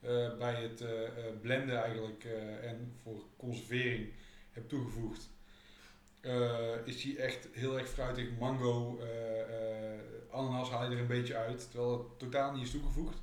eh, 0.00 0.36
bij 0.38 0.54
het 0.62 0.80
eh, 0.80 1.04
eh, 1.06 1.10
blenden 1.40 1.82
eigenlijk 1.82 2.24
eh, 2.24 2.70
en 2.70 2.92
voor 3.02 3.24
conservering 3.36 4.12
heb 4.50 4.68
toegevoegd. 4.68 5.30
Eh, 6.22 6.74
is 6.84 7.02
hij 7.02 7.16
echt 7.16 7.48
heel 7.52 7.78
erg 7.78 7.88
fruitig. 7.88 8.28
Mango, 8.38 8.98
eh, 9.00 9.40
eh, 9.40 10.00
ananas 10.30 10.70
haal 10.70 10.84
je 10.84 10.94
er 10.94 11.00
een 11.00 11.06
beetje 11.06 11.36
uit, 11.36 11.70
terwijl 11.70 11.92
het 11.92 12.18
totaal 12.18 12.52
niet 12.52 12.62
is 12.62 12.70
toegevoegd. 12.70 13.22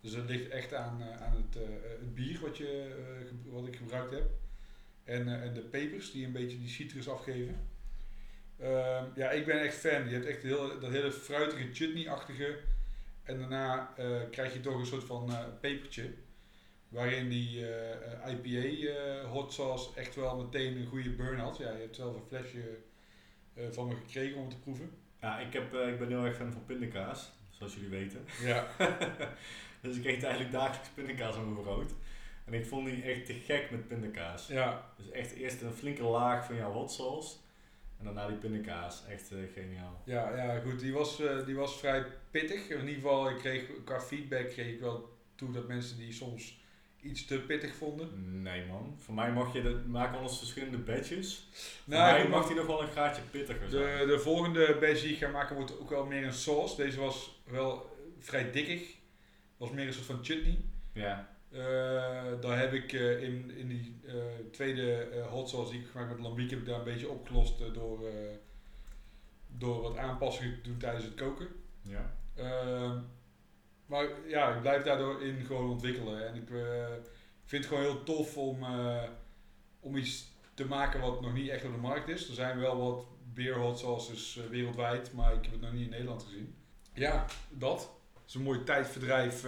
Dus 0.00 0.12
dat 0.12 0.28
ligt 0.28 0.48
echt 0.48 0.74
aan, 0.74 1.02
aan 1.02 1.36
het, 1.36 1.62
het 2.00 2.14
bier 2.14 2.40
wat, 2.40 2.56
je, 2.56 2.88
wat 3.44 3.66
ik 3.66 3.76
gebruikt 3.76 4.10
heb. 4.10 4.30
En, 5.04 5.42
en 5.42 5.54
de 5.54 5.60
pepers 5.60 6.12
die 6.12 6.26
een 6.26 6.32
beetje 6.32 6.58
die 6.58 6.68
citrus 6.68 7.08
afgeven. 7.08 7.68
Ehm, 8.58 9.04
ja, 9.14 9.30
ik 9.30 9.46
ben 9.46 9.60
echt 9.60 9.76
fan. 9.76 10.08
Je 10.08 10.14
hebt 10.14 10.26
echt 10.26 10.42
heel, 10.42 10.80
dat 10.80 10.90
hele 10.90 11.12
fruitige 11.12 11.72
chutney-achtige. 11.72 12.58
En 13.22 13.38
daarna 13.38 13.94
krijg 14.30 14.52
je 14.52 14.60
toch 14.60 14.78
een 14.78 14.86
soort 14.86 15.04
van 15.04 15.32
pepertje. 15.60 16.10
Waarin 16.94 17.28
die 17.28 17.68
eh, 17.68 17.92
eh, 17.92 18.32
IPA 18.32 18.88
eh, 18.88 19.30
hot 19.30 19.52
sauce 19.52 19.90
echt 19.94 20.14
wel 20.14 20.36
meteen 20.36 20.76
een 20.76 20.86
goede 20.86 21.10
burn 21.10 21.38
had. 21.38 21.56
Ja, 21.56 21.70
je 21.72 21.80
hebt 21.80 21.96
zelf 21.96 22.14
een 22.14 22.26
flesje 22.28 22.78
van 23.70 23.88
me 23.88 23.94
gekregen 23.94 24.40
om 24.40 24.48
te 24.48 24.58
proeven. 24.58 24.90
Ja, 25.20 25.38
ik, 25.38 25.52
heb, 25.52 25.74
ik 25.74 25.98
ben 25.98 26.08
heel 26.08 26.24
erg 26.24 26.36
fan 26.36 26.52
van 26.52 26.64
pindakaas, 26.64 27.32
zoals 27.50 27.74
jullie 27.74 27.88
weten. 27.88 28.24
Ja. 28.42 28.66
dus 29.82 29.96
ik 29.96 30.04
eet 30.04 30.22
eigenlijk 30.22 30.52
dagelijks 30.52 30.88
pindakaas 30.88 31.36
op 31.36 31.42
mijn 31.42 31.62
brood. 31.62 31.92
En 32.44 32.54
ik 32.54 32.66
vond 32.66 32.86
die 32.86 33.02
echt 33.02 33.26
te 33.26 33.32
gek 33.32 33.70
met 33.70 33.88
pindakaas. 33.88 34.46
ja. 34.46 34.90
Dus 34.96 35.10
echt 35.10 35.32
eerst 35.32 35.62
een 35.62 35.72
flinke 35.72 36.02
laag 36.02 36.46
van 36.46 36.56
jouw 36.56 36.72
hot 36.72 36.92
sauce. 36.92 37.36
En 37.98 38.04
daarna 38.04 38.26
die 38.26 38.36
pindakaas. 38.36 39.04
Echt 39.08 39.30
geniaal. 39.54 40.02
Ja, 40.04 40.36
ja, 40.36 40.60
goed. 40.60 40.80
Die 40.80 40.92
was, 40.92 41.22
die 41.46 41.54
was 41.54 41.78
vrij 41.78 42.04
pittig. 42.30 42.68
In 42.68 42.80
ieder 42.80 42.94
geval, 42.94 43.30
ik 43.30 43.38
kreeg, 43.38 43.64
qua 43.84 44.00
feedback 44.00 44.50
kreeg 44.50 44.66
ik 44.66 44.80
wel 44.80 45.12
toe 45.34 45.52
dat 45.52 45.68
mensen 45.68 45.98
die 45.98 46.12
soms 46.12 46.62
iets 47.04 47.24
te 47.24 47.40
pittig 47.40 47.74
vonden. 47.74 48.42
Nee 48.42 48.66
man. 48.66 48.96
Voor 48.98 49.14
mij 49.14 49.32
mag 49.32 49.52
je 49.52 49.62
dat 49.62 49.86
maken 49.86 50.16
anders 50.18 50.38
verschillende 50.38 50.78
badges. 50.78 51.48
Voor 51.52 51.94
Nou, 51.94 52.12
mij 52.12 52.22
ik 52.22 52.28
mag 52.28 52.46
die 52.46 52.56
nog 52.56 52.66
wel 52.66 52.82
een 52.82 52.90
graadje 52.90 53.22
pittiger 53.30 53.70
zijn. 53.70 53.98
de, 53.98 54.06
de 54.06 54.18
volgende 54.18 54.76
badge 54.80 55.02
die 55.02 55.12
ik 55.12 55.18
ga 55.18 55.28
maken 55.28 55.56
wordt 55.56 55.80
ook 55.80 55.90
wel 55.90 56.06
meer 56.06 56.24
een 56.24 56.32
sauce. 56.32 56.76
Deze 56.76 57.00
was 57.00 57.42
wel 57.44 57.96
vrij 58.18 58.50
dikkig. 58.50 58.94
Was 59.56 59.70
meer 59.70 59.86
een 59.86 59.92
soort 59.92 60.06
van 60.06 60.24
chutney. 60.24 60.58
Ja. 60.92 61.32
Eh, 61.50 61.60
daar 62.40 62.58
heb 62.58 62.72
ik 62.72 62.92
eh, 62.92 63.22
in, 63.22 63.50
in 63.56 63.68
die 63.68 63.96
eh, 64.06 64.14
tweede 64.52 65.08
hot 65.30 65.48
sauce 65.48 65.70
die 65.70 65.80
ik 65.80 65.86
gemaakt 65.86 66.10
met 66.10 66.20
lambiek 66.20 66.50
heb 66.50 66.58
ik 66.58 66.66
daar 66.66 66.78
een 66.78 66.84
beetje 66.84 67.08
opgelost 67.08 67.58
door, 67.74 68.00
door 69.48 69.82
wat 69.82 69.96
aanpassingen 69.96 70.54
te 70.54 70.68
doen 70.68 70.78
tijdens 70.78 71.04
het 71.04 71.14
koken. 71.14 71.48
Ja. 71.82 72.14
Maar 73.86 74.08
ja, 74.26 74.54
ik 74.54 74.60
blijf 74.60 74.82
daardoor 74.82 75.22
in 75.22 75.44
gewoon 75.44 75.70
ontwikkelen. 75.70 76.28
En 76.28 76.34
ik, 76.34 76.50
eh, 76.50 76.86
vind 77.44 77.64
het 77.64 77.72
gewoon 77.72 77.82
heel 77.82 78.02
tof 78.02 78.36
om, 78.36 78.62
eh, 78.62 79.02
om 79.80 79.96
iets 79.96 80.32
te 80.54 80.66
maken 80.66 81.00
wat 81.00 81.20
nog 81.20 81.32
niet 81.32 81.48
echt 81.48 81.64
op 81.64 81.72
de 81.72 81.78
markt 81.78 82.08
is. 82.08 82.28
Er 82.28 82.34
zijn 82.34 82.58
wel 82.58 82.76
wat 82.76 83.06
beer 83.34 83.54
hot 83.54 83.78
sauces 83.78 84.36
eh, 84.36 84.46
wereldwijd, 84.46 85.12
maar 85.12 85.34
ik 85.34 85.42
heb 85.42 85.52
het 85.52 85.60
nog 85.60 85.72
niet 85.72 85.84
in 85.84 85.90
Nederland 85.90 86.22
gezien. 86.22 86.54
Ja, 86.92 87.26
dat. 87.48 87.90
Het 88.14 88.28
is 88.28 88.34
een 88.34 88.42
mooi 88.42 88.62
tijdverdrijf 88.62 89.46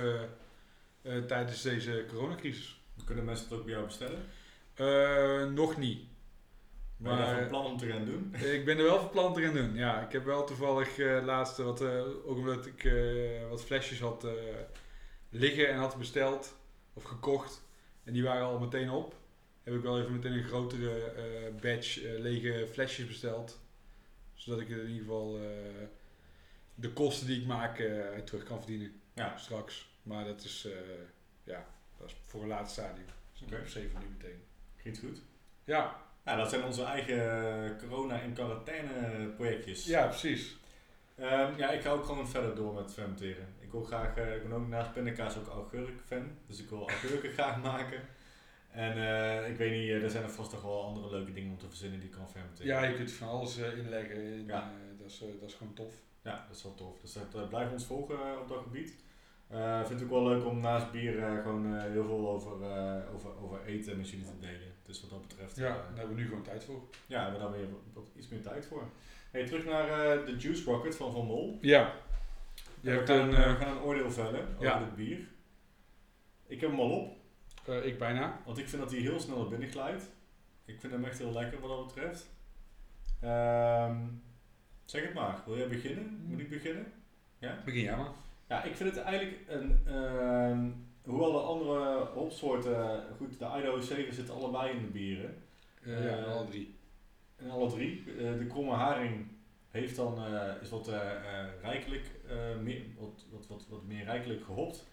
tijdens 1.03 1.63
deze 1.63 2.05
coronacrisis. 2.09 2.81
Kunnen 3.05 3.25
mensen 3.25 3.49
het 3.49 3.59
ook 3.59 3.65
bij 3.65 3.75
jou 3.75 3.87
bestellen? 3.87 5.55
Nog 5.55 5.77
niet. 5.77 6.01
Ben 6.97 7.13
je 7.13 7.19
Maar- 7.19 7.39
van 7.39 7.49
plan 7.49 7.65
om 7.67 7.77
te 7.79 7.87
gaan 7.87 8.05
doen? 8.05 8.35
Ik 8.59 8.65
ben 8.65 8.79
er 8.79 8.85
wel 8.85 8.99
van 9.01 9.11
plan 9.11 9.35
te 9.35 9.43
gaan 9.43 9.55
doen. 9.55 9.75
Ja, 9.75 10.01
ik 10.07 10.13
heb 10.13 10.25
wel 10.25 10.45
toevallig 10.45 10.99
eh 10.99 11.25
laatst 11.25 11.57
wat, 11.57 11.81
eh, 11.81 12.01
ook 12.07 12.37
omdat 12.37 12.67
ik 12.67 12.85
eh, 12.85 13.49
wat 13.49 13.65
flesjes 13.65 14.01
had 14.01 14.27
liggen 15.31 15.69
en 15.69 15.77
had 15.79 15.97
besteld 15.97 16.57
of 16.93 17.03
gekocht. 17.05 17.63
En 18.05 18.13
die 18.13 18.23
waren 18.23 18.47
al 18.47 18.59
meteen 18.59 18.91
op. 18.91 19.15
Heb 19.63 19.75
ik 19.75 19.81
wel 19.83 20.01
even 20.01 20.13
meteen 20.13 20.33
een 20.33 20.45
grotere 20.45 21.13
batch 21.61 21.97
lege 22.03 22.67
flesjes 22.73 23.07
besteld. 23.07 23.61
Zodat 24.35 24.61
ik 24.61 24.69
in 24.69 24.79
ieder 24.81 24.99
geval 24.99 25.39
de 26.75 26.93
kosten 26.93 27.27
die 27.27 27.41
ik 27.41 27.47
maak 27.47 27.77
terug 28.25 28.43
kan 28.45 28.59
verdienen. 28.59 29.01
Ja. 29.15 29.37
Straks. 29.37 29.89
Maar 30.03 30.25
dat 30.25 30.45
is, 30.45 30.69
ja, 31.45 31.67
dat 31.99 32.07
is 32.09 32.17
voor 32.25 32.43
een 32.43 32.49
laatste 32.49 32.81
stadium. 32.83 33.07
Dus 33.33 33.59
ik 33.61 33.67
se 33.69 33.89
van 33.93 34.01
nu 34.01 34.07
meteen. 34.19 34.43
Klinkt 34.77 34.99
goed. 34.99 35.23
Ja, 35.65 36.06
Nou, 36.27 36.39
dat 36.39 36.51
zijn 36.51 36.65
onze 36.65 36.85
eigen 36.85 37.79
corona- 37.79 38.21
en 38.21 38.33
quarantaine 38.33 39.27
projectjes. 39.37 39.87
ja 39.87 40.07
precies. 40.07 40.57
Ehm, 41.17 41.57
ja, 41.57 41.71
ik 41.71 41.81
ga 41.81 41.91
ook 41.91 42.05
gewoon 42.05 42.29
verder 42.29 42.55
door 42.55 42.75
met 42.75 42.93
fermenteren. 42.93 43.47
Ik 43.61 43.71
wil 43.71 43.83
graag, 43.83 44.17
eh, 44.17 44.35
ik 44.37 44.43
ben 44.43 44.53
ook 44.53 44.69
naast 44.69 44.93
pindakaas 44.93 45.39
ook 45.39 45.47
augurk 45.49 46.01
fan. 46.07 46.31
Dus 46.47 46.61
ik 46.63 46.69
wil 46.69 46.89
augurken 46.89 47.31
graag 47.39 47.63
maken. 47.63 48.01
En 48.71 48.93
eh, 48.93 49.51
ik 49.51 49.57
weet 49.57 49.71
niet, 49.71 49.89
eh, 49.89 50.03
er 50.03 50.11
zijn 50.11 50.23
er 50.25 50.31
vast 50.31 50.51
toch 50.51 50.63
wel 50.63 50.85
andere 50.85 51.11
leuke 51.11 51.33
dingen 51.33 51.51
om 51.51 51.59
te 51.59 51.69
verzinnen 51.69 52.01
die 52.01 52.09
ik 52.09 52.15
kan 52.15 52.29
fermenteren. 52.31 52.67
Ja, 52.67 52.85
je 52.85 52.95
kunt 52.95 53.13
van 53.13 53.29
alles 53.29 53.57
inleggen. 53.57 54.17
In, 54.17 54.45
Ja. 54.47 54.71
dat, 54.99 55.07
is, 55.07 55.19
dat 55.41 55.49
is 55.49 55.55
gewoon 55.55 55.75
tof. 55.75 55.95
Ja, 56.23 56.45
dat 56.49 56.57
is 56.57 56.63
wel 56.63 56.75
tof. 56.75 57.01
Dus 57.01 57.13
dat, 57.31 57.49
blijf 57.49 57.73
ons 57.73 57.85
volgen 57.87 58.41
op 58.41 58.49
dat 58.49 58.63
gebied. 58.63 58.95
Vind 59.85 59.89
het 60.01 60.03
ook 60.03 60.11
wel 60.11 60.29
leuk 60.29 60.45
om 60.45 60.61
naast 60.61 60.91
bier 60.91 61.41
gewoon 61.43 61.81
heel 61.81 62.05
veel 62.05 62.29
over, 62.29 62.53
over, 63.15 63.31
over 63.43 63.65
eten 63.65 63.97
met 63.97 64.09
jullie 64.11 64.25
te 64.27 64.39
delen. 64.41 64.75
Dus 64.87 65.01
wat 65.01 65.11
dat 65.11 65.27
betreft, 65.29 65.57
Ja, 65.57 65.67
eh, 65.67 65.75
daar 65.75 65.97
hebben 65.97 66.15
we 66.15 66.21
nu 66.21 66.29
gewoon 66.29 66.43
tijd 66.43 66.65
voor. 66.65 66.83
ja, 67.07 67.23
hebben 67.23 67.41
we 67.41 67.47
daar 67.47 67.57
weer 67.59 67.69
wat, 67.93 68.09
iets 68.17 68.29
meer 68.29 68.43
tijd 68.43 68.67
voor. 68.67 68.89
Hey, 69.31 69.47
terug 69.47 69.65
naar 69.65 69.89
eh, 70.19 70.27
de 70.27 70.37
Juice 70.37 70.65
Rocket 70.65 70.97
van 70.97 71.13
Van 71.13 71.27
Mol. 71.27 71.59
Ja. 71.61 71.93
Je 72.81 72.91
we, 72.99 73.07
gaan, 73.07 73.19
een, 73.29 73.35
eh, 73.35 73.51
we 73.53 73.65
gaan 73.65 73.77
een 73.77 73.83
oordeel 73.83 74.11
vellen 74.11 74.49
over 74.55 74.63
Ja. 74.67 74.81
het 74.81 74.97
bier. 74.97 75.19
Ik 76.47 76.61
heb 76.61 76.71
hem 76.71 76.81
al 76.81 76.91
op, 76.91 77.17
ik 77.85 77.99
bijna. 77.99 78.41
want 78.45 78.59
ik 78.59 78.69
vind 78.69 78.83
dat 78.83 78.91
hij 78.91 79.01
heel 79.01 79.21
snel 79.21 79.39
naar 79.39 79.49
binnen 79.49 79.69
glijdt. 79.69 80.05
Ik 80.65 80.81
vind 80.81 80.93
hem 80.93 81.05
echt 81.05 81.19
heel 81.19 81.33
lekker 81.33 81.61
wat 81.61 81.71
dat 81.71 81.87
betreft. 81.87 82.27
Ehm, 83.21 83.97
zeg 84.85 85.03
het 85.03 85.15
maar, 85.15 85.43
wil 85.47 85.57
jij 85.57 85.69
beginnen? 85.69 86.21
Moet 86.25 86.41
ik 86.41 86.49
beginnen? 86.49 86.93
Begin 87.65 87.83
jij 87.83 87.97
maar. 87.97 88.11
Ja, 88.49 88.63
ik 88.63 88.77
vind 88.77 88.95
het 88.95 89.05
eigenlijk 89.05 89.39
een. 89.49 89.81
ehm, 89.87 90.71
hoewel 91.07 91.33
de 91.33 91.39
andere 91.39 92.05
hopsoorten. 92.05 93.03
Goed, 93.17 93.39
de 93.39 93.45
Idaho 93.45 93.81
7 93.81 94.15
zitten 94.15 94.35
allebei 94.35 94.77
in 94.77 94.81
de 94.83 94.91
bieren. 94.91 95.43
Eh, 95.83 96.05
ja, 96.05 96.17
Eh, 96.19 96.33
alle 96.37 96.47
drie. 96.47 96.75
En 97.37 97.51
alle 97.51 97.71
drie. 97.71 98.05
Eh, 98.19 98.39
de 98.39 98.47
kromme 98.47 98.73
haring 98.75 99.27
heeft 99.71 99.97
dan, 99.97 100.25
eh, 100.25 100.63
is 100.63 100.71
wat 100.71 100.91
rijkelijk, 101.63 102.11
meer, 102.63 102.83
wat, 102.99 103.27
wat, 103.31 103.47
wat, 103.47 103.67
wat 103.69 103.85
meer 103.85 104.05
rijkelijk 104.05 104.45
gehopt. 104.45 104.87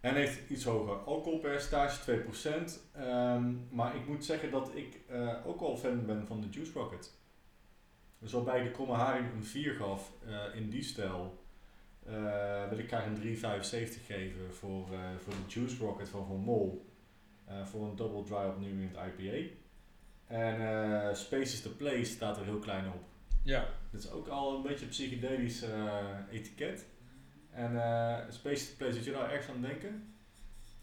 En 0.00 0.14
heeft 0.14 0.50
iets 0.50 0.64
hoger 0.64 0.96
alcoholpercentage, 0.96 2.00
2%. 2.00 2.80
Ehm, 2.92 3.52
maar 3.70 3.96
ik 3.96 4.06
moet 4.06 4.24
zeggen 4.24 4.50
dat 4.50 4.70
ik 4.74 5.00
ook 5.46 5.60
wel 5.60 5.76
fan 5.76 6.06
ben 6.06 6.26
van 6.26 6.40
de 6.40 6.48
Juice 6.50 6.72
Rocket. 6.72 7.18
Dus 8.18 8.32
waarbij 8.32 8.62
de 8.62 8.70
kromme 8.70 8.94
haring 8.94 9.32
een 9.32 9.44
4 9.44 9.74
gaf 9.74 10.12
in 10.54 10.70
die 10.70 10.82
stijl, 10.82 11.39
wil 12.68 12.78
ik 12.78 12.88
graag 12.88 13.06
een 13.06 13.14
3,75 13.20 14.06
geven 14.06 14.54
voor, 14.54 14.92
eh, 14.92 14.98
voor 15.18 15.32
de 15.32 15.54
Juice 15.54 15.76
Rocket 15.84 16.08
van 16.08 16.26
Van 16.26 16.36
Mol. 16.40 16.88
eh, 17.44 17.64
voor 17.66 17.86
een 17.88 17.96
double 17.96 18.22
dry 18.22 18.36
op 18.48 18.60
New 18.60 18.70
England 18.70 18.96
IPA. 19.18 19.54
En 20.26 20.60
eh 20.60 21.14
Spaces 21.14 21.62
to 21.62 21.70
Play 21.76 22.04
staat 22.04 22.36
er 22.36 22.44
heel 22.44 22.58
klein 22.58 22.86
op. 22.88 23.02
Ja. 23.42 23.66
Dat 23.90 24.00
is 24.00 24.10
ook 24.10 24.28
al 24.28 24.56
een 24.56 24.62
beetje 24.62 24.84
een 24.84 24.90
psychedelisch 24.90 25.62
eh, 25.62 26.04
etiket. 26.30 26.86
En 27.50 27.82
eh 27.82 28.18
Spaces 28.28 28.68
to 28.70 28.74
Play, 28.76 28.92
zit 28.92 29.04
je 29.04 29.10
daar 29.10 29.30
ergens 29.30 29.54
aan 29.54 29.62
denken? 29.62 30.14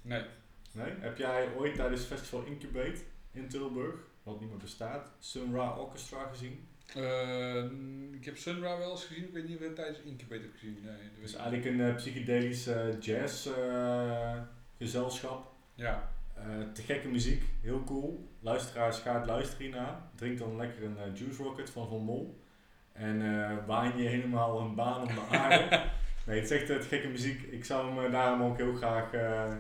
Nee. 0.02 0.24
Nee? 0.72 0.92
Heb 1.00 1.18
jij 1.18 1.56
ooit 1.56 1.76
tijdens 1.76 2.04
Festival 2.04 2.44
Incubate 2.44 3.02
in 3.32 3.48
Tilburg, 3.48 3.96
wat 4.24 4.40
niet 4.40 4.50
meer 4.50 4.58
bestaat, 4.58 5.12
Sun 5.20 5.54
Ra 5.54 5.78
Orchestra 5.78 6.24
gezien? 6.28 6.68
Eh, 6.96 7.64
ik 8.12 8.26
heb 8.26 8.38
Sunra 8.38 8.78
wel 8.78 8.92
eens 8.92 9.06
gezien. 9.06 9.24
Ik 9.24 9.34
weet 9.34 9.48
niet 9.48 9.56
of 9.56 9.62
ik 9.62 9.68
het 9.68 9.76
tijdens 9.76 10.00
Incubate 10.00 10.42
heb 10.42 10.52
gezien. 10.54 10.80
Nee, 10.84 11.10
dat 11.16 11.24
is 11.30 11.34
eigenlijk 11.34 11.66
een 11.66 11.82
eh, 11.82 11.96
psychedelisch 11.96 12.68
eh, 12.68 13.00
jazz 13.00 13.48
eh, 13.48 14.42
gezelschap. 14.78 15.52
Ja. 15.74 16.16
Te 16.74 16.82
gekke 16.82 17.08
muziek, 17.08 17.44
heel 17.62 17.84
cool. 17.84 18.30
Luisteraars, 18.40 19.00
gaat 19.00 19.26
luisteren 19.26 19.66
hiernaar. 19.66 20.02
Drink 20.16 20.38
dan 20.38 20.58
lekker 20.58 20.84
een 20.84 20.96
Juice 21.16 21.44
Rocket 21.44 21.70
van 21.70 21.88
Van 21.88 22.02
Mol. 22.02 22.42
En 22.94 23.20
waan 23.66 23.98
je 23.98 24.08
helemaal 24.08 24.60
een 24.60 24.76
baan 24.76 25.02
om 25.02 25.08
de 25.08 25.22
aarde. 25.38 25.84
nee, 26.26 26.40
het 26.40 26.52
is 26.52 26.60
echt 26.60 26.68
het 26.68 26.86
gekke 26.86 27.08
muziek. 27.08 27.42
Ik 27.42 27.66
zou 27.66 28.00
hem 28.02 28.12
daarom 28.12 28.42
ook 28.42 28.58
heel 28.58 28.74
graag 28.76 29.14
eh 29.14 29.54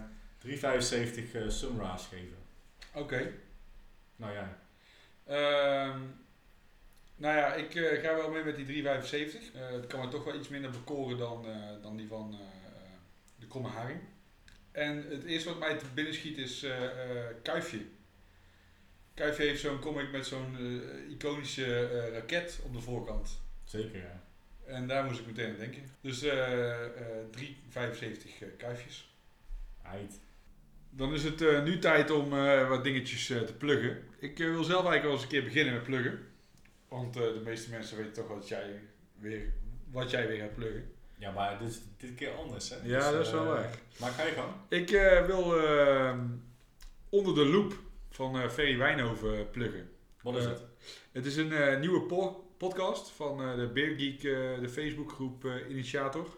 3,75 0.45 0.51
eh 0.53 1.47
Sunrise 1.47 2.07
geven. 2.09 2.37
Oké. 2.93 3.31
Nou 4.15 4.33
ja, 4.33 4.57
Ehm, 5.25 5.99
nou 7.17 7.35
ja, 7.37 7.53
ik 7.53 7.75
eh, 7.75 8.01
ga 8.03 8.15
wel 8.15 8.31
mee 8.31 8.43
met 8.43 8.55
die 8.55 8.83
3,75. 8.83 8.89
Eh 9.53 9.71
het 9.71 9.87
kan 9.87 9.99
me 9.99 10.07
toch 10.07 10.23
wel 10.23 10.35
iets 10.35 10.47
minder 10.49 10.71
bekoren 10.71 11.17
dan, 11.17 11.45
eh, 11.47 11.81
dan 11.81 11.97
die 11.97 12.07
van 12.07 12.33
eh, 12.33 12.39
de 13.39 13.47
kromme 13.47 13.69
haring. 13.69 13.99
En 14.71 15.05
het 15.09 15.23
eerste 15.23 15.49
wat 15.49 15.59
mij 15.59 15.77
te 15.77 15.85
binnen 15.93 16.13
schiet 16.13 16.37
is 16.37 16.63
eh 16.63 16.83
eh, 16.85 17.35
Kuifje. 17.43 17.85
Kuifje 19.13 19.43
heeft 19.43 19.61
zo'n 19.61 19.79
comic 19.79 20.11
met 20.11 20.25
zo'n 20.25 20.55
eh, 20.57 21.11
iconische 21.11 21.87
eh, 21.87 22.13
raket 22.13 22.59
op 22.63 22.73
de 22.73 22.79
voorkant. 22.81 23.41
zeker 23.63 23.97
ja. 23.97 24.23
En 24.65 24.87
daar 24.87 25.03
moest 25.03 25.19
ik 25.19 25.25
meteen 25.25 25.49
aan 25.49 25.57
denken. 25.57 25.81
Dus 26.01 26.21
eh 26.21 26.85
eh 26.85 27.25
3,75 27.31 27.39
eh, 28.39 28.47
kuifjes. 28.57 29.15
Ait. 29.81 30.19
Dan 30.89 31.13
is 31.13 31.23
het 31.23 31.41
eh, 31.41 31.63
nu 31.63 31.79
tijd 31.79 32.11
om 32.11 32.33
eh, 32.33 32.69
wat 32.69 32.83
dingetjes 32.83 33.29
eh, 33.29 33.41
te 33.41 33.53
pluggen. 33.53 34.03
Ik 34.19 34.39
eh, 34.39 34.45
wil 34.45 34.63
zelf 34.63 34.85
eigenlijk 34.85 35.03
wel 35.03 35.13
eens 35.13 35.21
een 35.21 35.27
keer 35.29 35.43
beginnen 35.43 35.73
met 35.73 35.83
pluggen. 35.83 36.19
Want 36.87 37.15
eh, 37.15 37.21
de 37.21 37.41
meeste 37.43 37.69
mensen 37.69 37.97
weten 37.97 38.13
toch 38.13 38.27
wat 38.27 38.47
jij 38.47 38.79
weer, 39.19 39.53
wat 39.91 40.09
jij 40.11 40.27
weer 40.27 40.39
gaat 40.39 40.55
pluggen. 40.55 40.91
Ja, 41.17 41.31
maar 41.31 41.59
dit 41.59 41.69
is 41.69 41.79
dit 41.97 42.15
keer 42.15 42.31
anders 42.31 42.69
hè. 42.69 42.75
Ja, 42.83 43.11
dat 43.11 43.25
is 43.25 43.31
wel 43.31 43.41
eh, 43.41 43.47
waar. 43.47 43.69
Maar 43.99 44.11
ga 44.11 44.23
je 44.23 44.31
gang. 44.31 44.51
Ik 44.69 44.91
eh, 44.91 45.25
wil 45.25 45.59
eh, 45.67 46.19
onder 47.09 47.35
de 47.35 47.45
loop 47.45 47.73
van 48.09 48.51
Ferry 48.51 48.77
Wijnhoven 48.77 49.49
pluggen. 49.49 49.89
Wat 50.21 50.35
is 50.35 50.45
het? 50.45 50.61
Het 51.11 51.25
is 51.25 51.35
een 51.35 51.79
nieuwe 51.79 52.01
po- 52.01 52.49
podcast 52.57 53.09
van 53.09 53.37
de 53.37 53.69
Beer 53.73 53.95
Geek, 53.99 54.23
eh, 54.23 54.59
de 54.59 54.69
Facebookgroep 54.69 55.45
Initiator. 55.69 56.37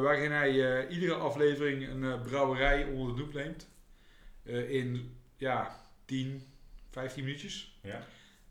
Waarin 0.00 0.30
hij 0.30 0.88
iedere 0.88 1.14
aflevering 1.14 1.88
een 1.88 2.20
brouwerij 2.20 2.84
onder 2.84 3.14
de 3.16 3.20
loep 3.20 3.32
neemt. 3.34 3.68
In 4.68 5.16
ja, 5.36 5.80
10, 6.04 6.42
15 6.90 7.24
minuutjes. 7.24 7.78
Ja. 7.82 8.06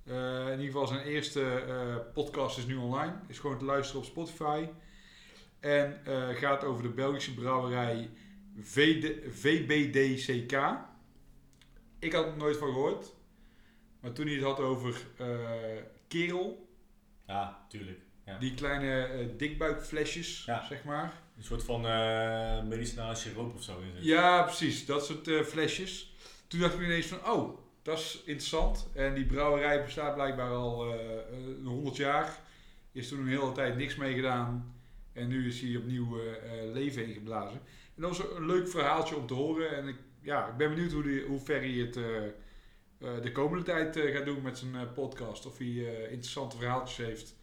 Eh, 0.08 0.44
in 0.46 0.50
ieder 0.52 0.66
geval 0.66 0.88
zijn 0.88 1.06
eerste 1.06 1.42
eh, 1.50 1.96
podcast 2.14 2.58
is 2.58 2.66
nu 2.66 2.76
online. 2.76 3.14
Is 3.28 3.40
gewoon 3.40 3.58
te 3.58 3.66
luisteren 3.66 4.02
op 4.02 4.08
Spotify. 4.08 4.68
En 5.60 6.06
eh, 6.06 6.30
gaat 6.30 6.64
over 6.64 6.84
de 6.84 6.90
Belgische 6.90 7.34
brouwerij 7.34 8.10
VD, 8.62 9.14
VBDCK. 9.40 10.78
Ik 12.00 12.14
had 12.14 12.26
er 12.26 12.38
nooit 12.38 12.58
van 12.58 12.68
gehoord. 12.68 13.14
Maar 14.00 14.12
toen 14.12 14.26
hij 14.26 14.36
het 14.36 14.44
had 14.44 14.60
over 14.60 14.96
kerel. 16.08 16.70
Ja, 17.26 17.66
tuurlijk. 17.70 18.00
Ja. 18.26 18.38
Die 18.38 18.54
kleine 18.54 19.30
dikbuikflesjes, 19.38 20.46
Ja. 20.46 20.66
zeg 20.66 20.84
maar. 20.84 21.22
Een 21.38 21.44
soort 21.44 21.64
van 21.64 21.82
medicinale 22.68 23.16
siroop 23.16 23.56
of 23.56 23.64
zo. 23.64 23.82
Ja, 24.00 24.44
precies. 24.44 24.86
Dat 24.86 25.06
soort 25.06 25.48
flesjes. 25.48 26.16
Toen 26.48 26.60
dacht 26.60 26.74
ik 26.74 26.82
ineens 26.82 27.06
van, 27.06 27.32
oh, 27.32 27.60
dat 27.88 27.98
is 27.98 28.22
interessant. 28.26 28.90
En 28.94 29.14
die 29.14 29.26
brouwerij 29.26 29.84
bestaat 29.84 30.14
blijkbaar 30.14 30.52
al 30.52 30.94
eh 30.94 31.18
eh, 31.18 31.66
100 31.66 31.96
jaar. 31.96 32.40
Is 32.92 33.08
toen 33.08 33.20
een 33.20 33.28
hele 33.28 33.52
tijd 33.52 33.78
niks 33.78 33.96
mee 33.96 34.14
gedaan. 34.14 34.76
En 35.14 35.28
nu 35.28 35.48
is 35.48 35.60
hier 35.60 35.80
opnieuw 35.80 36.20
eh, 36.20 36.36
eh, 36.36 36.74
leven 36.74 37.06
ingeblazen. 37.06 37.60
En 37.96 38.02
dat 38.02 38.18
was 38.18 38.32
een 38.32 38.46
leuk 38.46 38.70
verhaaltje 38.70 39.16
om 39.16 39.28
te 39.28 39.34
horen. 39.34 39.76
En 39.76 39.88
ik, 39.88 39.96
ja, 40.22 40.48
ik 40.48 40.58
ben 40.58 40.70
benieuwd 40.70 40.92
hoe, 40.92 41.04
die, 41.04 41.24
hoe 41.24 41.42
hij 41.46 41.70
het 41.70 41.98
eh, 41.98 42.26
eh, 42.26 43.22
de 43.22 43.32
komende 43.32 43.64
tijd 43.64 43.96
eh, 43.96 44.16
gaat 44.16 44.26
doen 44.26 44.42
met 44.42 44.58
zijn 44.58 44.76
eh, 44.76 44.94
podcast. 44.94 45.46
Of 45.46 45.58
hij 45.58 45.68
eh, 45.68 46.12
interessante 46.12 46.58
verhaaltjes 46.58 47.08
heeft 47.08 47.36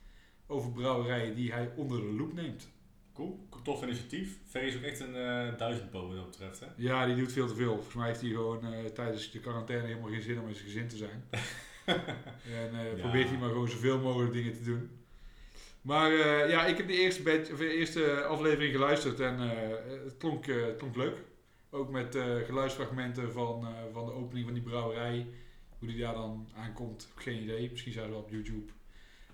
over 0.47 0.71
brouwerijen 0.73 1.35
die 1.35 1.53
hij 1.53 1.71
onder 1.77 2.01
de 2.01 2.12
loep 2.12 2.33
neemt. 2.33 2.69
Cool. 3.15 3.47
Tof 3.62 3.82
initiatief. 3.82 4.39
Ferry 4.49 4.66
is 4.69 4.77
ook 4.77 4.82
echt 4.82 5.01
een 5.01 5.15
eh 5.16 5.59
duizendpo 5.59 6.07
wat 6.07 6.16
dat 6.16 6.31
betreft. 6.31 6.61
Hè? 6.61 6.66
Ja, 6.77 7.07
die 7.07 7.16
doet 7.16 7.32
veel 7.32 7.47
te 7.47 7.55
veel. 7.55 7.73
Volgens 7.74 7.95
mij 7.95 8.07
heeft 8.07 8.20
hij 8.20 8.31
gewoon 8.31 8.65
eh, 8.74 8.85
tijdens 8.85 9.31
de 9.31 9.41
quarantaine 9.41 9.86
helemaal 9.86 10.11
geen 10.11 10.23
zin 10.23 10.39
om 10.39 10.45
met 10.47 10.55
zijn 10.57 10.69
gezin 10.69 10.89
te 10.89 10.97
zijn. 10.97 11.24
en 11.85 12.74
eh, 12.74 12.97
Ja. 12.97 13.01
probeert 13.01 13.28
hij 13.28 13.39
maar 13.39 13.49
gewoon 13.49 13.69
zoveel 13.69 13.99
mogelijk 13.99 14.32
dingen 14.32 14.53
te 14.55 14.62
doen. 14.62 14.91
Maar 15.82 16.12
ja, 16.49 16.66
ik 16.66 16.77
heb 16.77 16.86
de 16.86 16.93
eerste, 17.01 17.23
bed, 17.23 17.53
of 17.53 17.59
de 17.59 17.74
eerste 17.77 18.24
aflevering 18.24 18.73
geluisterd 18.73 19.20
en 19.20 19.39
het, 19.39 20.16
klonk, 20.19 20.47
het 20.47 20.77
klonk 20.77 20.97
leuk. 20.97 21.23
Ook 21.70 21.91
met 21.91 22.19
geluidsfragmenten 22.47 23.32
van, 23.32 23.66
van 23.93 24.07
de 24.07 24.12
opening 24.12 24.45
van 24.45 24.55
die 24.55 24.62
brouwerij. 24.62 25.27
Hoe 25.78 25.89
die 25.89 25.99
daar 25.99 26.15
dan 26.15 26.49
aankomt, 26.57 27.12
geen 27.15 27.43
idee. 27.43 27.70
Misschien 27.70 27.93
zijn 27.93 28.05
ze 28.05 28.11
wel 28.11 28.20
op 28.20 28.31
YouTube. 28.31 28.73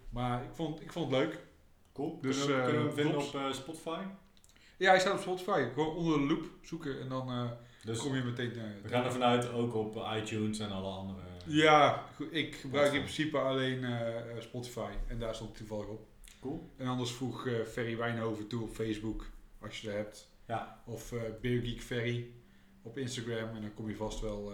Maar 0.09 0.43
ik 0.45 0.51
vond, 0.53 0.81
ik 0.83 0.93
vond 0.93 1.11
het 1.11 1.21
leuk. 1.21 1.39
Cool. 1.93 2.19
Dus, 2.21 2.39
kunnen, 2.45 2.57
we, 2.57 2.63
eh, 2.63 2.69
kunnen 2.69 2.83
we 2.83 3.01
hem 3.01 3.07
vinden 3.09 3.27
op 3.27 3.35
eh, 3.35 3.53
Spotify? 3.53 4.01
Ja, 4.77 4.91
hij 4.91 5.01
staat 5.01 5.13
op 5.15 5.21
Spotify. 5.21 5.69
Gewoon 5.75 5.97
onder 5.97 6.19
de 6.19 6.25
loop 6.35 6.45
zoeken 6.63 7.01
en 7.01 7.09
dan 7.09 7.29
eh, 7.29 7.51
Dus 7.85 7.99
kom 7.99 8.15
je 8.15 8.23
meteen... 8.23 8.53
eh, 8.53 8.63
we 8.83 8.89
gaan 8.89 9.05
ervan 9.05 9.23
uit 9.23 9.53
ook 9.53 9.75
op 9.75 10.07
iTunes 10.17 10.59
en 10.59 10.71
alle 10.71 10.89
andere. 10.89 11.21
Ja, 11.47 12.05
ik 12.31 12.55
gebruik 12.55 12.93
in 12.93 13.01
principe 13.01 13.39
alleen 13.39 13.85
Spotify 14.39 14.91
en 15.09 15.19
daar 15.19 15.35
stond 15.35 15.51
ik 15.51 15.57
toevallig 15.57 15.87
op. 15.87 16.07
Cool. 16.41 16.71
En 16.77 16.87
anders 16.87 17.13
voeg 17.13 17.49
Ferry 17.69 17.97
Wijnhoven 17.97 18.47
toe 18.47 18.63
op 18.63 18.75
Facebook, 18.75 19.27
als 19.61 19.81
je 19.81 19.87
dat 19.87 19.97
hebt. 19.97 20.31
Ja, 20.47 20.83
Of 20.87 21.13
eh 21.13 21.21
Beer 21.41 21.63
Geek 21.63 21.81
Ferry 21.83 22.31
op 22.83 22.99
Instagram 22.99 23.55
en 23.55 23.61
dan 23.61 23.75
kom 23.75 23.89
je 23.89 23.97
vast 23.97 24.21
wel 24.21 24.53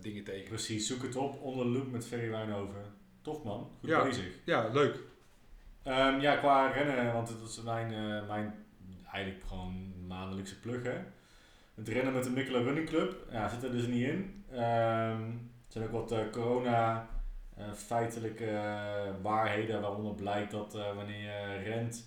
dingen 0.00 0.24
tegen. 0.24 0.48
precies. 0.48 0.86
Zoek 0.86 1.02
het 1.02 1.16
op. 1.16 1.40
Onder 1.42 1.64
de 1.66 1.70
loop 1.70 1.90
met 1.90 2.06
Ferry 2.06 2.30
Wijnhoven. 2.30 2.94
Tof 3.22 3.42
man. 3.44 3.70
Goed 3.80 3.88
Ja. 3.88 4.04
bezig. 4.04 4.38
Ja, 4.44 4.68
leuk. 4.72 4.98
Ehm, 5.88 6.20
ja, 6.20 6.36
qua 6.36 6.70
rennen, 6.70 7.12
want 7.12 7.28
dat 7.28 7.48
is 7.48 7.62
mijn, 7.62 7.92
eh, 7.92 8.26
mijn 8.26 8.54
eigenlijk 9.12 9.44
gewoon 9.46 10.06
maandelijkse 10.06 10.60
plug 10.60 10.82
hè. 10.82 10.98
Het 11.74 11.88
rennen 11.88 12.12
met 12.12 12.24
de 12.24 12.30
Mikkelen 12.30 12.64
Running 12.64 12.88
Club, 12.88 13.16
ja, 13.30 13.48
zit 13.48 13.62
er 13.62 13.70
dus 13.72 13.86
niet 13.86 14.08
in. 14.08 14.44
Ehm, 14.50 15.22
er 15.22 15.68
zijn 15.68 15.84
ook 15.84 15.90
wat 15.90 16.12
eh, 16.12 16.18
corona 16.32 17.08
eh, 17.56 17.72
feitelijke 17.72 18.60
waarheden 19.22 19.80
waaronder 19.80 20.14
blijkt 20.14 20.50
dat 20.50 20.72
wanneer 20.72 21.22
je 21.22 21.62
rent 21.64 22.06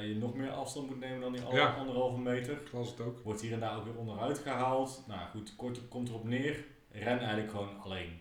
je 0.00 0.16
nog 0.16 0.34
meer 0.34 0.50
afstand 0.50 0.86
moet 0.88 1.00
nemen 1.00 1.20
dan 1.20 1.32
die 1.32 1.42
Ja. 1.52 1.66
anderhalve 1.66 2.18
meter. 2.20 2.52
Ik 2.52 2.72
las 2.72 2.90
het 2.90 3.00
ook. 3.00 3.20
Wordt 3.20 3.40
hier 3.40 3.52
en 3.52 3.60
daar 3.60 3.76
ook 3.76 3.84
weer 3.84 3.96
onderuit 3.96 4.38
gehaald. 4.38 5.04
Nou 5.06 5.20
goed, 5.30 5.56
kort 5.56 5.88
komt 5.88 6.08
erop 6.08 6.24
neer. 6.24 6.64
Ren 6.90 7.18
eigenlijk 7.18 7.50
gewoon 7.50 7.80
alleen. 7.80 8.20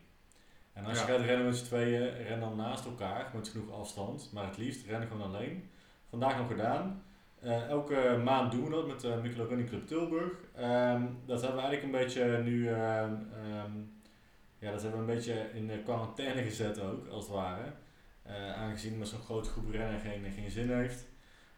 En 0.77 0.85
als 0.85 0.99
je 0.99 1.05
gaat 1.05 1.19
rennen 1.19 1.45
met 1.45 1.57
z'n 1.57 1.65
tweeën, 1.65 2.09
ren 2.27 2.39
dan 2.39 2.55
naast 2.55 2.85
elkaar 2.85 3.31
met 3.33 3.47
genoeg 3.47 3.71
afstand. 3.71 4.29
Maar 4.33 4.45
het 4.45 4.57
liefst 4.57 4.85
ren 4.85 5.07
gewoon 5.07 5.27
alleen. 5.27 5.69
Vandaag 6.09 6.37
nog 6.37 6.47
gedaan. 6.47 7.03
Eh, 7.39 7.69
elke 7.69 8.21
maand 8.23 8.51
doen 8.51 8.63
we 8.63 8.69
dat 8.69 8.87
met 8.87 8.99
de 8.99 9.19
Mikkelen 9.21 9.47
Running 9.47 9.69
Club 9.69 9.87
Tilburg. 9.87 10.31
Ehm, 10.55 11.05
dat 11.25 11.41
hebben 11.41 11.61
we 11.61 11.67
eigenlijk 11.67 11.83
een 11.83 12.01
beetje 12.01 12.43
nu... 12.43 12.67
ehm, 12.67 13.13
ehm, 13.33 13.71
ja, 14.59 14.71
dat 14.71 14.81
hebben 14.81 15.05
we 15.05 15.11
een 15.11 15.15
beetje 15.15 15.49
in 15.53 15.67
de 15.67 15.83
quarantaine 15.83 16.43
gezet 16.43 16.81
ook, 16.81 17.07
als 17.07 17.25
het 17.25 17.33
ware. 17.33 17.73
Eh, 18.23 18.53
aangezien 18.53 18.97
met 18.97 19.07
zo'n 19.07 19.21
grote 19.21 19.49
groep 19.49 19.69
rennen 19.69 19.99
geen, 19.99 20.31
geen 20.31 20.51
zin 20.51 20.71
heeft. 20.71 21.05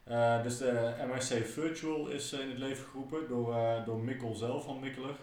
Eh, 0.09 0.43
dus 0.43 0.57
de 0.57 0.93
MRC 1.07 1.45
Virtual 1.45 2.07
is 2.07 2.31
eh, 2.31 2.39
in 2.39 2.49
het 2.49 2.57
leven 2.57 2.85
geroepen 2.85 3.27
door, 3.27 3.55
eh, 3.55 3.85
door 3.85 3.99
Mikkel 3.99 4.35
zelf 4.35 4.65
van 4.65 4.79
Mikkeler. 4.79 5.15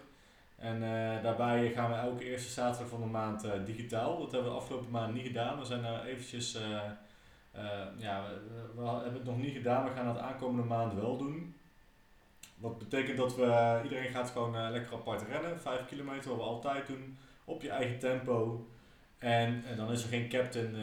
En 0.57 0.83
eh, 0.83 1.23
daarbij 1.23 1.71
gaan 1.71 1.89
we 1.89 1.95
elke 1.95 2.23
eerste 2.23 2.49
zaterdag 2.49 2.89
van 2.89 2.99
de 2.99 3.05
maand 3.05 3.43
eh, 3.43 3.51
digitaal. 3.65 4.19
Dat 4.19 4.31
hebben 4.31 4.49
we 4.49 4.55
de 4.55 4.61
afgelopen 4.61 4.91
maand 4.91 5.13
niet 5.13 5.25
gedaan. 5.25 5.59
We 5.59 5.65
zijn 5.65 6.05
eventjes... 6.05 6.55
eh, 6.55 6.81
eh, 7.51 7.85
ja, 7.97 8.25
we, 8.75 8.87
hebben 8.87 9.13
het 9.13 9.23
nog 9.23 9.37
niet 9.37 9.53
gedaan. 9.53 9.83
We 9.83 9.95
gaan 9.95 10.07
het 10.07 10.17
aankomende 10.17 10.67
maand 10.67 10.93
wel 10.93 11.17
doen. 11.17 11.55
Wat 12.57 12.77
betekent 12.77 13.17
dat 13.17 13.35
we... 13.35 13.79
Iedereen 13.83 14.11
gaat 14.11 14.29
gewoon 14.29 14.71
lekker 14.71 14.93
apart 14.93 15.21
rennen. 15.21 15.59
Vijf 15.59 15.85
kilometer, 15.85 16.29
wat 16.29 16.37
we 16.37 16.43
altijd 16.43 16.87
doen. 16.87 17.17
Op 17.45 17.61
je 17.61 17.69
eigen 17.69 17.99
tempo. 17.99 18.67
En, 19.17 19.63
dan 19.75 19.91
is 19.91 20.03
er 20.03 20.09
geen 20.09 20.29
captain 20.29 20.75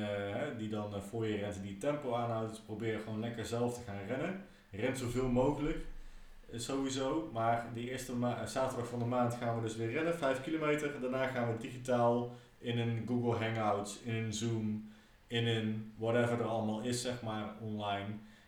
die 0.58 0.68
dan 0.68 1.02
voor 1.02 1.26
je 1.26 1.36
rent 1.36 1.56
en 1.56 1.62
die 1.62 1.78
tempo 1.78 2.14
aanhoudt. 2.14 2.50
Dus 2.50 2.60
probeer 2.60 2.98
gewoon 2.98 3.20
lekker 3.20 3.44
zelf 3.44 3.74
te 3.74 3.80
gaan 3.86 4.06
rennen. 4.06 4.44
Ren 4.70 4.96
zoveel 4.96 5.28
mogelijk. 5.28 5.84
Eh, 6.54 6.60
Sowieso. 6.60 7.30
Maar 7.32 7.66
die 7.74 7.90
eerste 7.90 8.12
eh, 8.22 8.44
zaterdag 8.46 8.88
van 8.88 8.98
de 8.98 9.04
maand 9.04 9.34
gaan 9.34 9.54
we 9.56 9.62
dus 9.62 9.76
weer 9.76 9.90
rennen. 9.90 10.14
5 10.18 10.42
kilometer. 10.42 11.00
Daarna 11.00 11.26
gaan 11.26 11.52
we 11.52 11.58
digitaal 11.58 12.32
in 12.58 12.78
een 12.78 13.04
Google 13.06 13.44
Hangouts, 13.44 14.00
in 14.02 14.14
een 14.14 14.32
Zoom, 14.34 14.92
in 15.26 15.46
een 15.46 15.92
whatever 15.96 16.38
er 16.40 16.44
allemaal 16.46 16.80
is, 16.80 17.02
zeg 17.02 17.22
maar, 17.22 17.54
online. 17.60 18.06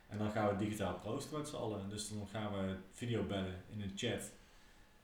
En 0.09 0.19
dan 0.19 0.31
gaan 0.31 0.49
we 0.49 0.57
digitaal 0.65 0.95
proosten 1.03 1.39
met 1.39 1.49
z'n 1.49 1.57
allen. 1.57 1.89
Dus 1.89 2.09
dan 2.09 2.27
gaan 2.33 2.53
we 2.53 2.75
video 2.93 3.23
bellen 3.23 3.55
in 3.73 3.81
een 3.83 3.93
chat. 3.97 4.31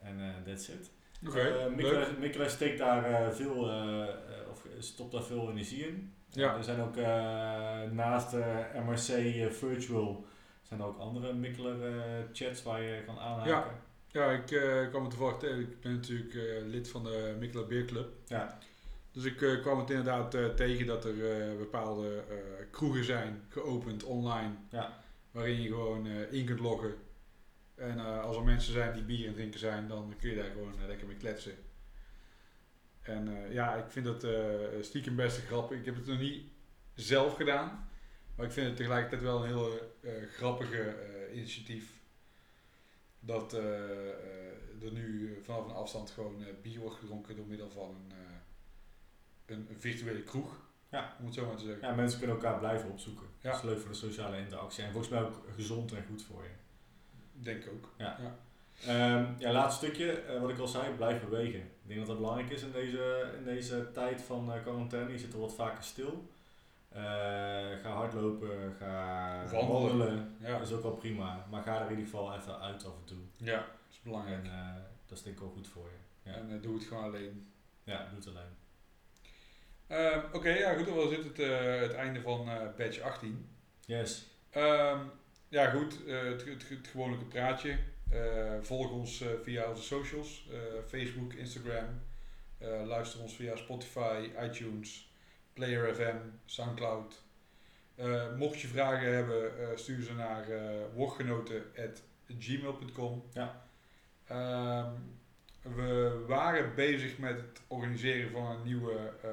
En 0.02 0.20
eh 0.20 0.52
that's 0.52 0.68
it. 0.68 0.90
Oké, 1.26 1.40
Eh, 1.40 1.54
leuk. 1.66 1.76
Mikkel, 1.76 2.04
Mikkel 2.18 2.48
steekt 2.48 2.78
daar 2.78 3.04
eh, 3.04 3.30
veel, 3.32 3.68
eh, 3.70 4.02
eh, 4.02 4.08
of 4.50 4.66
stopt 4.78 5.12
daar 5.12 5.22
veel 5.22 5.50
energie 5.50 5.86
in. 5.88 6.12
Ja. 6.30 6.50
Eh, 6.50 6.56
er 6.56 6.64
zijn 6.64 6.80
ook 6.80 6.96
eh, 6.96 7.90
naast 7.90 8.30
de 8.30 8.64
MRC 8.86 9.08
eh, 9.08 9.50
Virtual 9.50 10.24
zijn 10.72 10.84
er 10.84 10.94
ook 10.94 10.98
andere 10.98 11.32
Mikkeler 11.32 11.86
eh, 11.86 12.24
chats 12.32 12.62
waar 12.62 12.82
je 12.82 13.02
kan 13.04 13.18
aanhaken. 13.18 13.50
Ja. 13.50 13.80
Ja, 14.08 14.30
ik 14.30 14.50
eh, 14.50 14.88
kwam 14.88 15.02
het 15.02 15.10
toevallig 15.10 15.38
tegen. 15.38 15.60
Ik 15.60 15.80
ben 15.80 15.92
natuurlijk 15.92 16.34
eh, 16.34 16.66
lid 16.66 16.88
van 16.88 17.04
de 17.04 17.36
Mikkelen 17.38 17.68
Beer 17.68 17.84
Club. 17.84 18.08
Ja. 18.26 18.58
Dus 19.10 19.24
ik 19.24 19.36
kwam 19.62 19.78
het 19.78 19.90
inderdaad 19.90 20.56
tegen 20.56 20.86
dat 20.86 21.04
er 21.04 21.14
bepaalde 21.58 22.24
kroegen 22.70 23.04
zijn 23.04 23.42
geopend 23.48 24.04
online. 24.04 24.54
Ja. 24.70 25.02
Waarin 25.30 25.62
je 25.62 25.68
gewoon 25.68 26.06
in 26.06 26.44
kunt 26.44 26.60
loggen. 26.60 26.94
En 27.74 27.98
als 27.98 28.36
er 28.36 28.42
mensen 28.42 28.72
zijn 28.72 28.92
die 28.92 29.02
bier 29.02 29.26
het 29.26 29.34
drinken 29.34 29.60
zijn, 29.60 29.88
dan 29.88 30.14
kun 30.20 30.30
je 30.30 30.36
daar 30.36 30.50
gewoon 30.50 30.74
lekker 30.86 31.06
mee 31.06 31.16
kletsen. 31.16 31.52
En 33.02 33.46
ja, 33.50 33.74
ik 33.74 33.90
vind 33.90 34.06
dat 34.06 34.26
stiekem 34.80 35.16
best 35.16 35.36
een 35.36 35.46
grappig. 35.46 35.78
Ik 35.78 35.84
heb 35.84 35.94
het 35.94 36.06
nog 36.06 36.18
niet 36.18 36.42
zelf 36.94 37.36
gedaan. 37.36 37.88
Maar 38.42 38.50
ik 38.50 38.56
vind 38.56 38.66
het 38.68 38.76
tegelijkertijd 38.76 39.22
wel 39.22 39.42
een 39.42 39.46
heel 39.46 39.70
eh, 40.00 40.10
grappige 40.30 40.82
eh, 40.82 41.36
initiatief. 41.36 42.00
Dat 43.20 43.52
eh, 43.52 43.60
eh, 43.60 44.82
er 44.82 44.92
nu 44.92 45.38
vanaf 45.42 45.64
een 45.64 45.74
afstand 45.74 46.10
gewoon 46.10 46.44
eh, 46.44 46.52
bier 46.62 46.80
wordt 46.80 46.96
gedronken 46.96 47.36
door 47.36 47.46
middel 47.46 47.70
van 47.70 47.88
een, 47.88 48.10
eh, 48.10 49.56
een, 49.56 49.66
een 49.70 49.80
virtuele 49.80 50.22
kroeg. 50.22 50.60
Ja. 50.88 51.16
Om 51.18 51.24
het 51.24 51.34
zo 51.34 51.46
maar 51.46 51.56
te 51.56 51.64
zeggen. 51.64 51.88
Ja, 51.88 51.94
mensen 51.94 52.18
kunnen 52.18 52.36
elkaar 52.36 52.58
blijven 52.58 52.90
opzoeken. 52.90 53.26
Ja. 53.40 53.50
Dat 53.50 53.58
is 53.58 53.68
leuk 53.68 53.78
voor 53.78 53.90
de 53.90 53.96
sociale 53.96 54.38
interactie. 54.38 54.84
En 54.84 54.92
volgens 54.92 55.12
mij 55.12 55.22
ook 55.22 55.44
gezond 55.54 55.92
en 55.92 56.04
goed 56.08 56.22
voor 56.22 56.42
je. 56.42 56.54
Denk 57.32 57.64
ik 57.64 57.70
ook. 57.72 57.88
Ehm, 58.86 59.24
ja, 59.38 59.52
laatste 59.52 59.84
stukje, 59.84 60.12
eh, 60.12 60.40
wat 60.40 60.50
ik 60.50 60.58
al 60.58 60.66
zei, 60.66 60.94
blijf 60.94 61.20
bewegen. 61.20 61.60
Ik 61.60 61.86
denk 61.86 61.98
dat 61.98 62.08
dat 62.08 62.18
belangrijk 62.18 62.50
is 62.50 62.62
in 62.62 62.72
deze, 62.72 63.32
in 63.38 63.44
deze 63.44 63.90
tijd 63.92 64.22
van 64.22 64.52
eh, 64.52 64.62
quarantaine. 64.62 65.12
Je 65.12 65.18
zit 65.18 65.32
er 65.32 65.40
wat 65.40 65.54
vaker 65.54 65.82
stil. 65.84 66.30
Eh, 66.94 67.02
ga 67.82 67.90
hardlopen, 67.90 68.74
ga 68.78 69.44
Wandelen. 69.50 69.68
wandelen. 69.98 70.36
Ja, 70.40 70.58
Dat 70.58 70.66
is 70.66 70.72
ook 70.74 70.82
wel 70.82 70.92
prima. 70.96 71.46
Maar 71.50 71.62
ga 71.62 71.76
er 71.76 71.84
in 71.84 71.90
ieder 71.90 72.04
geval 72.04 72.34
even 72.36 72.60
uit 72.60 72.84
af 72.86 72.92
en 72.98 73.04
toe. 73.04 73.18
ja 73.36 73.56
dat 73.56 73.90
is 73.90 74.00
belangrijk. 74.02 74.44
En 74.44 74.50
eh, 74.50 74.74
dat 75.06 75.18
is 75.18 75.24
denk 75.24 75.36
ik 75.36 75.42
ook 75.42 75.54
goed 75.54 75.68
voor 75.68 75.88
je. 75.90 76.30
Ja, 76.30 76.36
En 76.36 76.50
eh, 76.56 76.62
doe 76.62 76.74
het 76.74 76.84
gewoon 76.84 77.04
alleen. 77.04 77.52
ja 77.84 78.06
doe 78.08 78.18
het 78.18 78.28
alleen. 78.28 78.50
Ehm, 79.86 80.20
Oké, 80.32 80.48
ja 80.48 80.74
goed, 80.74 80.86
dan 80.86 81.08
dit 81.08 81.24
het, 81.24 81.36
het 81.80 81.92
einde 81.92 82.20
van 82.20 82.48
eh 82.48 82.56
badge 82.76 83.02
18. 83.02 83.48
Yes. 83.86 84.26
Ehm, 84.50 84.98
ja 85.48 85.70
goed, 85.70 85.98
het, 86.06 86.44
het, 86.44 86.68
het 86.68 86.86
gewone 86.88 87.16
praatje. 87.16 87.78
Volg 88.60 88.90
ons 88.90 89.24
via 89.42 89.70
onze 89.70 89.82
socials. 89.82 90.48
Facebook, 90.88 91.32
Instagram. 91.32 92.00
Luister 92.86 93.20
ons 93.20 93.34
via 93.34 93.56
Spotify, 93.56 94.30
iTunes, 94.42 95.11
Player 95.52 95.94
FM, 95.94 96.16
Soundcloud. 96.44 97.22
Eh, 97.94 98.34
mocht 98.36 98.60
je 98.60 98.68
vragen 98.68 99.14
hebben, 99.14 99.58
eh, 99.58 99.66
stuur 99.76 100.02
ze 100.02 100.14
naar 100.14 100.48
uh, 100.48 100.60
woordgenoten.gmail.com. 100.94 103.22
Ja. 103.32 103.64
Ehm, 104.26 104.90
we 105.62 106.24
waren 106.26 106.74
bezig 106.74 107.18
met 107.18 107.36
het 107.36 107.60
organiseren 107.66 108.30
van 108.30 108.46
een 108.46 108.62
nieuwe 108.62 109.12
eh, 109.22 109.30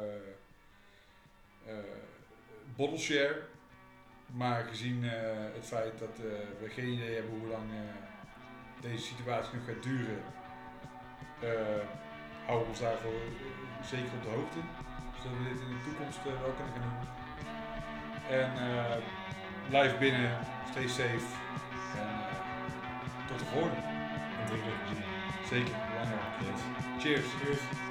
eh, 1.65 1.73
bottle 2.75 2.97
share. 2.97 3.41
Maar 4.25 4.63
gezien 4.63 5.03
eh, 5.03 5.09
het 5.53 5.65
feit 5.65 5.99
dat 5.99 6.17
eh, 6.17 6.23
we 6.61 6.69
geen 6.69 6.87
idee 6.87 7.13
hebben 7.13 7.39
hoe 7.39 7.47
lang 7.47 7.71
eh, 7.71 7.77
deze 8.81 9.03
situatie 9.03 9.55
nog 9.55 9.65
gaat 9.65 9.83
duren, 9.83 10.23
eh, 11.41 11.49
houden 12.45 12.65
we 12.65 12.71
ons 12.71 12.79
daarvoor 12.79 13.11
eh, 13.11 13.83
zeker 13.83 14.11
op 14.17 14.23
de 14.23 14.29
hoogte. 14.29 14.59
Zodat 15.21 15.37
we 15.37 15.43
dit 15.43 15.61
in 15.61 15.67
de 15.67 15.83
toekomst 15.83 16.19
eh, 16.25 16.41
wel 16.41 16.53
kunnen 16.57 16.73
gaan 16.73 16.83
doen. 16.89 17.07
En 18.37 18.49
eh, 18.67 18.97
blijf 19.69 19.97
binnen, 19.97 20.37
stay 20.69 20.87
safe. 20.87 21.27
En 21.97 22.09
eh, 22.09 23.27
tot 23.27 23.39
de 23.39 23.45
volgende. 23.45 23.81
En 24.39 24.45
drink 24.45 24.63
lekker. 24.65 25.03
Zeker, 25.49 25.75
belangrijk. 25.89 26.21
Cheers. 26.99 27.25
Cheers. 27.43 27.88